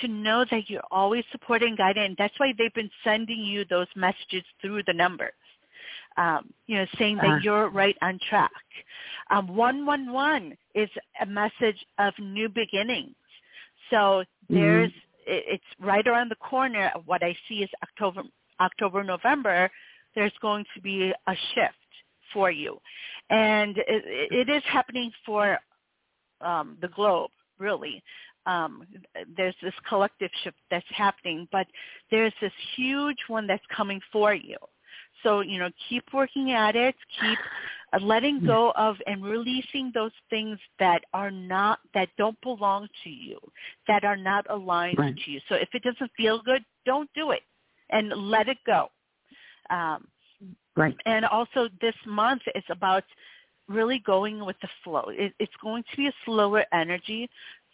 to 0.01 0.07
know 0.07 0.45
that 0.51 0.69
you're 0.69 0.83
always 0.91 1.23
supported 1.31 1.67
and 1.69 1.77
guided 1.77 2.03
and 2.03 2.15
that's 2.17 2.37
why 2.39 2.53
they've 2.57 2.73
been 2.73 2.91
sending 3.03 3.39
you 3.39 3.65
those 3.65 3.87
messages 3.95 4.43
through 4.61 4.83
the 4.83 4.93
numbers 4.93 5.31
um, 6.17 6.53
you 6.67 6.77
know 6.77 6.85
saying 6.97 7.17
that 7.17 7.25
Ah. 7.25 7.39
you're 7.41 7.69
right 7.69 7.97
on 8.01 8.19
track. 8.29 8.51
Um, 9.31 9.47
111 9.55 10.57
is 10.75 10.89
a 11.21 11.25
message 11.25 11.83
of 11.97 12.13
new 12.19 12.47
beginnings. 12.49 13.15
So 13.89 14.23
there's 14.49 14.91
it, 14.91 14.93
it's 15.25 15.63
right 15.79 16.05
around 16.07 16.29
the 16.29 16.35
corner. 16.35 16.91
What 17.05 17.23
I 17.23 17.35
see 17.47 17.55
is 17.55 17.69
October, 17.83 18.23
October, 18.59 19.03
November. 19.03 19.69
There's 20.15 20.33
going 20.41 20.65
to 20.75 20.81
be 20.81 21.11
a 21.27 21.35
shift 21.53 21.75
for 22.33 22.51
you, 22.51 22.79
and 23.29 23.77
it, 23.77 24.03
it 24.31 24.49
is 24.49 24.63
happening 24.65 25.11
for 25.25 25.57
um, 26.41 26.77
the 26.81 26.87
globe, 26.89 27.31
really. 27.59 28.03
Um, 28.45 28.83
there's 29.35 29.55
this 29.61 29.73
collective 29.89 30.29
shift 30.43 30.57
that's 30.69 30.85
happening, 30.89 31.47
but 31.51 31.65
there's 32.11 32.33
this 32.41 32.51
huge 32.75 33.17
one 33.27 33.47
that's 33.47 33.63
coming 33.75 33.99
for 34.11 34.33
you. 34.33 34.57
So 35.23 35.41
you 35.41 35.59
know, 35.59 35.69
keep 35.89 36.03
working 36.13 36.51
at 36.51 36.75
it. 36.75 36.95
Keep 37.19 37.39
letting 38.01 38.41
go 38.45 38.71
of 38.75 38.95
and 39.07 39.23
releasing 39.23 39.91
those 39.93 40.11
things 40.29 40.59
that 40.79 41.03
are 41.13 41.31
not 41.31 41.79
that 41.93 42.09
don't 42.17 42.39
belong 42.41 42.87
to 43.03 43.09
you, 43.09 43.39
that 43.87 44.03
are 44.03 44.17
not 44.17 44.45
aligned 44.49 44.97
Right. 44.97 45.15
to 45.17 45.31
you. 45.31 45.39
So 45.47 45.55
if 45.55 45.69
it 45.73 45.83
doesn't 45.83 46.11
feel 46.17 46.41
good, 46.41 46.63
don't 46.85 47.09
do 47.15 47.31
it, 47.31 47.43
and 47.89 48.09
let 48.09 48.47
it 48.49 48.57
go. 48.65 48.89
Um, 49.69 50.07
Right. 50.75 50.95
and 51.05 51.25
also 51.25 51.69
this 51.81 51.95
month 52.05 52.41
is 52.53 52.63
about 52.69 53.03
really 53.67 53.99
going 53.99 54.45
with 54.45 54.59
the 54.61 54.69
flow. 54.83 55.05
It, 55.09 55.33
it's 55.39 55.55
going 55.61 55.83
to 55.91 55.97
be 55.97 56.07
a 56.07 56.13
slower 56.25 56.65
energy. 56.73 57.29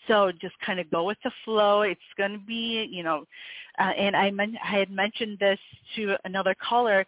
So 0.07 0.31
just 0.31 0.56
kind 0.65 0.80
of 0.80 0.89
go 0.89 1.03
with 1.03 1.18
the 1.23 1.31
flow. 1.43 1.81
It's 1.81 2.02
going 2.18 2.31
to 2.31 2.39
be, 2.39 2.88
you 2.89 3.03
know, 3.03 3.26
uh, 3.80 3.91
and 3.98 4.15
I, 4.15 4.31
men- 4.31 4.57
I 4.64 4.80
had 4.80 4.91
mentioned 4.91 5.39
this 5.39 5.60
to 5.95 6.15
another 6.26 6.56
caller. 6.61 7.06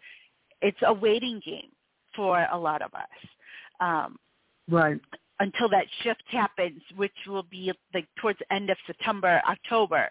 It's 0.62 0.78
a 0.82 0.92
waiting 0.92 1.40
game 1.44 1.70
for 2.16 2.46
a 2.52 2.58
lot 2.58 2.82
of 2.82 2.92
us 2.94 3.28
um, 3.80 4.16
Right. 4.68 5.00
until 5.40 5.68
that 5.68 5.86
shift 6.02 6.24
happens, 6.28 6.80
which 6.96 7.12
will 7.26 7.42
be 7.44 7.72
like 7.92 8.06
towards 8.16 8.38
the 8.38 8.52
end 8.52 8.70
of 8.70 8.78
September, 8.86 9.42
October. 9.48 10.10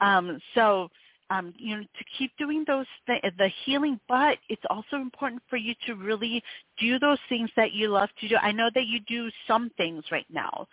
Um, 0.00 0.40
so 0.54 0.88
um, 1.32 1.54
you 1.56 1.76
know, 1.76 1.82
to 1.82 2.04
keep 2.18 2.30
doing 2.36 2.64
those 2.66 2.86
th- 3.06 3.22
the 3.38 3.48
healing, 3.64 3.98
but 4.08 4.38
it's 4.48 4.62
also 4.68 4.96
important 4.96 5.42
for 5.48 5.56
you 5.56 5.74
to 5.86 5.94
really 5.94 6.42
do 6.78 6.98
those 6.98 7.18
things 7.28 7.48
that 7.56 7.72
you 7.72 7.88
love 7.88 8.10
to 8.20 8.28
do. 8.28 8.36
I 8.36 8.52
know 8.52 8.68
that 8.74 8.86
you 8.86 9.00
do 9.08 9.30
some 9.46 9.70
things 9.76 10.04
right 10.12 10.26
now 10.30 10.66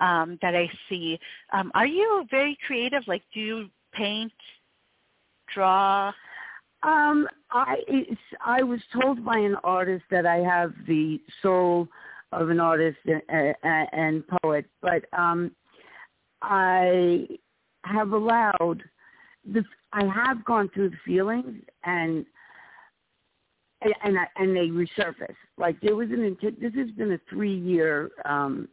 um, 0.00 0.38
that 0.40 0.54
I 0.54 0.70
see. 0.88 1.18
Um, 1.52 1.70
are 1.74 1.86
you 1.86 2.24
very 2.30 2.56
creative? 2.66 3.02
Like, 3.06 3.22
do 3.34 3.40
you 3.40 3.68
paint, 3.92 4.32
draw? 5.52 6.12
Um, 6.82 7.26
I 7.50 7.76
I 8.44 8.62
was 8.62 8.80
told 8.92 9.24
by 9.24 9.38
an 9.38 9.56
artist 9.64 10.04
that 10.10 10.26
I 10.26 10.36
have 10.36 10.72
the 10.86 11.20
soul 11.42 11.88
of 12.32 12.50
an 12.50 12.60
artist 12.60 12.98
and, 13.06 13.22
and, 13.62 13.88
and 13.92 14.24
poet, 14.42 14.66
but 14.82 15.04
um, 15.18 15.52
I 16.42 17.26
have 17.84 18.12
allowed 18.12 18.82
the 19.44 19.64
I 19.92 20.04
have 20.04 20.44
gone 20.44 20.68
through 20.74 20.90
the 20.90 20.96
feelings 21.04 21.62
and 21.84 22.26
and 23.82 23.94
and, 24.02 24.18
I, 24.18 24.26
and 24.36 24.56
they 24.56 24.68
resurface. 24.68 25.34
Like 25.56 25.80
there 25.80 25.96
was 25.96 26.10
an 26.10 26.36
this 26.60 26.74
has 26.74 26.90
been 26.92 27.12
a 27.12 27.20
three 27.30 27.56
year 27.56 28.10
um, 28.24 28.68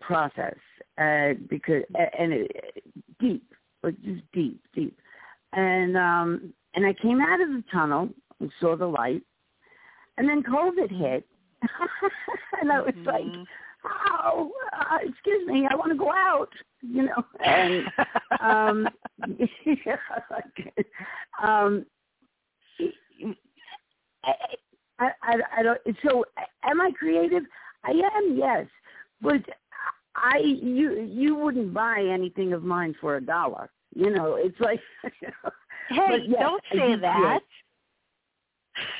process 0.00 0.56
uh, 0.98 1.34
because 1.48 1.82
and 2.18 2.32
it, 2.32 2.84
deep, 3.20 3.44
like 3.82 4.00
just 4.02 4.22
deep, 4.32 4.60
deep, 4.74 4.98
and 5.52 5.96
um, 5.96 6.52
and 6.76 6.86
I 6.86 6.92
came 6.92 7.20
out 7.20 7.40
of 7.40 7.48
the 7.48 7.64
tunnel 7.72 8.10
and 8.38 8.52
saw 8.60 8.76
the 8.76 8.86
light, 8.86 9.22
and 10.18 10.28
then 10.28 10.42
COVID 10.42 10.90
hit, 10.90 11.26
and 12.60 12.70
I 12.70 12.80
was 12.80 12.94
like, 13.04 13.24
Mhm. 13.24 13.46
"Oh, 14.22 14.52
uh, 14.72 14.98
excuse 15.02 15.46
me, 15.48 15.66
I 15.68 15.74
want 15.74 15.90
to 15.90 15.98
go 15.98 16.12
out," 16.12 16.52
you 16.82 17.02
know, 17.04 17.24
and 17.40 17.86
um, 18.40 18.88
yeah, 19.64 19.96
like, 20.30 20.76
um, 21.42 21.86
I, 24.22 24.34
I, 24.98 25.10
I, 25.22 25.40
I 25.58 25.62
don't. 25.62 25.80
So, 26.04 26.24
am 26.62 26.80
I 26.80 26.92
creative? 26.92 27.44
I 27.84 27.90
am, 27.90 28.36
yes, 28.36 28.66
but 29.22 29.42
I 30.14 30.38
you 30.38 31.00
you 31.02 31.34
wouldn't 31.36 31.72
buy 31.72 32.00
anything 32.00 32.52
of 32.52 32.62
mine 32.62 32.94
for 33.00 33.16
a 33.16 33.20
dollar. 33.24 33.70
You 33.94 34.10
know, 34.10 34.34
it's 34.34 34.60
like. 34.60 34.80
You 35.22 35.28
know, 35.44 35.50
Hey, 35.88 36.18
yes, 36.26 36.40
don't 36.40 36.62
say 36.72 36.96
that. 37.00 37.40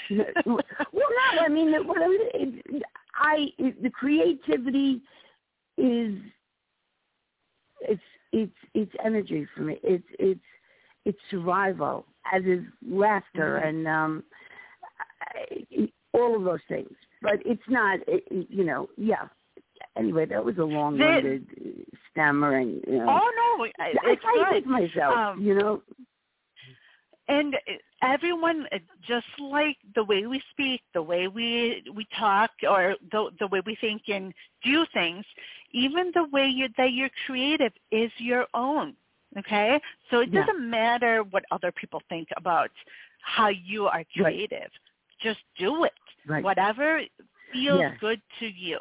well, 0.47 0.61
no, 0.93 1.41
I 1.41 1.49
mean, 1.49 1.73
what 1.87 1.99
I, 3.15 3.49
the 3.59 3.91
creativity 3.91 5.03
is 5.77 6.15
it's 7.83 8.03
it's 8.33 8.53
it's 8.75 8.93
energy 9.05 9.47
for 9.55 9.63
me. 9.63 9.79
It's 9.83 10.07
it's 10.19 10.41
it's 11.05 11.19
survival, 11.31 12.07
as 12.33 12.43
is 12.45 12.65
laughter 12.89 13.61
Mhm. 13.63 13.69
and 13.69 13.89
um 13.89 14.25
all 16.13 16.37
of 16.37 16.45
those 16.45 16.61
things. 16.69 16.93
But 17.23 17.35
it's 17.45 17.63
not, 17.69 18.01
it, 18.07 18.25
you 18.31 18.65
know. 18.65 18.89
Yeah. 18.97 19.29
Anyway, 19.97 20.27
that 20.27 20.45
was 20.45 20.59
a 20.59 20.65
long-winded 20.65 21.47
uh, 21.61 21.69
stammering. 22.11 22.81
You 22.87 22.99
know. 22.99 23.09
Oh 23.09 23.57
no, 23.59 23.65
I 23.79 23.93
it's 24.05 24.23
try 24.23 24.55
to 24.55 24.61
good. 24.61 24.67
myself. 24.67 25.15
Um, 25.15 25.43
you 25.43 25.55
know. 25.55 25.83
And 27.28 27.57
everyone 28.03 28.66
uh, 28.73 28.78
just 29.09 29.27
like 29.40 29.77
the 29.94 30.05
way 30.05 30.27
we 30.27 30.43
speak 30.53 30.82
the 30.94 31.03
way 31.03 31.28
we 31.28 31.82
we 31.94 32.07
talk 32.19 32.51
or 32.69 32.97
the 33.12 33.31
the 33.40 33.47
way 33.48 33.61
we 33.66 33.77
think 33.81 34.03
and 34.09 34.32
do 34.65 34.86
things 34.94 35.24
even 35.73 36.11
the 36.15 36.24
way 36.32 36.47
you 36.47 36.69
that 36.78 36.93
you're 36.93 37.11
creative 37.27 37.73
is 37.93 38.11
your 38.19 38.47
own 38.55 38.94
okay? 39.39 39.81
So 40.11 40.20
it 40.20 40.31
Yeah. 40.32 40.47
doesn't 40.47 40.69
matter 40.70 41.23
what 41.24 41.44
other 41.51 41.73
people 41.73 42.03
think 42.09 42.28
about 42.36 42.70
how 43.20 43.48
you 43.48 43.86
are 43.86 44.05
creative. 44.16 44.70
Just 45.20 45.40
do 45.59 45.85
it. 45.85 45.93
Right. 46.27 46.43
whatever 46.44 47.03
feels 47.53 47.85
good 48.01 48.20
to 48.40 48.47
you. 48.47 48.78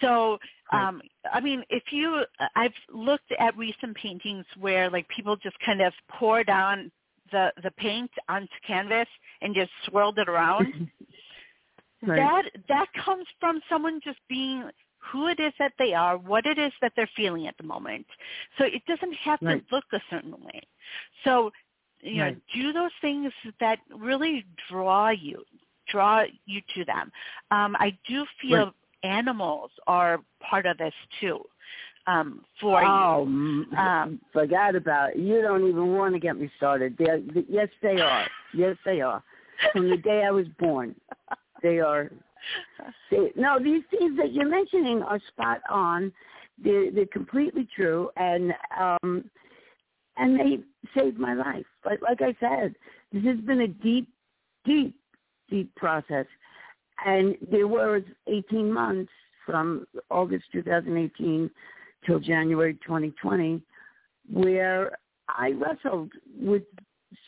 So 0.00 0.38
um 0.72 1.02
i 1.32 1.40
mean 1.40 1.64
if 1.70 1.92
you 1.92 2.24
i've 2.56 2.72
looked 2.92 3.32
at 3.38 3.56
recent 3.56 3.96
paintings 3.96 4.46
where 4.58 4.88
like 4.90 5.06
people 5.08 5.36
just 5.36 5.58
kind 5.66 5.80
of 5.80 5.92
pour 6.18 6.44
down 6.44 6.90
the 7.32 7.52
the 7.62 7.70
paint 7.72 8.10
onto 8.28 8.48
canvas 8.66 9.08
and 9.42 9.54
just 9.54 9.70
swirled 9.86 10.18
it 10.18 10.28
around 10.28 10.74
Right. 12.06 12.16
that 12.16 12.44
that 12.68 12.86
comes 13.04 13.26
from 13.40 13.60
someone 13.68 14.00
just 14.02 14.18
being 14.28 14.70
who 15.12 15.28
it 15.28 15.38
is 15.40 15.52
that 15.58 15.72
they 15.78 15.92
are 15.92 16.16
what 16.16 16.46
it 16.46 16.58
is 16.58 16.72
that 16.80 16.92
they're 16.96 17.10
feeling 17.16 17.46
at 17.46 17.56
the 17.58 17.64
moment 17.64 18.06
so 18.58 18.64
it 18.64 18.82
doesn't 18.86 19.14
have 19.14 19.38
Right. 19.42 19.62
to 19.68 19.74
look 19.74 19.84
a 19.92 20.00
certain 20.10 20.32
way 20.32 20.62
so 21.24 21.50
you 22.00 22.16
know 22.18 22.34
do 22.54 22.72
those 22.72 22.90
things 23.00 23.32
that 23.60 23.78
really 23.94 24.46
draw 24.70 25.10
you 25.10 25.44
draw 25.88 26.24
you 26.46 26.60
to 26.74 26.84
them 26.84 27.10
um 27.50 27.76
i 27.78 27.96
do 28.08 28.24
feel 28.40 28.66
Right. 28.66 28.74
animals 29.02 29.70
are 29.86 30.20
part 30.40 30.66
of 30.66 30.78
this 30.78 30.94
too 31.20 31.40
um, 32.06 32.44
for 32.60 32.82
oh, 32.84 33.26
you. 33.26 33.76
Um, 33.76 34.20
forgot 34.32 34.74
about 34.74 35.10
it. 35.10 35.18
You 35.18 35.42
don't 35.42 35.68
even 35.68 35.94
want 35.96 36.14
to 36.14 36.20
get 36.20 36.38
me 36.38 36.50
started. 36.56 36.96
They're, 36.98 37.20
yes, 37.48 37.68
they 37.82 38.00
are. 38.00 38.26
Yes, 38.54 38.76
they 38.84 39.00
are. 39.00 39.22
From 39.72 39.90
the 39.90 39.96
day 39.96 40.24
I 40.24 40.30
was 40.30 40.46
born, 40.58 40.94
they 41.62 41.80
are. 41.80 42.10
They, 43.10 43.30
no, 43.36 43.58
these 43.62 43.82
things 43.90 44.16
that 44.16 44.32
you're 44.32 44.48
mentioning 44.48 45.02
are 45.02 45.20
spot 45.28 45.60
on. 45.68 46.12
They're, 46.62 46.90
they're 46.90 47.06
completely 47.06 47.68
true, 47.74 48.10
and 48.16 48.52
um, 48.78 49.30
and 50.16 50.40
they 50.40 50.60
saved 50.98 51.18
my 51.18 51.34
life. 51.34 51.66
But 51.84 52.02
like 52.02 52.22
I 52.22 52.34
said, 52.40 52.74
this 53.12 53.24
has 53.24 53.38
been 53.38 53.62
a 53.62 53.68
deep, 53.68 54.08
deep, 54.64 54.94
deep 55.50 55.74
process, 55.76 56.26
and 57.04 57.36
there 57.50 57.68
was 57.68 58.02
18 58.26 58.72
months 58.72 59.12
from 59.44 59.86
August 60.10 60.44
2018 60.52 61.50
till 62.06 62.20
January 62.20 62.74
2020, 62.74 63.62
where 64.32 64.92
I 65.28 65.52
wrestled 65.52 66.12
with 66.38 66.62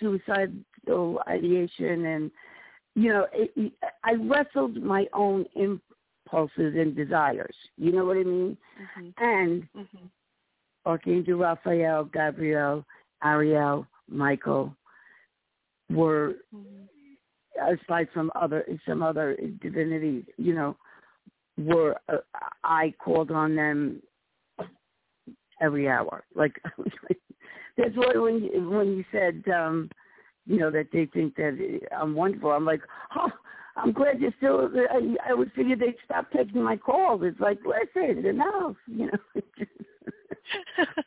suicidal 0.01 1.20
ideation 1.28 2.07
and, 2.07 2.31
you 2.94 3.09
know, 3.11 3.27
it, 3.32 3.73
I 4.05 4.12
wrestled 4.15 4.82
my 4.82 5.07
own 5.12 5.47
impulses 5.55 6.74
and 6.77 6.94
desires. 6.94 7.55
You 7.77 7.93
know 7.93 8.05
what 8.05 8.16
I 8.16 8.23
mean? 8.24 8.57
Mm-hmm. 8.99 9.24
And 9.24 9.62
mm-hmm. 9.77 10.07
Archangel 10.86 11.39
Raphael, 11.39 12.05
Gabriel, 12.05 12.85
Ariel, 13.24 13.86
Michael 14.09 14.74
were, 15.90 16.35
mm-hmm. 16.55 17.74
aside 17.74 18.09
from 18.12 18.31
other 18.35 18.65
some 18.86 19.03
other 19.03 19.36
divinities, 19.61 20.24
you 20.36 20.55
know, 20.55 20.77
were 21.57 21.97
uh, 22.09 22.19
I 22.65 22.94
called 22.99 23.31
on 23.31 23.55
them 23.55 24.03
every 25.63 25.89
hour. 25.89 26.25
Like 26.35 26.61
that's 27.77 27.97
what 27.97 28.21
when 28.21 28.45
you, 28.45 28.69
when 28.69 28.89
you 28.89 29.05
said 29.13 29.43
um 29.55 29.91
you 30.47 30.59
know 30.59 30.71
that 30.71 30.89
they 30.93 31.07
think 31.07 31.37
that 31.37 31.81
I'm 31.97 32.15
wonderful. 32.15 32.51
I'm 32.51 32.65
like, 32.65 32.83
oh, 33.17 33.31
I'm 33.77 33.93
glad 33.93 34.21
you're 34.21 34.35
still. 34.37 34.69
I, 34.91 35.31
I 35.31 35.35
would 35.35 35.53
figure 35.53 35.77
they'd 35.77 35.95
stop 36.05 36.31
taking 36.33 36.63
my 36.63 36.77
calls. 36.77 37.23
It's 37.25 37.41
like, 37.41 37.59
listen, 37.65 38.25
enough, 38.27 38.77
you 38.87 39.07
know. 39.07 39.43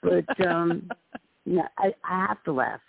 but 0.01 0.47
um 0.47 0.89
yeah, 1.45 1.67
I 1.77 1.93
I 2.03 2.25
have 2.27 2.43
to 2.45 2.53
laugh. 2.53 2.79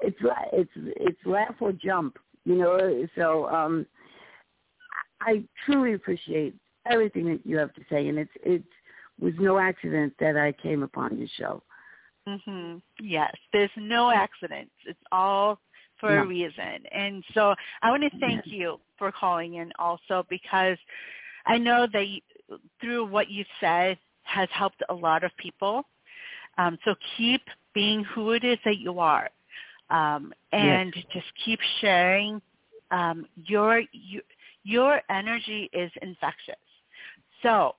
It's 0.00 0.18
it's 0.52 0.70
it's 0.74 1.26
laugh 1.26 1.54
or 1.60 1.72
jump, 1.72 2.18
you 2.44 2.56
know. 2.56 3.06
So 3.16 3.48
um 3.48 3.86
I 5.20 5.44
truly 5.64 5.94
appreciate 5.94 6.54
everything 6.86 7.26
that 7.26 7.46
you 7.46 7.56
have 7.56 7.72
to 7.74 7.82
say, 7.88 8.08
and 8.08 8.18
it's 8.18 8.32
it's 8.42 8.64
was 9.20 9.34
no 9.38 9.58
accident 9.58 10.14
that 10.20 10.36
I 10.36 10.52
came 10.52 10.82
upon 10.82 11.18
your 11.18 11.28
show. 11.38 11.62
Mhm. 12.26 12.82
Yes, 13.00 13.34
there's 13.52 13.70
no 13.76 14.10
accidents. 14.10 14.72
It's 14.86 15.02
all 15.12 15.60
for 15.98 16.10
no. 16.10 16.22
a 16.22 16.26
reason. 16.26 16.86
And 16.92 17.24
so 17.34 17.54
I 17.82 17.90
want 17.90 18.02
to 18.02 18.18
thank 18.18 18.46
you 18.46 18.80
for 18.98 19.12
calling 19.12 19.54
in 19.54 19.72
also 19.78 20.26
because 20.28 20.78
I 21.46 21.58
know 21.58 21.86
that 21.92 22.08
you, 22.08 22.20
through 22.80 23.06
what 23.06 23.30
you've 23.30 23.46
said 23.60 23.98
has 24.22 24.48
helped 24.50 24.82
a 24.88 24.94
lot 24.94 25.22
of 25.24 25.36
people. 25.36 25.84
Um, 26.56 26.78
so 26.84 26.94
keep 27.16 27.42
being 27.74 28.04
who 28.04 28.32
it 28.32 28.44
is 28.44 28.58
that 28.64 28.78
you 28.78 28.98
are, 29.00 29.28
um, 29.90 30.32
and 30.52 30.92
yes. 30.94 31.04
just 31.12 31.26
keep 31.44 31.60
sharing. 31.80 32.40
Um, 32.90 33.26
your, 33.36 33.82
your 33.92 34.22
your 34.62 35.00
energy 35.10 35.68
is 35.72 35.90
infectious. 36.00 36.54
So 37.42 37.74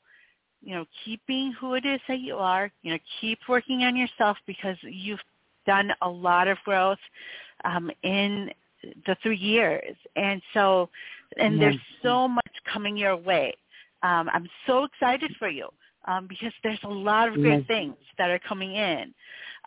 you 0.66 0.74
know, 0.74 0.86
keep 1.06 1.22
being 1.28 1.54
who 1.54 1.76
it 1.76 1.86
is 1.86 2.02
that 2.08 2.20
you 2.20 2.36
are. 2.36 2.72
You 2.82 2.94
know, 2.94 3.00
keep 3.22 3.40
working 3.48 3.84
on 3.84 3.96
yourself 3.96 4.36
because 4.48 4.76
you've 4.82 5.20
done 5.68 5.92
a 6.02 6.10
lot 6.10 6.48
of 6.48 6.58
growth 6.66 6.98
um, 7.64 7.92
in 8.04 8.50
the 9.06 9.16
three 9.22 9.38
years, 9.38 9.96
and 10.16 10.42
so, 10.54 10.90
and 11.38 11.62
there's 11.62 11.78
so 12.04 12.28
much 12.28 12.52
coming 12.72 12.98
your 12.98 13.16
way. 13.16 13.54
Um, 14.04 14.30
I'm 14.34 14.48
so 14.68 14.84
excited 14.84 15.32
for 15.40 15.50
you 15.50 15.70
um, 16.06 16.28
because 16.28 16.52
there's 16.64 16.80
a 16.84 16.90
lot 16.90 17.30
of 17.30 17.36
great 17.36 17.60
yes. 17.60 17.68
things 17.68 17.96
that 18.18 18.30
are 18.30 18.40
coming 18.40 18.76
in 18.76 19.14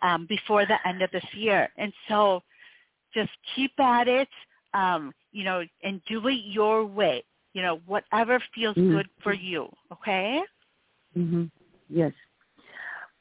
um, 0.01 0.25
before 0.27 0.65
the 0.65 0.75
end 0.87 1.01
of 1.01 1.11
this 1.11 1.25
year, 1.33 1.69
and 1.77 1.93
so 2.09 2.41
just 3.13 3.31
keep 3.55 3.71
at 3.79 4.07
it. 4.07 4.29
Um, 4.73 5.13
you 5.31 5.43
know, 5.43 5.63
and 5.83 6.01
do 6.07 6.27
it 6.27 6.41
your 6.45 6.85
way. 6.85 7.23
You 7.53 7.61
know, 7.61 7.79
whatever 7.87 8.41
feels 8.53 8.75
mm-hmm. 8.75 8.97
good 8.97 9.09
for 9.23 9.33
you. 9.33 9.69
Okay. 9.91 10.41
Mm-hmm. 11.19 11.45
Yes. 11.89 12.13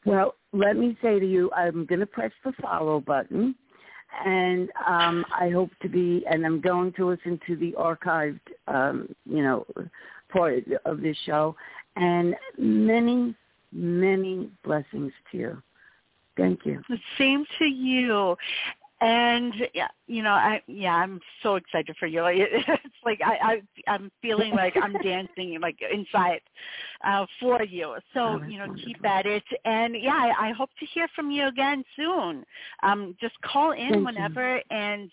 Well, 0.05 0.35
let 0.53 0.77
me 0.77 0.97
say 1.03 1.19
to 1.19 1.27
you, 1.27 1.51
I'm 1.55 1.85
going 1.85 2.01
to 2.01 2.07
press 2.07 2.31
the 2.45 2.53
follow 2.63 3.01
button, 3.01 3.55
and 4.25 4.71
um, 4.87 5.25
I 5.39 5.51
hope 5.51 5.71
to 5.83 5.89
be, 5.89 6.25
and 6.31 6.47
I'm 6.47 6.61
going 6.61 6.93
to 6.95 7.09
listen 7.09 7.41
to 7.47 7.57
the 7.57 7.73
archived, 7.73 8.41
um, 8.69 9.15
you 9.27 9.43
know, 9.43 9.67
part 10.33 10.65
of 10.85 11.01
this 11.01 11.17
show, 11.27 11.57
and 11.97 12.35
many, 12.57 13.35
many 13.73 14.49
blessings 14.65 15.13
to 15.33 15.39
you. 15.39 15.63
Thank 16.37 16.65
you. 16.65 16.81
The 16.89 16.99
same 17.19 17.45
to 17.59 17.65
you 17.65 18.37
and 19.01 19.55
yeah, 19.75 19.89
you 20.09 20.23
know, 20.23 20.33
I 20.33 20.61
yeah, 20.67 20.95
I'm 20.95 21.21
so 21.43 21.55
excited 21.57 21.97
for 21.99 22.07
you. 22.07 22.25
It's 22.27 23.05
like 23.05 23.21
I, 23.25 23.61
I 23.87 23.93
I'm 23.93 24.11
feeling 24.21 24.55
like 24.55 24.75
I'm 24.81 24.93
dancing 25.03 25.59
like 25.61 25.79
inside 25.93 26.41
uh, 27.05 27.27
for 27.41 27.63
you. 27.63 27.95
So 28.13 28.21
oh, 28.21 28.43
you 28.47 28.59
know, 28.59 28.67
wonderful. 28.67 28.85
keep 28.85 29.05
at 29.05 29.27
it, 29.27 29.45
and 29.65 29.95
yeah, 30.01 30.15
I, 30.15 30.49
I 30.49 30.53
hope 30.53 30.71
to 30.81 30.87
hear 30.87 31.07
from 31.15 31.31
you 31.31 31.47
again 31.47 31.85
soon. 31.95 32.45
Um, 32.83 33.17
just 33.21 33.35
call 33.43 33.73
in 33.73 33.91
Thank 33.91 34.05
whenever, 34.05 34.57
you. 34.57 34.63
and 34.77 35.11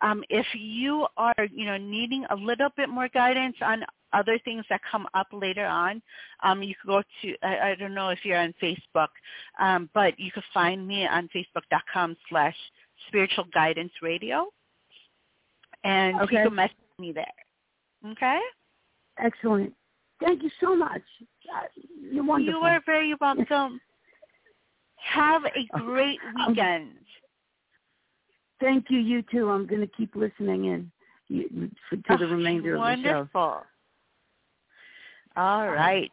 um, 0.00 0.24
if 0.30 0.46
you 0.54 1.06
are 1.16 1.34
you 1.52 1.66
know 1.66 1.76
needing 1.76 2.24
a 2.30 2.34
little 2.34 2.70
bit 2.76 2.88
more 2.88 3.08
guidance 3.08 3.56
on 3.60 3.84
other 4.12 4.38
things 4.44 4.64
that 4.70 4.80
come 4.90 5.06
up 5.14 5.26
later 5.32 5.66
on, 5.66 6.00
um, 6.42 6.62
you 6.62 6.74
can 6.80 6.88
go 6.88 7.02
to, 7.22 7.34
I, 7.42 7.70
I 7.70 7.74
don't 7.74 7.94
know 7.94 8.08
if 8.08 8.20
you're 8.24 8.38
on 8.38 8.54
Facebook, 8.62 9.08
um, 9.60 9.90
but 9.92 10.18
you 10.18 10.32
can 10.32 10.42
find 10.54 10.88
me 10.88 11.06
on 11.06 11.28
facebook.com 11.34 12.16
slash 12.30 12.56
Spiritual 13.06 13.44
Guidance 13.54 13.92
Radio, 14.02 14.48
and 15.84 16.20
okay. 16.20 16.36
you 16.36 16.42
can 16.44 16.54
message 16.54 16.76
me 16.98 17.12
there. 17.12 18.12
Okay. 18.12 18.40
Excellent. 19.18 19.72
Thank 20.20 20.42
you 20.42 20.50
so 20.60 20.76
much. 20.76 21.02
Uh, 21.54 21.62
you're 22.12 22.24
wonderful. 22.24 22.60
You 22.60 22.66
are 22.66 22.80
very 22.84 23.14
welcome. 23.20 23.80
Have 24.96 25.42
a 25.44 25.78
great 25.78 26.18
weekend. 26.48 26.90
Thank 28.60 28.86
you. 28.90 28.98
You 28.98 29.22
too. 29.22 29.48
I'm 29.50 29.66
going 29.66 29.80
to 29.80 29.90
keep 29.96 30.14
listening 30.16 30.66
in 30.66 30.90
you, 31.28 31.70
for, 31.88 31.96
to 31.96 32.02
the 32.18 32.24
Oh, 32.24 32.30
remainder 32.36 32.74
of 32.74 32.80
the 32.80 33.02
show. 33.02 33.10
Wonderful. 33.12 33.62
All 35.36 35.68
right. 35.68 36.10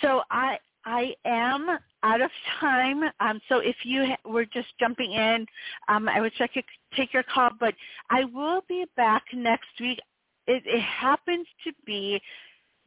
So 0.00 0.22
I 0.30 0.58
I 0.84 1.14
am 1.24 1.78
out 2.02 2.20
of 2.20 2.30
time. 2.60 3.02
Um, 3.20 3.40
so 3.48 3.58
if 3.58 3.76
you 3.84 4.06
ha- 4.06 4.18
were 4.30 4.46
just 4.46 4.68
jumping 4.80 5.12
in, 5.12 5.46
um, 5.88 6.08
I 6.08 6.20
wish 6.20 6.34
I 6.40 6.46
could 6.48 6.64
take 6.96 7.12
your 7.12 7.22
call, 7.24 7.50
but 7.58 7.74
I 8.10 8.24
will 8.24 8.62
be 8.68 8.86
back 8.96 9.24
next 9.34 9.68
week. 9.80 10.00
It, 10.46 10.62
it 10.66 10.80
happens 10.82 11.46
to 11.64 11.72
be 11.86 12.20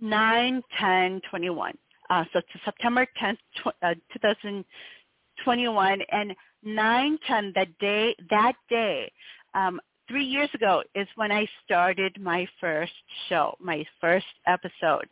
9, 0.01 0.63
10, 0.79 1.21
21. 1.29 1.77
Uh, 2.09 2.25
so 2.33 2.41
to 2.41 2.59
September 2.65 3.07
10th, 3.21 3.37
tw- 3.57 3.67
uh, 3.83 3.95
2021, 4.13 6.01
and 6.11 6.35
9, 6.63 7.19
10, 7.27 7.53
that 7.55 7.77
day, 7.79 8.15
that 8.29 8.55
day, 8.69 9.11
um, 9.55 9.79
three 10.07 10.25
years 10.25 10.49
ago 10.53 10.83
is 10.95 11.07
when 11.15 11.31
I 11.31 11.47
started 11.65 12.19
my 12.19 12.47
first 12.59 12.91
show, 13.29 13.55
my 13.59 13.85
first 14.01 14.25
episode 14.47 15.07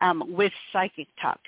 um, 0.00 0.24
with 0.28 0.52
Psychic 0.72 1.08
Talk. 1.20 1.40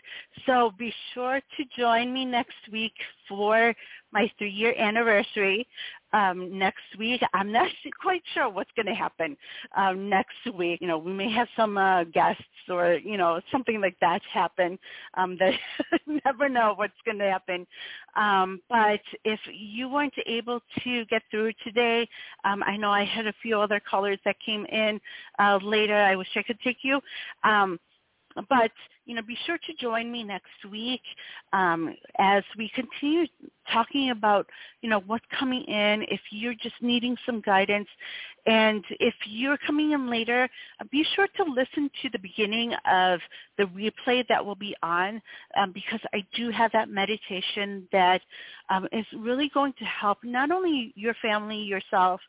So 0.46 0.72
be 0.78 0.92
sure 1.14 1.40
to 1.56 1.64
join 1.76 2.12
me 2.12 2.24
next 2.24 2.56
week 2.72 2.94
for 3.28 3.74
my 4.12 4.30
three-year 4.39 4.74
anniversary. 4.78 5.66
Um, 6.12 6.59
next 6.59 6.97
week, 6.98 7.20
I'm 7.35 7.52
not 7.52 7.68
quite 8.01 8.22
sure 8.35 8.48
what's 8.48 8.70
going 8.76 8.86
to 8.86 8.94
happen 8.94 9.36
um, 9.76 10.09
next 10.09 10.36
week. 10.55 10.80
You 10.80 10.89
know, 10.89 10.98
we 10.98 11.12
may 11.12 11.30
have 11.32 11.48
some 11.56 11.76
uh, 11.76 12.05
guests 12.05 12.43
or 12.70 12.94
you 12.94 13.16
know 13.16 13.40
something 13.52 13.80
like 13.80 13.97
that 14.01 14.22
happen. 14.32 14.78
Um, 15.14 15.36
that 15.39 15.55
never 16.24 16.48
know 16.48 16.72
what's 16.76 16.94
going 17.05 17.18
to 17.18 17.30
happen. 17.30 17.66
Um, 18.16 18.60
but 18.68 19.01
if 19.24 19.40
you 19.52 19.89
weren't 19.89 20.14
able 20.26 20.60
to 20.85 21.05
get 21.06 21.22
through 21.30 21.52
today, 21.64 22.09
um, 22.44 22.62
I 22.62 22.76
know 22.76 22.90
I 22.90 23.05
had 23.05 23.26
a 23.26 23.35
few 23.43 23.60
other 23.60 23.80
callers 23.80 24.18
that 24.24 24.36
came 24.44 24.64
in 24.66 25.01
uh, 25.39 25.59
later. 25.62 25.97
I 25.97 26.16
wish 26.16 26.28
I 26.36 26.43
could 26.43 26.60
take 26.60 26.78
you. 26.82 27.01
Um, 27.44 27.78
but 28.48 28.70
you 29.09 29.14
know, 29.14 29.22
be 29.22 29.39
sure 29.47 29.56
to 29.56 29.74
join 29.80 30.12
me 30.12 30.22
next 30.22 30.66
week 30.70 31.01
um, 31.55 31.94
as 32.18 32.44
we 32.59 32.70
continue 32.74 33.26
talking 33.72 34.10
about 34.10 34.47
you 34.82 34.90
know 34.90 35.01
what's 35.06 35.24
coming 35.39 35.62
in. 35.64 36.02
If 36.09 36.20
you're 36.30 36.55
just 36.55 36.74
needing 36.82 37.16
some 37.24 37.40
guidance, 37.40 37.89
and 38.47 38.85
if 39.01 39.14
you're 39.26 39.56
coming 39.66 39.93
in 39.93 40.10
later, 40.10 40.48
uh, 40.78 40.85
be 40.93 41.05
sure 41.16 41.26
to 41.36 41.44
listen 41.44 41.90
to 42.02 42.10
the 42.10 42.18
beginning 42.18 42.74
of 42.90 43.20
the 43.56 43.64
replay 43.64 44.26
that 44.28 44.44
will 44.44 44.55
be 44.55 44.74
on 44.82 45.22
um, 45.56 45.72
because 45.72 46.01
I 46.12 46.24
do 46.36 46.51
have 46.51 46.70
that 46.72 46.90
meditation 46.90 47.89
that 47.93 48.20
um, 48.70 48.86
is 48.93 49.06
really 49.16 49.51
going 49.52 49.72
to 49.78 49.85
help 49.85 50.18
not 50.22 50.51
only 50.51 50.93
your 50.97 51.14
family, 51.22 51.56
yourself, 51.56 52.20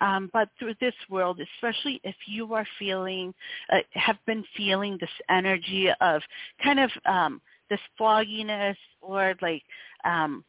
um, 0.00 0.30
but 0.32 0.48
through 0.58 0.74
this 0.80 0.94
world, 1.08 1.40
especially 1.56 2.00
if 2.04 2.16
you 2.26 2.52
are 2.54 2.66
feeling, 2.78 3.34
uh, 3.72 3.78
have 3.92 4.16
been 4.26 4.44
feeling 4.56 4.98
this 5.00 5.10
energy 5.30 5.88
of 6.00 6.22
kind 6.62 6.80
of 6.80 6.90
um, 7.06 7.40
this 7.70 7.80
fogginess 7.98 8.76
or 9.00 9.34
like 9.42 9.62
um, 10.04 10.44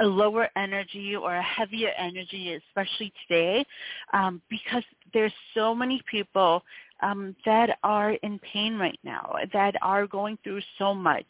a 0.00 0.04
lower 0.04 0.48
energy 0.56 1.14
or 1.14 1.34
a 1.34 1.42
heavier 1.42 1.90
energy, 1.98 2.54
especially 2.68 3.12
today, 3.26 3.64
um, 4.12 4.40
because 4.48 4.84
there's 5.12 5.32
so 5.54 5.74
many 5.74 6.02
people 6.10 6.62
um, 7.02 7.34
that 7.44 7.78
are 7.82 8.12
in 8.12 8.38
pain 8.38 8.78
right 8.78 8.98
now, 9.04 9.34
that 9.52 9.74
are 9.82 10.06
going 10.06 10.38
through 10.42 10.60
so 10.78 10.94
much, 10.94 11.26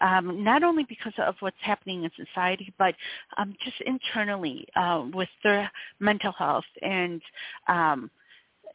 um, 0.00 0.42
not 0.42 0.62
only 0.62 0.84
because 0.88 1.12
of 1.18 1.36
what's 1.40 1.56
happening 1.60 2.04
in 2.04 2.10
society, 2.26 2.72
but 2.78 2.94
um, 3.38 3.54
just 3.64 3.80
internally 3.86 4.66
uh, 4.76 5.04
with 5.14 5.28
their 5.42 5.70
mental 6.00 6.32
health 6.32 6.64
and, 6.82 7.22
um, 7.68 8.10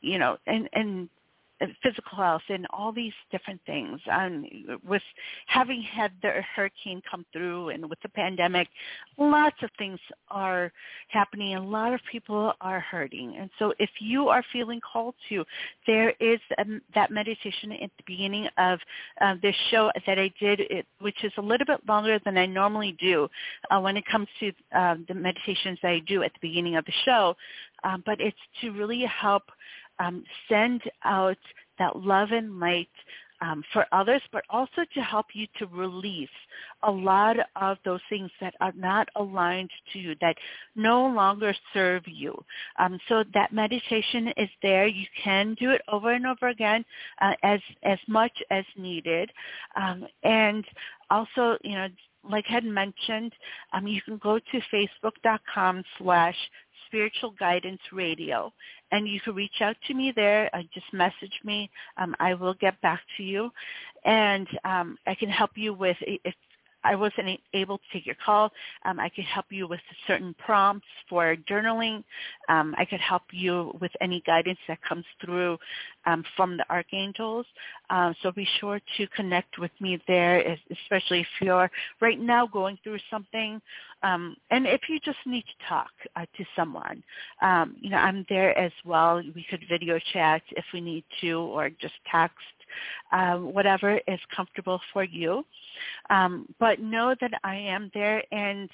you 0.01 0.17
know, 0.17 0.37
and, 0.47 0.69
and 0.73 1.09
physical 1.81 2.17
health 2.17 2.41
and 2.49 2.67
all 2.69 2.91
these 2.91 3.13
different 3.31 3.59
things. 3.65 3.99
Um, 4.11 4.45
with 4.87 5.01
having 5.47 5.81
had 5.81 6.11
the 6.21 6.41
hurricane 6.55 7.01
come 7.09 7.25
through 7.33 7.69
and 7.69 7.89
with 7.89 7.99
the 8.01 8.09
pandemic, 8.09 8.67
lots 9.17 9.55
of 9.63 9.69
things 9.77 9.99
are 10.29 10.71
happening. 11.09 11.55
A 11.55 11.61
lot 11.61 11.93
of 11.93 11.99
people 12.11 12.53
are 12.61 12.79
hurting. 12.79 13.35
And 13.39 13.49
so 13.59 13.73
if 13.79 13.89
you 13.99 14.29
are 14.29 14.43
feeling 14.53 14.79
called 14.81 15.15
to, 15.29 15.43
there 15.85 16.13
is 16.19 16.39
um, 16.59 16.81
that 16.93 17.11
meditation 17.11 17.71
at 17.71 17.91
the 17.97 18.03
beginning 18.05 18.47
of 18.57 18.79
uh, 19.21 19.35
this 19.41 19.55
show 19.71 19.91
that 20.05 20.19
I 20.19 20.31
did, 20.39 20.59
it, 20.59 20.85
which 20.99 21.23
is 21.23 21.31
a 21.37 21.41
little 21.41 21.65
bit 21.65 21.79
longer 21.87 22.19
than 22.23 22.37
I 22.37 22.45
normally 22.45 22.95
do 22.99 23.27
uh, 23.71 23.79
when 23.79 23.97
it 23.97 24.05
comes 24.05 24.27
to 24.39 24.51
uh, 24.75 24.95
the 25.07 25.13
meditations 25.13 25.79
that 25.81 25.89
I 25.89 25.99
do 26.07 26.23
at 26.23 26.33
the 26.33 26.39
beginning 26.41 26.75
of 26.75 26.85
the 26.85 26.93
show. 27.05 27.35
Um, 27.83 28.03
but 28.05 28.19
it's 28.19 28.37
to 28.61 28.71
really 28.71 29.05
help 29.05 29.43
um, 29.99 30.23
send 30.49 30.81
out 31.03 31.37
that 31.79 31.95
love 31.95 32.31
and 32.31 32.59
light 32.59 32.89
um, 33.41 33.63
for 33.71 33.85
others, 33.91 34.21
but 34.31 34.43
also 34.49 34.83
to 34.93 35.01
help 35.01 35.27
you 35.33 35.47
to 35.59 35.67
release 35.67 36.29
a 36.83 36.91
lot 36.91 37.37
of 37.55 37.77
those 37.85 37.99
things 38.09 38.31
that 38.41 38.55
are 38.61 38.73
not 38.75 39.07
aligned 39.15 39.69
to 39.93 39.99
you, 39.99 40.15
that 40.21 40.35
no 40.75 41.07
longer 41.07 41.55
serve 41.73 42.03
you. 42.07 42.35
Um, 42.79 42.99
so 43.07 43.23
that 43.33 43.53
meditation 43.53 44.29
is 44.37 44.49
there. 44.61 44.87
You 44.87 45.05
can 45.23 45.55
do 45.59 45.71
it 45.71 45.81
over 45.87 46.13
and 46.13 46.25
over 46.25 46.47
again 46.47 46.83
uh, 47.21 47.33
as 47.43 47.59
as 47.83 47.99
much 48.07 48.31
as 48.49 48.65
needed, 48.75 49.31
um, 49.75 50.07
and 50.23 50.65
also, 51.09 51.57
you 51.63 51.75
know, 51.75 51.87
like 52.29 52.45
I 52.49 52.53
had 52.53 52.65
mentioned, 52.65 53.33
um, 53.73 53.87
you 53.87 54.01
can 54.01 54.17
go 54.17 54.39
to 54.39 54.61
facebook.com 54.73 55.83
slash 55.97 56.35
spiritual 56.87 57.33
guidance 57.39 57.81
radio 57.91 58.51
and 58.91 59.07
you 59.07 59.19
can 59.19 59.35
reach 59.35 59.61
out 59.61 59.75
to 59.87 59.93
me 59.93 60.13
there. 60.15 60.49
Uh, 60.53 60.61
just 60.73 60.85
message 60.93 61.39
me. 61.43 61.69
Um, 61.97 62.15
I 62.19 62.33
will 62.33 62.53
get 62.55 62.79
back 62.81 63.01
to 63.17 63.23
you, 63.23 63.51
and 64.05 64.47
um, 64.63 64.97
I 65.05 65.15
can 65.15 65.29
help 65.29 65.51
you 65.55 65.73
with 65.73 65.97
if 66.01 66.33
I 66.87 66.95
wasn't 66.95 67.39
able 67.53 67.77
to 67.77 67.83
take 67.91 68.05
your 68.05 68.15
call. 68.23 68.51
Um, 68.85 68.99
I 68.99 69.09
could 69.09 69.25
help 69.25 69.45
you 69.49 69.67
with 69.67 69.81
certain 70.07 70.33
prompts 70.37 70.87
for 71.09 71.35
journaling. 71.49 72.03
Um, 72.49 72.73
I 72.77 72.85
could 72.85 73.01
help 73.01 73.23
you 73.31 73.73
with 73.81 73.91
any 74.01 74.21
guidance 74.25 74.59
that 74.67 74.79
comes 74.87 75.05
through 75.23 75.57
um, 76.05 76.23
from 76.35 76.57
the 76.57 76.65
archangels. 76.69 77.45
Uh, 77.89 78.13
so 78.21 78.31
be 78.31 78.47
sure 78.59 78.79
to 78.97 79.07
connect 79.15 79.59
with 79.59 79.71
me 79.79 80.01
there, 80.07 80.57
especially 80.71 81.21
if 81.21 81.27
you're 81.41 81.69
right 82.01 82.19
now 82.19 82.47
going 82.47 82.77
through 82.83 82.99
something, 83.11 83.61
um, 84.03 84.35
and 84.51 84.65
if 84.67 84.81
you 84.89 84.99
just 84.99 85.17
need 85.25 85.43
to 85.43 85.67
talk 85.67 85.91
uh, 86.15 86.25
to 86.37 86.45
someone. 86.55 87.03
Um, 87.41 87.75
you 87.79 87.89
know, 87.89 87.97
I'm 87.97 88.25
there 88.29 88.57
as 88.57 88.71
well. 88.85 89.21
We 89.35 89.45
could 89.49 89.63
video 89.69 89.99
chat 90.13 90.41
if 90.51 90.65
we 90.73 90.81
need 90.81 91.03
to, 91.21 91.39
or 91.39 91.69
just 91.69 91.95
text 92.11 92.37
uh, 93.11 93.37
whatever 93.37 93.99
is 94.07 94.19
comfortable 94.35 94.79
for 94.93 95.03
you. 95.03 95.43
Um, 96.09 96.47
but 96.59 96.79
know 96.79 97.15
that 97.19 97.31
I 97.43 97.55
am 97.55 97.91
there 97.93 98.23
and 98.31 98.69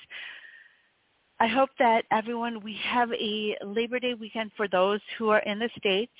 I 1.39 1.47
hope 1.47 1.71
that 1.77 2.05
everyone, 2.09 2.63
we 2.63 2.79
have 2.85 3.11
a 3.11 3.57
Labor 3.65 3.99
Day 3.99 4.13
weekend 4.13 4.51
for 4.55 4.67
those 4.67 5.01
who 5.17 5.27
are 5.27 5.39
in 5.39 5.59
the 5.59 5.69
States. 5.77 6.13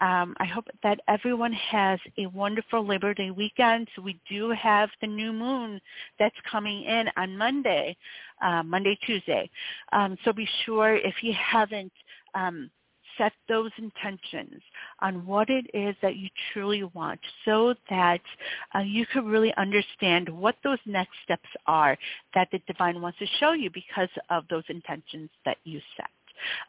Um, 0.00 0.34
I 0.40 0.46
hope 0.46 0.66
that 0.82 0.98
everyone 1.06 1.52
has 1.52 2.00
a 2.18 2.26
wonderful 2.26 2.84
Labor 2.84 3.14
Day 3.14 3.30
weekend. 3.30 3.86
So 3.94 4.02
we 4.02 4.18
do 4.28 4.50
have 4.50 4.88
the 5.00 5.06
new 5.06 5.32
moon 5.32 5.80
that's 6.18 6.34
coming 6.50 6.82
in 6.84 7.06
on 7.16 7.36
Monday, 7.36 7.96
uh, 8.42 8.64
Monday, 8.64 8.98
Tuesday. 9.06 9.48
Um, 9.92 10.16
so 10.24 10.32
be 10.32 10.48
sure 10.64 10.96
if 10.96 11.22
you 11.22 11.34
haven't 11.34 11.92
um, 12.34 12.68
set 13.18 13.32
those 13.48 13.70
intentions 13.78 14.60
on 15.00 15.26
what 15.26 15.48
it 15.50 15.66
is 15.74 15.94
that 16.02 16.16
you 16.16 16.28
truly 16.52 16.84
want 16.84 17.20
so 17.44 17.74
that 17.90 18.20
uh, 18.74 18.80
you 18.80 19.06
can 19.06 19.24
really 19.24 19.52
understand 19.56 20.28
what 20.28 20.56
those 20.64 20.78
next 20.86 21.12
steps 21.24 21.48
are 21.66 21.96
that 22.34 22.48
the 22.52 22.60
divine 22.66 23.00
wants 23.00 23.18
to 23.18 23.26
show 23.38 23.52
you 23.52 23.70
because 23.72 24.08
of 24.30 24.44
those 24.48 24.64
intentions 24.68 25.30
that 25.44 25.56
you 25.64 25.80
set. 25.96 26.10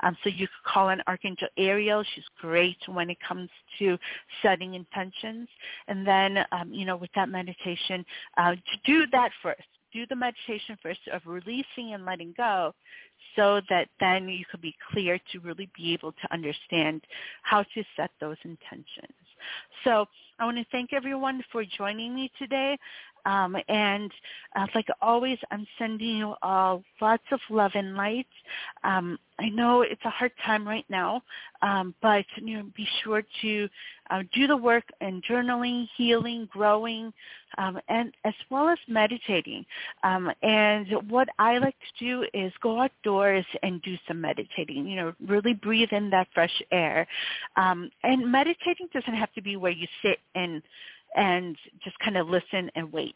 Um, 0.01 0.15
so 0.23 0.29
you 0.29 0.47
could 0.47 0.71
call 0.71 0.89
on 0.89 1.01
Archangel 1.07 1.47
Ariel. 1.57 2.03
She's 2.13 2.23
great 2.39 2.77
when 2.87 3.09
it 3.09 3.17
comes 3.27 3.49
to 3.79 3.97
setting 4.41 4.75
intentions. 4.75 5.47
And 5.87 6.05
then, 6.05 6.37
um, 6.51 6.71
you 6.71 6.85
know, 6.85 6.97
with 6.97 7.09
that 7.15 7.29
meditation, 7.29 8.05
uh, 8.37 8.51
to 8.51 8.77
do 8.85 9.05
that 9.11 9.31
first. 9.41 9.63
Do 9.95 10.05
the 10.07 10.15
meditation 10.15 10.77
first 10.83 10.99
of 11.13 11.21
releasing 11.25 11.93
and 11.93 12.05
letting 12.05 12.33
go 12.35 12.73
so 13.37 13.61
that 13.69 13.87
then 14.01 14.27
you 14.27 14.43
could 14.51 14.61
be 14.61 14.75
clear 14.91 15.17
to 15.31 15.39
really 15.39 15.69
be 15.75 15.93
able 15.93 16.11
to 16.11 16.33
understand 16.33 17.01
how 17.43 17.63
to 17.63 17.83
set 17.95 18.11
those 18.19 18.37
intentions. 18.43 19.15
So 19.85 20.05
I 20.37 20.45
want 20.45 20.57
to 20.57 20.65
thank 20.71 20.91
everyone 20.91 21.41
for 21.51 21.63
joining 21.77 22.13
me 22.13 22.29
today. 22.37 22.77
Um, 23.25 23.57
and 23.67 24.11
uh, 24.55 24.67
like 24.75 24.87
always, 25.01 25.37
I'm 25.51 25.67
sending 25.77 26.17
you 26.17 26.35
all 26.41 26.83
lots 27.01 27.23
of 27.31 27.39
love 27.49 27.71
and 27.75 27.95
light. 27.95 28.27
Um, 28.83 29.17
I 29.39 29.49
know 29.49 29.81
it's 29.81 30.03
a 30.05 30.09
hard 30.09 30.31
time 30.45 30.65
right 30.65 30.85
now, 30.89 31.21
um, 31.61 31.93
but 32.01 32.25
you 32.37 32.57
know, 32.57 32.63
be 32.75 32.87
sure 33.03 33.23
to 33.41 33.69
uh, 34.09 34.23
do 34.33 34.47
the 34.47 34.55
work 34.55 34.85
and 35.01 35.23
journaling, 35.29 35.87
healing, 35.97 36.47
growing, 36.51 37.11
um, 37.57 37.79
and 37.89 38.13
as 38.23 38.33
well 38.49 38.69
as 38.69 38.77
meditating. 38.87 39.65
Um, 40.03 40.31
and 40.41 40.87
what 41.09 41.27
I 41.37 41.57
like 41.57 41.75
to 41.79 42.05
do 42.05 42.25
is 42.33 42.53
go 42.61 42.81
outdoors 42.81 43.45
and 43.63 43.81
do 43.81 43.95
some 44.07 44.21
meditating. 44.21 44.87
You 44.87 44.95
know, 44.95 45.13
really 45.27 45.53
breathe 45.53 45.91
in 45.91 46.09
that 46.11 46.27
fresh 46.33 46.61
air. 46.71 47.07
Um, 47.57 47.89
and 48.03 48.31
meditating 48.31 48.87
doesn't 48.93 49.15
have 49.15 49.33
to 49.33 49.41
be 49.41 49.57
where 49.57 49.71
you 49.71 49.87
sit 50.01 50.19
and 50.35 50.61
and 51.15 51.57
just 51.83 51.97
kind 51.99 52.17
of 52.17 52.27
listen 52.29 52.69
and 52.75 52.91
wait. 52.91 53.15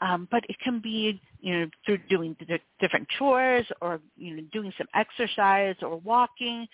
Um, 0.00 0.28
but 0.30 0.44
it 0.48 0.56
can 0.62 0.80
be, 0.80 1.20
you 1.40 1.58
know, 1.60 1.66
through 1.84 1.98
doing 2.08 2.36
the 2.40 2.58
different 2.80 3.08
chores 3.18 3.66
or, 3.80 4.00
you 4.16 4.36
know, 4.36 4.42
doing 4.52 4.72
some 4.76 4.86
exercise 4.94 5.76
or 5.82 5.96
walking. 5.98 6.66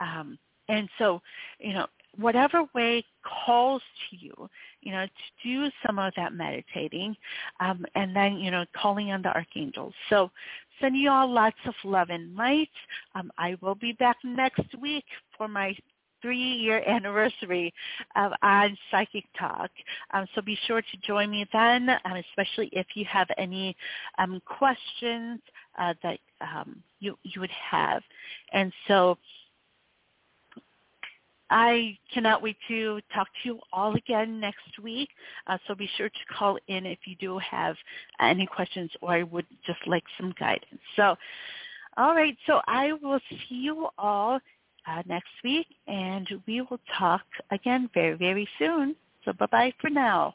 Um, 0.00 0.38
and 0.68 0.88
so, 0.98 1.20
you 1.58 1.72
know, 1.72 1.86
whatever 2.16 2.64
way 2.74 3.04
calls 3.46 3.82
to 4.10 4.16
you, 4.16 4.50
you 4.82 4.92
know, 4.92 5.06
to 5.06 5.48
do 5.48 5.70
some 5.86 5.98
of 5.98 6.12
that 6.16 6.32
meditating, 6.32 7.16
um, 7.60 7.84
and 7.94 8.14
then, 8.14 8.36
you 8.36 8.50
know, 8.50 8.64
calling 8.76 9.12
on 9.12 9.22
the 9.22 9.28
archangels. 9.28 9.94
So 10.10 10.30
sending 10.80 11.02
you 11.02 11.10
all 11.10 11.30
lots 11.30 11.56
of 11.66 11.74
love 11.84 12.10
and 12.10 12.34
light. 12.36 12.70
Um, 13.14 13.30
I 13.38 13.56
will 13.60 13.74
be 13.74 13.92
back 13.92 14.16
next 14.24 14.66
week 14.80 15.04
for 15.36 15.48
my 15.48 15.76
three-year 16.22 16.82
anniversary 16.86 17.72
of 18.16 18.32
on 18.42 18.76
Psychic 18.90 19.24
Talk. 19.38 19.70
Um, 20.12 20.26
so 20.34 20.42
be 20.42 20.58
sure 20.66 20.82
to 20.82 20.96
join 21.06 21.30
me 21.30 21.46
then, 21.52 21.88
um, 21.90 22.22
especially 22.30 22.68
if 22.72 22.86
you 22.94 23.04
have 23.06 23.28
any 23.36 23.76
um, 24.18 24.40
questions 24.44 25.40
uh, 25.78 25.94
that 26.02 26.18
um, 26.40 26.82
you 27.00 27.18
you 27.22 27.40
would 27.40 27.50
have. 27.70 28.02
And 28.52 28.72
so 28.86 29.18
I 31.50 31.96
cannot 32.12 32.42
wait 32.42 32.56
to 32.68 33.00
talk 33.14 33.26
to 33.42 33.48
you 33.48 33.60
all 33.72 33.94
again 33.94 34.38
next 34.38 34.78
week. 34.82 35.08
Uh, 35.46 35.56
so 35.66 35.74
be 35.74 35.88
sure 35.96 36.08
to 36.08 36.34
call 36.36 36.58
in 36.68 36.84
if 36.84 36.98
you 37.06 37.16
do 37.16 37.38
have 37.38 37.76
any 38.20 38.46
questions 38.46 38.90
or 39.00 39.12
I 39.12 39.22
would 39.22 39.46
just 39.66 39.80
like 39.86 40.04
some 40.18 40.34
guidance. 40.38 40.80
So, 40.96 41.16
all 41.96 42.14
right. 42.14 42.36
So 42.46 42.60
I 42.66 42.92
will 42.92 43.20
see 43.30 43.40
you 43.48 43.88
all 43.96 44.40
uh, 44.88 45.02
next 45.06 45.30
week, 45.44 45.66
and 45.86 46.26
we 46.46 46.60
will 46.62 46.80
talk 46.98 47.22
again 47.50 47.90
very, 47.92 48.16
very 48.16 48.48
soon. 48.58 48.96
So 49.24 49.32
bye-bye 49.32 49.74
for 49.80 49.90
now. 49.90 50.34